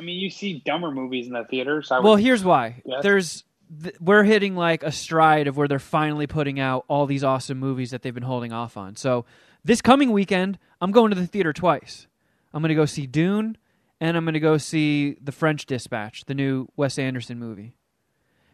I 0.00 0.02
mean, 0.02 0.18
you 0.18 0.30
see 0.30 0.62
dumber 0.64 0.90
movies 0.90 1.26
in 1.26 1.34
the 1.34 1.44
theater. 1.44 1.82
So 1.82 1.96
I 1.96 2.00
well, 2.00 2.14
would, 2.14 2.22
here's 2.22 2.44
why. 2.44 2.80
Yes. 2.86 3.02
There's 3.02 3.44
th- 3.82 3.94
we're 4.00 4.24
hitting 4.24 4.56
like 4.56 4.82
a 4.82 4.92
stride 4.92 5.46
of 5.46 5.56
where 5.56 5.68
they're 5.68 5.78
finally 5.78 6.26
putting 6.26 6.58
out 6.60 6.84
all 6.88 7.06
these 7.06 7.24
awesome 7.24 7.58
movies 7.58 7.90
that 7.90 8.02
they've 8.02 8.14
been 8.14 8.22
holding 8.22 8.52
off 8.52 8.76
on. 8.76 8.96
So 8.96 9.24
this 9.64 9.80
coming 9.82 10.12
weekend, 10.12 10.58
I'm 10.80 10.92
going 10.92 11.10
to 11.10 11.16
the 11.16 11.26
theater 11.26 11.52
twice. 11.52 12.06
I'm 12.52 12.62
going 12.62 12.70
to 12.70 12.74
go 12.74 12.86
see 12.86 13.06
Dune, 13.06 13.56
and 14.00 14.16
I'm 14.16 14.24
going 14.24 14.34
to 14.34 14.40
go 14.40 14.56
see 14.58 15.16
The 15.22 15.32
French 15.32 15.66
Dispatch, 15.66 16.24
the 16.26 16.34
new 16.34 16.68
Wes 16.76 16.98
Anderson 16.98 17.38
movie. 17.38 17.74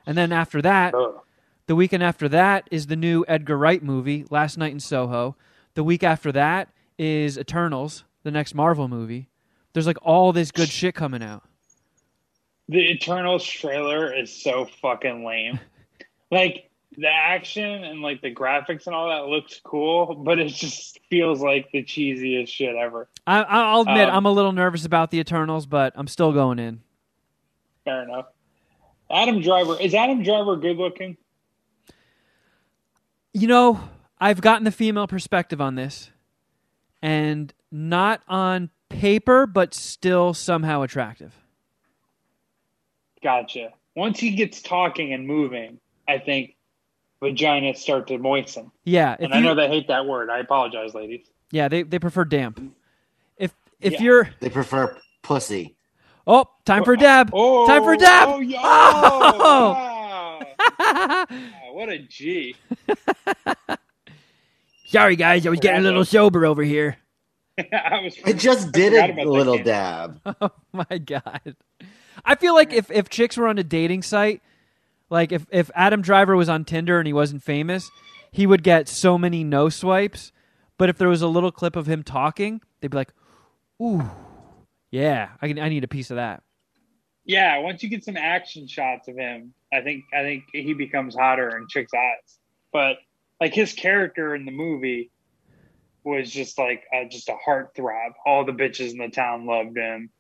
And 0.07 0.17
then 0.19 0.33
after 0.33 0.61
that, 0.63 0.95
Ugh. 0.95 1.21
the 1.67 1.77
weekend 1.77 2.03
after 2.03 2.29
that 2.31 2.69
is 2.71 2.87
the 2.89 2.97
new 2.97 3.25
Edgar 3.29 3.57
Wright 3.57 3.83
movie, 3.83 4.25
Last 4.31 4.59
Night 4.59 4.73
in 4.73 4.81
Soho. 4.81 5.37
The 5.75 5.85
week 5.85 6.03
after 6.03 6.33
that 6.33 6.69
is 6.99 7.39
Eternals, 7.39 8.05
the 8.23 8.31
next 8.31 8.55
Marvel 8.55 8.89
movie. 8.89 9.29
There's 9.73 9.87
like 9.87 9.99
all 10.03 10.33
this 10.33 10.51
good 10.51 10.69
shit 10.69 10.95
coming 10.95 11.23
out. 11.23 11.43
The 12.69 12.79
Eternals 12.93 13.45
trailer 13.45 14.13
is 14.13 14.43
so 14.43 14.69
fucking 14.81 15.25
lame. 15.25 15.61
like 16.31 16.71
the 16.97 17.09
action 17.09 17.85
and 17.85 18.01
like 18.01 18.23
the 18.23 18.33
graphics 18.33 18.87
and 18.87 18.95
all 18.95 19.09
that 19.09 19.27
looks 19.29 19.61
cool, 19.65 20.15
but 20.15 20.39
it 20.39 20.49
just 20.49 21.01
feels 21.11 21.41
like 21.41 21.71
the 21.73 21.83
cheesiest 21.83 22.49
shit 22.49 22.75
ever. 22.77 23.09
I, 23.27 23.43
I'll 23.43 23.81
admit 23.83 24.09
Um, 24.09 24.17
I'm 24.17 24.27
a 24.27 24.31
little 24.33 24.53
nervous 24.53 24.85
about 24.85 25.11
the 25.11 25.19
Eternals, 25.19 25.67
but 25.67 25.93
I'm 25.97 26.07
still 26.07 26.33
going 26.33 26.59
in. 26.59 26.81
Fair 27.85 28.05
enough. 28.05 28.27
Adam 29.11 29.41
Driver 29.43 29.79
is 29.79 29.95
Adam 29.95 30.23
Driver 30.23 30.57
good 30.57 30.77
looking? 30.77 31.17
You 33.33 33.49
know, 33.49 33.81
I've 34.19 34.41
gotten 34.41 34.65
the 34.65 34.73
female 34.73 35.07
perspective 35.07 35.61
on 35.61 35.75
this, 35.75 36.11
and 37.03 37.53
not 37.71 38.23
on 38.29 38.71
paper, 38.89 39.47
but 39.47 39.75
still 39.75 40.33
somehow 40.33 40.83
attractive. 40.83 41.44
Gotcha. 43.25 43.71
Once 43.97 44.21
he 44.21 44.31
gets 44.33 44.63
talking 44.63 45.13
and 45.15 45.27
moving, 45.27 45.79
I 46.07 46.19
think 46.19 46.55
vaginas 47.23 47.79
start 47.79 48.07
to 48.09 48.19
moisten. 48.19 48.71
Yeah, 48.85 49.15
if 49.15 49.21
and 49.25 49.35
I 49.35 49.41
know 49.41 49.55
they 49.55 49.67
hate 49.69 49.89
that 49.89 50.07
word. 50.07 50.31
I 50.31 50.39
apologize, 50.41 50.95
ladies. 50.95 51.27
yeah, 51.51 51.69
they 51.69 51.83
they 51.83 51.99
prefer 51.99 52.25
damp. 52.27 52.61
If 53.39 53.53
if 53.81 53.95
Yeah. 53.95 54.03
you're 54.03 54.31
They 54.41 54.51
prefer 54.51 54.97
pussy. 55.23 55.75
oh, 56.27 56.47
time 56.67 56.85
for 56.85 56.97
dab. 56.97 57.31
Oh, 57.33 57.65
oh, 57.65 57.67
time 57.67 57.83
for 57.83 57.97
dab. 57.97 58.29
Oh, 58.29 58.41
yo, 58.41 58.59
Oh! 58.63 59.73
wow. 59.73 60.41
Wow, 61.31 61.73
what 61.73 61.89
a 61.89 61.99
G. 61.99 62.55
Sorry, 64.87 65.17
guys, 65.17 65.47
I 65.47 65.51
was 65.51 65.61
getting 65.61 65.81
a 65.81 65.83
little 65.83 66.05
sober 66.05 66.45
over 66.47 66.63
here. 66.63 66.99
I 67.59 68.01
was. 68.03 68.17
I 68.25 68.33
just 68.33 68.73
did 68.73 68.93
forgot 68.93 69.19
a 69.27 69.31
little 69.31 69.59
dab. 69.59 70.21
Oh 70.41 70.51
my 70.73 70.99
god. 70.99 71.57
I 72.25 72.35
feel 72.35 72.55
like 72.55 72.73
if 72.73 72.91
if 72.91 73.09
chicks 73.09 73.37
were 73.37 73.49
on 73.49 73.59
a 73.59 73.65
dating 73.65 74.03
site, 74.03 74.43
like 75.11 75.33
if 75.33 75.47
if 75.51 75.71
Adam 75.75 76.03
Driver 76.03 76.37
was 76.37 76.49
on 76.49 76.65
Tinder 76.65 76.99
and 76.99 77.07
he 77.07 77.13
wasn't 77.13 77.43
famous, 77.43 77.91
he 78.31 78.47
would 78.47 78.63
get 78.63 78.89
so 78.89 79.17
many 79.17 79.45
no 79.45 79.69
swipes. 79.69 80.33
But 80.77 80.89
if 80.89 80.99
there 80.99 81.09
was 81.09 81.23
a 81.23 81.29
little 81.29 81.53
clip 81.53 81.77
of 81.77 81.87
him 81.87 82.03
talking, 82.03 82.61
they'd 82.81 82.91
be 82.91 82.97
like, 82.97 83.13
"Ooh, 83.81 84.11
yeah, 84.91 85.31
I 85.41 85.49
can, 85.49 85.59
I 85.59 85.69
need 85.69 85.85
a 85.85 85.89
piece 85.89 86.11
of 86.11 86.17
that." 86.17 86.43
Yeah, 87.25 87.59
once 87.59 87.83
you 87.83 87.89
get 87.89 88.05
some 88.05 88.17
action 88.17 88.67
shots 88.67 89.09
of 89.09 89.17
him, 89.17 89.55
I 89.73 89.81
think 89.81 90.05
I 90.13 90.23
think 90.23 90.45
he 90.53 90.75
becomes 90.75 91.15
hotter 91.15 91.57
in 91.57 91.69
chicks' 91.69 91.93
eyes. 91.95 92.39
But 92.73 92.99
like 93.41 93.55
his 93.55 93.73
character 93.73 94.35
in 94.35 94.45
the 94.45 94.53
movie 94.53 95.11
was 96.03 96.31
just 96.31 96.59
like 96.59 96.85
uh, 96.95 97.05
just 97.09 97.29
a 97.29 97.37
heartthrob. 97.47 98.11
All 98.27 98.45
the 98.45 98.53
bitches 98.53 98.93
in 98.93 98.99
the 98.99 99.09
town 99.09 99.47
loved 99.47 99.77
him, 99.77 100.11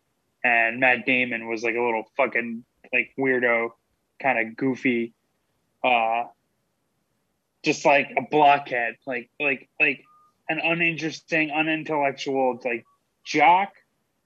and 0.44 0.78
Matt 0.78 1.06
Damon 1.06 1.48
was 1.48 1.64
like 1.64 1.74
a 1.74 1.80
little 1.80 2.04
fucking 2.16 2.64
like 2.92 3.12
weirdo, 3.18 3.70
kind 4.22 4.38
of 4.38 4.56
goofy, 4.56 5.14
uh, 5.82 6.24
just 7.64 7.84
like 7.84 8.12
a 8.16 8.22
blockhead, 8.30 8.96
like 9.06 9.30
like 9.40 9.68
like 9.80 10.04
an 10.48 10.60
uninteresting, 10.62 11.50
unintellectual 11.50 12.60
like 12.64 12.84
jock 13.24 13.72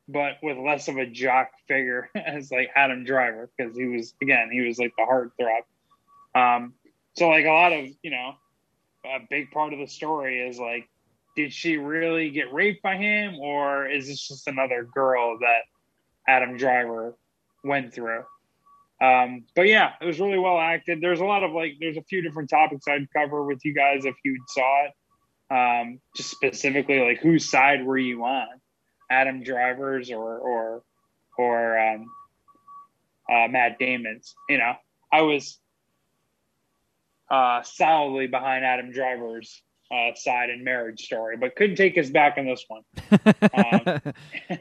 but 0.08 0.38
with 0.42 0.56
less 0.56 0.88
of 0.88 0.96
a 0.96 1.06
jock 1.06 1.50
figure 1.68 2.10
as 2.14 2.50
like 2.50 2.70
Adam 2.74 3.04
Driver 3.04 3.50
because 3.56 3.76
he 3.76 3.86
was 3.86 4.14
again 4.22 4.48
he 4.50 4.62
was 4.62 4.78
like 4.78 4.92
the 4.96 5.04
heartthrob. 5.04 5.62
Um, 6.34 6.74
so 7.14 7.28
like 7.28 7.44
a 7.44 7.50
lot 7.50 7.72
of 7.72 7.86
you 8.02 8.10
know 8.10 8.34
a 9.04 9.18
big 9.30 9.50
part 9.50 9.72
of 9.72 9.78
the 9.78 9.86
story 9.86 10.40
is 10.40 10.58
like 10.58 10.88
did 11.36 11.52
she 11.52 11.76
really 11.76 12.30
get 12.30 12.52
raped 12.52 12.82
by 12.82 12.96
him 12.96 13.36
or 13.38 13.86
is 13.86 14.08
this 14.08 14.26
just 14.26 14.48
another 14.48 14.82
girl 14.82 15.38
that 15.38 15.60
Adam 16.28 16.56
Driver 16.56 17.16
went 17.64 17.92
through? 17.92 18.24
Um, 19.00 19.44
but 19.54 19.66
yeah, 19.66 19.92
it 20.00 20.04
was 20.04 20.20
really 20.20 20.38
well 20.38 20.58
acted. 20.58 21.00
There's 21.00 21.20
a 21.20 21.24
lot 21.24 21.44
of 21.44 21.52
like 21.52 21.76
there's 21.80 21.96
a 21.96 22.02
few 22.02 22.20
different 22.20 22.50
topics 22.50 22.86
I'd 22.88 23.10
cover 23.12 23.44
with 23.44 23.64
you 23.64 23.74
guys 23.74 24.04
if 24.04 24.14
you 24.24 24.38
saw 24.48 24.84
it. 24.86 24.92
Um, 25.50 26.00
just 26.14 26.30
specifically 26.30 27.00
like 27.00 27.18
whose 27.18 27.48
side 27.48 27.84
were 27.84 27.98
you 27.98 28.24
on? 28.24 28.48
Adam 29.10 29.42
Driver's 29.42 30.10
or 30.10 30.38
or 30.38 30.82
or 31.38 31.78
um, 31.78 32.06
uh, 33.30 33.48
Matt 33.48 33.78
Damon's. 33.78 34.34
You 34.48 34.58
know, 34.58 34.74
I 35.12 35.22
was 35.22 35.58
uh, 37.30 37.62
solidly 37.62 38.26
behind 38.26 38.64
Adam 38.64 38.90
Driver's 38.90 39.62
uh, 39.90 40.14
side 40.14 40.50
in 40.50 40.64
Marriage 40.64 41.02
Story, 41.02 41.36
but 41.36 41.56
couldn't 41.56 41.76
take 41.76 41.96
us 41.96 42.10
back 42.10 42.36
on 42.38 42.46
this 42.46 42.64
one. 42.68 42.82
Um, 43.54 44.00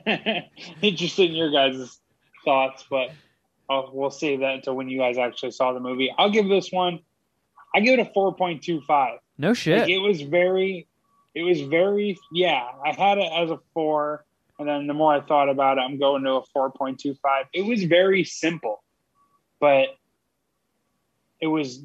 Interested 0.82 1.30
in 1.30 1.36
your 1.36 1.52
guys' 1.52 1.99
thoughts, 2.45 2.86
but 2.90 3.12
I'll, 3.70 3.90
we'll 3.94 4.12
save 4.12 4.40
that 4.40 4.56
until 4.56 4.76
when 4.76 4.90
you 4.90 4.98
guys 4.98 5.18
actually 5.18 5.52
saw 5.52 5.74
the 5.74 5.80
movie. 5.80 6.14
I'll 6.18 6.32
give 6.32 6.48
this 6.48 6.72
one. 6.72 6.99
I 7.76 7.82
give 7.82 7.99
it 7.99 8.08
a 8.08 8.12
four 8.14 8.34
point 8.36 8.64
two 8.64 8.82
five. 8.82 9.20
no 9.38 9.54
shit. 9.54 9.82
Like, 9.82 9.90
it 9.90 9.98
was 9.99 10.22
very, 10.22 10.88
it 11.36 11.44
was 11.44 11.62
very, 11.62 12.18
yeah. 12.32 12.66
I 12.86 12.94
had 12.94 13.18
it 13.18 13.32
as 13.32 13.52
a 13.52 13.60
four, 13.74 14.26
and 14.58 14.68
then 14.68 14.88
the 14.88 14.94
more 14.94 15.14
I 15.14 15.22
thought 15.22 15.49
about 15.49 15.78
it, 15.78 15.82
I'm 15.82 15.99
going 15.99 16.24
to 16.24 16.32
a 16.34 16.44
four 16.54 16.72
point 16.72 16.99
two 16.99 17.16
five. 17.22 17.45
It 17.54 17.66
was 17.66 17.84
very 17.84 18.24
simple, 18.24 18.84
but 19.60 19.90
it 21.41 21.48
was 21.48 21.84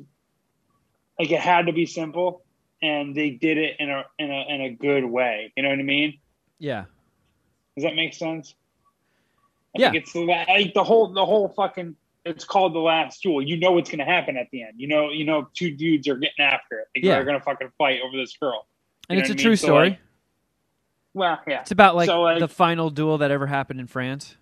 like 1.18 1.30
it 1.30 1.40
had 1.40 1.66
to 1.66 1.72
be 1.72 1.86
simple, 1.86 2.42
and 2.82 3.14
they 3.14 3.30
did 3.30 3.56
it 3.58 3.76
in 3.78 3.88
a 3.90 4.04
in 4.18 4.30
a 4.30 4.44
in 4.48 4.60
a 4.62 4.70
good 4.70 5.04
way. 5.04 5.52
You 5.56 5.62
know 5.62 5.70
what 5.70 5.78
I 5.78 5.82
mean? 5.82 6.18
yeah. 6.58 6.84
Does 7.76 7.84
that 7.84 7.94
make 7.94 8.12
sense? 8.12 8.54
I 9.74 9.80
Yeah. 9.80 9.90
think 9.92 10.02
it's 10.02 10.12
the 10.12 10.20
like 10.26 10.74
the 10.74 10.84
whole 10.84 11.08
the 11.12 11.24
whole 11.24 11.48
fucking. 11.48 11.96
It's 12.24 12.44
called 12.44 12.72
the 12.74 12.78
last 12.78 13.20
duel. 13.22 13.42
You 13.42 13.56
know 13.56 13.72
what's 13.72 13.90
going 13.90 13.98
to 13.98 14.04
happen 14.04 14.36
at 14.36 14.48
the 14.52 14.62
end. 14.62 14.74
You 14.76 14.86
know, 14.86 15.10
you 15.10 15.24
know, 15.24 15.48
two 15.54 15.72
dudes 15.72 16.06
are 16.06 16.14
getting 16.14 16.44
after 16.44 16.78
it. 16.78 16.86
Like, 16.94 17.04
Yeah. 17.04 17.14
They're 17.14 17.24
going 17.24 17.38
to 17.38 17.44
fucking 17.44 17.72
fight 17.78 17.98
over 18.04 18.16
this 18.16 18.36
girl. 18.36 18.66
And 19.08 19.18
it's 19.18 19.28
a 19.28 19.32
what 19.32 19.38
true? 19.40 19.56
So, 19.56 19.66
story. 19.66 19.88
like, 19.90 19.98
Well, 21.14 21.40
yeah. 21.48 21.62
it's 21.62 21.72
about 21.72 21.96
like, 21.96 22.06
so, 22.06 22.20
like- 22.22 22.38
the 22.38 22.46
final 22.46 22.90
duel 22.90 23.18
that 23.18 23.32
ever 23.32 23.48
happened 23.48 23.80
in 23.80 23.88
France. 23.88 24.36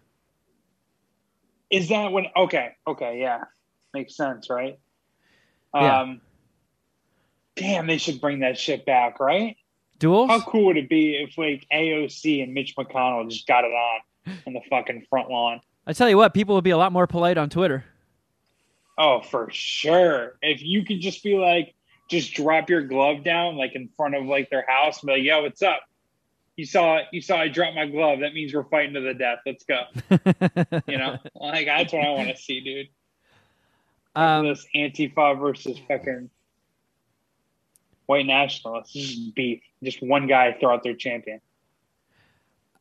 Is 1.70 1.88
that 1.88 2.10
when? 2.12 2.26
Okay, 2.36 2.74
okay, 2.86 3.18
yeah, 3.20 3.44
makes 3.94 4.16
sense, 4.16 4.50
right? 4.50 4.78
Yeah. 5.74 6.00
Um, 6.00 6.20
Damn, 7.56 7.86
they 7.86 7.98
should 7.98 8.20
bring 8.20 8.40
that 8.40 8.58
shit 8.58 8.86
back, 8.86 9.20
right? 9.20 9.56
Duels? 9.98 10.30
How 10.30 10.40
cool 10.40 10.66
would 10.66 10.76
it 10.76 10.88
be 10.88 11.16
if 11.16 11.36
like 11.36 11.66
AOC 11.72 12.42
and 12.42 12.54
Mitch 12.54 12.74
McConnell 12.76 13.28
just 13.28 13.46
got 13.46 13.64
it 13.64 13.72
on 13.72 14.00
on 14.46 14.52
the 14.54 14.60
fucking 14.70 15.06
front 15.10 15.30
lawn? 15.30 15.60
I 15.86 15.92
tell 15.92 16.08
you 16.08 16.16
what, 16.16 16.32
people 16.34 16.54
would 16.54 16.64
be 16.64 16.70
a 16.70 16.76
lot 16.76 16.92
more 16.92 17.06
polite 17.06 17.36
on 17.36 17.50
Twitter. 17.50 17.84
Oh, 18.96 19.20
for 19.22 19.48
sure. 19.50 20.36
If 20.42 20.62
you 20.62 20.84
could 20.84 21.00
just 21.00 21.22
be 21.22 21.36
like, 21.36 21.74
just 22.08 22.34
drop 22.34 22.68
your 22.68 22.82
glove 22.82 23.24
down 23.24 23.56
like 23.56 23.74
in 23.74 23.88
front 23.96 24.14
of 24.14 24.24
like 24.24 24.50
their 24.50 24.64
house 24.66 25.00
and 25.02 25.06
be 25.08 25.12
like, 25.14 25.22
"Yo, 25.22 25.42
what's 25.42 25.62
up? 25.62 25.80
You 26.56 26.66
saw 26.66 27.00
you 27.12 27.20
saw 27.22 27.36
I 27.36 27.48
dropped 27.48 27.76
my 27.76 27.86
glove. 27.86 28.20
That 28.20 28.34
means 28.34 28.52
we're 28.52 28.64
fighting 28.64 28.94
to 28.94 29.00
the 29.00 29.14
death. 29.14 29.38
Let's 29.46 29.64
go." 29.64 29.82
You 30.86 30.98
know, 30.98 31.18
like 31.34 31.66
that's 31.66 31.92
what 31.92 32.04
I 32.04 32.10
want 32.10 32.28
to 32.30 32.36
see, 32.36 32.60
dude. 32.60 32.88
um, 34.16 34.46
this 34.46 34.66
Antifa 34.74 35.38
versus 35.38 35.78
fucking 35.88 36.28
white 38.10 38.26
nationalists. 38.26 38.92
This 38.92 39.10
is 39.12 39.16
beef. 39.30 39.62
Just 39.82 40.02
one 40.02 40.26
guy 40.26 40.52
throw 40.58 40.74
out 40.74 40.82
their 40.82 40.94
champion. 40.96 41.40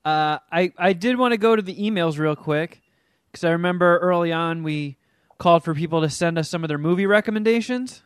Uh, 0.04 0.40
I 0.52 0.72
I 0.78 0.94
did 0.94 1.18
want 1.18 1.34
to 1.34 1.38
go 1.38 1.56
to 1.56 1.62
the 1.62 1.76
emails 1.76 2.18
real 2.18 2.36
quick 2.36 2.82
because 3.32 3.44
I 3.44 3.52
remember 3.52 4.00
early 4.00 4.32
on 4.32 4.64
we 4.64 4.98
called 5.38 5.64
for 5.64 5.76
people 5.76 6.02
to 6.02 6.10
send 6.10 6.38
us 6.38 6.50
some 6.50 6.64
of 6.64 6.68
their 6.68 6.78
movie 6.78 7.06
recommendations 7.06 8.02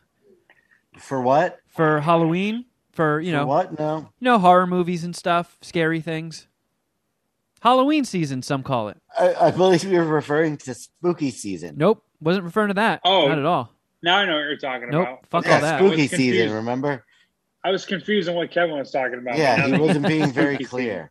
For 0.98 1.20
what? 1.20 1.60
for 1.68 2.00
Halloween 2.00 2.66
for 2.92 3.20
you 3.20 3.32
For 3.32 3.36
know 3.38 3.46
what? 3.46 3.78
No. 3.78 3.96
you 4.20 4.24
know 4.24 4.38
horror 4.38 4.66
movies 4.66 5.02
and 5.04 5.16
stuff, 5.16 5.56
scary 5.62 6.00
things. 6.00 6.46
Halloween 7.62 8.04
season, 8.04 8.42
some 8.42 8.62
call 8.62 8.88
it. 8.88 8.98
I, 9.18 9.34
I 9.46 9.50
believe 9.50 9.84
you 9.84 9.96
were 9.98 10.04
referring 10.04 10.58
to 10.58 10.74
spooky 10.74 11.30
season. 11.30 11.76
Nope, 11.78 12.04
wasn't 12.20 12.44
referring 12.44 12.68
to 12.68 12.74
that. 12.74 13.00
Oh. 13.04 13.26
not 13.28 13.38
at 13.38 13.46
all. 13.46 13.72
Now 14.02 14.18
I 14.18 14.26
know 14.26 14.34
what 14.34 14.40
you're 14.42 14.56
talking 14.58 14.90
Nope, 14.90 15.02
about. 15.08 15.26
fuck 15.30 15.46
Yeah, 15.46 15.54
all 15.54 15.60
that. 15.62 15.78
Spooky 15.78 16.08
season. 16.08 16.52
Remember? 16.52 17.04
I 17.64 17.70
was 17.70 17.86
confused 17.86 18.28
on 18.28 18.34
what 18.34 18.50
Kevin 18.50 18.76
was 18.76 18.90
talking 18.90 19.18
about. 19.18 19.38
Yeah, 19.38 19.66
he 19.66 19.78
wasn't 19.80 20.06
being 20.14 20.30
very 20.30 20.58
clear. 20.58 21.10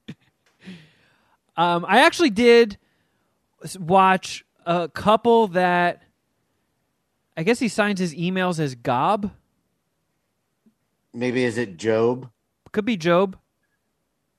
Um, 1.58 1.84
I 1.88 2.06
actually 2.06 2.30
did 2.30 2.78
watch 3.80 4.46
a 4.66 4.88
couple 4.88 5.48
that 5.50 6.04
I 7.36 7.44
guess 7.44 7.58
he 7.60 7.68
signs 7.68 8.00
his 8.00 8.14
emails 8.14 8.60
as 8.60 8.76
Gob. 8.76 9.32
Maybe 11.14 11.44
is 11.44 11.58
it 11.58 11.78
Job? 11.78 12.30
Could 12.72 12.86
be 12.86 12.98
Job, 12.98 13.38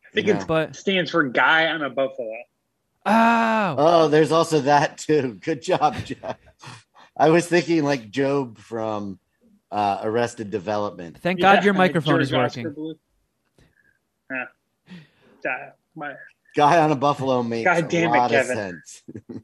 I 0.05 0.15
think 0.15 0.27
Yeah. 0.29 0.41
it 0.41 0.47
but 0.47 0.77
stands 0.77 1.11
for 1.11 1.23
guy 1.25 1.67
on 1.69 1.83
a 1.83 1.91
buffalo. 1.91 2.33
oh, 3.07 3.75
Oh, 3.79 4.09
there's 4.09 4.33
also 4.33 4.61
that 4.61 4.99
too. 4.99 5.35
Good 5.35 5.63
job, 5.63 5.97
Jeff. 6.05 6.37
I 7.17 7.31
was 7.31 7.47
thinking 7.47 7.85
like 7.85 8.11
Job 8.11 8.59
from 8.59 9.19
uh, 9.75 10.01
Arrested 10.03 10.51
Development. 10.51 11.19
thank 11.19 11.41
God 11.41 11.55
Yeah, 11.59 11.65
your 11.65 11.75
microphone 11.75 12.13
George 12.15 12.23
is 12.23 12.33
working. 12.33 12.67
Bluth. 12.73 12.99
Yeah. 14.31 15.71
My- 15.95 16.15
Guy 16.57 16.79
on 16.79 16.93
a 16.93 16.97
buffalo 16.97 17.43
makes 17.43 17.65
God 17.65 17.79
a 17.85 17.89
damn 17.89 18.15
it, 18.15 18.17
lot 18.17 18.33
of 18.33 18.47
Kevin. 18.47 18.57
sense. 18.57 19.03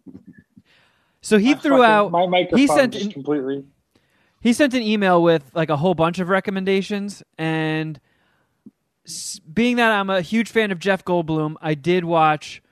So 1.23 1.36
he 1.36 1.55
my 1.55 1.61
threw 1.61 1.70
fucking- 1.73 1.85
out 1.85 2.11
my 2.12 2.27
microphone 2.27 2.66
sent 2.69 2.93
just 2.94 3.12
completely. 3.12 3.65
he 4.40 4.55
sent 4.55 4.73
an 4.73 4.81
email 4.81 5.23
with 5.23 5.51
like 5.55 5.69
a 5.69 5.77
whole 5.77 5.93
bunch 5.94 6.19
of 6.19 6.31
recommendations 6.31 7.23
and 7.36 8.01
being 9.52 9.77
that 9.77 9.90
I'm 9.93 10.09
a 10.09 10.23
huge 10.23 10.48
fan 10.51 10.70
of 10.70 10.78
Jeff 10.78 11.05
Goldblum, 11.05 11.57
I 11.61 11.74
did 11.74 12.05
watch 12.07 12.62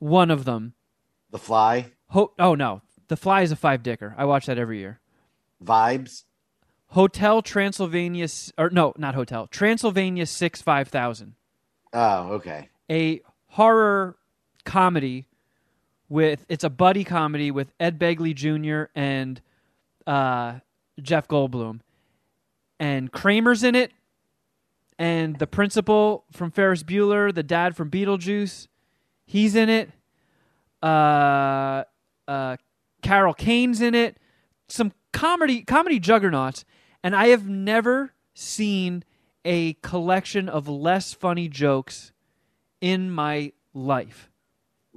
one 0.00 0.32
of 0.32 0.44
them. 0.44 0.74
The 1.30 1.38
Fly 1.38 1.92
Ho- 2.08 2.32
oh 2.38 2.56
no, 2.56 2.82
The 3.06 3.16
Fly 3.16 3.42
is 3.42 3.52
a 3.52 3.56
five 3.56 3.84
dicker. 3.84 4.12
I 4.18 4.24
watch 4.24 4.46
that 4.46 4.58
every 4.58 4.78
year. 4.80 4.98
vibes. 5.62 6.24
Hotel 6.94 7.42
Transylvania 7.42 8.28
or 8.56 8.70
no, 8.70 8.94
not 8.96 9.16
Hotel. 9.16 9.48
Transylvania 9.48 10.26
6 10.26 10.62
5000. 10.62 11.34
Oh, 11.92 12.32
okay. 12.34 12.68
A 12.88 13.20
horror 13.48 14.16
comedy 14.64 15.26
with 16.08 16.46
it's 16.48 16.62
a 16.62 16.70
buddy 16.70 17.02
comedy 17.02 17.50
with 17.50 17.72
Ed 17.80 17.98
Begley 17.98 18.32
Jr. 18.32 18.90
and 18.94 19.40
uh, 20.06 20.60
Jeff 21.02 21.26
Goldblum. 21.26 21.80
And 22.78 23.10
Kramer's 23.10 23.64
in 23.64 23.74
it 23.74 23.90
and 24.96 25.36
the 25.40 25.48
principal 25.48 26.24
from 26.30 26.52
Ferris 26.52 26.84
Bueller, 26.84 27.34
the 27.34 27.42
dad 27.42 27.74
from 27.74 27.90
Beetlejuice, 27.90 28.68
he's 29.26 29.56
in 29.56 29.68
it. 29.68 29.90
Uh, 30.80 31.82
uh, 32.28 32.56
Carol 33.02 33.34
Kane's 33.34 33.80
in 33.80 33.96
it. 33.96 34.16
Some 34.68 34.92
comedy 35.12 35.62
comedy 35.62 35.98
juggernauts, 35.98 36.64
and 37.04 37.14
I 37.14 37.28
have 37.28 37.48
never 37.48 38.12
seen 38.34 39.04
a 39.44 39.74
collection 39.74 40.48
of 40.48 40.66
less 40.68 41.12
funny 41.12 41.48
jokes 41.48 42.10
in 42.80 43.10
my 43.10 43.52
life. 43.74 44.30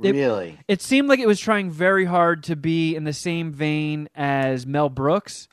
It- 0.02 0.14
really? 0.14 0.58
It 0.68 0.82
seemed 0.82 1.10
like 1.10 1.20
it 1.20 1.28
was 1.28 1.40
trying 1.40 1.70
very 1.70 2.06
hard 2.06 2.44
to 2.44 2.56
be 2.56 2.96
in 2.96 3.04
the 3.04 3.14
same 3.14 3.52
vein 3.52 4.08
as 4.16 4.66
Mel 4.66 4.90
Brooks, 4.90 5.48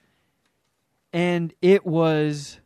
and 1.12 1.52
it 1.60 1.84
was 1.84 2.60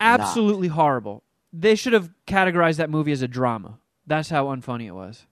absolutely 0.00 0.68
horrible. 0.68 1.22
They 1.52 1.74
should 1.74 1.92
have 1.94 2.10
categorized 2.26 2.76
that 2.76 2.90
movie 2.90 3.12
as 3.12 3.22
a 3.22 3.28
drama. 3.28 3.78
That's 4.06 4.28
how 4.30 4.46
unfunny 4.46 4.86
it 4.86 4.92
was. 4.94 5.26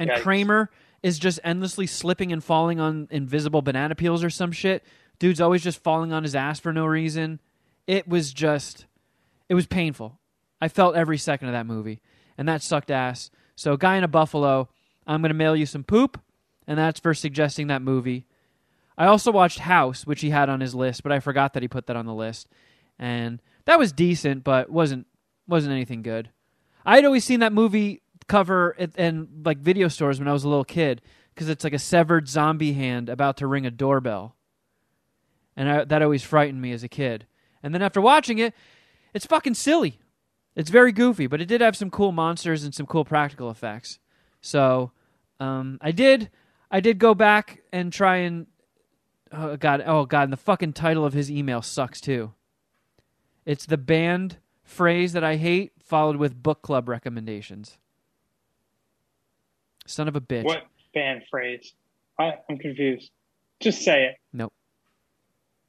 And 0.00 0.10
Yikes. 0.10 0.22
Kramer 0.22 0.70
is 1.02 1.18
just 1.18 1.40
endlessly 1.44 1.86
slipping 1.86 2.32
and 2.32 2.42
falling 2.42 2.80
on 2.80 3.06
invisible 3.10 3.62
banana 3.62 3.94
peels 3.94 4.24
or 4.24 4.30
some 4.30 4.52
shit. 4.52 4.84
Dude's 5.18 5.40
always 5.40 5.62
just 5.62 5.82
falling 5.82 6.12
on 6.12 6.22
his 6.22 6.34
ass 6.34 6.60
for 6.60 6.72
no 6.72 6.86
reason. 6.86 7.40
It 7.86 8.06
was 8.06 8.32
just, 8.32 8.86
it 9.48 9.54
was 9.54 9.66
painful. 9.66 10.18
I 10.60 10.68
felt 10.68 10.96
every 10.96 11.18
second 11.18 11.48
of 11.48 11.52
that 11.52 11.66
movie, 11.66 12.00
and 12.36 12.48
that 12.48 12.62
sucked 12.62 12.90
ass. 12.90 13.30
So, 13.56 13.76
Guy 13.76 13.96
in 13.96 14.04
a 14.04 14.08
Buffalo, 14.08 14.68
I'm 15.06 15.22
going 15.22 15.30
to 15.30 15.34
mail 15.34 15.56
you 15.56 15.66
some 15.66 15.84
poop, 15.84 16.20
and 16.66 16.78
that's 16.78 17.00
for 17.00 17.14
suggesting 17.14 17.68
that 17.68 17.82
movie. 17.82 18.26
I 18.96 19.06
also 19.06 19.30
watched 19.30 19.60
House, 19.60 20.06
which 20.06 20.20
he 20.20 20.30
had 20.30 20.48
on 20.48 20.60
his 20.60 20.74
list, 20.74 21.02
but 21.02 21.12
I 21.12 21.20
forgot 21.20 21.54
that 21.54 21.62
he 21.62 21.68
put 21.68 21.86
that 21.86 21.96
on 21.96 22.06
the 22.06 22.14
list, 22.14 22.48
and 22.98 23.40
that 23.64 23.78
was 23.78 23.92
decent, 23.92 24.44
but 24.44 24.70
wasn't 24.70 25.06
wasn't 25.46 25.72
anything 25.72 26.02
good. 26.02 26.30
I 26.84 26.96
had 26.96 27.04
always 27.04 27.24
seen 27.24 27.40
that 27.40 27.52
movie 27.52 28.02
cover 28.26 28.76
in 28.96 29.28
like 29.44 29.58
video 29.58 29.88
stores 29.88 30.18
when 30.18 30.28
I 30.28 30.32
was 30.32 30.44
a 30.44 30.48
little 30.48 30.64
kid 30.64 31.00
because 31.34 31.48
it's 31.48 31.64
like 31.64 31.72
a 31.72 31.78
severed 31.78 32.28
zombie 32.28 32.72
hand 32.72 33.08
about 33.08 33.36
to 33.38 33.46
ring 33.46 33.66
a 33.66 33.70
doorbell, 33.70 34.36
and 35.58 35.68
I, 35.68 35.84
that 35.84 36.02
always 36.02 36.22
frightened 36.22 36.62
me 36.62 36.72
as 36.72 36.84
a 36.84 36.88
kid. 36.88 37.26
And 37.62 37.74
then 37.74 37.82
after 37.82 38.00
watching 38.00 38.38
it, 38.38 38.54
it's 39.12 39.26
fucking 39.26 39.54
silly. 39.54 39.98
It's 40.54 40.70
very 40.70 40.92
goofy, 40.92 41.26
but 41.26 41.40
it 41.40 41.46
did 41.46 41.60
have 41.60 41.76
some 41.76 41.90
cool 41.90 42.12
monsters 42.12 42.62
and 42.62 42.72
some 42.72 42.86
cool 42.86 43.04
practical 43.04 43.50
effects. 43.50 43.98
So 44.40 44.92
um, 45.40 45.78
I 45.82 45.90
did, 45.90 46.30
I 46.70 46.78
did 46.78 46.98
go 46.98 47.12
back 47.12 47.62
and 47.72 47.92
try 47.92 48.18
and 48.18 48.46
oh 49.32 49.56
god, 49.56 49.82
oh 49.84 50.06
god, 50.06 50.24
and 50.24 50.32
the 50.32 50.38
fucking 50.38 50.74
title 50.74 51.04
of 51.04 51.12
his 51.12 51.30
email 51.30 51.60
sucks 51.60 52.00
too. 52.00 52.32
It's 53.44 53.66
the 53.66 53.78
banned 53.78 54.36
phrase 54.62 55.12
that 55.12 55.24
I 55.24 55.36
hate, 55.36 55.72
followed 55.82 56.16
with 56.16 56.40
book 56.40 56.62
club 56.62 56.88
recommendations. 56.88 57.78
Son 59.86 60.06
of 60.06 60.14
a 60.14 60.20
bitch. 60.20 60.44
What 60.44 60.64
band 60.94 61.22
phrase? 61.30 61.72
I, 62.18 62.34
I'm 62.48 62.58
confused. 62.58 63.10
Just 63.60 63.82
say 63.82 64.04
it. 64.04 64.16
Nope. 64.32 64.52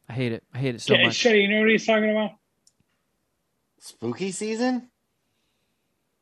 I 0.09 0.13
hate 0.13 0.31
it. 0.31 0.43
I 0.53 0.57
hate 0.57 0.75
it 0.75 0.81
so 0.81 0.95
Yeah, 0.95 1.05
much. 1.05 1.17
Shetty, 1.17 1.43
you 1.43 1.47
know 1.49 1.59
what 1.59 1.69
he's 1.69 1.85
talking 1.85 2.09
about? 2.09 2.31
Spooky 3.79 4.31
season? 4.31 4.89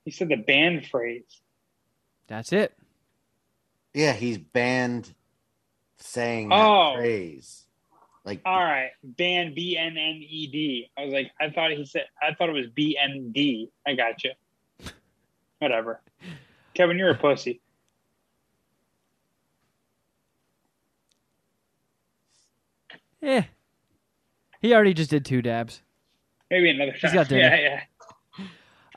He 0.04 0.12
said 0.12 0.28
the 0.30 0.36
band 0.36 0.86
phrase. 0.88 1.42
That's 2.28 2.52
it. 2.52 2.76
Yeah, 3.94 4.12
he's 4.14 4.38
banned 4.38 5.14
saying 5.98 6.50
Oh. 6.52 6.94
that 6.94 7.00
phrase. 7.00 7.64
Like 8.26 8.42
All 8.46 8.60
right, 8.62 8.90
band 9.04 9.56
B 9.56 9.78
N 9.78 9.98
N 9.98 10.16
E 10.22 10.48
D. 10.52 10.92
I 10.98 11.06
was 11.06 11.14
like, 11.14 11.32
I 11.40 11.50
thought 11.50 11.72
he 11.72 11.86
said, 11.86 12.04
I 12.22 12.34
thought 12.34 12.50
it 12.50 12.54
was 12.54 12.68
B 12.68 12.98
N 13.02 13.32
D. 13.32 13.70
I 13.88 13.94
got 13.96 14.22
you. 14.26 14.32
Whatever. 15.60 16.02
Kevin, 16.74 16.98
you're 16.98 17.12
a 17.12 17.16
pussy. 17.18 17.62
Eh. 23.22 23.44
He 24.68 24.74
already 24.74 24.94
just 24.94 25.10
did 25.10 25.24
two 25.24 25.42
dabs. 25.42 25.82
Maybe 26.52 26.70
another 26.70 26.92
time. 26.92 27.14
got 27.14 27.30
dinner. 27.30 27.40
yeah, 27.56 27.82
yeah. 28.38 28.46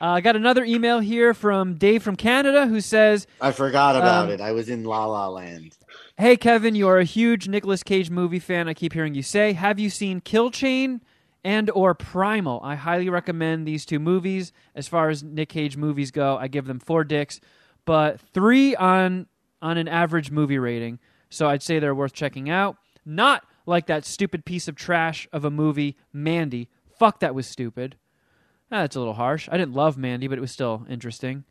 Uh, 0.01 0.15
I 0.15 0.19
got 0.21 0.35
another 0.35 0.65
email 0.65 0.99
here 0.99 1.33
from 1.33 1.75
Dave 1.75 2.03
from 2.03 2.17
Canada 2.17 2.67
who 2.67 2.81
says, 2.81 3.25
I 3.39 3.53
forgot 3.53 3.95
about 3.95 4.25
Um, 4.25 4.31
it. 4.31 4.41
I 4.41 4.51
was 4.51 4.67
in 4.67 4.83
La 4.83 5.05
La 5.05 5.29
Land. 5.29 5.77
Hey 6.17 6.35
Kevin, 6.35 6.75
you 6.75 6.89
are 6.89 6.97
a 6.97 7.05
huge 7.05 7.47
Nicolas 7.47 7.83
Cage 7.83 8.09
movie 8.09 8.39
fan. 8.39 8.67
I 8.67 8.73
keep 8.73 8.91
hearing 8.91 9.15
you 9.15 9.23
say. 9.23 9.53
Have 9.53 9.79
you 9.79 9.89
seen 9.89 10.19
Kill 10.19 10.51
Chain 10.51 10.99
and 11.41 11.69
or 11.73 11.93
Primal? 11.93 12.59
I 12.63 12.75
highly 12.75 13.07
recommend 13.07 13.65
these 13.65 13.85
two 13.85 13.99
movies. 13.99 14.51
As 14.75 14.89
far 14.89 15.07
as 15.09 15.23
Nick 15.23 15.47
Cage 15.47 15.77
movies 15.77 16.11
go, 16.11 16.35
I 16.37 16.49
give 16.49 16.65
them 16.65 16.79
four 16.79 17.05
dicks, 17.05 17.39
but 17.85 18.19
three 18.19 18.75
on 18.75 19.27
on 19.61 19.77
an 19.77 19.87
average 19.87 20.31
movie 20.31 20.59
rating. 20.59 20.99
So 21.29 21.47
I'd 21.47 21.63
say 21.63 21.79
they're 21.79 21.95
worth 21.95 22.11
checking 22.11 22.49
out. 22.49 22.75
Not 23.05 23.45
like 23.71 23.87
that 23.87 24.05
stupid 24.05 24.45
piece 24.45 24.67
of 24.67 24.75
trash 24.75 25.27
of 25.33 25.43
a 25.43 25.49
movie, 25.49 25.97
Mandy. 26.13 26.69
Fuck, 26.99 27.19
that 27.21 27.33
was 27.33 27.47
stupid. 27.47 27.95
Ah, 28.71 28.81
that's 28.81 28.95
a 28.95 28.99
little 28.99 29.15
harsh. 29.15 29.49
I 29.51 29.57
didn't 29.57 29.73
love 29.73 29.97
Mandy, 29.97 30.27
but 30.27 30.37
it 30.37 30.41
was 30.41 30.51
still 30.51 30.85
interesting. 30.87 31.43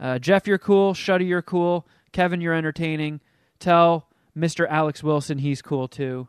Uh, 0.00 0.18
Jeff, 0.18 0.46
you're 0.46 0.58
cool. 0.58 0.94
Shuddy, 0.94 1.28
you're 1.28 1.42
cool. 1.42 1.86
Kevin, 2.12 2.40
you're 2.40 2.54
entertaining. 2.54 3.20
Tell 3.58 4.08
Mr. 4.36 4.66
Alex 4.68 5.02
Wilson 5.02 5.38
he's 5.38 5.60
cool 5.60 5.88
too. 5.88 6.28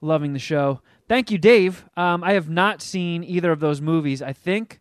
Loving 0.00 0.32
the 0.32 0.38
show. 0.38 0.80
Thank 1.08 1.30
you, 1.30 1.38
Dave. 1.38 1.84
Um, 1.96 2.22
I 2.24 2.32
have 2.32 2.48
not 2.48 2.82
seen 2.82 3.24
either 3.24 3.52
of 3.52 3.60
those 3.60 3.80
movies. 3.80 4.22
I 4.22 4.32
think 4.32 4.80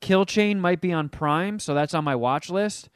Kill 0.00 0.24
Chain 0.26 0.60
might 0.60 0.80
be 0.80 0.92
on 0.92 1.08
Prime, 1.08 1.58
so 1.58 1.74
that's 1.74 1.94
on 1.94 2.04
my 2.04 2.14
watch 2.14 2.50
list. 2.50 2.88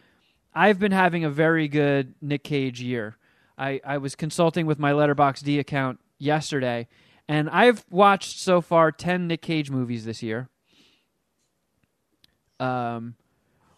I've 0.55 0.78
been 0.78 0.93
having 0.93 1.24
a 1.24 1.31
very 1.31 1.69
good 1.69 2.14
Nick 2.20 2.44
Cage 2.44 2.81
year. 2.81 3.16
I, 3.58 3.80
I 3.84 3.98
was 3.98 4.14
consulting 4.14 4.66
with 4.66 4.78
my 4.78 4.92
Letterboxd 4.92 5.58
account 5.60 6.00
yesterday, 6.18 6.88
and 7.28 7.48
I've 7.50 7.84
watched 7.90 8.38
so 8.40 8.60
far 8.60 8.90
10 8.92 9.26
Nick 9.26 9.42
Cage 9.42 9.70
movies 9.70 10.04
this 10.04 10.22
year. 10.22 10.48
Um, 12.60 13.16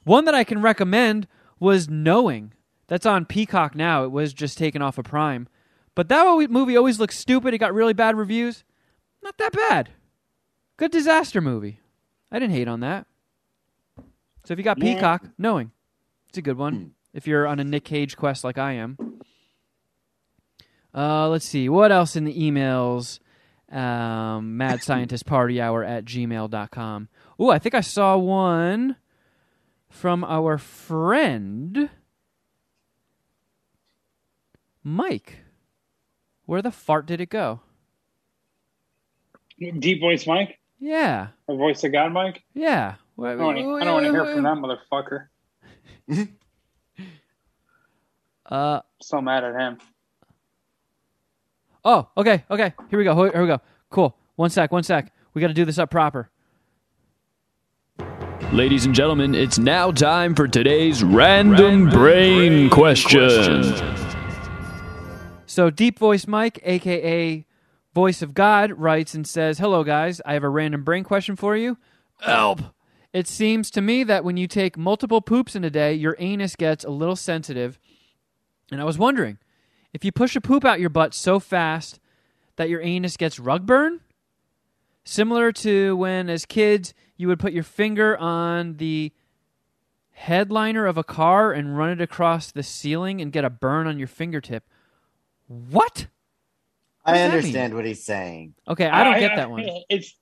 one 0.05 0.25
that 0.27 0.35
I 0.35 0.45
can 0.45 0.61
recommend 0.61 1.27
was 1.59 1.89
Knowing. 1.89 2.53
That's 2.87 3.07
on 3.07 3.25
Peacock 3.25 3.75
now. 3.75 4.05
It 4.05 4.11
was 4.11 4.35
just 4.35 4.59
taken 4.59 4.83
off 4.83 4.99
of 4.99 5.07
Prime. 5.07 5.49
But 5.95 6.09
that 6.09 6.51
movie 6.51 6.77
always 6.77 6.99
looks 6.99 7.19
stupid. 7.19 7.55
It 7.55 7.59
got 7.59 7.73
really 7.73 7.95
bad 7.95 8.17
reviews. 8.17 8.65
Not 9.23 9.39
that 9.39 9.53
bad. 9.53 9.91
Good 10.77 10.91
disaster 10.91 11.41
movie. 11.41 11.81
I 12.31 12.39
didn't 12.39 12.55
hate 12.55 12.69
on 12.69 12.81
that. 12.81 13.07
So 14.45 14.53
if 14.53 14.59
you 14.59 14.65
got 14.65 14.79
Yeah. 14.83 14.95
Peacock, 14.95 15.29
Knowing. 15.39 15.71
It's 16.29 16.37
a 16.37 16.43
good 16.43 16.59
one. 16.59 16.93
If 17.15 17.27
you're 17.27 17.47
on 17.47 17.61
a 17.61 17.65
Nick 17.65 17.85
Cage 17.85 18.17
quest 18.17 18.45
like 18.45 18.59
I 18.59 18.73
am. 18.73 18.99
Uh, 20.95 21.29
let's 21.29 21.45
see. 21.45 21.69
What 21.69 21.91
else 21.93 22.15
in 22.17 22.25
the 22.25 22.35
emails? 22.35 23.19
Um, 23.71 24.57
Mad 24.57 24.83
Scientist 24.83 25.27
Party 25.27 25.61
Hour 25.61 25.83
at 25.83 26.05
gmail.com. 26.05 27.09
Ooh, 27.41 27.51
I 27.51 27.59
think 27.59 27.75
I 27.75 27.81
saw 27.81 28.17
one 28.17 28.97
from 29.89 30.23
our 30.23 30.59
friend 30.59 31.89
Mike. 34.85 35.39
Where 36.47 36.63
the 36.63 36.71
fart 36.71 37.07
did 37.07 37.21
it 37.21 37.31
go? 37.31 37.61
Deep 39.59 40.01
voice 40.01 40.27
Mike 40.27 40.59
Yeah. 40.79 41.29
or 41.47 41.57
voice 41.57 41.83
of 41.85 41.93
God 41.93 42.13
Mike. 42.13 42.45
Yeah. 42.55 42.97
Wha- 43.17 43.31
I 43.31 43.35
don't 43.37 43.45
want 43.45 43.59
to, 43.59 43.75
I 43.77 43.85
don't 43.85 43.95
want 43.95 44.07
to 44.07 44.13
hear 44.13 44.35
from 44.35 44.43
that 44.43 44.59
motherfucker. 46.09 46.29
Uh, 48.47 48.81
So 49.01 49.23
mad 49.23 49.43
at 49.43 49.55
him. 49.59 49.79
Oh, 51.85 52.09
okay, 52.17 52.45
okay. 52.51 52.73
Here 52.91 52.99
we 52.99 53.05
go. 53.05 53.15
Here 53.31 53.41
we 53.41 53.47
go. 53.47 53.61
Cool. 53.91 54.17
One 54.37 54.51
sec, 54.51 54.73
one 54.73 54.83
sec. 54.83 55.13
We 55.33 55.41
got 55.41 55.49
to 55.49 55.55
do 55.55 55.65
this 55.65 55.79
up 55.79 55.91
proper. 55.91 56.31
Ladies 58.53 58.87
and 58.87 58.95
gentlemen, 58.95 59.35
it's 59.35 59.59
now 59.59 59.91
time 59.91 60.35
for 60.35 60.47
today's 60.47 61.03
random, 61.03 61.89
brain, 61.89 62.71
question. 62.71 63.65
So, 65.47 65.71
Deep 65.71 65.99
Voice 65.99 66.27
Mike, 66.27 66.61
aka 66.63 67.45
Voice 67.95 68.23
of 68.23 68.35
God, 68.35 68.73
writes 68.73 69.15
and 69.15 69.27
says, 69.27 69.59
Hello, 69.59 69.85
guys. 69.85 70.21
I 70.25 70.35
have 70.35 70.45
a 70.45 70.49
random 70.49 70.85
brain 70.85 71.05
question 71.05 71.37
for 71.37 71.57
you. 71.57 71.79
Help! 72.21 72.61
It 73.13 73.29
seems 73.29 73.71
to 73.73 73.81
me 73.81 74.03
that 74.05 74.25
when 74.25 74.37
you 74.37 74.49
take 74.49 74.77
multiple 74.77 75.21
poops 75.21 75.55
in 75.55 75.63
a 75.63 75.71
day, 75.71 75.95
your 75.95 76.17
anus 76.19 76.57
gets 76.57 76.85
a 76.85 76.91
little 76.91 77.15
sensitive. 77.15 77.79
And 78.73 78.81
I 78.81 78.85
was 78.85 78.99
wondering 78.99 79.39
if 79.95 80.05
you 80.05 80.13
push 80.13 80.37
a 80.37 80.41
poop 80.41 80.65
out 80.65 80.81
your 80.81 80.91
butt 80.91 81.15
so 81.15 81.39
fast 81.41 82.01
that 82.57 82.69
your 82.69 82.83
anus 82.83 83.17
gets 83.17 83.39
rug 83.39 83.65
burn, 83.65 84.01
similar 85.05 85.53
to 85.53 85.97
when, 85.97 86.29
as 86.29 86.45
kids, 86.45 86.93
you 87.17 87.29
would 87.29 87.39
put 87.39 87.53
your 87.53 87.63
finger 87.63 88.19
on 88.19 88.77
the 88.79 89.13
headliner 90.11 90.87
of 90.87 90.99
a 90.99 91.05
car 91.05 91.53
and 91.53 91.79
run 91.79 91.91
it 91.91 92.01
across 92.01 92.51
the 92.51 92.63
ceiling 92.63 93.21
and 93.21 93.33
get 93.33 93.45
a 93.45 93.51
burn 93.51 93.87
on 93.87 93.99
your 93.99 94.09
fingertip. 94.09 94.65
What? 95.47 96.09
I 97.05 97.13
does 97.13 97.21
that 97.21 97.27
mean? 97.29 97.37
understand 97.37 97.75
what 97.75 97.85
he's 97.85 98.05
saying. 98.05 98.55
Okay, 98.67 98.89
I 98.89 99.05
don't 99.05 99.21
get 99.21 99.37
that 99.37 99.51
one. 99.51 99.65
It's 99.89 100.15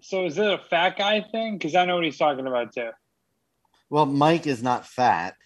so 0.00 0.24
is 0.26 0.38
it 0.38 0.46
a 0.46 0.58
fat 0.58 0.96
guy 0.96 1.20
thing? 1.20 1.58
Because 1.58 1.74
I 1.74 1.84
know 1.84 1.96
what 1.96 2.04
he's 2.04 2.18
talking 2.18 2.46
about 2.46 2.74
too. 2.74 2.90
Well, 3.90 4.06
Mike 4.06 4.46
is 4.46 4.62
not 4.62 4.86
fat. 4.86 5.36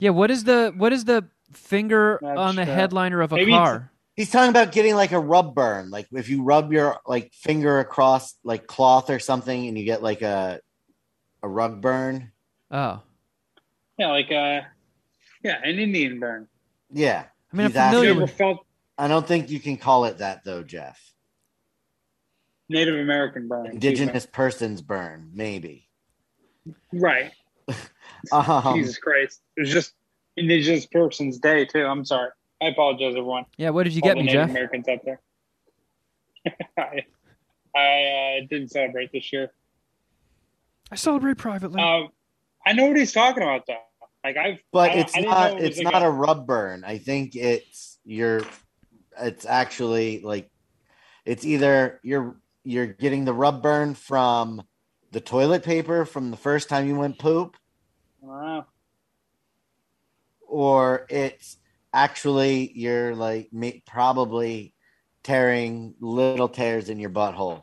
Yeah, 0.00 0.10
what 0.10 0.30
is 0.30 0.44
the 0.44 0.72
what 0.76 0.92
is 0.92 1.04
the 1.04 1.28
finger 1.52 2.18
That's 2.22 2.38
on 2.38 2.56
the 2.56 2.64
true. 2.64 2.74
headliner 2.74 3.20
of 3.20 3.32
a 3.32 3.36
Maybe 3.36 3.52
it's- 3.52 3.66
car? 3.68 3.90
He's 4.16 4.30
talking 4.30 4.50
about 4.50 4.72
getting 4.72 4.96
like 4.96 5.12
a 5.12 5.18
rub 5.20 5.54
burn, 5.54 5.88
like 5.88 6.06
if 6.12 6.28
you 6.28 6.42
rub 6.42 6.72
your 6.72 6.98
like 7.06 7.32
finger 7.32 7.78
across 7.78 8.34
like 8.44 8.66
cloth 8.66 9.08
or 9.08 9.18
something, 9.18 9.66
and 9.68 9.78
you 9.78 9.84
get 9.84 10.02
like 10.02 10.20
a 10.20 10.60
a 11.42 11.48
rug 11.48 11.80
burn. 11.80 12.30
Oh, 12.70 13.00
Yeah, 13.96 14.08
like 14.10 14.26
uh, 14.30 14.60
yeah, 15.42 15.58
an 15.64 15.78
Indian 15.78 16.20
burn. 16.20 16.48
Yeah, 16.90 17.24
I 17.52 17.56
mean, 17.56 17.66
I'm 17.66 17.70
He's 17.70 17.76
asking- 17.76 17.92
You 17.92 17.98
familiar 17.98 18.10
ever 18.10 18.20
with. 18.22 18.32
felt 18.36 18.66
I 18.98 19.08
don't 19.08 19.26
think 19.26 19.48
you 19.48 19.58
can 19.60 19.78
call 19.78 20.04
it 20.04 20.18
that 20.18 20.44
though, 20.44 20.62
Jeff. 20.62 21.00
Native 22.68 22.96
American 22.96 23.48
burn? 23.48 23.66
Indigenous 23.68 24.26
persons 24.26 24.82
burn, 24.82 25.30
maybe. 25.32 25.88
right? 26.92 27.32
Um, 28.32 28.76
Jesus 28.76 28.98
Christ! 28.98 29.40
It 29.56 29.60
was 29.60 29.70
just 29.70 29.94
Indigenous 30.36 30.86
Persons 30.86 31.38
Day 31.38 31.64
too. 31.64 31.84
I'm 31.84 32.04
sorry. 32.04 32.30
I 32.62 32.66
apologize, 32.66 33.10
everyone. 33.16 33.46
Yeah, 33.56 33.70
what 33.70 33.84
did 33.84 33.94
you 33.94 34.02
All 34.02 34.08
get 34.10 34.14
the 34.16 34.20
me, 34.22 34.26
Native 34.26 34.40
Jeff? 34.42 34.50
Americans 34.50 34.88
out 34.88 34.98
there. 35.04 35.20
I, 36.78 37.04
I 37.76 38.38
uh, 38.42 38.46
didn't 38.48 38.68
celebrate 38.70 39.12
this 39.12 39.32
year. 39.32 39.50
I 40.90 40.96
celebrate 40.96 41.38
privately. 41.38 41.80
Um, 41.80 42.08
I 42.66 42.72
know 42.72 42.86
what 42.86 42.96
he's 42.96 43.12
talking 43.12 43.42
about 43.42 43.66
though. 43.66 43.76
Like 44.24 44.36
I've, 44.36 44.62
but 44.72 44.90
I- 44.90 44.94
it's 44.94 45.16
I 45.16 45.20
didn't 45.20 45.60
it 45.60 45.64
it's 45.64 45.78
like 45.78 45.92
not 45.92 46.02
a 46.04 46.10
rub 46.10 46.46
burn 46.46 46.84
i 46.84 46.98
think 46.98 47.34
it's 47.36 47.98
you're 48.04 48.42
it's 49.18 49.46
actually 49.46 50.20
like 50.20 50.50
it's 51.24 51.46
either 51.46 52.00
you're 52.02 52.36
you're 52.62 52.86
getting 52.86 53.24
the 53.24 53.32
rub 53.32 53.62
burn 53.62 53.94
from 53.94 54.62
the 55.12 55.20
toilet 55.22 55.62
paper 55.62 56.04
from 56.04 56.30
the 56.30 56.36
first 56.36 56.68
time 56.68 56.86
you 56.86 56.96
went 56.96 57.18
poop 57.18 57.56
Wow. 58.20 58.66
or 60.46 61.06
it's 61.08 61.56
actually 61.92 62.70
you're 62.74 63.14
like 63.14 63.50
probably 63.86 64.74
tearing 65.22 65.94
little 66.00 66.48
tears 66.48 66.88
in 66.88 66.98
your 66.98 67.10
butthole 67.10 67.62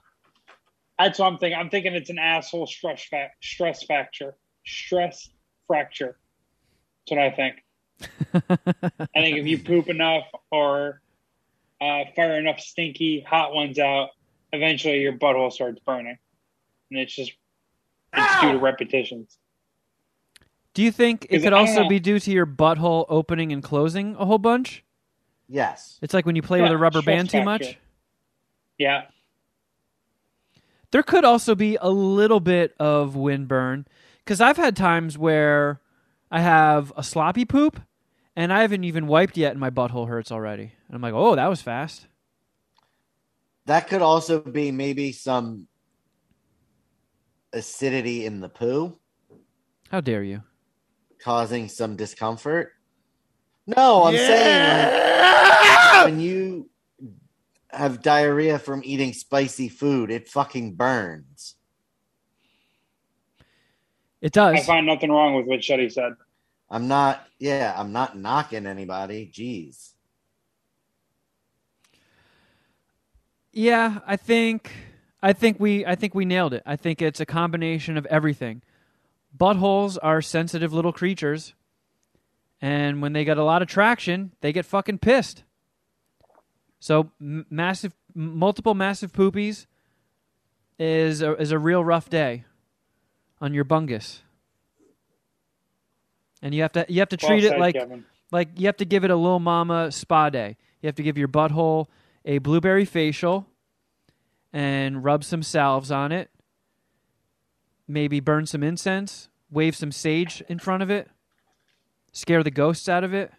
That's 0.97 1.19
what 1.19 1.27
I'm 1.27 1.38
thinking. 1.38 1.59
I'm 1.59 1.69
thinking 1.69 1.93
it's 1.93 2.09
an 2.09 2.19
asshole 2.19 2.67
stress 2.67 3.03
fa- 3.03 3.31
stress 3.41 3.84
fracture. 3.84 4.35
Stress 4.65 5.29
fracture. 5.67 6.17
That's 7.09 7.17
what 7.17 7.19
I 7.19 7.31
think. 7.31 7.63
I 9.15 9.21
think 9.21 9.38
if 9.38 9.45
you 9.45 9.59
poop 9.59 9.89
enough 9.89 10.23
or 10.51 11.01
uh, 11.79 12.03
fire 12.15 12.39
enough 12.39 12.59
stinky 12.59 13.21
hot 13.21 13.53
ones 13.53 13.79
out, 13.79 14.09
eventually 14.51 15.01
your 15.01 15.13
butthole 15.13 15.51
starts 15.51 15.79
burning, 15.85 16.17
and 16.89 16.99
it's 16.99 17.15
just 17.15 17.31
it's 18.13 18.41
due 18.41 18.53
to 18.53 18.57
repetitions. 18.57 19.38
Do 20.77 20.83
you 20.83 20.91
think 20.91 21.25
it 21.31 21.41
could 21.41 21.53
also 21.53 21.81
know. 21.81 21.89
be 21.89 21.99
due 21.99 22.19
to 22.19 22.31
your 22.31 22.45
butthole 22.45 23.07
opening 23.09 23.51
and 23.51 23.63
closing 23.63 24.15
a 24.19 24.25
whole 24.27 24.37
bunch? 24.37 24.83
yes 25.47 25.97
It's 26.03 26.13
like 26.13 26.27
when 26.27 26.35
you 26.35 26.43
play 26.43 26.61
with 26.61 26.71
a 26.71 26.77
rubber 26.77 27.01
band 27.01 27.31
too 27.31 27.41
much. 27.41 27.63
factor. 27.63 27.79
Yeah, 28.77 29.05
There 30.91 31.01
could 31.01 31.25
also 31.25 31.55
be 31.55 31.77
a 31.81 31.89
little 31.89 32.39
bit 32.39 32.75
of 32.79 33.15
windburn 33.15 33.87
because 34.19 34.39
I've 34.39 34.57
had 34.57 34.75
times 34.75 35.17
where 35.17 35.81
I 36.29 36.41
have 36.41 36.93
a 36.95 37.01
sloppy 37.03 37.43
poop 37.45 37.81
and 38.35 38.53
I 38.53 38.61
haven't 38.61 38.83
even 38.83 39.07
wiped 39.07 39.35
yet 39.35 39.51
and 39.51 39.59
my 39.59 39.71
butthole 39.71 40.07
hurts 40.07 40.31
already. 40.31 40.73
And 40.87 40.95
I'm 40.95 41.01
like, 41.01 41.15
oh, 41.15 41.35
that 41.35 41.47
was 41.47 41.61
fast. 41.63 42.07
that 43.65 43.87
could 43.87 44.03
also 44.03 44.39
be 44.41 44.71
maybe 44.71 45.11
some 45.11 45.67
acidity 47.53 48.25
in 48.25 48.39
the 48.41 48.49
poo 48.49 48.99
How 49.89 50.01
dare 50.01 50.23
you? 50.23 50.43
Causing 51.27 51.67
some 51.67 51.97
discomfort? 51.97 52.71
No, 53.75 54.05
I'm 54.05 54.15
saying 54.15 56.05
when, 56.05 56.05
when 56.05 56.19
you 56.21 56.69
have 57.69 58.01
diarrhea 58.01 58.57
from 58.57 58.81
eating 58.85 59.11
spicy 59.11 59.67
food, 59.67 60.09
it 60.09 60.29
fucking 60.29 60.75
burns. 60.75 61.55
It 64.21 64.31
does. 64.31 64.57
I 64.57 64.61
find 64.61 64.85
nothing 64.85 65.11
wrong 65.11 65.35
with 65.35 65.47
what 65.47 65.59
Shetty 65.59 65.91
said. 65.91 66.13
I'm 66.69 66.87
not, 66.87 67.27
yeah, 67.39 67.75
I'm 67.77 67.91
not 67.91 68.17
knocking 68.17 68.65
anybody. 68.65 69.29
Jeez. 69.29 69.91
Yeah, 73.51 73.99
I 74.07 74.15
think 74.15 74.71
I 75.21 75.33
think 75.33 75.59
we 75.59 75.85
I 75.85 75.95
think 75.95 76.15
we 76.15 76.23
nailed 76.23 76.53
it. 76.53 76.63
I 76.65 76.77
think 76.77 77.01
it's 77.01 77.19
a 77.19 77.25
combination 77.25 77.97
of 77.97 78.05
everything. 78.05 78.61
Buttholes 79.35 79.97
are 80.01 80.21
sensitive 80.21 80.73
little 80.73 80.93
creatures, 80.93 81.53
And 82.61 83.01
when 83.01 83.13
they 83.13 83.23
get 83.23 83.37
a 83.37 83.43
lot 83.43 83.61
of 83.61 83.67
traction, 83.67 84.31
they 84.41 84.51
get 84.51 84.65
fucking 84.65 84.97
pissed. 84.99 85.43
So 86.79 87.11
m- 87.21 87.45
massive, 87.49 87.93
m- 88.15 88.37
multiple 88.37 88.73
massive 88.73 89.11
poopies 89.13 89.67
is 90.79 91.21
a, 91.21 91.35
is 91.35 91.51
a 91.51 91.59
real 91.59 91.83
rough 91.83 92.09
day 92.09 92.45
on 93.41 93.53
your 93.53 93.65
bungus. 93.65 94.19
And 96.41 96.53
you 96.53 96.61
have 96.63 96.71
to 96.73 96.85
you 96.89 96.99
have 96.99 97.09
to 97.09 97.17
Well 97.21 97.29
treat 97.29 97.43
it 97.43 97.57
like 97.59 97.75
Kevin. 97.75 98.05
like 98.31 98.49
you 98.59 98.67
have 98.67 98.77
to 98.77 98.85
give 98.85 99.03
it 99.03 99.11
a 99.11 99.15
little 99.15 99.39
mama 99.39 99.91
spa 99.91 100.29
day. 100.29 100.57
You 100.81 100.87
have 100.87 100.95
to 100.95 101.03
give 101.03 101.17
your 101.17 101.27
butthole 101.27 101.87
a 102.25 102.37
blueberry 102.39 102.85
facial 102.85 103.47
and 104.53 105.03
rub 105.03 105.23
some 105.23 105.41
salves 105.43 105.91
on 105.91 106.11
it. 106.11 106.29
Maybe 107.88 108.19
burn 108.19 108.45
some 108.45 108.64
incense, 108.64 109.30
wave 109.49 109.76
some 109.76 109.91
sage 109.91 110.43
in 110.49 110.59
front 110.59 110.84
of 110.84 110.89
it, 110.89 111.09
scare 112.11 112.43
the 112.43 112.51
ghosts 112.51 112.89
out 112.89 113.03
of 113.03 113.14
it, 113.14 113.31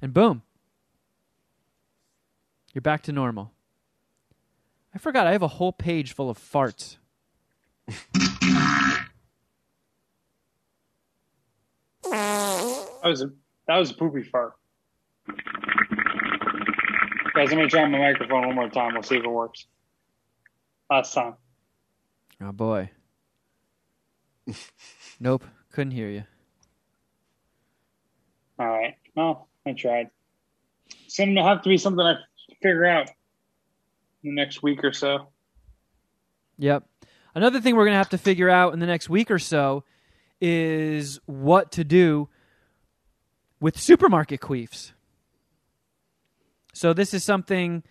and 0.00 0.12
boom. 0.12 0.42
You're 2.74 2.82
back 2.82 3.02
to 3.04 3.12
normal. 3.12 3.52
I 4.94 4.98
forgot 4.98 5.26
I 5.26 5.32
have 5.32 5.42
a 5.42 5.48
whole 5.48 5.72
page 5.72 6.12
full 6.12 6.28
of 6.28 6.38
farts. 6.38 6.96
That 13.02 13.08
was 13.08 13.22
a 13.22 13.30
that 13.66 13.78
was 13.78 13.90
a 13.90 13.94
poopy 13.94 14.22
fart. 14.22 14.52
Guys, 17.34 17.50
let 17.50 17.56
me 17.56 17.66
try 17.68 17.88
my 17.88 17.98
microphone 17.98 18.46
one 18.46 18.54
more 18.54 18.68
time. 18.68 18.92
We'll 18.94 19.02
see 19.02 19.16
if 19.16 19.24
it 19.24 19.28
works. 19.28 19.66
Last 20.90 21.14
time. 21.14 21.34
Oh 22.42 22.52
boy. 22.52 22.90
nope, 25.20 25.44
couldn't 25.70 25.92
hear 25.92 26.08
you. 26.08 26.24
All 28.58 28.68
right. 28.68 28.96
Well, 29.14 29.48
I 29.66 29.72
tried. 29.72 30.10
It's 31.06 31.18
gonna 31.18 31.42
have 31.44 31.62
to 31.62 31.68
be 31.68 31.78
something 31.78 32.04
I 32.04 32.16
figure 32.60 32.84
out 32.84 33.10
in 34.22 34.34
the 34.34 34.40
next 34.40 34.62
week 34.62 34.84
or 34.84 34.92
so. 34.92 35.28
Yep. 36.58 36.84
Another 37.34 37.60
thing 37.60 37.76
we're 37.76 37.84
going 37.84 37.94
to 37.94 37.98
have 37.98 38.10
to 38.10 38.18
figure 38.18 38.50
out 38.50 38.72
in 38.74 38.78
the 38.78 38.86
next 38.86 39.08
week 39.08 39.30
or 39.30 39.38
so 39.38 39.84
is 40.40 41.18
what 41.26 41.72
to 41.72 41.84
do 41.84 42.28
with 43.60 43.78
supermarket 43.78 44.40
queefs. 44.40 44.92
So, 46.74 46.92
this 46.92 47.14
is 47.14 47.24
something 47.24 47.82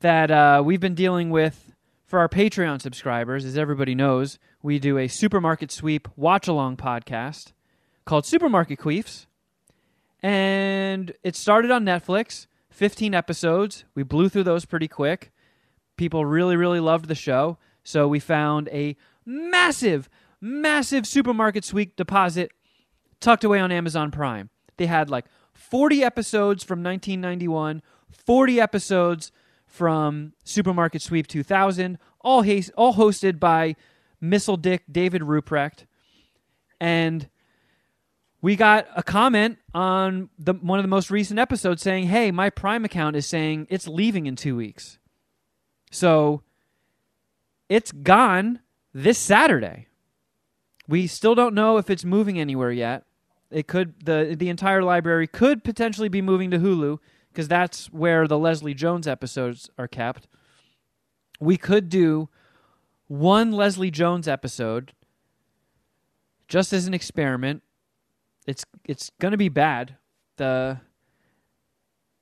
that 0.00 0.30
uh, 0.30 0.62
we've 0.64 0.80
been 0.80 0.94
dealing 0.94 1.30
with 1.30 1.67
for 2.08 2.18
our 2.18 2.28
Patreon 2.28 2.80
subscribers. 2.80 3.44
As 3.44 3.58
everybody 3.58 3.94
knows, 3.94 4.38
we 4.62 4.78
do 4.78 4.96
a 4.96 5.08
supermarket 5.08 5.70
sweep 5.70 6.08
watch 6.16 6.48
along 6.48 6.78
podcast 6.78 7.52
called 8.06 8.24
Supermarket 8.24 8.80
Queefs. 8.80 9.26
And 10.22 11.12
it 11.22 11.36
started 11.36 11.70
on 11.70 11.84
Netflix, 11.84 12.46
15 12.70 13.14
episodes. 13.14 13.84
We 13.94 14.02
blew 14.02 14.30
through 14.30 14.44
those 14.44 14.64
pretty 14.64 14.88
quick. 14.88 15.30
People 15.98 16.24
really, 16.24 16.56
really 16.56 16.80
loved 16.80 17.08
the 17.08 17.14
show. 17.14 17.58
So 17.84 18.08
we 18.08 18.20
found 18.20 18.68
a 18.72 18.96
massive, 19.26 20.08
massive 20.40 21.06
supermarket 21.06 21.64
sweep 21.64 21.94
deposit 21.94 22.50
tucked 23.20 23.44
away 23.44 23.60
on 23.60 23.70
Amazon 23.70 24.10
Prime. 24.10 24.48
They 24.78 24.86
had 24.86 25.10
like 25.10 25.26
40 25.52 26.02
episodes 26.02 26.64
from 26.64 26.82
1991, 26.82 27.82
40 28.10 28.60
episodes 28.60 29.30
from 29.68 30.32
Supermarket 30.42 31.02
Sweep 31.02 31.26
2000, 31.26 31.98
all, 32.20 32.44
all 32.76 32.94
hosted 32.94 33.38
by 33.38 33.76
Missile 34.20 34.56
Dick 34.56 34.82
David 34.90 35.22
Ruprecht. 35.22 35.86
And 36.80 37.28
we 38.40 38.56
got 38.56 38.86
a 38.94 39.02
comment 39.02 39.58
on 39.74 40.30
the 40.38 40.54
one 40.54 40.78
of 40.78 40.84
the 40.84 40.88
most 40.88 41.10
recent 41.10 41.38
episodes 41.38 41.82
saying, 41.82 42.06
"Hey, 42.06 42.30
my 42.30 42.50
Prime 42.50 42.84
account 42.84 43.16
is 43.16 43.26
saying 43.26 43.66
it's 43.68 43.88
leaving 43.88 44.26
in 44.26 44.36
2 44.36 44.56
weeks." 44.56 44.98
So 45.90 46.42
it's 47.68 47.90
gone 47.90 48.60
this 48.94 49.18
Saturday. 49.18 49.88
We 50.86 51.06
still 51.06 51.34
don't 51.34 51.54
know 51.54 51.78
if 51.78 51.90
it's 51.90 52.04
moving 52.04 52.38
anywhere 52.38 52.70
yet. 52.72 53.04
It 53.50 53.66
could 53.66 54.04
the 54.04 54.36
the 54.38 54.48
entire 54.48 54.82
library 54.82 55.26
could 55.26 55.64
potentially 55.64 56.08
be 56.08 56.22
moving 56.22 56.50
to 56.52 56.58
Hulu 56.58 56.98
because 57.38 57.46
that's 57.46 57.86
where 57.92 58.26
the 58.26 58.36
Leslie 58.36 58.74
Jones 58.74 59.06
episodes 59.06 59.70
are 59.78 59.86
kept. 59.86 60.26
We 61.38 61.56
could 61.56 61.88
do 61.88 62.28
one 63.06 63.52
Leslie 63.52 63.92
Jones 63.92 64.26
episode 64.26 64.92
just 66.48 66.72
as 66.72 66.88
an 66.88 66.94
experiment. 66.94 67.62
It's 68.44 68.64
it's 68.84 69.12
going 69.20 69.30
to 69.30 69.38
be 69.38 69.48
bad. 69.48 69.98
The 70.34 70.80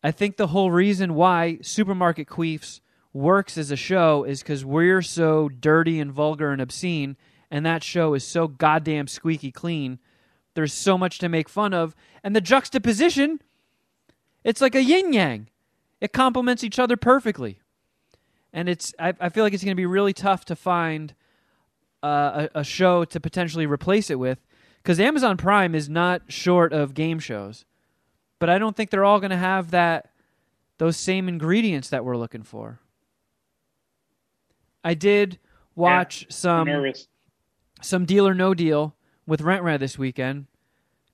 I 0.02 0.10
think 0.10 0.36
the 0.36 0.48
whole 0.48 0.70
reason 0.70 1.14
why 1.14 1.60
Supermarket 1.62 2.28
Queefs 2.28 2.80
works 3.14 3.56
as 3.56 3.70
a 3.70 3.76
show 3.76 4.22
is 4.22 4.43
because 4.43 4.66
we're 4.66 5.01
so 5.01 5.48
dirty 5.48 5.98
and 5.98 6.12
vulgar 6.12 6.51
and 6.51 6.60
obscene, 6.60 7.16
and 7.51 7.64
that 7.64 7.82
show 7.82 8.12
is 8.12 8.22
so 8.22 8.48
goddamn 8.48 9.06
squeaky 9.06 9.51
clean. 9.51 9.98
There's 10.52 10.74
so 10.74 10.98
much 10.98 11.18
to 11.20 11.30
make 11.30 11.48
fun 11.48 11.72
of, 11.72 11.97
and 12.22 12.36
the 12.36 12.43
juxtaposition, 12.43 13.40
it's 14.47 14.60
like 14.60 14.77
a 14.77 14.82
yin 14.82 15.12
yang. 15.12 15.48
It 16.01 16.12
complements 16.12 16.62
each 16.62 16.78
other 16.78 16.97
perfectly, 16.97 17.59
and 18.52 18.68
it's. 18.68 18.94
I, 18.98 19.12
I 19.20 19.28
feel 19.28 19.44
like 19.44 19.52
it's 19.52 19.64
going 19.64 19.73
to 19.73 19.77
be 19.77 19.86
really 19.86 20.12
tough 20.12 20.44
to 20.47 20.56
find 20.56 21.14
uh, 22.02 22.47
a, 22.55 22.60
a 22.60 22.64
show 22.64 23.05
to 23.05 23.18
potentially 23.18 23.66
replace 23.66 24.09
it 24.09 24.18
with, 24.18 24.39
because 24.82 25.01
Amazon 25.01 25.36
Prime 25.36 25.74
is 25.74 25.89
not 25.89 26.23
short 26.28 26.73
of 26.73 26.94
game 26.94 27.18
shows, 27.18 27.64
but 28.39 28.48
I 28.48 28.59
don't 28.59 28.77
think 28.77 28.90
they're 28.90 29.05
all 29.05 29.18
going 29.20 29.31
to 29.31 29.36
have 29.36 29.73
that 29.73 30.10
those 30.78 30.97
same 30.97 31.28
ingredients 31.28 31.89
that 31.89 32.05
we're 32.05 32.16
looking 32.16 32.43
for. 32.43 32.78
I 34.85 34.94
did 34.94 35.39
watch 35.74 36.24
I'm 36.24 36.31
some 36.31 36.66
nervous. 36.68 37.09
some 37.82 38.05
deal 38.05 38.28
or 38.28 38.35
no 38.35 38.55
deal 38.55 38.94
with 39.27 39.40
Rent 39.40 39.64
Rent 39.64 39.81
this 39.81 39.98
weekend 39.98 40.47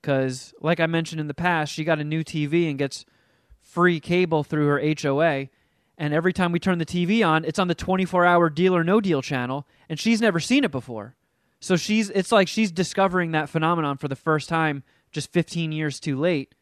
because, 0.02 0.52
like 0.60 0.80
I 0.80 0.86
mentioned 0.86 1.20
in 1.20 1.28
the 1.28 1.34
past, 1.34 1.72
she 1.72 1.84
got 1.84 2.00
a 2.00 2.04
new 2.04 2.22
TV 2.24 2.68
and 2.68 2.78
gets 2.78 3.06
free 3.72 4.00
cable 4.00 4.44
through 4.44 4.66
her 4.66 4.94
HOA. 5.00 5.48
And 5.96 6.12
every 6.12 6.32
time 6.32 6.52
we 6.52 6.58
turn 6.58 6.78
the 6.78 6.86
TV 6.86 7.26
on, 7.26 7.44
it's 7.44 7.58
on 7.58 7.68
the 7.68 7.74
24 7.74 8.26
hour 8.26 8.50
deal 8.50 8.76
or 8.76 8.84
no 8.84 9.00
deal 9.00 9.22
channel, 9.22 9.66
and 9.88 9.98
she's 9.98 10.20
never 10.20 10.40
seen 10.40 10.64
it 10.64 10.70
before. 10.70 11.14
So 11.60 11.76
she's 11.76 12.10
it's 12.10 12.32
like 12.32 12.48
she's 12.48 12.72
discovering 12.72 13.32
that 13.32 13.48
phenomenon 13.48 13.96
for 13.96 14.08
the 14.08 14.16
first 14.16 14.48
time 14.48 14.82
just 15.10 15.32
15 15.32 15.72
years 15.72 16.00
too 16.00 16.18
late. 16.18 16.54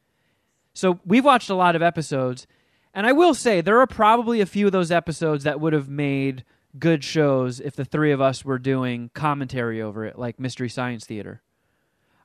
So 0.75 1.01
we've 1.05 1.25
watched 1.25 1.51
a 1.51 1.55
lot 1.55 1.75
of 1.75 1.83
episodes, 1.83 2.47
and 2.93 3.07
I 3.07 3.13
will 3.13 3.35
say 3.35 3.61
there 3.61 3.81
are 3.81 3.87
probably 3.87 4.41
a 4.41 4.47
few 4.47 4.67
of 4.67 4.73
those 4.73 4.91
episodes 4.91 5.45
that 5.45 5.61
would 5.61 5.73
have 5.73 5.89
made 5.89 6.45
good 6.79 7.03
shows 7.03 7.61
if 7.61 7.75
the 7.75 7.85
three 7.85 8.13
of 8.13 8.21
us 8.21 8.45
were 8.45 8.59
doing 8.59 9.11
commentary 9.15 9.81
over 9.83 10.05
it, 10.05 10.19
like 10.19 10.39
Mystery 10.39 10.69
Science 10.69 11.07
Theater. 11.07 11.43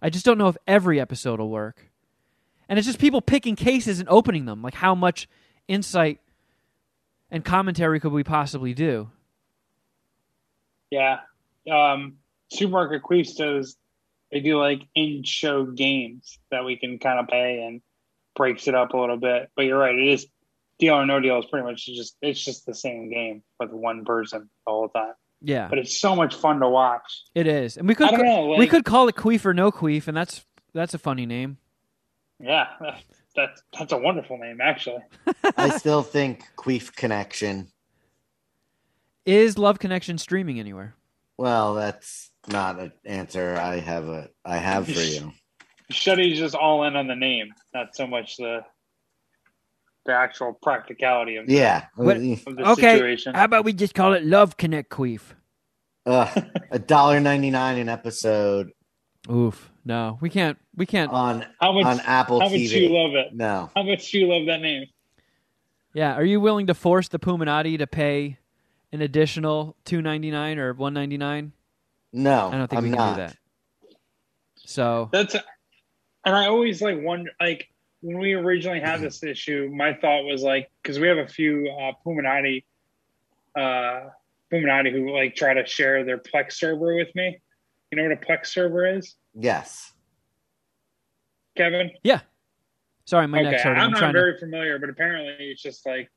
I 0.02 0.10
just 0.10 0.26
don't 0.26 0.38
know 0.38 0.50
if 0.50 0.58
every 0.68 1.00
episode 1.00 1.40
will 1.40 1.50
work. 1.50 1.90
And 2.68 2.80
it's 2.80 2.88
just 2.88 3.00
people 3.00 3.22
picking 3.22 3.56
cases 3.56 4.00
and 4.00 4.10
opening 4.10 4.46
them. 4.46 4.62
Like, 4.62 4.74
how 4.76 4.96
much 4.96 5.28
insight 5.68 6.20
and 7.30 7.44
commentary 7.46 8.00
could 8.00 8.12
we 8.12 8.24
possibly 8.24 8.74
do? 8.74 9.10
Yeah. 10.92 11.20
Um, 11.72 12.18
Supermarket 12.52 13.04
Queefs 13.04 13.36
does, 13.38 13.76
they 14.32 14.40
do 14.40 14.60
like 14.60 14.82
in 14.96 15.24
show 15.24 15.66
games 15.66 16.40
that 16.52 16.64
we 16.66 16.78
can 16.78 17.00
kind 17.00 17.20
of 17.20 17.28
play 17.28 17.64
and 17.68 17.82
breaks 18.36 18.68
it 18.68 18.76
up 18.76 18.94
a 18.94 18.98
little 18.98 19.18
bit. 19.18 19.50
But 19.56 19.64
you're 19.64 19.80
right. 19.80 19.96
It 19.96 20.08
is 20.08 20.28
deal 20.80 20.96
or 20.96 21.06
no 21.06 21.20
deal 21.20 21.40
is 21.40 21.46
pretty 21.46 21.66
much 21.66 21.86
just, 21.86 22.18
it's 22.22 22.44
just 22.44 22.66
the 22.66 22.74
same 22.76 23.10
game 23.10 23.44
with 23.60 23.72
one 23.72 24.06
person 24.06 24.50
the 24.66 24.72
whole 24.72 24.90
time. 24.90 25.14
Yeah, 25.42 25.68
But 25.68 25.78
it's 25.80 26.00
so 26.00 26.16
much 26.16 26.34
fun 26.34 26.60
to 26.62 26.70
watch. 26.70 27.24
it 27.36 27.46
is. 27.46 27.78
And 27.78 27.88
we 27.88 27.94
could 27.94 28.12
know. 28.14 28.56
we 28.58 28.66
could 28.68 28.84
call 28.86 29.08
it 29.10 29.16
Queef 29.16 29.46
or 29.46 29.54
No 29.54 29.72
Queef, 29.72 30.08
and 30.08 30.16
that's 30.18 30.44
that's 30.74 30.94
a 30.96 30.98
funny 30.98 31.26
name. 31.28 31.58
Yeah, 32.40 32.68
that's, 33.36 33.64
that's 33.78 33.92
a 33.92 33.98
wonderful 33.98 34.38
name, 34.38 34.60
actually. 34.62 35.02
I 35.58 35.70
still 35.78 36.02
think 36.16 36.44
Queef 36.58 36.96
Connection. 36.96 37.68
Is 39.26 39.58
Love 39.58 39.80
Connection 39.80 40.18
streaming 40.18 40.60
anywhere? 40.60 40.96
Well, 41.38 41.74
that's 41.74 42.32
not 42.48 42.80
an 42.80 42.92
answer 43.06 43.58
I 43.60 43.80
have 43.80 44.08
a 44.08 44.30
I 44.46 44.58
have 44.58 44.86
for 44.86 45.00
you. 45.00 45.34
Shuddy's 45.90 46.38
just 46.38 46.56
all 46.56 46.84
in 46.86 46.96
on 46.96 47.08
the 47.08 47.16
name, 47.16 47.50
not 47.74 47.96
so 47.96 48.08
much 48.08 48.38
the 48.38 48.62
the 50.06 50.14
actual 50.14 50.54
practicality 50.62 51.38
of, 51.38 51.50
Yeah. 51.50 51.86
What- 51.96 52.18
of 52.18 52.22
the 52.22 52.70
Okay, 52.72 52.94
situation. 52.94 53.34
How 53.34 53.46
about 53.46 53.66
we 53.66 53.74
just 53.74 53.96
call 53.96 54.14
it 54.14 54.24
Love 54.24 54.56
Connect 54.58 54.92
Queef? 54.92 55.22
A 56.06 56.80
dollar 56.86 57.20
ninety 57.20 57.50
nine 57.50 57.80
an 57.80 57.90
episode 57.90 58.70
Oof. 59.30 59.72
No, 59.86 60.18
we 60.20 60.30
can't. 60.32 60.58
We 60.76 60.86
can't. 60.88 61.12
on 61.12 61.46
How 61.62 61.72
much? 61.72 61.86
on 61.86 62.00
Apple 62.02 62.40
TV. 62.40 62.44
how 62.44 62.50
much 62.50 62.60
TV. 62.60 62.70
do 62.70 62.80
you 62.80 62.90
love 62.90 63.16
it? 63.16 63.34
No. 63.34 63.70
How 63.76 63.84
much 63.84 64.12
do 64.12 64.20
you 64.20 64.28
love 64.28 64.48
that 64.48 64.62
name? 64.62 64.88
Yeah, 65.94 66.14
are 66.16 66.26
you 66.26 66.42
willing 66.42 66.68
to 66.68 66.74
force 66.74 67.08
the 67.08 67.20
Puminati 67.20 67.78
to 67.78 67.88
pay 67.88 68.38
an 68.92 69.02
additional 69.02 69.76
two 69.86 70.02
ninety 70.02 70.32
nine 70.32 70.58
or 70.58 70.74
one 70.74 70.94
ninety 70.94 71.18
nine? 71.18 71.54
No. 72.12 72.48
I 72.52 72.58
don't 72.58 72.68
think 72.68 72.78
I'm 72.80 72.84
we 72.84 72.90
can 72.90 72.98
not. 72.98 73.16
do 73.16 73.22
that. 73.22 73.36
So 74.58 75.10
That's. 75.12 75.36
and 76.26 76.36
I 76.36 76.48
always 76.48 76.82
like 76.82 76.98
wonder, 77.00 77.30
like 77.40 77.70
when 78.02 78.18
we 78.18 78.34
originally 78.34 78.80
had 78.80 79.02
this 79.02 79.24
issue, 79.24 79.70
my 79.74 79.94
thought 79.94 80.24
was 80.24 80.42
like, 80.42 80.72
because 80.82 81.00
we 81.00 81.08
have 81.08 81.18
a 81.20 81.28
few 81.28 81.70
uh, 81.70 81.92
Puminati, 82.06 82.64
uh, 83.56 84.10
Puminati 84.52 84.92
who 84.92 85.12
like 85.14 85.36
try 85.36 85.54
to 85.54 85.66
share 85.66 86.04
their 86.04 86.18
Plex 86.18 86.54
server 86.54 86.96
with 86.96 87.14
me. 87.16 87.40
You 87.92 87.98
know 87.98 88.04
what 88.10 88.12
a 88.14 88.26
Plex 88.26 88.48
server 88.48 88.98
is, 88.98 89.16
Yes. 89.36 89.94
Kevin? 91.56 91.92
Yeah. 92.04 92.22
Sorry, 93.06 93.28
my 93.28 93.40
okay, 93.40 93.52
neck's 93.52 93.64
hurting. 93.64 93.80
I'm 93.80 93.86
I'm, 93.86 93.92
not 93.92 94.00
trying 94.00 94.14
very 94.14 94.38
familiar, 94.38 94.80
but 94.80 94.90
apparently 94.90 95.36
it's 95.40 95.62
just 95.62 95.86
like 95.86 96.10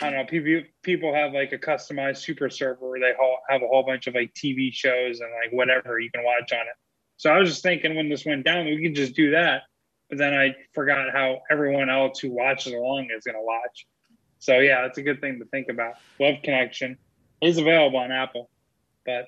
I 0.00 0.10
don't 0.10 0.18
know. 0.18 0.24
People 0.24 0.68
people 0.82 1.14
have 1.14 1.32
like 1.32 1.52
a 1.52 1.58
customized 1.58 2.18
super 2.18 2.48
server 2.48 2.88
where 2.88 3.00
they 3.00 3.12
have 3.48 3.62
a 3.62 3.66
whole 3.66 3.84
bunch 3.84 4.06
of 4.06 4.14
like 4.14 4.32
TV 4.34 4.72
shows 4.72 5.20
and 5.20 5.30
like 5.44 5.52
whatever 5.52 6.00
you 6.00 6.10
can 6.10 6.24
watch 6.24 6.52
on 6.52 6.60
it. 6.60 6.74
So 7.18 7.30
I 7.30 7.38
was 7.38 7.50
just 7.50 7.62
thinking 7.62 7.94
when 7.94 8.08
this 8.08 8.24
went 8.24 8.44
down, 8.44 8.64
we 8.64 8.82
could 8.82 8.96
just 8.96 9.14
do 9.14 9.30
that. 9.32 9.62
But 10.08 10.18
then 10.18 10.34
I 10.34 10.54
forgot 10.74 11.12
how 11.12 11.42
everyone 11.50 11.88
else 11.88 12.18
who 12.18 12.30
watches 12.30 12.72
along 12.72 13.08
is 13.16 13.24
going 13.24 13.36
to 13.36 13.42
watch. 13.42 13.86
So 14.38 14.58
yeah, 14.58 14.86
it's 14.86 14.98
a 14.98 15.02
good 15.02 15.20
thing 15.20 15.38
to 15.38 15.44
think 15.46 15.68
about. 15.68 15.94
Love 16.18 16.36
Connection 16.42 16.98
is 17.40 17.58
available 17.58 17.98
on 17.98 18.10
Apple, 18.10 18.50
but 19.06 19.26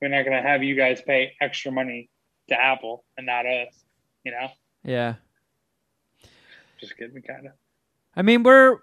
we're 0.00 0.08
not 0.08 0.24
going 0.24 0.40
to 0.40 0.46
have 0.46 0.62
you 0.62 0.76
guys 0.76 1.00
pay 1.00 1.32
extra 1.40 1.72
money 1.72 2.10
to 2.48 2.60
Apple 2.60 3.04
and 3.16 3.26
not 3.26 3.46
us. 3.46 3.84
You 4.24 4.32
know. 4.32 4.48
Yeah. 4.84 5.14
just 6.80 6.96
kidding, 6.96 7.22
kind 7.22 7.46
of. 7.46 7.52
I 8.14 8.22
mean, 8.22 8.42
we're 8.42 8.78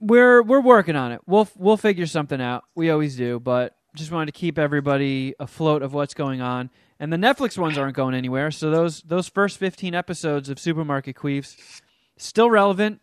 we're 0.00 0.42
we're 0.42 0.60
working 0.60 0.96
on 0.96 1.12
it. 1.12 1.20
We'll 1.26 1.48
we'll 1.56 1.76
figure 1.76 2.06
something 2.06 2.40
out. 2.40 2.64
We 2.74 2.90
always 2.90 3.16
do, 3.16 3.40
but 3.40 3.76
just 3.94 4.12
wanted 4.12 4.26
to 4.26 4.32
keep 4.32 4.58
everybody 4.58 5.34
afloat 5.40 5.82
of 5.82 5.94
what's 5.94 6.14
going 6.14 6.40
on. 6.40 6.70
And 6.98 7.12
the 7.12 7.16
Netflix 7.16 7.58
ones 7.58 7.76
aren't 7.76 7.96
going 7.96 8.14
anywhere, 8.14 8.50
so 8.50 8.70
those 8.70 9.02
those 9.02 9.28
first 9.28 9.58
15 9.58 9.94
episodes 9.94 10.48
of 10.48 10.58
Supermarket 10.58 11.16
Queefs 11.16 11.82
still 12.16 12.50
relevant. 12.50 13.00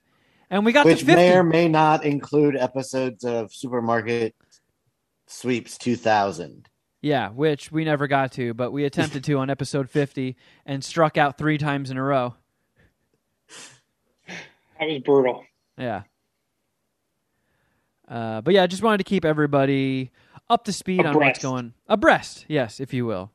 And 0.49 0.65
we 0.65 0.71
got 0.71 0.85
Which 0.85 0.99
the 0.99 1.05
50. 1.05 1.15
may 1.15 1.35
or 1.35 1.43
may 1.43 1.67
not 1.67 2.03
include 2.03 2.55
episodes 2.55 3.23
of 3.23 3.53
Supermarket 3.53 4.35
Sweeps 5.27 5.77
2000. 5.77 6.67
Yeah, 7.03 7.29
which 7.31 7.69
we 7.69 7.83
never 7.83 8.07
got 8.07 8.31
to, 8.33 8.53
but 8.53 8.71
we 8.71 8.85
attempted 8.85 9.25
to 9.25 9.37
on 9.37 9.49
episode 9.49 9.89
50 9.89 10.37
and 10.65 10.81
struck 10.81 11.17
out 11.17 11.37
3 11.37 11.57
times 11.57 11.91
in 11.91 11.97
a 11.97 12.01
row. 12.03 12.35
That 14.79 14.87
was 14.87 15.01
brutal. 15.03 15.43
Yeah. 15.77 16.03
Uh, 18.07 18.39
but 18.39 18.53
yeah, 18.53 18.63
I 18.63 18.67
just 18.67 18.81
wanted 18.81 18.99
to 18.99 19.03
keep 19.03 19.25
everybody 19.25 20.11
up 20.49 20.63
to 20.63 20.71
speed 20.71 21.05
on 21.05 21.13
what's 21.15 21.39
Abreast. 21.39 21.41
going 21.41 21.73
abreast, 21.87 22.45
yes, 22.47 22.79
if 22.79 22.93
you 22.93 23.05
will. 23.05 23.31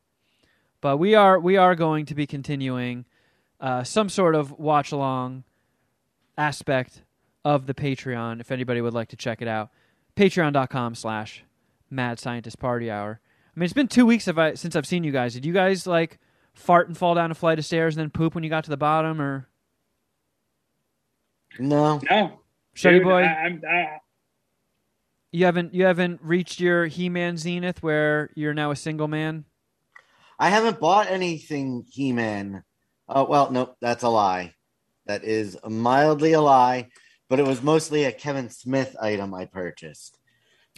But 0.81 0.97
we 0.97 1.15
are 1.15 1.39
we 1.39 1.57
are 1.59 1.75
going 1.75 2.07
to 2.07 2.15
be 2.15 2.27
continuing 2.27 3.05
uh, 3.61 3.85
some 3.85 4.09
sort 4.09 4.35
of 4.35 4.53
watch 4.53 4.93
along 4.93 5.45
aspect 6.39 7.03
of 7.45 7.67
the 7.67 7.75
Patreon. 7.75 8.41
If 8.41 8.51
anybody 8.51 8.81
would 8.81 8.95
like 8.95 9.09
to 9.09 9.17
check 9.17 9.43
it 9.43 9.49
out, 9.49 9.71
patreon.com 10.17 10.95
slash 10.95 11.45
Mad 11.91 12.19
Scientist 12.19 12.59
Party 12.59 12.91
Hour. 12.91 13.21
I 13.59 13.61
mean, 13.61 13.65
it's 13.65 13.73
been 13.73 13.89
two 13.89 14.07
weeks 14.07 14.29
if 14.29 14.39
I, 14.39 14.55
since 14.55 14.77
I've 14.77 14.87
seen 14.87 15.03
you 15.03 15.11
guys. 15.11 15.35
Did 15.35 15.45
you 15.45 15.53
guys 15.53 15.85
like 15.85 16.21
fart 16.55 16.87
and 16.87 16.97
fall 16.97 17.17
down 17.17 17.33
a 17.33 17.35
flight 17.35 17.59
of 17.59 17.65
stairs 17.65 17.97
and 17.97 18.01
then 18.01 18.09
poop 18.09 18.37
when 18.37 18.45
you 18.45 18.51
got 18.51 18.63
to 18.65 18.71
the 18.71 18.77
bottom, 18.77 19.21
or 19.21 19.49
No. 21.59 22.01
No, 22.09 22.39
Shuddy 22.77 22.99
dude, 22.99 23.03
boy? 23.03 23.23
I, 23.23 23.27
I'm, 23.27 23.63
I, 23.69 23.99
You 25.33 25.47
haven't 25.47 25.75
you 25.75 25.87
haven't 25.87 26.21
reached 26.23 26.61
your 26.61 26.87
He 26.87 27.09
Man 27.09 27.37
zenith 27.37 27.83
where 27.83 28.31
you're 28.37 28.55
now 28.55 28.71
a 28.71 28.77
single 28.77 29.09
man. 29.09 29.45
I 30.39 30.51
haven't 30.51 30.79
bought 30.79 31.11
anything 31.11 31.85
He 31.91 32.13
Man. 32.13 32.63
Oh, 33.09 33.23
uh, 33.23 33.27
well, 33.29 33.51
nope, 33.51 33.77
that's 33.81 34.05
a 34.05 34.09
lie. 34.09 34.55
That 35.07 35.25
is 35.25 35.59
mildly 35.69 36.35
a 36.35 36.41
lie, 36.41 36.91
but 37.29 37.41
it 37.41 37.47
was 37.47 37.61
mostly 37.61 38.05
a 38.05 38.13
Kevin 38.13 38.51
Smith 38.51 38.95
item 39.03 39.35
I 39.35 39.47
purchased. 39.47 40.18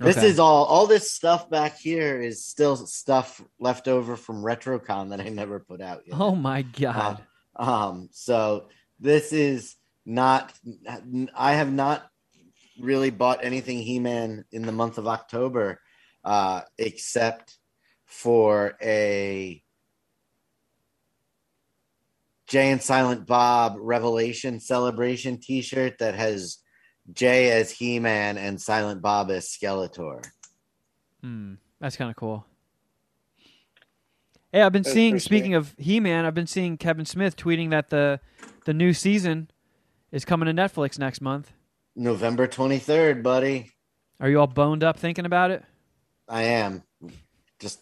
This 0.01 0.17
Okay. 0.17 0.29
is 0.29 0.39
all, 0.39 0.65
all 0.65 0.87
this 0.87 1.13
stuff 1.13 1.51
back 1.51 1.77
here 1.79 2.19
is 2.23 2.47
still 2.47 2.75
stuff 2.75 3.43
left 3.59 3.87
over 3.87 4.17
from 4.17 4.43
RetroCon 4.43 5.11
that 5.11 5.21
I 5.21 5.29
never 5.29 5.61
put 5.61 5.83
out 5.83 6.05
yet. 6.07 6.17
Oh 6.19 6.35
my 6.35 6.63
god! 6.63 7.23
Um, 7.55 8.09
so 8.11 8.69
this 8.99 9.35
is 9.35 9.77
not, 10.07 10.55
I 11.35 11.53
have 11.53 11.71
not 11.71 12.09
really 12.81 13.11
bought 13.11 13.45
anything 13.45 13.79
He 13.79 13.99
Man 13.99 14.47
in 14.51 14.63
the 14.63 14.73
month 14.73 14.97
of 14.97 15.07
October, 15.07 15.79
uh, 16.25 16.63
except 16.79 17.59
for 18.07 18.79
a 18.83 19.63
Jay 22.47 22.71
and 22.71 22.83
Silent 22.83 23.27
Bob 23.27 23.77
Revelation 23.79 24.61
Celebration 24.61 25.39
t 25.39 25.61
shirt 25.61 25.99
that 25.99 26.15
has 26.15 26.57
Jay 27.13 27.51
as 27.51 27.71
He 27.71 27.99
Man 27.99 28.39
and 28.39 28.61
Silent 28.61 29.03
Bob 29.03 29.31
as 29.31 29.47
Skeletor. 29.47 30.25
Hmm, 31.23 31.55
that's 31.81 31.97
kind 31.97 32.11
of 32.11 32.17
cool. 32.17 32.45
Hey, 34.53 34.63
I've 34.63 34.73
been 34.73 34.83
That's 34.83 34.93
seeing. 34.93 35.13
pretty 35.13 35.25
Speaking 35.25 35.55
of 35.55 35.75
He 35.79 36.01
Man, 36.01 36.25
I've 36.25 36.35
been 36.35 36.47
seeing 36.47 36.77
Kevin 36.77 37.05
Smith 37.05 37.37
tweeting 37.37 37.71
that 37.71 37.91
the 37.91 38.21
the 38.65 38.75
new 38.75 38.93
season 38.93 39.51
is 40.13 40.25
coming 40.25 40.47
to 40.47 40.53
Netflix 40.63 40.99
next 40.99 41.21
month. 41.21 41.53
November 41.95 42.47
23rd, 42.49 43.23
buddy. 43.23 43.71
Are 44.19 44.29
you 44.29 44.41
all 44.41 44.47
boned 44.47 44.83
up 44.85 44.97
thinking 44.99 45.25
about 45.25 45.51
it? 45.51 45.65
I 46.29 46.43
am 46.43 46.83
just 47.59 47.81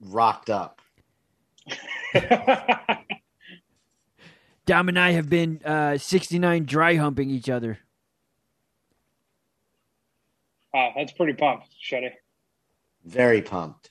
rocked 0.00 0.50
up. 0.50 0.80
Dom 4.66 4.88
and 4.88 4.98
I 4.98 5.12
have 5.12 5.28
been 5.28 5.60
uh, 5.64 5.96
69 5.98 6.64
dry 6.64 6.96
humping 6.96 7.30
each 7.30 7.48
other. 7.48 7.78
Wow, 10.72 10.92
that's 10.96 11.12
pretty 11.12 11.34
pumped, 11.34 11.68
Shuddy. 11.82 12.10
Very 13.04 13.42
pumped. 13.42 13.90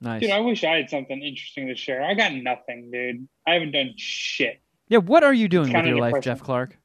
Nice. 0.00 0.20
Dude, 0.20 0.30
I 0.30 0.40
wish 0.40 0.62
I 0.62 0.76
had 0.76 0.90
something 0.90 1.22
interesting 1.22 1.68
to 1.68 1.74
share. 1.74 2.02
I 2.04 2.14
got 2.14 2.34
nothing, 2.34 2.90
dude. 2.90 3.28
I 3.46 3.54
haven't 3.54 3.72
done 3.72 3.94
shit. 3.96 4.60
yeah, 4.88 4.98
what 4.98 5.24
are 5.24 5.32
you 5.32 5.48
doing 5.48 5.68
It's 5.68 5.76
with 5.76 5.86
your 5.86 5.98
life. 5.98 6.22
Jeff 6.22 6.42
Clark? 6.42 6.76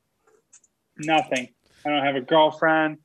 Nothing. 0.98 1.50
I 1.86 1.90
don't 1.90 2.04
have 2.06 2.16
a 2.16 2.22
girlfriend. 2.22 2.98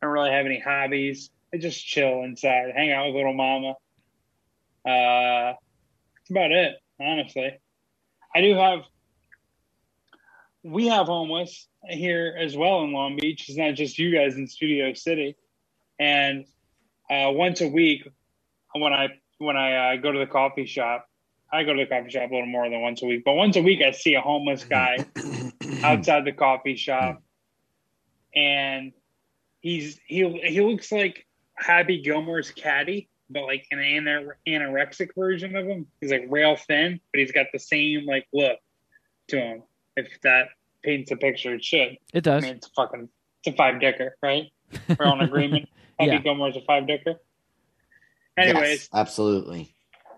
I 0.00 0.06
don't 0.06 0.12
really 0.12 0.30
have 0.30 0.46
any 0.46 0.60
hobbies. 0.60 1.30
I 1.52 1.58
just 1.58 1.84
chill 1.86 2.22
inside, 2.22 2.72
hang 2.74 2.90
out 2.90 3.06
with 3.06 3.16
little 3.16 3.34
mama. 3.34 3.70
Uh, 4.86 5.54
that's 6.16 6.30
about 6.30 6.50
it, 6.52 6.76
honestly. 7.00 7.58
I 8.34 8.40
do 8.40 8.54
have. 8.54 8.80
We 10.64 10.88
have 10.88 11.06
homeless 11.06 11.68
here 11.88 12.34
as 12.40 12.56
well 12.56 12.84
in 12.84 12.92
Long 12.92 13.18
Beach. 13.20 13.48
It's 13.48 13.58
not 13.58 13.74
just 13.74 13.98
you 13.98 14.10
guys 14.10 14.36
in 14.36 14.46
Studio 14.46 14.94
City, 14.94 15.36
and 16.00 16.46
uh, 17.10 17.30
once 17.32 17.60
a 17.60 17.68
week, 17.68 18.08
when 18.72 18.94
I 18.94 19.08
when 19.38 19.58
I 19.58 19.94
uh, 19.94 19.96
go 19.96 20.10
to 20.10 20.18
the 20.18 20.26
coffee 20.26 20.64
shop, 20.64 21.06
I 21.52 21.64
go 21.64 21.74
to 21.74 21.84
the 21.84 21.86
coffee 21.86 22.08
shop 22.08 22.30
a 22.30 22.34
little 22.34 22.46
more 22.46 22.68
than 22.70 22.80
once 22.80 23.02
a 23.02 23.06
week. 23.06 23.24
But 23.26 23.34
once 23.34 23.56
a 23.56 23.62
week, 23.62 23.82
I 23.86 23.90
see 23.90 24.14
a 24.14 24.22
homeless 24.22 24.64
guy 24.64 25.04
outside 25.84 26.24
the 26.24 26.32
coffee 26.32 26.76
shop, 26.76 27.22
and 28.34 28.92
he's 29.60 30.00
he 30.06 30.26
he 30.46 30.62
looks 30.62 30.90
like 30.90 31.26
Happy 31.56 32.00
Gilmore's 32.00 32.50
caddy, 32.50 33.10
but 33.28 33.42
like 33.42 33.66
an 33.70 33.80
ana- 33.80 34.28
anorexic 34.48 35.10
version 35.14 35.56
of 35.56 35.66
him. 35.66 35.88
He's 36.00 36.10
like 36.10 36.24
rail 36.30 36.56
thin, 36.56 37.00
but 37.12 37.20
he's 37.20 37.32
got 37.32 37.48
the 37.52 37.58
same 37.58 38.06
like 38.06 38.26
look 38.32 38.58
to 39.28 39.38
him. 39.38 39.62
If 39.96 40.20
that 40.22 40.48
paints 40.82 41.10
a 41.10 41.16
picture, 41.16 41.54
it 41.54 41.64
should. 41.64 41.96
It 42.12 42.16
I 42.16 42.20
does. 42.20 42.42
mean, 42.42 42.56
it's 42.56 42.66
a 42.66 42.70
fucking 42.70 43.08
it's 43.44 43.54
a 43.54 43.56
five 43.56 43.80
dicker, 43.80 44.16
right? 44.22 44.44
We're 44.98 45.06
on 45.06 45.20
agreement. 45.20 45.68
Happy 45.98 46.12
Yeah. 46.12 46.18
Gilmore's 46.18 46.56
a 46.56 46.60
five 46.62 46.86
dicker. 46.86 47.14
Anyways, 48.36 48.68
Yes, 48.70 48.88
absolutely. 48.92 49.74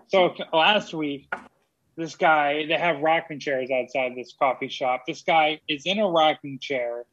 so 0.09 0.35
last 0.53 0.95
week, 0.95 1.29
this 1.97 2.17
guy, 2.17 2.65
they 2.67 2.75
have 2.79 3.01
rocking 3.01 3.39
chairs 3.39 3.71
outside 3.71 4.13
this 4.17 4.33
coffee 4.39 4.69
shop. 4.69 5.03
This 5.07 5.23
guy 5.23 5.61
is 5.69 5.83
in 5.85 5.99
a 5.99 6.09
rocking 6.09 6.59
chair, 6.59 7.05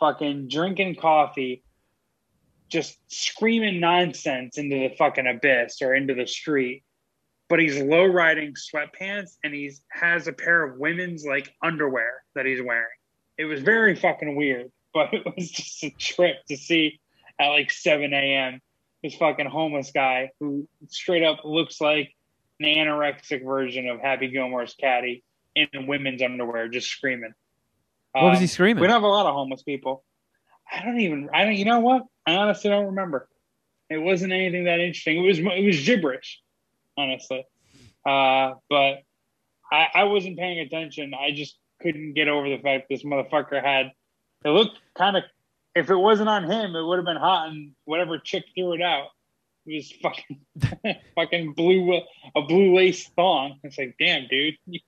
fucking 0.00 0.48
drinking 0.48 0.96
coffee, 0.96 1.62
just 2.68 2.98
screaming 3.08 3.78
nonsense 3.80 4.58
into 4.58 4.88
the 4.88 4.94
fucking 4.96 5.26
abyss 5.26 5.80
or 5.82 5.94
into 5.94 6.14
the 6.14 6.26
street. 6.26 6.82
But 7.48 7.60
he's 7.60 7.80
low 7.80 8.04
riding 8.04 8.54
sweatpants 8.54 9.36
and 9.42 9.54
he's 9.54 9.82
has 9.90 10.26
a 10.26 10.32
pair 10.32 10.62
of 10.64 10.78
women's 10.78 11.24
like 11.24 11.52
underwear 11.62 12.22
that 12.34 12.44
he's 12.44 12.60
wearing. 12.62 12.86
It 13.38 13.46
was 13.46 13.60
very 13.60 13.94
fucking 13.96 14.36
weird, 14.36 14.70
but 14.94 15.12
it 15.14 15.24
was 15.24 15.50
just 15.50 15.82
a 15.84 15.90
trip 15.90 16.36
to 16.48 16.56
see 16.56 17.00
at 17.38 17.48
like 17.48 17.70
7 17.70 18.12
a.m 18.12 18.60
this 19.02 19.14
fucking 19.14 19.46
homeless 19.46 19.90
guy 19.92 20.30
who 20.40 20.68
straight 20.88 21.22
up 21.22 21.44
looks 21.44 21.80
like 21.80 22.14
an 22.60 22.66
anorexic 22.66 23.44
version 23.44 23.88
of 23.88 24.00
Happy 24.00 24.28
Gilmore's 24.28 24.74
caddy 24.74 25.22
in 25.54 25.86
women's 25.86 26.22
underwear, 26.22 26.68
just 26.68 26.88
screaming. 26.88 27.32
What 28.12 28.30
was 28.30 28.38
Um, 28.38 28.40
he 28.40 28.46
screaming? 28.46 28.80
We 28.80 28.86
don't 28.86 28.94
have 28.94 29.02
a 29.02 29.08
lot 29.08 29.26
of 29.26 29.34
homeless 29.34 29.62
people. 29.62 30.04
I 30.70 30.84
don't 30.84 30.98
even. 31.00 31.28
I 31.32 31.44
don't. 31.44 31.54
You 31.54 31.64
know 31.64 31.80
what? 31.80 32.02
I 32.26 32.34
honestly 32.34 32.70
don't 32.70 32.86
remember. 32.86 33.28
It 33.88 33.98
wasn't 33.98 34.32
anything 34.32 34.64
that 34.64 34.80
interesting. 34.80 35.18
It 35.24 35.26
was. 35.26 35.38
It 35.38 35.64
was 35.64 35.84
gibberish, 35.84 36.40
honestly. 36.98 37.46
Uh, 38.04 38.54
but 38.68 39.02
I, 39.70 39.88
I 39.94 40.04
wasn't 40.04 40.38
paying 40.38 40.58
attention. 40.60 41.12
I 41.14 41.30
just 41.32 41.56
couldn't 41.80 42.14
get 42.14 42.28
over 42.28 42.48
the 42.48 42.58
fact 42.58 42.88
this 42.88 43.04
motherfucker 43.04 43.62
had. 43.62 43.92
It 44.44 44.50
looked 44.50 44.78
kind 44.96 45.16
of. 45.16 45.24
If 45.74 45.90
it 45.90 45.96
wasn't 45.96 46.28
on 46.28 46.44
him, 46.50 46.74
it 46.74 46.82
would 46.82 46.96
have 46.96 47.04
been 47.04 47.16
hot, 47.16 47.50
and 47.50 47.72
whatever 47.84 48.18
chick 48.18 48.44
threw 48.54 48.72
it 48.72 48.82
out, 48.82 49.08
it 49.66 49.74
was 49.74 49.92
fucking, 50.02 50.96
fucking 51.14 51.52
blue, 51.52 52.00
a 52.34 52.42
blue 52.42 52.74
lace 52.74 53.08
thong. 53.14 53.60
It's 53.62 53.78
like, 53.78 53.94
damn, 53.98 54.26
dude, 54.28 54.56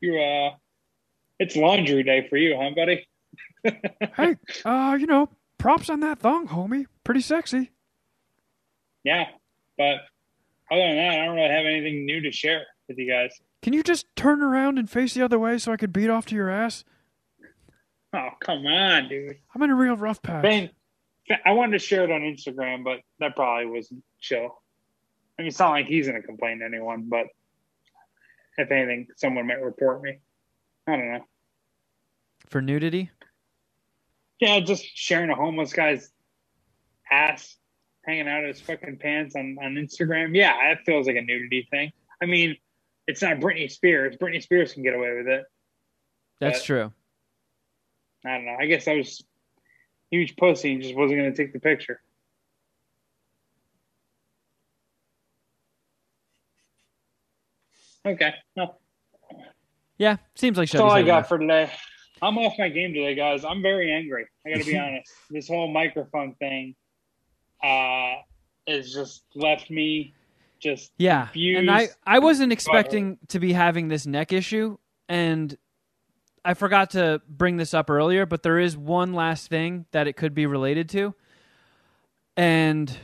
you're 0.00 0.48
uh, 0.48 0.50
it's 1.38 1.56
laundry 1.56 2.02
day 2.02 2.26
for 2.28 2.36
you, 2.36 2.56
huh, 2.60 2.70
buddy? 2.74 3.06
hey, 4.16 4.36
uh, 4.64 4.96
you 4.98 5.06
know, 5.06 5.28
props 5.58 5.88
on 5.88 6.00
that 6.00 6.18
thong, 6.18 6.48
homie. 6.48 6.86
Pretty 7.04 7.20
sexy. 7.20 7.70
Yeah, 9.04 9.26
but 9.78 10.00
other 10.72 10.80
than 10.80 10.96
that, 10.96 11.20
I 11.20 11.26
don't 11.26 11.36
really 11.36 11.50
have 11.50 11.66
anything 11.66 12.06
new 12.06 12.22
to 12.22 12.32
share 12.32 12.64
with 12.88 12.96
you 12.96 13.10
guys. 13.10 13.38
Can 13.60 13.74
you 13.74 13.82
just 13.82 14.06
turn 14.16 14.42
around 14.42 14.78
and 14.78 14.88
face 14.88 15.14
the 15.14 15.22
other 15.22 15.38
way 15.38 15.58
so 15.58 15.72
I 15.72 15.76
could 15.76 15.92
beat 15.92 16.08
off 16.08 16.26
to 16.26 16.34
your 16.34 16.48
ass? 16.48 16.84
Oh, 18.14 18.30
come 18.40 18.66
on, 18.66 19.08
dude. 19.08 19.36
I'm 19.54 19.62
in 19.62 19.70
a 19.70 19.74
real 19.74 19.96
rough 19.96 20.22
patch. 20.22 20.42
Ben, 20.42 20.70
I 21.44 21.52
wanted 21.52 21.72
to 21.72 21.78
share 21.78 22.04
it 22.04 22.10
on 22.10 22.22
Instagram, 22.22 22.84
but 22.84 23.00
that 23.20 23.36
probably 23.36 23.66
wasn't 23.66 24.02
chill. 24.20 24.62
I 25.38 25.42
mean, 25.42 25.48
it's 25.48 25.58
not 25.58 25.70
like 25.70 25.86
he's 25.86 26.08
going 26.08 26.20
to 26.20 26.26
complain 26.26 26.58
to 26.60 26.64
anyone, 26.64 27.04
but 27.08 27.26
if 28.58 28.70
anything, 28.70 29.08
someone 29.16 29.46
might 29.46 29.62
report 29.62 30.02
me. 30.02 30.18
I 30.86 30.96
don't 30.96 31.12
know. 31.12 31.24
For 32.48 32.60
nudity? 32.60 33.10
Yeah, 34.40 34.60
just 34.60 34.84
sharing 34.84 35.30
a 35.30 35.34
homeless 35.34 35.72
guy's 35.72 36.10
ass 37.10 37.56
hanging 38.04 38.28
out 38.28 38.42
of 38.44 38.48
his 38.48 38.60
fucking 38.60 38.98
pants 38.98 39.36
on, 39.36 39.56
on 39.62 39.74
Instagram. 39.74 40.34
Yeah, 40.34 40.54
that 40.68 40.84
feels 40.84 41.06
like 41.06 41.16
a 41.16 41.22
nudity 41.22 41.66
thing. 41.70 41.92
I 42.22 42.26
mean, 42.26 42.56
it's 43.06 43.22
not 43.22 43.38
Britney 43.38 43.70
Spears. 43.70 44.16
Britney 44.16 44.42
Spears 44.42 44.72
can 44.72 44.82
get 44.82 44.94
away 44.94 45.16
with 45.16 45.28
it. 45.28 45.44
That's 46.40 46.60
But- 46.60 46.64
true. 46.66 46.92
I 48.24 48.36
don't 48.36 48.44
know. 48.44 48.56
I 48.58 48.66
guess 48.66 48.86
I 48.86 48.94
was 48.96 49.22
huge 50.10 50.36
pussy 50.36 50.72
and 50.74 50.82
just 50.82 50.94
wasn't 50.94 51.18
going 51.18 51.32
to 51.32 51.36
take 51.36 51.52
the 51.52 51.58
picture. 51.58 52.00
Okay. 58.06 58.34
No, 58.56 58.76
Yeah, 59.98 60.16
seems 60.34 60.58
like 60.58 60.68
that's 60.70 60.80
all 60.80 60.90
I 60.90 61.02
got 61.02 61.22
had 61.22 61.26
for 61.28 61.38
today. 61.38 61.70
I'm 62.20 62.36
off 62.38 62.54
my 62.58 62.68
game 62.68 62.92
today, 62.94 63.14
guys. 63.14 63.44
I'm 63.44 63.62
very 63.62 63.92
angry. 63.92 64.26
I 64.46 64.50
got 64.50 64.60
to 64.60 64.66
be 64.66 64.78
honest. 64.78 65.10
This 65.30 65.48
whole 65.48 65.68
microphone 65.68 66.34
thing 66.36 66.74
uh, 67.62 68.14
has 68.66 68.92
just 68.92 69.24
left 69.34 69.70
me 69.70 70.14
just 70.60 70.92
Yeah, 70.96 71.28
and 71.34 71.70
I. 71.70 71.88
I 72.06 72.20
wasn't 72.20 72.52
expecting 72.52 73.18
to 73.28 73.40
be 73.40 73.52
having 73.52 73.88
this 73.88 74.06
neck 74.06 74.32
issue, 74.32 74.78
and 75.08 75.56
I 76.44 76.54
forgot 76.54 76.90
to 76.90 77.20
bring 77.28 77.56
this 77.56 77.74
up 77.74 77.90
earlier, 77.90 78.26
but 78.26 78.42
there 78.42 78.58
is 78.58 78.76
one 78.76 79.12
last 79.12 79.48
thing 79.48 79.86
that 79.90 80.06
it 80.06 80.16
could 80.16 80.34
be 80.34 80.46
related 80.46 80.88
to, 80.90 81.14
and 82.36 82.96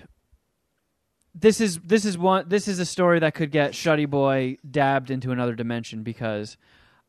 this 1.35 1.61
is 1.61 1.79
this 1.81 2.05
is 2.05 2.17
one 2.17 2.49
this 2.49 2.69
is 2.69 2.79
a 2.79 2.87
story 2.87 3.19
that 3.21 3.35
could 3.35 3.51
get 3.51 3.73
Shuddy 3.73 4.09
Boy 4.09 4.57
dabbed 4.69 5.11
into 5.11 5.31
another 5.31 5.55
dimension 5.55 6.03
because 6.03 6.57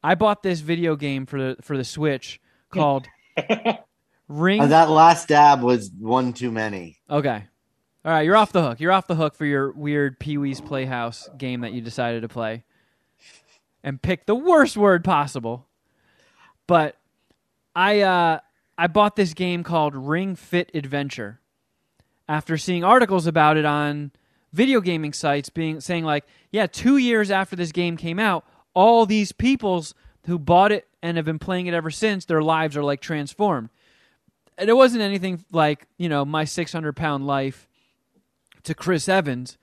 I 0.04 0.16
bought 0.16 0.44
this 0.44 0.60
video 0.60 0.96
game 0.96 1.26
for 1.26 1.40
the 1.40 1.58
for 1.62 1.78
the 1.78 1.84
Switch 1.84 2.40
called 2.72 3.08
Ring. 4.30 4.62
Uh, 4.62 4.68
that 4.68 4.90
last 4.90 5.28
dab 5.28 5.62
was 5.64 5.92
one 6.00 6.34
too 6.34 6.52
many. 6.52 7.00
Okay. 7.10 7.44
All 8.06 8.12
right, 8.14 8.22
you're 8.22 8.38
off 8.38 8.54
the 8.54 8.62
hook. 8.62 8.80
You're 8.80 8.94
off 8.94 9.08
the 9.08 9.16
hook 9.16 9.36
for 9.36 9.46
your 9.46 9.72
weird 9.72 10.20
Pee 10.20 10.38
Wee's 10.38 10.62
Playhouse 10.62 11.28
game 11.38 11.62
that 11.62 11.74
you 11.74 11.82
decided 11.82 12.22
to 12.22 12.30
play 12.30 12.64
and 13.84 14.02
pick 14.02 14.26
the 14.26 14.36
worst 14.36 14.78
word 14.78 15.04
possible. 15.04 15.68
But 16.66 16.98
I 17.76 18.02
uh, 18.02 18.40
I 18.78 18.88
bought 18.88 19.16
this 19.16 19.34
game 19.34 19.64
called 19.64 19.96
Ring 19.96 20.36
Fit 20.36 20.72
Adventure 20.74 21.42
after 22.30 22.58
seeing 22.58 22.84
articles 22.84 23.28
about 23.28 23.58
it 23.58 23.66
on 23.66 24.12
video 24.54 24.80
gaming 24.80 25.12
sites 25.12 25.50
being 25.50 25.82
saying 25.82 26.06
like, 26.06 26.26
yeah, 26.52 26.68
2 26.68 26.98
years 26.98 27.32
after 27.32 27.56
this 27.56 27.72
game 27.72 27.98
came 27.98 28.20
out, 28.20 28.46
all 28.74 29.06
these 29.06 29.32
peoples 29.32 29.94
who 30.26 30.40
bought 30.40 30.72
it 30.72 30.88
and 31.02 31.18
have 31.18 31.26
been 31.26 31.40
playing 31.40 31.66
it 31.66 31.74
ever 31.74 31.92
since, 31.92 32.26
their 32.26 32.42
lives 32.42 32.78
are 32.78 32.84
like 32.84 33.02
transformed 33.02 33.70
and 34.60 34.70
it 34.70 34.74
wasn't 34.74 35.02
anything 35.02 35.44
like 35.52 35.88
you 35.98 36.10
know 36.10 36.24
my 36.24 36.44
600 36.44 36.96
pound 36.96 37.26
life 37.26 37.68
to 38.64 38.76
chris 38.76 39.10
evans 39.10 39.58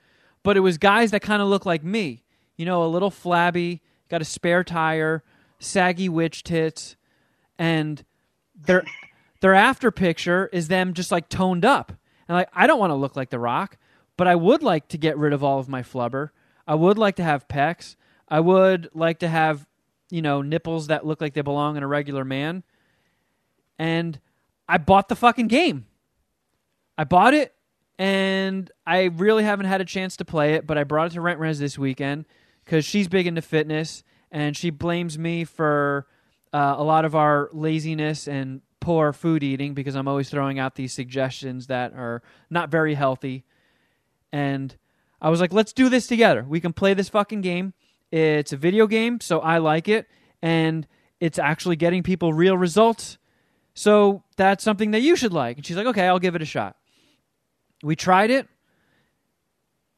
but 0.46 0.56
it 0.56 0.60
was 0.60 0.78
guys 0.78 1.10
that 1.10 1.22
kind 1.22 1.42
of 1.42 1.48
look 1.48 1.66
like 1.66 1.82
me. 1.82 2.22
You 2.56 2.66
know 2.66 2.84
a 2.84 2.86
little 2.86 3.10
flabby 3.10 3.82
got 4.08 4.22
a 4.22 4.24
spare 4.24 4.62
tire 4.62 5.24
saggy 5.58 6.08
witch 6.08 6.44
tits 6.44 6.94
and 7.58 8.04
their 8.54 8.84
their 9.40 9.54
after 9.54 9.90
picture 9.90 10.48
is 10.52 10.68
them 10.68 10.94
just 10.94 11.10
like 11.10 11.28
toned 11.28 11.64
up. 11.64 11.90
And 12.28 12.36
like 12.36 12.48
i 12.54 12.68
don't 12.68 12.78
want 12.78 12.92
to 12.92 12.94
look 12.94 13.16
like 13.16 13.30
the 13.30 13.40
rock 13.40 13.76
but 14.16 14.28
i 14.28 14.36
would 14.36 14.62
like 14.62 14.86
to 14.86 14.96
get 14.96 15.18
rid 15.18 15.32
of 15.32 15.42
all 15.42 15.58
of 15.58 15.68
my 15.68 15.82
flubber. 15.82 16.30
I 16.64 16.76
would 16.76 16.96
like 16.96 17.16
to 17.16 17.24
have 17.24 17.48
pecs. 17.48 17.96
I 18.28 18.38
would 18.38 18.88
like 18.94 19.18
to 19.18 19.28
have 19.28 19.66
you 20.10 20.22
know 20.22 20.42
nipples 20.42 20.86
that 20.86 21.04
look 21.04 21.20
like 21.20 21.34
they 21.34 21.40
belong 21.40 21.76
in 21.76 21.82
a 21.82 21.88
regular 21.88 22.24
man. 22.24 22.62
And 23.80 24.20
I 24.68 24.78
bought 24.78 25.08
the 25.08 25.16
fucking 25.16 25.48
game. 25.48 25.86
I 26.98 27.04
bought 27.04 27.34
it, 27.34 27.54
and 27.98 28.70
I 28.86 29.04
really 29.04 29.44
haven't 29.44 29.66
had 29.66 29.80
a 29.80 29.84
chance 29.84 30.16
to 30.16 30.24
play 30.24 30.54
it, 30.54 30.66
but 30.66 30.78
I 30.78 30.84
brought 30.84 31.08
it 31.08 31.14
to 31.14 31.20
Rent 31.20 31.38
Res 31.38 31.58
this 31.58 31.78
weekend 31.78 32.26
because 32.64 32.84
she's 32.84 33.08
big 33.08 33.26
into 33.26 33.42
fitness, 33.42 34.02
and 34.30 34.56
she 34.56 34.70
blames 34.70 35.18
me 35.18 35.44
for 35.44 36.06
uh, 36.52 36.74
a 36.76 36.82
lot 36.82 37.04
of 37.04 37.14
our 37.14 37.48
laziness 37.52 38.26
and 38.26 38.60
poor 38.80 39.12
food 39.12 39.42
eating 39.42 39.74
because 39.74 39.94
I'm 39.96 40.08
always 40.08 40.30
throwing 40.30 40.58
out 40.58 40.74
these 40.74 40.92
suggestions 40.92 41.66
that 41.66 41.92
are 41.92 42.22
not 42.50 42.70
very 42.70 42.94
healthy. 42.94 43.44
And 44.32 44.76
I 45.20 45.28
was 45.28 45.40
like, 45.40 45.52
let's 45.52 45.72
do 45.72 45.88
this 45.88 46.06
together. 46.06 46.44
We 46.48 46.60
can 46.60 46.72
play 46.72 46.94
this 46.94 47.08
fucking 47.08 47.40
game. 47.40 47.74
It's 48.10 48.52
a 48.52 48.56
video 48.56 48.86
game, 48.86 49.20
so 49.20 49.40
I 49.40 49.58
like 49.58 49.88
it, 49.88 50.06
and 50.40 50.86
it's 51.20 51.38
actually 51.38 51.76
getting 51.76 52.02
people 52.02 52.32
real 52.32 52.56
results. 52.56 53.18
So 53.76 54.22
that's 54.36 54.64
something 54.64 54.92
that 54.92 55.02
you 55.02 55.16
should 55.16 55.34
like. 55.34 55.58
And 55.58 55.66
she's 55.66 55.76
like, 55.76 55.86
okay, 55.86 56.06
I'll 56.06 56.18
give 56.18 56.34
it 56.34 56.40
a 56.40 56.46
shot. 56.46 56.76
We 57.82 57.94
tried 57.94 58.30
it. 58.30 58.48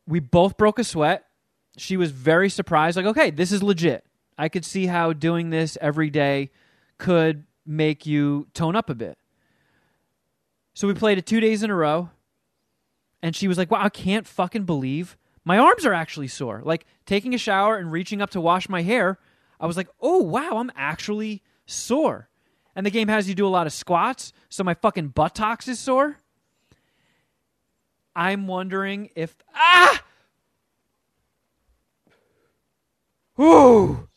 We 0.07 0.19
both 0.19 0.57
broke 0.57 0.81
a 0.81 0.85
sweat. 0.85 1.25
She 1.77 1.97
was 1.97 2.11
very 2.11 2.51
surprised, 2.51 2.97
like, 2.97 3.07
okay, 3.07 3.31
this 3.31 3.53
is 3.53 3.63
legit. 3.63 4.05
I 4.37 4.49
could 4.49 4.65
see 4.65 4.87
how 4.87 5.13
doing 5.13 5.51
this 5.51 5.79
every 5.81 6.11
day 6.11 6.51
could 6.99 7.45
make 7.65 8.05
you 8.05 8.49
tone 8.53 8.75
up 8.75 8.91
a 8.91 8.97
bit. 8.97 9.17
So 10.75 10.89
we 10.89 10.95
played 10.95 11.19
it 11.19 11.27
two 11.27 11.41
days 11.41 11.63
in 11.63 11.71
a 11.71 11.75
row. 11.75 12.11
And 13.23 13.37
she 13.37 13.47
was 13.47 13.59
like, 13.59 13.71
wow, 13.71 13.83
I 13.83 13.91
can't 13.91 14.27
fucking 14.27 14.65
believe 14.65 15.17
my 15.45 15.57
arms 15.57 15.87
are 15.87 15.95
actually 15.95 16.29
sore. 16.29 16.63
Like 16.65 16.85
taking 17.07 17.33
a 17.33 17.39
shower 17.39 17.77
and 17.77 17.93
reaching 17.93 18.21
up 18.21 18.31
to 18.31 18.41
wash 18.41 18.69
my 18.69 18.83
hair, 18.83 19.19
I 19.61 19.67
was 19.67 19.77
like, 19.77 19.89
oh, 20.01 20.19
wow, 20.19 20.57
I'm 20.57 20.73
actually 20.75 21.43
sore 21.65 22.29
and 22.79 22.87
the 22.87 22.93
game 22.93 23.09
has 23.09 23.29
you 23.29 23.35
do 23.35 23.45
a 23.45 23.51
lot 23.51 23.67
of 23.67 23.73
squats, 23.73 24.33
so 24.49 24.63
my 24.63 24.73
fucking 24.73 25.09
buttocks 25.09 25.67
is 25.67 25.81
sore. 25.81 26.19
I'm 28.15 28.47
wondering 28.47 29.11
if 29.17 29.35
ah, 29.53 30.01
ooh, 33.41 34.09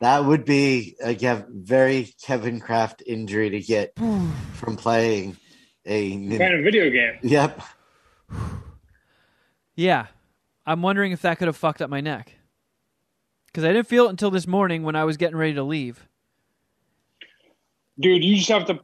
That 0.00 0.24
would 0.24 0.46
be 0.46 0.96
a 1.04 1.14
Kev- 1.14 1.50
very 1.50 2.14
Kevin 2.22 2.60
Kraft 2.60 3.02
injury 3.06 3.50
to 3.50 3.60
get 3.60 3.92
from 4.54 4.76
playing 4.76 5.36
a. 5.84 6.16
Playing 6.16 6.60
a 6.60 6.62
video 6.62 6.88
game. 6.88 7.18
Yep. 7.22 7.60
yeah. 9.76 10.06
I'm 10.64 10.80
wondering 10.80 11.12
if 11.12 11.20
that 11.20 11.36
could 11.38 11.48
have 11.48 11.58
fucked 11.58 11.82
up 11.82 11.90
my 11.90 12.00
neck 12.00 12.32
because 13.48 13.64
I 13.64 13.74
didn't 13.74 13.86
feel 13.86 14.06
it 14.06 14.10
until 14.10 14.30
this 14.30 14.46
morning 14.46 14.82
when 14.82 14.96
I 14.96 15.04
was 15.04 15.18
getting 15.18 15.36
ready 15.36 15.52
to 15.52 15.62
leave. 15.62 16.07
Dude, 18.00 18.24
you 18.24 18.36
just 18.36 18.48
have 18.48 18.66
to 18.66 18.80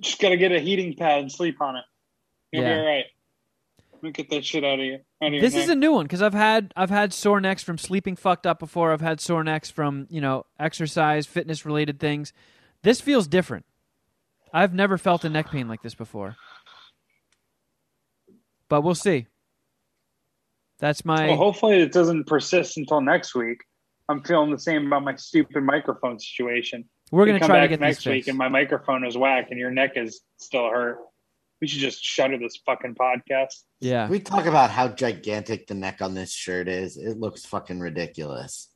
just 0.00 0.20
gotta 0.20 0.36
get 0.36 0.52
a 0.52 0.60
heating 0.60 0.94
pad 0.94 1.20
and 1.20 1.32
sleep 1.32 1.60
on 1.60 1.76
it. 1.76 1.84
You'll 2.52 2.62
Yeah. 2.62 2.74
be 2.74 2.80
all 2.80 2.86
right. 2.86 3.04
Let 3.92 4.02
me 4.02 4.10
get 4.12 4.30
that 4.30 4.44
shit 4.44 4.64
out 4.64 4.78
of 4.78 4.84
you. 4.84 5.00
Out 5.20 5.34
of 5.34 5.40
This 5.40 5.56
is 5.56 5.68
a 5.68 5.74
new 5.74 5.92
one 5.92 6.04
because 6.04 6.22
I've 6.22 6.34
had 6.34 6.72
I've 6.76 6.90
had 6.90 7.12
sore 7.12 7.40
necks 7.40 7.64
from 7.64 7.78
sleeping 7.78 8.14
fucked 8.14 8.46
up 8.46 8.60
before. 8.60 8.92
I've 8.92 9.00
had 9.00 9.20
sore 9.20 9.42
necks 9.42 9.70
from 9.70 10.06
you 10.08 10.20
know 10.20 10.46
exercise, 10.58 11.26
fitness 11.26 11.66
related 11.66 11.98
things. 11.98 12.32
This 12.82 13.00
feels 13.00 13.26
different. 13.26 13.66
I've 14.52 14.72
never 14.72 14.96
felt 14.96 15.24
a 15.24 15.28
neck 15.28 15.50
pain 15.50 15.68
like 15.68 15.82
this 15.82 15.94
before, 15.94 16.36
but 18.68 18.82
we'll 18.82 18.94
see. 18.94 19.26
That's 20.78 21.04
my 21.04 21.26
well, 21.26 21.36
hopefully 21.36 21.80
it 21.82 21.92
doesn't 21.92 22.28
persist 22.28 22.78
until 22.78 23.00
next 23.00 23.34
week. 23.34 23.62
I'm 24.08 24.22
feeling 24.22 24.50
the 24.52 24.58
same 24.58 24.86
about 24.86 25.02
my 25.02 25.16
stupid 25.16 25.62
microphone 25.64 26.18
situation. 26.20 26.88
We're 27.10 27.26
gonna 27.26 27.40
come 27.40 27.48
try 27.48 27.56
to 27.60 27.62
back 27.64 27.70
get 27.70 27.80
next 27.80 27.98
this 27.98 28.06
week 28.06 28.14
fixed. 28.16 28.28
and 28.28 28.38
my 28.38 28.48
microphone 28.48 29.04
is 29.04 29.16
whack 29.16 29.48
and 29.50 29.58
your 29.58 29.70
neck 29.70 29.92
is 29.96 30.20
still 30.36 30.68
hurt. 30.68 30.98
We 31.60 31.66
should 31.66 31.80
just 31.80 32.02
shutter 32.04 32.38
this 32.38 32.56
fucking 32.64 32.94
podcast. 32.94 33.64
Yeah. 33.80 34.04
Can 34.04 34.12
we 34.12 34.20
talk 34.20 34.46
about 34.46 34.70
how 34.70 34.88
gigantic 34.88 35.66
the 35.66 35.74
neck 35.74 36.00
on 36.00 36.14
this 36.14 36.32
shirt 36.32 36.68
is? 36.68 36.96
It 36.96 37.18
looks 37.18 37.44
fucking 37.44 37.80
ridiculous. 37.80 38.68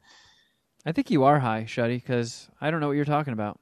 I 0.85 0.91
think 0.91 1.11
you 1.11 1.23
are 1.25 1.39
high, 1.39 1.63
Shuddy, 1.69 1.97
because 2.03 2.49
I 2.61 2.73
don't 2.73 2.81
know 2.81 2.89
what 2.89 2.97
you're 2.97 3.05
talking 3.05 3.35
about. 3.35 3.61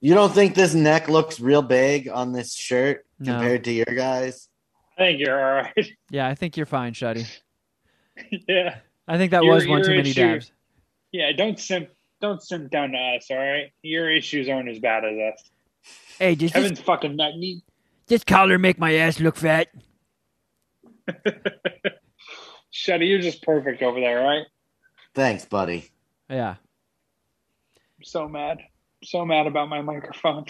You 0.00 0.14
don't 0.14 0.32
think 0.32 0.54
this 0.54 0.72
neck 0.72 1.08
looks 1.08 1.40
real 1.40 1.62
big 1.62 2.08
on 2.08 2.30
this 2.32 2.54
shirt 2.54 3.04
No. 3.18 3.32
compared 3.32 3.64
to 3.64 3.72
your 3.72 3.84
guys? 3.86 4.48
I 4.96 5.02
think 5.02 5.20
you're 5.20 5.38
all 5.38 5.62
right. 5.62 5.88
Yeah, 6.10 6.28
I 6.28 6.34
think 6.36 6.56
you're 6.56 6.64
fine, 6.66 6.92
Shuddy. 6.92 7.26
yeah, 8.48 8.76
I 9.08 9.18
think 9.18 9.32
that 9.32 9.42
Your- 9.44 9.54
was 9.54 9.66
one 9.66 9.82
too 9.82 9.96
many 9.96 10.10
issue- 10.10 10.20
dabs. 10.22 10.52
yeah. 11.12 11.32
Don't 11.32 11.58
simp. 11.58 11.88
Don't 12.20 12.42
simp 12.42 12.70
down 12.70 12.92
to 12.92 12.98
us. 12.98 13.26
All 13.30 13.38
right. 13.38 13.72
Your 13.82 14.10
issues 14.10 14.48
aren't 14.48 14.68
as 14.68 14.78
bad 14.78 15.04
as 15.04 15.34
us. 15.34 15.50
Hey, 16.18 16.34
does 16.34 16.52
Kevin's 16.52 16.80
fucking 16.80 17.16
nut. 17.16 17.36
me. 17.36 17.62
this 18.06 18.24
collar 18.24 18.58
make 18.58 18.78
my 18.78 18.94
ass 18.94 19.20
look 19.20 19.36
fat? 19.36 19.68
Shuddy, 22.72 23.08
you're 23.08 23.20
just 23.20 23.42
perfect 23.42 23.82
over 23.82 23.98
there, 23.98 24.20
right? 24.20 24.44
Thanks, 25.14 25.44
buddy. 25.46 25.90
Yeah. 26.28 26.56
I'm 27.98 28.04
so 28.04 28.28
mad. 28.28 28.58
so 29.02 29.24
mad 29.24 29.46
about 29.46 29.68
my 29.68 29.80
microphone. 29.80 30.44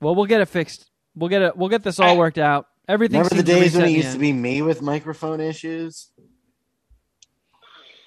Well, 0.00 0.14
we'll 0.14 0.26
get 0.26 0.40
it 0.40 0.48
fixed. 0.48 0.88
We'll 1.16 1.28
get 1.28 1.42
it. 1.42 1.56
We'll 1.56 1.68
get 1.68 1.82
this 1.82 1.98
all 1.98 2.16
worked 2.16 2.38
out. 2.38 2.68
Everything. 2.88 3.18
Remember 3.18 3.34
the 3.34 3.42
days 3.42 3.74
when 3.74 3.82
reset 3.82 3.82
it 3.82 3.88
in 3.88 3.96
used 3.96 4.12
to 4.12 4.18
be 4.18 4.32
me 4.32 4.62
with 4.62 4.80
microphone 4.80 5.40
issues? 5.40 6.10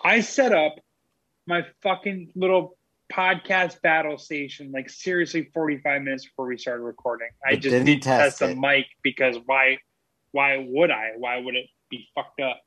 I 0.04 0.22
set 0.22 0.54
up 0.54 0.76
my 1.46 1.66
fucking 1.84 2.32
little 2.36 2.78
podcast 3.12 3.82
battle 3.82 4.18
station 4.18 4.72
like 4.74 4.90
seriously 4.90 5.50
45 5.54 6.04
minutes 6.04 6.26
before 6.26 6.48
we 6.48 6.58
started 6.58 6.84
recording. 6.84 7.30
I 7.46 7.56
But 7.56 7.62
just 7.62 7.84
didn't 7.84 7.86
didn't 7.86 8.04
test 8.04 8.40
test 8.40 8.40
the 8.40 8.50
mic 8.50 8.88
because 9.04 9.38
why 9.46 9.80
why 10.34 10.66
would 10.68 10.92
I? 10.92 11.12
Why 11.18 11.40
would 11.40 11.56
it 11.56 11.68
be 11.92 12.08
fucked 12.16 12.42
up? 12.42 12.62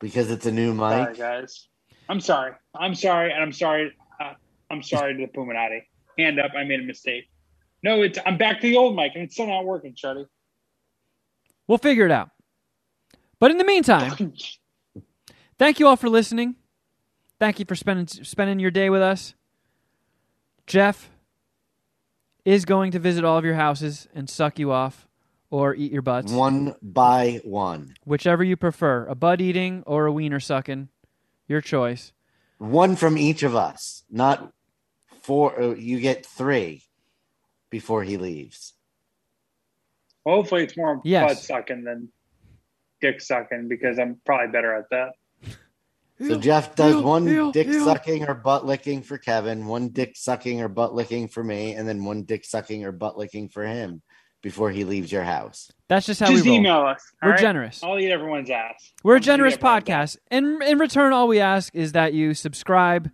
Because 0.00 0.30
it's 0.30 0.46
a 0.46 0.52
new 0.52 0.74
Sorry, 0.88 1.14
mic. 1.14 1.16
guys. 1.16 1.68
I'm 2.08 2.20
sorry. 2.20 2.52
I'm 2.78 2.94
sorry, 2.94 3.32
and 3.32 3.42
I'm 3.42 3.52
sorry. 3.52 3.92
Uh, 4.20 4.34
I'm 4.70 4.82
sorry 4.82 5.14
to 5.16 5.26
the 5.26 5.32
Puminati. 5.32 5.82
Hand 6.18 6.40
up. 6.40 6.52
I 6.56 6.64
made 6.64 6.80
a 6.80 6.84
mistake. 6.84 7.24
No, 7.82 8.02
it's. 8.02 8.18
I'm 8.26 8.38
back 8.38 8.60
to 8.62 8.68
the 8.68 8.76
old 8.76 8.96
mic, 8.96 9.12
and 9.14 9.24
it's 9.24 9.34
still 9.34 9.46
not 9.48 9.64
working, 9.64 9.94
Shuddy. 9.94 10.26
We'll 11.68 11.78
figure 11.78 12.06
it 12.06 12.12
out. 12.12 12.30
But 13.40 13.50
in 13.50 13.58
the 13.58 13.64
meantime, 13.64 14.16
thank 15.58 15.80
you 15.80 15.88
all 15.88 15.96
for 15.96 16.08
listening. 16.08 16.56
Thank 17.40 17.58
you 17.58 17.64
for 17.66 17.74
spending 17.74 18.06
spending 18.06 18.58
your 18.60 18.70
day 18.70 18.90
with 18.90 19.02
us. 19.02 19.34
Jeff 20.66 21.10
is 22.44 22.64
going 22.64 22.92
to 22.92 22.98
visit 22.98 23.24
all 23.24 23.38
of 23.38 23.44
your 23.44 23.54
houses 23.54 24.08
and 24.14 24.28
suck 24.28 24.58
you 24.58 24.72
off 24.72 25.06
or 25.50 25.74
eat 25.74 25.92
your 25.92 26.02
butts, 26.02 26.32
One 26.32 26.74
by 26.82 27.40
one. 27.44 27.94
whichever 28.04 28.42
you 28.42 28.56
prefer, 28.56 29.06
a 29.06 29.14
butt 29.14 29.40
eating 29.40 29.82
or 29.86 30.06
a 30.06 30.12
wiener 30.12 30.40
sucking, 30.40 30.88
your 31.46 31.60
choice. 31.60 32.12
One 32.58 32.96
from 32.96 33.18
each 33.18 33.42
of 33.42 33.54
us. 33.54 34.04
Not 34.10 34.52
four. 35.22 35.60
uh, 35.60 35.74
You 35.74 36.00
get 36.00 36.24
three 36.26 36.82
before 37.70 38.02
he 38.02 38.16
leaves. 38.16 38.72
Hopefully, 40.26 40.64
it's 40.64 40.76
more 40.76 41.00
Yes. 41.04 41.28
butt 41.28 41.38
sucking 41.38 41.84
than 41.84 42.10
dick 43.00 43.20
sucking 43.20 43.68
because 43.68 43.98
I'm 43.98 44.20
probably 44.24 44.50
better 44.50 44.74
at 44.74 44.88
that. 44.90 45.12
So 46.20 46.38
Jeff 46.38 46.76
does 46.76 46.94
ew, 46.94 47.02
one 47.02 47.26
ew, 47.26 47.52
dick 47.52 47.66
ew. 47.66 47.84
sucking 47.84 48.28
or 48.28 48.34
butt 48.34 48.64
licking 48.64 49.02
for 49.02 49.18
Kevin, 49.18 49.66
one 49.66 49.88
dick 49.88 50.12
sucking 50.16 50.60
or 50.60 50.68
butt 50.68 50.94
licking 50.94 51.26
for 51.28 51.42
me, 51.42 51.72
and 51.72 51.88
then 51.88 52.04
one 52.04 52.22
dick 52.22 52.44
sucking 52.44 52.84
or 52.84 52.92
butt 52.92 53.18
licking 53.18 53.48
for 53.48 53.64
him 53.64 54.00
before 54.40 54.70
he 54.70 54.84
leaves 54.84 55.10
your 55.10 55.24
house. 55.24 55.72
That's 55.88 56.06
just 56.06 56.20
how 56.20 56.26
Just 56.30 56.44
we 56.44 56.50
roll. 56.50 56.58
email 56.58 56.80
us. 56.82 57.02
We're 57.22 57.30
right? 57.30 57.40
generous. 57.40 57.82
I'll 57.82 57.98
eat 57.98 58.10
everyone's 58.10 58.50
ass. 58.50 58.92
We're 59.02 59.14
a 59.14 59.16
I'll 59.16 59.22
eat 59.22 59.24
generous 59.24 59.56
podcast. 59.56 60.18
And 60.30 60.62
in 60.62 60.78
return, 60.78 61.12
all 61.12 61.26
we 61.26 61.40
ask 61.40 61.74
is 61.74 61.92
that 61.92 62.12
you 62.12 62.34
subscribe 62.34 63.10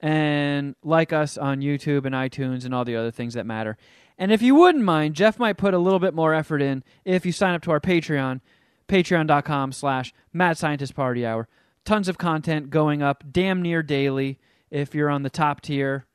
and 0.00 0.74
like 0.82 1.12
us 1.12 1.38
on 1.38 1.60
YouTube 1.60 2.06
and 2.06 2.14
iTunes 2.14 2.64
and 2.64 2.74
all 2.74 2.84
the 2.84 2.96
other 2.96 3.10
things 3.10 3.34
that 3.34 3.46
matter. 3.46 3.76
And 4.18 4.32
if 4.32 4.42
you 4.42 4.54
wouldn't 4.54 4.84
mind, 4.84 5.14
Jeff 5.14 5.38
might 5.38 5.56
put 5.56 5.74
a 5.74 5.78
little 5.78 6.00
bit 6.00 6.14
more 6.14 6.34
effort 6.34 6.60
in 6.60 6.82
if 7.04 7.24
you 7.24 7.32
sign 7.32 7.54
up 7.54 7.62
to 7.62 7.70
our 7.70 7.80
Patreon, 7.80 8.40
patreon.com 8.88 9.72
slash 9.72 10.12
Mad 10.32 10.58
Scientist 10.58 10.94
Party 10.94 11.24
Hour. 11.24 11.48
Tons 11.84 12.08
of 12.08 12.18
content 12.18 12.70
going 12.70 13.02
up 13.02 13.24
damn 13.30 13.60
near 13.60 13.82
daily 13.82 14.38
if 14.70 14.94
you're 14.94 15.10
on 15.10 15.22
the 15.22 15.30
top 15.30 15.60
tier. 15.60 16.06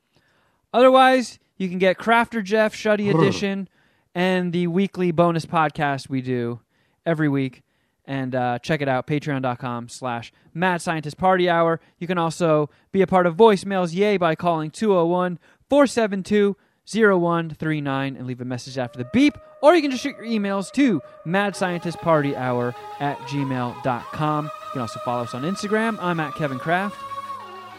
Otherwise, 0.74 1.40
you 1.58 1.70
can 1.70 1.78
get 1.78 1.98
Crafter 1.98 2.44
Jeff 2.44 2.74
Shuddy 2.74 3.14
Edition 3.14 3.68
and 4.16 4.54
the 4.54 4.68
weekly 4.68 5.12
bonus 5.12 5.46
podcast 5.46 6.10
we 6.10 6.22
do 6.22 6.60
every 7.06 7.30
week. 7.30 7.64
And 8.06 8.34
uh, 8.34 8.60
check 8.60 8.82
it 8.82 8.88
out, 8.88 9.06
patreon.com 9.06 9.90
slash 9.90 10.32
Mad 10.54 10.82
Scientist 10.82 11.18
Party 11.18 11.50
Hour. 11.50 11.82
You 12.00 12.08
can 12.08 12.18
also 12.18 12.70
be 12.94 13.02
a 13.02 13.08
part 13.08 13.26
of 13.26 13.36
voicemails, 13.36 13.94
yay, 13.94 14.16
by 14.16 14.34
calling 14.36 14.72
201 14.72 15.40
472 15.70 16.56
0139 16.90 18.16
and 18.16 18.26
leave 18.26 18.40
a 18.40 18.46
message 18.46 18.78
after 18.78 18.98
the 18.98 19.10
beep. 19.12 19.38
Or 19.62 19.76
you 19.76 19.82
can 19.82 19.92
just 19.92 20.04
shoot 20.04 20.16
your 20.16 20.26
emails 20.26 20.72
to 20.74 21.02
Mad 21.26 21.56
Scientist 21.56 21.98
Party 21.98 22.36
Hour 22.36 22.74
at 23.00 23.18
gmail.com. 23.22 24.52
You 24.78 24.82
can 24.82 24.90
also 24.90 25.00
follow 25.00 25.24
us 25.24 25.34
on 25.34 25.42
Instagram. 25.42 25.98
I'm 26.00 26.20
at 26.20 26.36
Kevin 26.36 26.60
Kraft. 26.60 26.96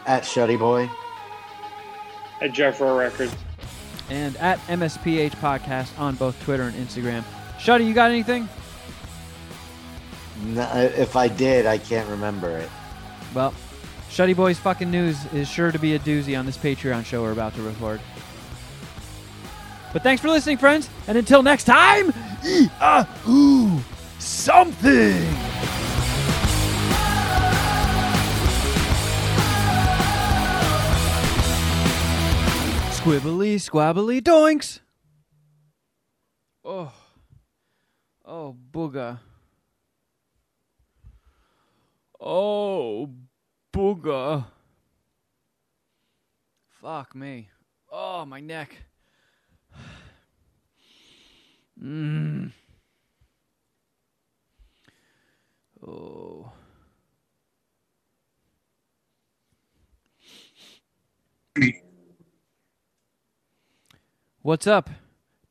At 0.05 0.23
Shuddy 0.23 0.59
Boy. 0.59 0.89
At 2.41 2.51
Jeff 2.51 2.81
Rowe 2.81 2.97
Records. 2.97 3.33
and 4.09 4.35
at 4.35 4.59
MSPH 4.67 5.31
Podcast 5.35 5.97
on 5.97 6.15
both 6.15 6.37
Twitter 6.43 6.63
and 6.63 6.75
Instagram. 6.75 7.23
Shuddy, 7.57 7.87
you 7.87 7.93
got 7.93 8.11
anything? 8.11 8.49
No, 10.47 10.69
if 10.75 11.15
I 11.15 11.29
did, 11.29 11.65
I 11.65 11.77
can't 11.77 12.09
remember 12.09 12.57
it. 12.57 12.69
Well, 13.33 13.53
Shuddy 14.09 14.35
Boys 14.35 14.59
fucking 14.59 14.91
news 14.91 15.23
is 15.31 15.47
sure 15.47 15.71
to 15.71 15.79
be 15.79 15.95
a 15.95 15.99
doozy 15.99 16.37
on 16.37 16.45
this 16.45 16.57
Patreon 16.57 17.05
show 17.05 17.21
we're 17.21 17.31
about 17.31 17.55
to 17.55 17.61
record. 17.61 18.01
But 19.93 20.03
thanks 20.03 20.21
for 20.21 20.27
listening, 20.27 20.57
friends, 20.57 20.89
and 21.07 21.17
until 21.17 21.43
next 21.43 21.63
time, 21.63 22.11
eat 22.45 22.69
a 22.81 23.07
ooh 23.25 23.79
something. 24.17 25.25
Squibbly 33.09 33.55
squabbly 33.55 34.21
doinks. 34.21 34.81
Oh, 36.63 36.93
oh 38.23 38.55
booga. 38.71 39.17
Oh, 42.21 43.09
booga. 43.73 44.45
Fuck 46.79 47.15
me. 47.15 47.49
Oh, 47.91 48.25
my 48.25 48.41
neck. 48.41 48.77
Mmm. 51.83 52.51
Oh. 55.81 56.51
What's 64.41 64.67
up, 64.67 64.89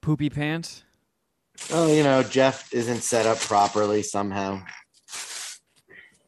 poopy 0.01 0.31
pants? 0.31 0.83
Oh, 1.73 1.93
you 1.93 2.03
know, 2.03 2.23
Jeff 2.23 2.73
isn't 2.73 3.03
set 3.03 3.27
up 3.27 3.39
properly 3.39 4.03
somehow. 4.03 4.63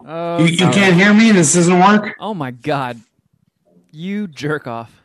Oh, 0.05 0.39
You, 0.39 0.47
you 0.47 0.71
can't 0.71 0.95
hear 0.95 1.13
me? 1.15 1.31
This 1.33 1.55
doesn't 1.55 1.79
work? 1.79 2.15
Oh 2.19 2.35
my 2.35 2.51
god. 2.51 3.01
You 3.93 4.27
jerk 4.27 4.67
off. 4.67 5.01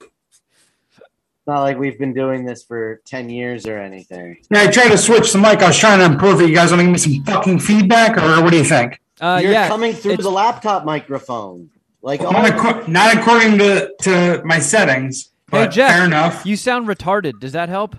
It's 0.00 1.46
not 1.46 1.62
like 1.62 1.76
we've 1.78 1.98
been 1.98 2.14
doing 2.14 2.44
this 2.44 2.62
for 2.62 3.00
10 3.04 3.28
years 3.30 3.66
or 3.66 3.78
anything. 3.78 4.36
Yeah, 4.50 4.62
I 4.62 4.66
tried 4.70 4.90
to 4.90 4.98
switch 4.98 5.32
the 5.32 5.38
mic. 5.38 5.60
I 5.60 5.68
was 5.68 5.78
trying 5.78 5.98
to 5.98 6.04
improve 6.04 6.40
it. 6.40 6.48
You 6.48 6.54
guys 6.54 6.70
want 6.70 6.80
to 6.80 6.84
give 6.84 6.92
me 6.92 6.98
some 6.98 7.24
fucking 7.24 7.58
feedback, 7.58 8.16
or 8.16 8.42
what 8.42 8.50
do 8.52 8.58
you 8.58 8.64
think? 8.64 9.00
Uh, 9.20 9.40
You're 9.42 9.52
yeah, 9.52 9.68
coming 9.68 9.92
through 9.92 10.12
it's- 10.12 10.24
the 10.24 10.30
laptop 10.30 10.84
microphone. 10.84 11.70
Like, 12.04 12.20
Not, 12.20 12.34
oh, 12.34 12.50
acco- 12.50 12.88
not 12.88 13.16
according 13.16 13.58
to, 13.58 13.92
to 14.02 14.42
my 14.44 14.58
settings, 14.58 15.31
Hey, 15.52 15.68
Jeff. 15.68 15.90
fair 15.90 16.04
enough. 16.06 16.46
You 16.46 16.56
sound 16.56 16.88
retarded. 16.88 17.38
Does 17.38 17.52
that 17.52 17.68
help? 17.68 17.94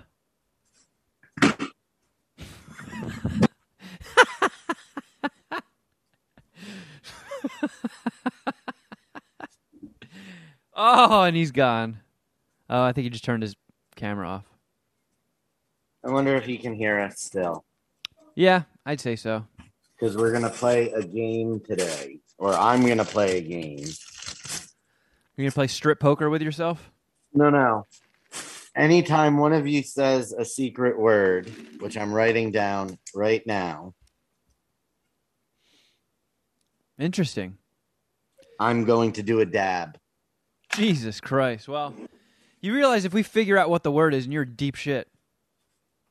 oh, 10.74 11.22
and 11.22 11.36
he's 11.36 11.52
gone. 11.52 12.00
Oh, 12.68 12.82
I 12.82 12.92
think 12.92 13.04
he 13.04 13.10
just 13.10 13.24
turned 13.24 13.44
his 13.44 13.54
camera 13.94 14.28
off. 14.28 14.44
I 16.04 16.10
wonder 16.10 16.34
if 16.34 16.44
he 16.44 16.58
can 16.58 16.74
hear 16.74 16.98
us 16.98 17.20
still. 17.20 17.64
Yeah, 18.34 18.62
I'd 18.84 19.00
say 19.00 19.14
so. 19.14 19.46
Because 19.96 20.16
we're 20.16 20.32
going 20.32 20.42
to 20.42 20.50
play 20.50 20.90
a 20.90 21.04
game 21.04 21.60
today. 21.60 22.18
Or 22.36 22.52
I'm 22.52 22.84
going 22.84 22.98
to 22.98 23.04
play 23.04 23.38
a 23.38 23.40
game. 23.40 23.86
You're 25.36 25.46
gonna 25.46 25.52
play 25.52 25.66
strip 25.66 25.98
poker 25.98 26.30
with 26.30 26.42
yourself? 26.42 26.92
No, 27.34 27.50
no. 27.50 27.86
Anytime 28.76 29.38
one 29.38 29.52
of 29.52 29.66
you 29.66 29.82
says 29.82 30.32
a 30.32 30.44
secret 30.44 30.98
word, 30.98 31.48
which 31.80 31.96
I'm 31.96 32.12
writing 32.12 32.50
down 32.50 32.98
right 33.14 33.44
now, 33.46 33.94
Interesting. 36.98 37.58
I'm 38.60 38.84
going 38.84 39.12
to 39.12 39.22
do 39.24 39.40
a 39.40 39.44
dab. 39.46 39.98
Jesus 40.74 41.20
Christ. 41.20 41.66
Well, 41.66 41.92
you 42.60 42.72
realize 42.72 43.04
if 43.04 43.12
we 43.12 43.24
figure 43.24 43.58
out 43.58 43.68
what 43.68 43.82
the 43.82 43.90
word 43.90 44.14
is, 44.14 44.24
and 44.24 44.32
you're 44.32 44.44
deep 44.44 44.76
shit. 44.76 45.08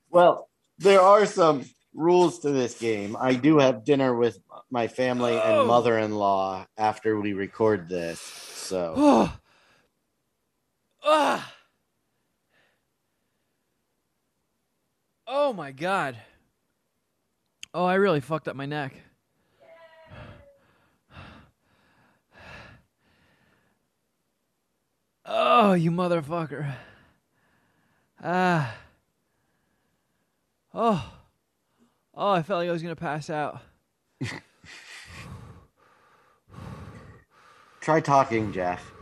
Well, 0.09 0.49
there 0.77 0.99
are 0.99 1.25
some 1.25 1.63
rules 1.93 2.39
to 2.39 2.51
this 2.51 2.77
game. 2.77 3.15
I 3.17 3.33
do 3.33 3.59
have 3.59 3.85
dinner 3.85 4.13
with 4.13 4.39
my 4.69 4.87
family 4.87 5.39
Oh. 5.41 5.59
and 5.59 5.67
mother 5.69 5.97
in 5.97 6.15
law 6.15 6.65
after 6.77 7.17
we 7.19 7.31
record 7.31 7.87
this. 7.87 8.19
So 8.19 9.29
Oh. 11.03 11.09
Ah. 11.11 11.53
Oh 15.27 15.53
my 15.53 15.71
god. 15.71 16.17
Oh, 17.73 17.85
I 17.85 17.95
really 17.95 18.21
fucked 18.21 18.47
up 18.47 18.55
my 18.55 18.65
neck. 18.65 18.93
Oh, 25.25 25.73
you 25.73 25.89
motherfucker. 25.89 26.73
Ah. 28.21 28.75
Oh. 30.73 31.13
Oh, 32.13 32.31
I 32.31 32.43
felt 32.43 32.59
like 32.59 32.69
I 32.69 32.71
was 32.71 32.83
going 32.83 32.95
to 32.95 33.01
pass 33.01 33.29
out. 33.29 33.59
try 37.81 37.99
talking, 37.99 38.53
Jeff. 38.53 38.92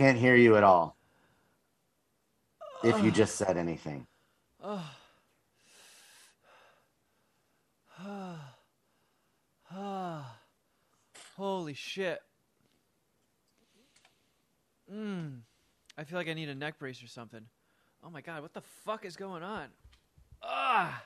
Can't 0.00 0.16
hear 0.16 0.34
you 0.34 0.56
at 0.56 0.64
all. 0.64 0.96
If 2.82 3.04
you 3.04 3.10
just 3.10 3.36
said 3.36 3.58
anything. 3.58 4.06
Holy 11.36 11.74
shit. 11.74 12.22
Mmm. 14.90 15.40
I 15.98 16.04
feel 16.04 16.16
like 16.16 16.28
I 16.28 16.32
need 16.32 16.48
a 16.48 16.54
neck 16.54 16.78
brace 16.78 17.02
or 17.02 17.06
something. 17.06 17.44
Oh 18.02 18.08
my 18.08 18.22
god, 18.22 18.40
what 18.40 18.54
the 18.54 18.62
fuck 18.62 19.04
is 19.04 19.16
going 19.16 19.42
on? 19.42 19.66
Ah. 20.42 21.02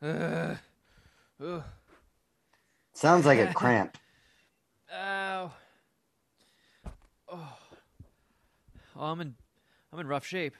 Ugh. 0.00 0.56
Ugh. 1.44 1.62
Sounds 2.94 3.26
like 3.26 3.40
a 3.40 3.52
cramp. 3.54 3.98
Ow. 4.90 5.52
Oh. 7.36 7.58
Oh, 8.96 9.06
I'm 9.06 9.20
in 9.20 9.34
I'm 9.92 9.98
in 9.98 10.06
rough 10.06 10.24
shape. 10.24 10.54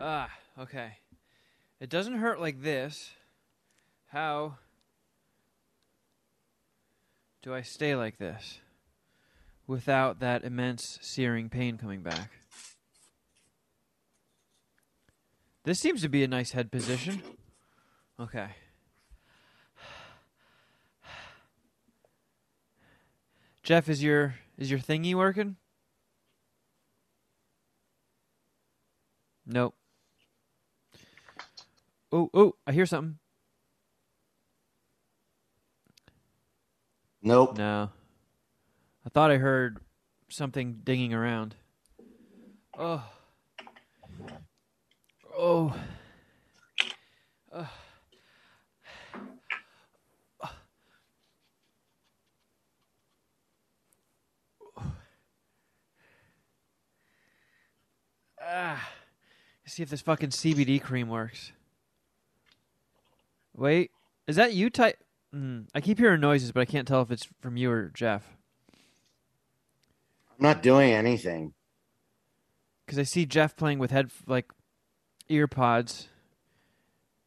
ah, 0.00 0.28
okay. 0.58 0.94
It 1.78 1.88
doesn't 1.88 2.14
hurt 2.14 2.40
like 2.40 2.62
this. 2.62 3.12
How 4.08 4.56
do 7.42 7.54
I 7.54 7.62
stay 7.62 7.94
like 7.94 8.18
this 8.18 8.58
without 9.68 10.18
that 10.18 10.42
immense 10.42 10.98
searing 11.00 11.48
pain 11.48 11.78
coming 11.78 12.02
back? 12.02 12.41
This 15.64 15.78
seems 15.78 16.02
to 16.02 16.08
be 16.08 16.24
a 16.24 16.28
nice 16.28 16.52
head 16.52 16.72
position. 16.72 17.22
Okay. 18.18 18.48
Jeff, 23.62 23.88
is 23.88 24.02
your 24.02 24.34
is 24.58 24.70
your 24.70 24.80
thingy 24.80 25.14
working? 25.14 25.56
Nope. 29.46 29.74
Oh, 32.10 32.28
oh, 32.34 32.54
I 32.66 32.72
hear 32.72 32.86
something. 32.86 33.18
Nope. 37.22 37.56
No. 37.56 37.90
I 39.06 39.08
thought 39.08 39.30
I 39.30 39.36
heard 39.36 39.78
something 40.28 40.80
dinging 40.84 41.14
around. 41.14 41.54
Oh. 42.76 43.04
Oh. 45.44 45.74
Ugh. 47.52 47.66
Ah. 58.40 58.88
See 59.66 59.82
if 59.82 59.90
this 59.90 60.00
fucking 60.00 60.28
CBD 60.28 60.80
cream 60.80 61.08
works. 61.08 61.50
Wait, 63.56 63.90
is 64.28 64.36
that 64.36 64.52
you 64.52 64.70
type? 64.70 65.02
Mm, 65.34 65.66
I 65.74 65.80
keep 65.80 65.98
hearing 65.98 66.20
noises, 66.20 66.52
but 66.52 66.60
I 66.60 66.66
can't 66.66 66.86
tell 66.86 67.02
if 67.02 67.10
it's 67.10 67.26
from 67.40 67.56
you 67.56 67.68
or 67.68 67.90
Jeff. 67.92 68.36
I'm 70.30 70.36
not 70.38 70.62
doing 70.62 70.92
anything. 70.92 71.52
Because 72.86 73.00
I 73.00 73.02
see 73.02 73.26
Jeff 73.26 73.56
playing 73.56 73.80
with 73.80 73.90
head 73.90 74.12
like 74.28 74.52
ear 75.28 75.46
pods, 75.46 76.08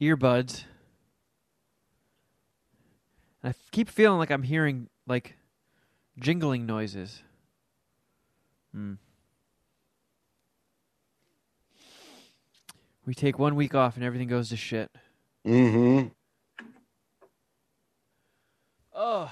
earbuds. 0.02 0.64
And 3.42 3.46
I 3.46 3.50
f- 3.50 3.72
keep 3.72 3.90
feeling 3.90 4.20
like 4.20 4.32
I'm 4.32 4.44
hearing 4.44 4.90
like 5.08 5.36
jingling 6.20 6.66
noises. 6.66 7.22
Hmm. 8.74 8.94
We 13.06 13.14
take 13.14 13.38
one 13.38 13.56
week 13.56 13.76
off 13.76 13.96
and 13.96 14.04
everything 14.04 14.28
goes 14.28 14.50
to 14.50 14.58
shit. 14.58 14.90
Mm-hmm. 15.46 16.08
Oh. 18.96 19.32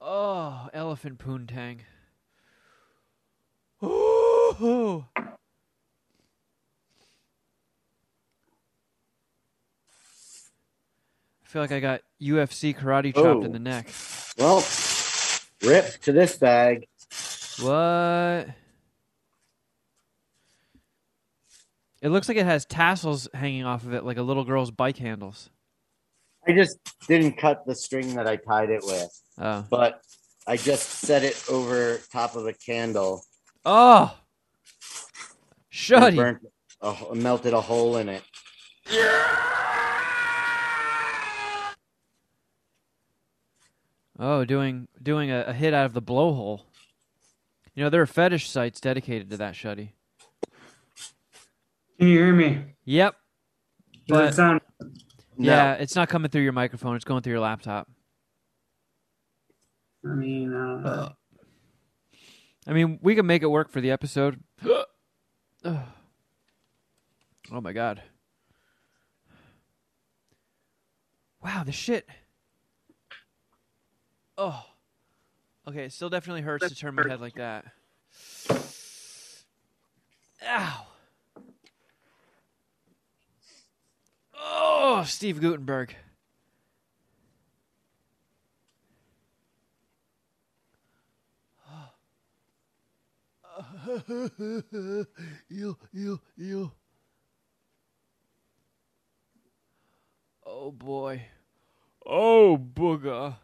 Oh, 0.00 0.68
elephant 0.72 1.18
poontang. 1.18 1.80
Ooh. 3.84 5.04
I 11.48 11.50
feel 11.50 11.62
like 11.62 11.72
I 11.72 11.80
got 11.80 12.02
UFC 12.20 12.76
karate 12.76 13.10
oh. 13.16 13.22
chopped 13.22 13.42
Oh. 13.42 13.46
in 13.46 13.52
the 13.52 13.58
neck. 13.58 13.90
Well, 14.36 14.62
rip 15.62 15.98
to 16.02 16.12
this 16.12 16.36
bag. 16.36 16.86
What? 17.60 18.48
It 22.02 22.10
looks 22.10 22.28
like 22.28 22.36
it 22.36 22.44
has 22.44 22.66
tassels 22.66 23.28
hanging 23.32 23.64
off 23.64 23.84
of 23.84 23.94
it 23.94 24.04
like 24.04 24.18
a 24.18 24.22
little 24.22 24.44
girl's 24.44 24.70
bike 24.70 24.98
handles. 24.98 25.48
I 26.46 26.52
just 26.52 26.78
didn't 27.08 27.38
cut 27.38 27.64
the 27.66 27.74
string 27.74 28.14
that 28.16 28.26
I 28.26 28.36
tied 28.36 28.68
it 28.68 28.82
with, 28.84 29.10
Oh. 29.38 29.64
but 29.70 30.02
I 30.46 30.58
just 30.58 30.86
set 30.86 31.24
it 31.24 31.42
over 31.50 31.98
top 32.12 32.36
of 32.36 32.46
a 32.46 32.52
candle. 32.52 33.24
Oh. 33.64 34.14
and 34.14 35.72
Shuddy. 35.72 36.16
burnt 36.16 36.40
a, 36.82 37.14
melted 37.14 37.54
a 37.54 37.60
hole 37.62 37.96
in 37.96 38.10
it. 38.10 38.22
Oh, 44.18 44.44
doing 44.44 44.88
doing 45.02 45.30
a, 45.30 45.44
a 45.48 45.52
hit 45.52 45.72
out 45.74 45.86
of 45.86 45.92
the 45.92 46.02
blowhole. 46.02 46.62
You 47.74 47.84
know, 47.84 47.90
there 47.90 48.02
are 48.02 48.06
fetish 48.06 48.48
sites 48.50 48.80
dedicated 48.80 49.30
to 49.30 49.36
that, 49.36 49.54
Shuddy. 49.54 49.90
Can 51.98 52.08
you 52.08 52.18
hear 52.18 52.32
me? 52.32 52.64
Yep. 52.84 53.14
Does 54.08 54.16
But 54.16 54.24
it 54.24 54.34
sound? 54.34 54.60
yeah, 55.36 55.74
it's 55.74 55.94
not 55.94 56.08
coming 56.08 56.30
through 56.30 56.42
your 56.42 56.52
microphone, 56.52 56.96
it's 56.96 57.04
going 57.04 57.22
through 57.22 57.32
your 57.34 57.40
laptop. 57.40 57.88
I 60.04 60.14
mean, 60.14 60.52
uh, 60.54 61.10
I 62.66 62.72
mean, 62.72 62.98
we 63.02 63.14
can 63.14 63.26
make 63.26 63.42
it 63.42 63.46
work 63.46 63.70
for 63.70 63.80
the 63.80 63.90
episode. 63.90 64.40
oh 65.64 65.82
my 67.50 67.72
god. 67.72 68.02
Wow, 71.42 71.62
the 71.64 71.72
shit. 71.72 72.08
Oh. 74.38 74.64
Okay, 75.66 75.86
it 75.86 75.92
still 75.92 76.08
definitely 76.08 76.42
hurts 76.42 76.68
to 76.68 76.74
turn 76.74 76.94
my 76.94 77.06
head 77.06 77.20
like 77.20 77.34
that. 77.34 77.64
Ow. 80.46 80.86
Oh, 84.40 85.04
Steve 85.04 85.40
Guttenberg. 85.40 85.96
ew, 95.48 95.76
ew, 95.92 96.20
ew. 96.36 96.72
Oh 100.46 100.70
boy. 100.70 101.22
Oh 102.06 102.56
booger. 102.56 103.36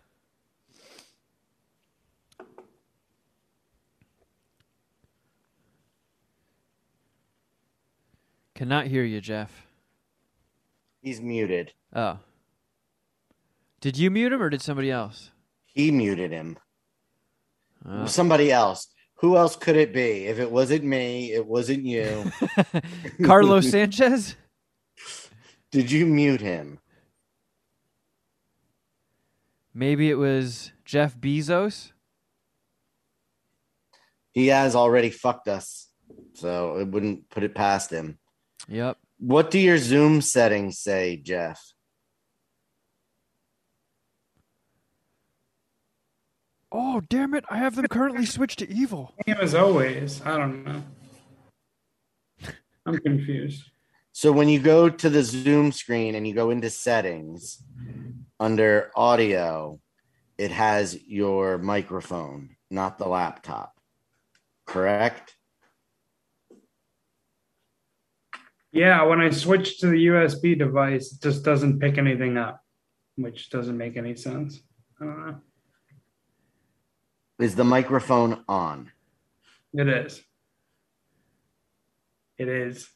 Cannot 8.55 8.87
hear 8.87 9.03
you, 9.03 9.21
Jeff. 9.21 9.67
He's 11.03 11.21
muted. 11.21 11.73
Oh. 11.95 12.19
Did 13.81 13.99
you 13.99 14.11
mute 14.11 14.33
him 14.33 14.43
or 14.43 14.49
did 14.49 14.63
somebody 14.63 14.91
else? 14.91 15.31
He 15.67 15.91
muted 15.91 16.31
him. 16.31 16.57
Oh. 17.87 18.07
Somebody 18.07 18.53
else. 18.53 18.89
Who 19.17 19.37
else 19.37 19.57
could 19.57 19.77
it 19.77 19.93
be? 19.93 20.27
If 20.27 20.39
it 20.39 20.51
wasn't 20.51 20.85
me, 20.85 21.33
it 21.33 21.47
wasn't 21.47 21.85
you. 21.85 22.31
Carlos 23.25 23.71
Sanchez? 23.71 24.37
Did 25.71 25.91
you 25.91 26.07
mute 26.07 26.41
him? 26.41 26.79
Maybe 29.73 30.09
it 30.09 30.15
was 30.15 30.73
Jeff 30.85 31.17
Bezos? 31.17 31.93
He 34.33 34.49
has 34.49 34.77
already 34.77 35.11
fucked 35.11 35.49
us, 35.49 35.89
so 36.35 36.79
it 36.79 36.89
wouldn't 36.89 37.29
put 37.31 37.43
it 37.43 37.55
past 37.55 37.91
him. 37.91 38.19
Yep. 38.69 38.99
What 39.19 39.51
do 39.51 39.59
your 39.59 39.79
Zoom 39.79 40.21
settings 40.21 40.79
say, 40.79 41.17
Jeff? 41.17 41.61
Oh, 46.73 47.01
damn 47.09 47.35
it. 47.35 47.45
I 47.49 47.59
have 47.59 47.77
them 47.77 47.87
currently 47.87 48.27
switched 48.27 48.59
to 48.59 48.71
evil. 48.71 49.15
Same 49.27 49.37
as 49.41 49.55
always. 49.55 50.21
I 50.23 50.37
don't 50.37 50.65
know. 50.65 50.83
I'm 52.85 52.99
confused. 52.99 53.71
So 54.13 54.33
when 54.33 54.49
you 54.49 54.61
go 54.61 54.89
to 54.89 55.09
the 55.09 55.23
Zoom 55.23 55.73
screen 55.73 56.15
and 56.15 56.27
you 56.27 56.35
go 56.35 56.51
into 56.51 56.71
settings 56.71 57.63
under 58.41 58.91
audio, 58.97 59.81
it 60.37 60.51
has 60.51 61.01
your 61.07 61.59
microphone, 61.59 62.57
not 62.71 62.99
the 62.99 63.09
laptop. 63.09 63.79
Correct? 64.67 65.34
Yeah, 68.75 69.05
when 69.05 69.21
I 69.21 69.31
switch 69.31 69.79
to 69.79 69.87
the 69.87 70.07
USB 70.07 70.59
device, 70.59 71.13
it 71.13 71.23
just 71.23 71.45
doesn't 71.45 71.79
pick 71.79 71.97
anything 71.97 72.37
up, 72.37 72.61
which 73.17 73.49
doesn't 73.49 73.79
make 73.79 73.97
any 73.97 74.17
sense. 74.17 74.61
I 75.01 75.05
don't 75.05 75.27
know. 75.27 75.37
Is 77.39 77.55
the 77.55 77.63
microphone 77.63 78.43
on? 78.49 78.91
It 79.73 79.89
is. 79.89 80.21
It 82.37 82.49
is. 82.49 82.89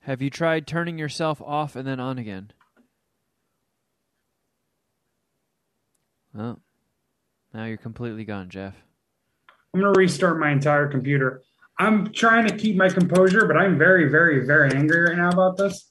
Have 0.00 0.20
you 0.20 0.28
tried 0.28 0.66
turning 0.66 0.98
yourself 0.98 1.40
off 1.40 1.74
and 1.74 1.88
then 1.88 1.98
on 1.98 2.18
again? 2.18 2.52
Well, 6.34 6.60
now 7.54 7.64
you're 7.64 7.78
completely 7.78 8.26
gone, 8.26 8.50
Jeff. 8.50 8.74
I'm 9.72 9.80
going 9.80 9.94
to 9.94 9.98
restart 9.98 10.38
my 10.38 10.50
entire 10.50 10.88
computer. 10.88 11.42
I'm 11.78 12.12
trying 12.12 12.46
to 12.48 12.56
keep 12.56 12.76
my 12.76 12.88
composure, 12.88 13.46
but 13.46 13.56
I'm 13.56 13.78
very, 13.78 14.08
very, 14.08 14.46
very 14.46 14.72
angry 14.72 15.00
right 15.00 15.16
now 15.16 15.28
about 15.28 15.56
this. 15.56 15.90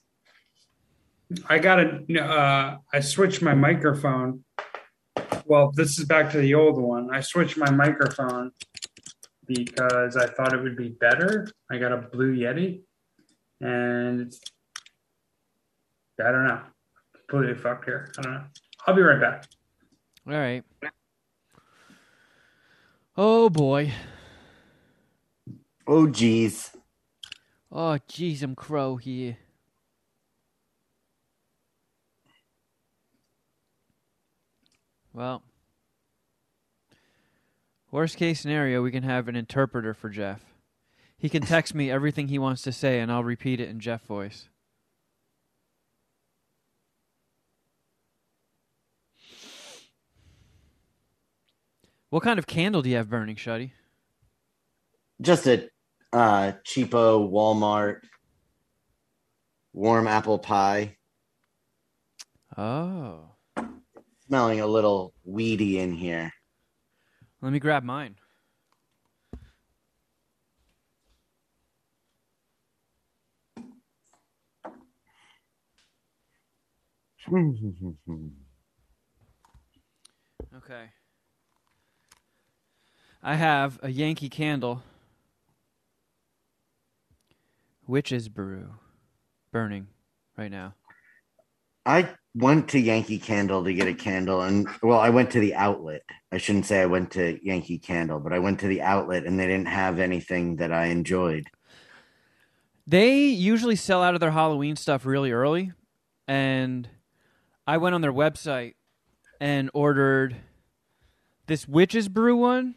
I 1.48 1.60
got 1.60 1.76
to, 1.76 2.20
uh, 2.20 2.78
I 2.94 3.00
switched 3.00 3.42
my 3.42 3.54
microphone. 3.54 4.44
Well, 5.46 5.72
this 5.76 6.00
is 6.00 6.06
back 6.06 6.32
to 6.32 6.40
the 6.40 6.56
old 6.56 6.82
one. 6.82 7.14
I 7.14 7.22
switched 7.22 7.58
my 7.58 7.70
microphone 7.70 8.52
because 9.48 10.18
I 10.18 10.26
thought 10.26 10.54
it 10.54 10.62
would 10.62 10.78
be 10.78 10.90
better. 10.90 11.48
I 11.70 11.78
got 11.78 11.92
a 11.92 11.98
Blue 11.98 12.36
Yeti 12.36 12.82
and 13.62 14.34
I 16.20 16.32
don't 16.32 16.48
know, 16.48 16.62
completely 17.28 17.62
fucked 17.62 17.86
here. 17.86 18.12
I 18.18 18.22
don't 18.22 18.34
know. 18.34 18.44
I'll 18.88 18.96
be 18.96 19.02
right 19.02 19.20
back. 19.20 19.46
All 20.28 20.34
right. 20.34 20.64
Oh 23.18 23.50
boy. 23.50 23.92
Oh, 25.88 26.08
jeez. 26.08 26.76
Oh 27.72 27.98
jeez, 28.08 28.42
I'm 28.42 28.56
crow 28.56 28.96
here. 28.96 29.38
Well, 35.14 35.44
worst 37.92 38.18
case 38.18 38.42
scenario, 38.42 38.82
we 38.82 38.92
can 38.92 39.04
have 39.04 39.28
an 39.28 39.36
interpreter 39.36 39.94
for 39.94 40.10
Jeff. 40.10 40.42
He 41.18 41.30
can 41.30 41.44
text 41.44 41.74
me 41.74 41.90
everything 41.92 42.28
he 42.28 42.40
wants 42.40 42.62
to 42.64 42.72
say, 42.72 43.00
and 43.00 43.12
I'll 43.12 43.24
repeat 43.24 43.60
it 43.60 43.70
in 43.70 43.80
Jeff 43.80 44.04
voice. 44.06 44.50
What 52.10 52.24
kind 52.24 52.40
of 52.40 52.48
candle 52.48 52.82
do 52.82 52.90
you 52.90 52.98
have 52.98 53.10
burning, 53.10 53.36
Shuddy? 53.36 53.72
Just 55.22 55.48
a 55.48 55.70
uh, 56.16 56.54
cheapo 56.64 57.30
Walmart 57.30 58.00
warm 59.74 60.08
apple 60.08 60.40
pie. 60.40 60.96
Oh, 62.58 63.32
Smelling 64.28 64.62
a 64.62 64.66
little 64.68 65.14
weedy 65.26 65.80
in 65.80 65.94
here. 65.94 66.32
let 67.42 67.52
me 67.52 67.60
grab 67.60 67.84
mine. 67.84 68.16
Okay. 80.56 80.86
I 83.22 83.36
have 83.36 83.78
a 83.84 83.90
Yankee 83.90 84.30
candle. 84.30 84.84
Witch's 87.88 88.30
brew 88.30 88.70
burning 89.52 89.88
right 90.38 90.52
now. 90.52 90.74
I 91.86 92.10
went 92.34 92.70
to 92.70 92.80
Yankee 92.80 93.20
Candle 93.20 93.64
to 93.64 93.74
get 93.74 93.88
a 93.88 93.94
candle, 93.94 94.42
and 94.42 94.68
well, 94.82 95.00
I 95.00 95.10
went 95.10 95.32
to 95.32 95.40
the 95.40 95.54
outlet. 95.54 96.02
I 96.32 96.38
shouldn't 96.38 96.66
say 96.66 96.82
I 96.82 96.88
went 96.88 97.12
to 97.12 97.40
Yankee 97.46 97.78
Candle, 97.78 98.20
but 98.20 98.34
I 98.34 98.40
went 98.40 98.60
to 98.62 98.68
the 98.68 98.82
outlet, 98.82 99.26
and 99.26 99.40
they 99.40 99.48
didn't 99.48 99.68
have 99.68 100.00
anything 100.00 100.56
that 100.58 100.74
I 100.74 100.88
enjoyed. 100.88 101.48
They 102.88 103.28
usually 103.28 103.76
sell 103.76 104.02
out 104.02 104.16
of 104.16 104.20
their 104.20 104.32
Halloween 104.32 104.76
stuff 104.76 105.06
really 105.06 105.32
early, 105.32 105.74
and 106.28 106.90
I 107.68 107.78
went 107.78 107.96
on 107.96 108.02
their 108.02 108.14
website 108.14 108.74
and 109.40 109.70
ordered 109.74 110.36
this 111.48 111.68
Witch's 111.68 112.10
Brew 112.10 112.36
one 112.36 112.76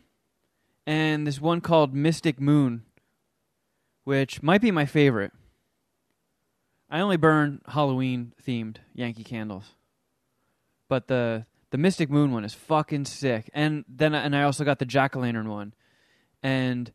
and 0.86 1.26
this 1.26 1.40
one 1.40 1.60
called 1.60 1.94
Mystic 1.94 2.40
Moon, 2.40 2.84
which 4.08 4.42
might 4.42 4.62
be 4.62 4.70
my 4.70 4.86
favorite. 4.86 5.32
I 6.88 7.00
only 7.00 7.18
burn 7.18 7.60
Halloween 7.68 8.32
themed 8.42 8.78
Yankee 8.94 9.22
candles, 9.22 9.74
but 10.88 11.08
the 11.08 11.44
the 11.68 11.76
Mystic 11.76 12.08
Moon 12.08 12.32
one 12.32 12.42
is 12.42 12.54
fucking 12.54 13.04
sick. 13.04 13.50
And 13.52 13.84
then 13.86 14.14
and 14.14 14.34
I 14.34 14.44
also 14.44 14.64
got 14.64 14.78
the 14.78 14.86
Jack 14.86 15.14
o' 15.14 15.20
Lantern 15.20 15.50
one, 15.50 15.74
and 16.42 16.90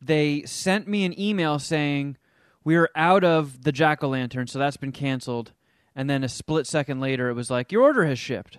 they 0.00 0.42
sent 0.42 0.88
me 0.88 1.04
an 1.04 1.16
email 1.16 1.60
saying 1.60 2.16
we 2.64 2.74
are 2.74 2.90
out 2.96 3.22
of 3.22 3.62
the 3.62 3.70
Jack 3.70 4.02
o' 4.02 4.08
Lantern, 4.08 4.48
so 4.48 4.58
that's 4.58 4.76
been 4.76 4.90
canceled. 4.90 5.52
And 5.94 6.10
then 6.10 6.24
a 6.24 6.28
split 6.28 6.66
second 6.66 6.98
later, 6.98 7.28
it 7.28 7.34
was 7.34 7.52
like 7.52 7.70
your 7.70 7.82
order 7.82 8.04
has 8.06 8.18
shipped. 8.18 8.58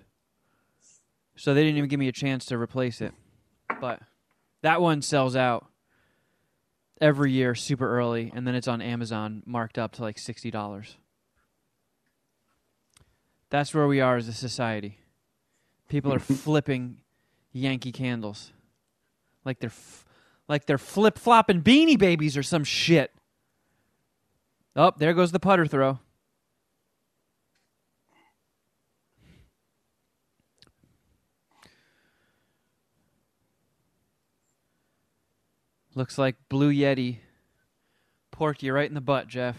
So 1.35 1.53
they 1.53 1.63
didn't 1.63 1.79
even 1.79 1.89
give 1.89 1.99
me 1.99 2.07
a 2.07 2.13
chance 2.13 2.45
to 2.45 2.57
replace 2.57 3.01
it. 3.01 3.11
But 3.81 3.99
that 4.61 4.79
one 4.79 5.01
sells 5.01 5.35
out 5.35 5.67
every 7.01 7.31
year 7.31 7.55
super 7.55 7.97
early, 7.97 8.31
and 8.33 8.47
then 8.47 8.55
it's 8.55 8.67
on 8.67 8.81
Amazon 8.81 9.43
marked 9.45 9.77
up 9.77 9.93
to 9.93 10.01
like 10.01 10.17
sixty 10.17 10.51
dollars. 10.51 10.97
That's 13.49 13.73
where 13.73 13.87
we 13.87 14.01
are 14.01 14.17
as 14.17 14.27
a 14.27 14.33
society. 14.33 14.97
People 15.89 16.13
are 16.13 16.19
flipping 16.19 16.97
Yankee 17.51 17.91
candles, 17.91 18.51
like 19.45 19.59
they're 19.59 19.69
f- 19.69 20.05
like 20.47 20.65
they're 20.65 20.77
flip 20.77 21.17
flopping 21.17 21.61
beanie 21.61 21.97
babies 21.97 22.35
or 22.35 22.43
some 22.43 22.63
shit. 22.63 23.11
Oh, 24.75 24.91
there 24.97 25.13
goes 25.13 25.31
the 25.31 25.39
putter 25.39 25.65
throw. 25.65 25.99
Looks 35.95 36.17
like 36.17 36.35
Blue 36.49 36.73
Yeti 36.73 37.17
porked 38.31 38.63
you 38.63 38.73
right 38.73 38.87
in 38.87 38.95
the 38.95 39.01
butt, 39.01 39.27
Jeff. 39.27 39.57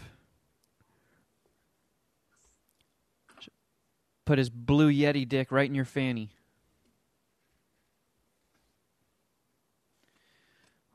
Put 4.25 4.39
his 4.39 4.51
Blue 4.51 4.91
Yeti 4.91 5.29
dick 5.29 5.53
right 5.53 5.69
in 5.69 5.75
your 5.75 5.85
fanny. 5.85 6.31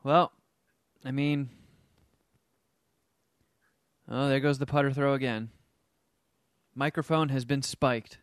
Well, 0.02 0.32
I 1.04 1.10
mean, 1.10 1.50
oh, 4.08 4.28
there 4.28 4.40
goes 4.40 4.58
the 4.58 4.66
putter 4.66 4.92
throw 4.92 5.14
again. 5.14 5.50
Microphone 6.74 7.28
has 7.28 7.44
been 7.44 7.62
spiked. 7.62 8.18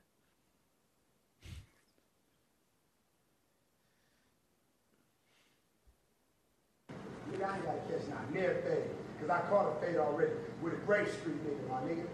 Nigga, 7.32 7.50
I 7.50 7.56
ain't 7.58 7.66
gotta 7.66 7.80
catch 7.88 8.10
not 8.10 8.34
near 8.34 8.86
fade. 9.28 9.38
Cause 9.38 9.42
I 9.46 9.50
caught 9.50 9.78
a 9.78 9.86
fade 9.86 9.98
already 9.98 10.32
with 10.62 10.74
a 10.74 10.78
Grape 10.78 11.08
Street 11.08 11.36
nigga, 11.46 11.70
my 11.70 11.90
nigga. 11.90 12.06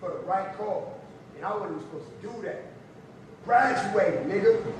For 0.00 0.10
the 0.10 0.18
right 0.26 0.56
call. 0.56 1.00
And 1.36 1.44
I 1.44 1.52
wasn't 1.52 1.72
even 1.72 1.82
supposed 1.82 2.22
to 2.22 2.28
do 2.28 2.42
that. 2.42 2.62
Graduated, 3.44 4.26
nigga. 4.26 4.74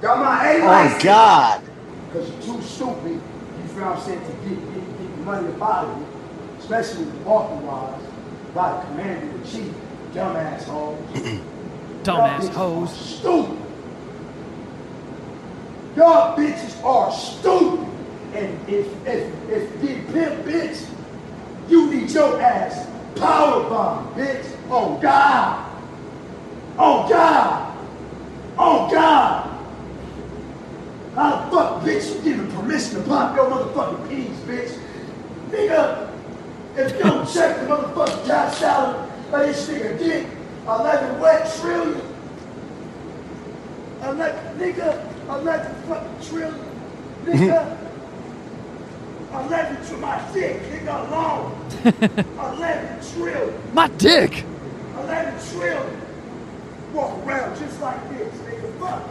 Got 0.00 0.18
my 0.18 0.48
A 0.52 0.62
Oh 0.62 0.66
license. 0.66 1.02
God. 1.04 1.62
Cause 2.12 2.30
you're 2.46 2.56
too 2.56 2.62
stupid, 2.62 3.12
you 3.12 3.68
feel 3.68 3.84
what 3.84 3.96
I'm 3.96 4.02
saying, 4.02 4.20
to 4.20 4.32
get, 4.48 4.74
get, 4.74 4.98
get 4.98 5.16
the 5.16 5.22
money 5.24 5.48
about 5.48 5.88
it. 5.98 6.06
Especially 6.58 7.04
with 7.04 7.24
the 7.24 7.30
walking 7.30 7.66
wise. 7.66 8.02
By 8.54 8.76
the 8.80 8.86
commander 8.86 9.36
in 9.36 9.44
chief. 9.44 9.74
Dumbass 10.12 10.64
hoes. 10.64 10.98
Dumbass 12.04 12.06
Y'all 12.06 12.38
bitches 12.38 12.48
hoes. 12.52 12.92
Stupid. 12.92 13.58
Y'all 15.96 16.36
bitches 16.36 16.84
are 16.84 17.12
stupid. 17.12 17.88
And 18.34 18.68
if 18.68 18.86
if 19.06 19.50
if 19.50 19.80
big 19.80 20.06
pimp 20.12 20.44
bitch, 20.44 20.88
you 21.68 21.90
need 21.90 22.10
your 22.10 22.40
ass 22.40 22.86
power 23.16 23.68
bomb, 23.68 24.14
bitch. 24.14 24.44
Oh 24.70 24.98
God. 25.00 25.70
Oh 26.78 27.08
God. 27.08 27.76
Oh 28.58 28.90
God. 28.90 29.50
How 31.14 31.44
the 31.44 31.56
fuck, 31.56 31.82
bitch, 31.82 32.16
you 32.16 32.22
giving 32.22 32.50
permission 32.52 33.00
to 33.00 33.08
pop 33.08 33.36
your 33.36 33.48
motherfucking 33.48 34.08
peas, 34.08 34.36
bitch? 34.48 34.78
Nigga, 35.50 36.10
if 36.76 36.92
you 36.92 36.98
don't 36.98 37.32
check 37.32 37.60
the 37.60 37.66
motherfucking 37.66 38.26
cash 38.26 38.56
salary 38.56 39.08
of 39.32 39.46
this 39.46 39.68
nigga 39.68 39.98
dick, 39.98 40.26
11 40.66 41.20
wet 41.20 41.54
trillion. 41.60 42.00
11, 44.02 44.58
nigga, 44.58 45.28
11 45.28 45.82
fucking 45.84 46.28
trillion. 46.28 46.70
Nigga, 47.24 47.78
11 49.32 49.86
to 49.86 49.96
my 49.96 50.32
dick, 50.32 50.60
nigga, 50.62 51.08
alone. 51.08 51.33
11 51.84 53.12
trillion. 53.12 53.74
My 53.74 53.88
dick. 53.88 54.44
11 54.96 55.50
trillion. 55.50 56.00
Walk 56.94 57.26
around 57.26 57.58
just 57.58 57.80
like 57.80 58.08
this, 58.10 58.34
nigga. 58.38 58.78
Fuck. 58.78 59.08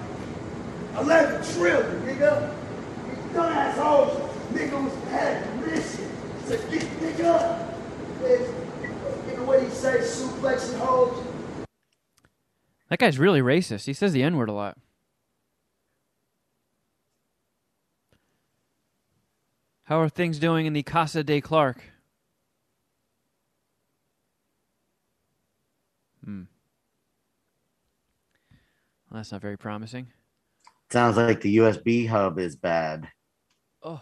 11 0.99 1.53
trillion, 1.53 2.01
nigga. 2.01 2.53
These 3.07 3.33
dumb 3.33 3.51
assholes, 3.51 4.31
nigga, 4.53 4.83
was 4.83 5.09
had 5.09 5.43
permission 5.59 6.09
to 6.47 6.57
get 6.57 6.81
nigga. 6.99 7.69
Is, 8.23 8.49
you 9.29 9.37
know 9.37 9.43
what 9.43 9.61
he 9.61 9.69
say, 9.69 9.97
suplexing 9.97 10.79
hoes? 10.79 11.23
That 12.89 12.99
guy's 12.99 13.19
really 13.19 13.41
racist. 13.41 13.85
He 13.85 13.93
says 13.93 14.13
the 14.13 14.23
N 14.23 14.35
word 14.35 14.49
a 14.49 14.53
lot. 14.53 14.77
How 19.85 19.99
are 19.99 20.09
things 20.09 20.39
doing 20.39 20.65
in 20.65 20.73
the 20.73 20.81
Casa 20.81 21.23
de 21.23 21.41
Clark? 21.41 21.92
Hmm. 26.23 26.43
Well, 29.09 29.19
that's 29.19 29.31
not 29.31 29.41
very 29.41 29.57
promising. 29.57 30.07
Sounds 30.91 31.17
like 31.17 31.41
the 31.41 31.57
USB 31.57 32.07
hub 32.07 32.39
is 32.39 32.55
bad. 32.55 33.07
Oh. 33.81 34.01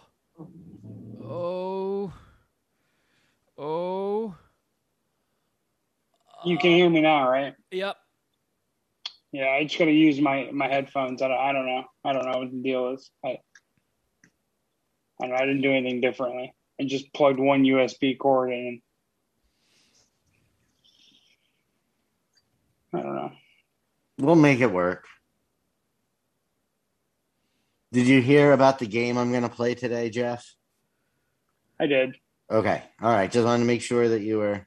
Oh. 1.24 2.12
Oh. 3.58 4.34
You 6.44 6.58
can 6.58 6.70
hear 6.70 6.90
me 6.90 7.00
now, 7.00 7.28
right? 7.28 7.54
Yep. 7.70 7.96
Yeah, 9.32 9.48
I 9.48 9.64
just 9.64 9.78
gotta 9.78 9.92
use 9.92 10.20
my 10.20 10.50
my 10.52 10.68
headphones. 10.68 11.22
I 11.22 11.28
don't, 11.28 11.38
I 11.38 11.52
don't 11.52 11.66
know. 11.66 11.84
I 12.04 12.12
don't 12.12 12.30
know 12.30 12.38
what 12.38 12.50
the 12.50 12.62
deal 12.62 12.90
is. 12.90 13.10
I, 13.24 13.28
I 13.28 13.38
don't 15.20 15.30
know. 15.30 15.36
I 15.36 15.46
didn't 15.46 15.62
do 15.62 15.72
anything 15.72 16.00
differently. 16.00 16.52
I 16.80 16.84
just 16.84 17.12
plugged 17.14 17.40
one 17.40 17.64
USB 17.64 18.18
cord 18.18 18.50
in. 18.52 18.82
I 22.94 23.00
don't 23.00 23.16
know. 23.16 23.32
We'll 24.18 24.36
make 24.36 24.60
it 24.60 24.70
work. 24.70 25.06
Did 27.92 28.06
you 28.06 28.22
hear 28.22 28.52
about 28.52 28.78
the 28.78 28.86
game 28.86 29.18
I'm 29.18 29.30
going 29.30 29.42
to 29.42 29.48
play 29.48 29.74
today, 29.74 30.10
Jeff? 30.10 30.46
I 31.78 31.86
did. 31.86 32.16
Okay. 32.50 32.82
All 33.00 33.12
right. 33.12 33.30
Just 33.30 33.44
wanted 33.44 33.60
to 33.60 33.66
make 33.66 33.82
sure 33.82 34.08
that 34.08 34.20
you 34.20 34.38
were. 34.38 34.66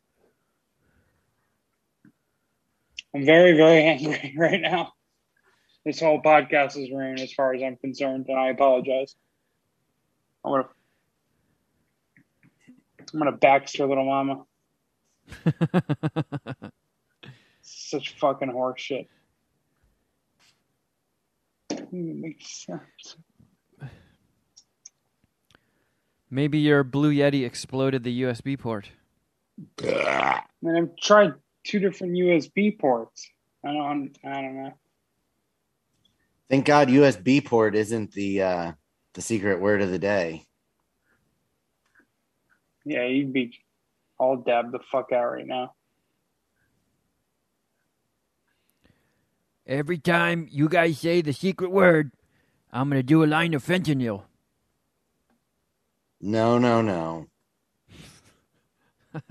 I'm 3.16 3.26
very, 3.26 3.56
very 3.56 3.84
angry 3.84 4.36
right 4.38 4.62
now. 4.62 4.92
This 5.86 6.00
whole 6.00 6.22
podcast 6.22 6.78
is 6.78 6.92
ruined 6.92 7.20
as 7.20 7.32
far 7.32 7.54
as 7.54 7.62
I'm 7.62 7.78
concerned, 7.78 8.26
and 8.28 8.40
I 8.40 8.50
apologize. 8.50 9.16
I'm 10.44 10.52
gonna, 10.52 10.68
I'm 13.14 13.20
gonna 13.20 13.32
Baxter 13.34 13.86
little 13.86 14.06
mama. 14.06 14.46
Such 17.66 18.16
fucking 18.20 18.50
horse 18.50 18.80
shit. 18.80 19.08
Doesn't 21.70 22.36
sense. 22.40 23.18
Maybe 26.30 26.60
your 26.60 26.84
Blue 26.84 27.14
Yeti 27.14 27.46
exploded 27.46 28.04
the 28.04 28.24
USB 28.24 28.58
port. 28.60 28.90
I 29.82 30.42
mean, 30.62 30.76
I've 30.76 30.96
tried 30.98 31.34
two 31.64 31.80
different 31.80 32.14
USB 32.14 32.78
ports. 32.78 33.30
I 33.66 33.74
don't, 33.74 34.16
I 34.24 34.42
don't 34.42 34.64
know. 34.64 34.74
Thank 36.50 36.66
God 36.66 36.90
USB 36.90 37.44
port 37.44 37.76
isn't 37.76 38.12
the 38.12 38.44
uh, 38.44 38.72
the 39.14 39.22
secret 39.22 39.60
word 39.60 39.82
of 39.82 39.90
the 39.90 39.98
day. 39.98 40.46
Yeah, 42.84 43.06
you'd 43.08 43.34
be 43.34 43.58
all 44.20 44.38
dabbed 44.38 44.72
the 44.72 44.80
fuck 44.92 45.12
out 45.12 45.32
right 45.32 45.48
now. 45.48 45.74
Every 49.68 49.98
time 49.98 50.48
you 50.52 50.70
guys 50.70 51.00
say 51.00 51.22
the 51.22 51.34
secret 51.34 51.72
word, 51.72 52.12
I'm 52.72 52.90
gonna 52.90 53.04
do 53.04 53.24
a 53.24 53.26
line 53.26 53.54
of 53.54 53.64
fentanyl. 53.66 54.24
No, 56.22 56.58
no, 56.58 56.82
no. 56.82 57.28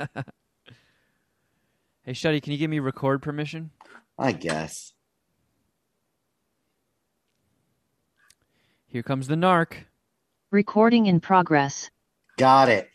Hey, 2.07 2.13
Shuddy, 2.13 2.43
can 2.43 2.53
you 2.53 2.59
give 2.59 2.69
me 2.69 2.81
record 2.81 3.23
permission? 3.23 3.71
I 4.19 4.33
guess. 4.33 4.93
Here 8.87 9.03
comes 9.03 9.27
the 9.27 9.37
narc. 9.37 9.85
Recording 10.51 11.07
in 11.07 11.21
progress. 11.21 11.91
Got 12.37 12.69
it. 12.69 12.91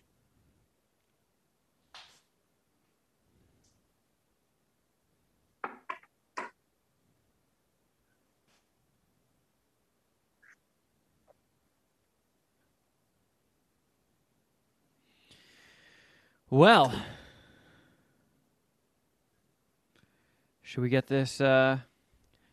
Well, 16.52 16.92
should 20.64 20.82
we 20.82 20.90
get 20.90 21.06
this 21.06 21.40
uh, 21.40 21.78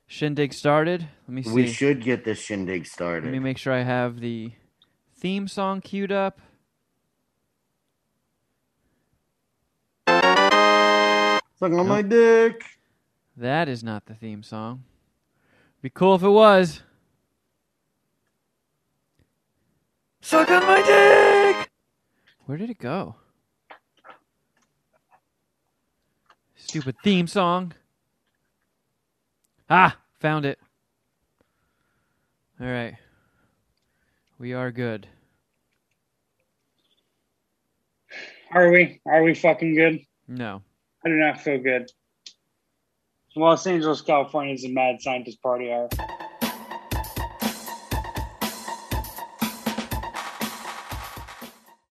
shindig 0.06 0.52
started? 0.52 1.08
Let 1.26 1.34
me 1.34 1.42
see. 1.42 1.50
We 1.50 1.66
should 1.66 2.02
get 2.02 2.22
this 2.22 2.38
shindig 2.38 2.84
started. 2.84 3.24
Let 3.24 3.32
me 3.32 3.38
make 3.38 3.56
sure 3.56 3.72
I 3.72 3.84
have 3.84 4.20
the 4.20 4.52
theme 5.18 5.48
song 5.48 5.80
queued 5.80 6.12
up. 6.12 6.40
Suck 10.06 11.72
on 11.72 11.88
my 11.88 12.02
dick. 12.02 12.64
That 13.34 13.66
is 13.66 13.82
not 13.82 14.04
the 14.04 14.14
theme 14.14 14.42
song. 14.42 14.84
Be 15.80 15.88
cool 15.88 16.16
if 16.16 16.22
it 16.22 16.28
was. 16.28 16.82
Suck 20.20 20.50
on 20.50 20.66
my 20.66 20.82
dick. 20.82 21.70
Where 22.44 22.58
did 22.58 22.68
it 22.68 22.78
go? 22.78 23.14
Stupid 26.68 26.96
theme 27.04 27.28
song. 27.28 27.72
Ah, 29.70 29.96
found 30.18 30.44
it. 30.44 30.58
All 32.60 32.66
right. 32.66 32.96
We 34.40 34.52
are 34.52 34.72
good. 34.72 35.06
Are 38.50 38.72
we? 38.72 39.00
Are 39.06 39.22
we 39.22 39.34
fucking 39.34 39.76
good? 39.76 40.00
No. 40.26 40.60
I 41.04 41.08
do 41.08 41.14
not 41.14 41.40
feel 41.40 41.62
good. 41.62 41.88
Los 43.36 43.64
Angeles, 43.68 44.00
California 44.00 44.54
is 44.54 44.64
a 44.64 44.68
mad 44.68 45.00
scientist 45.00 45.40
party 45.40 45.70
hour. 45.70 45.88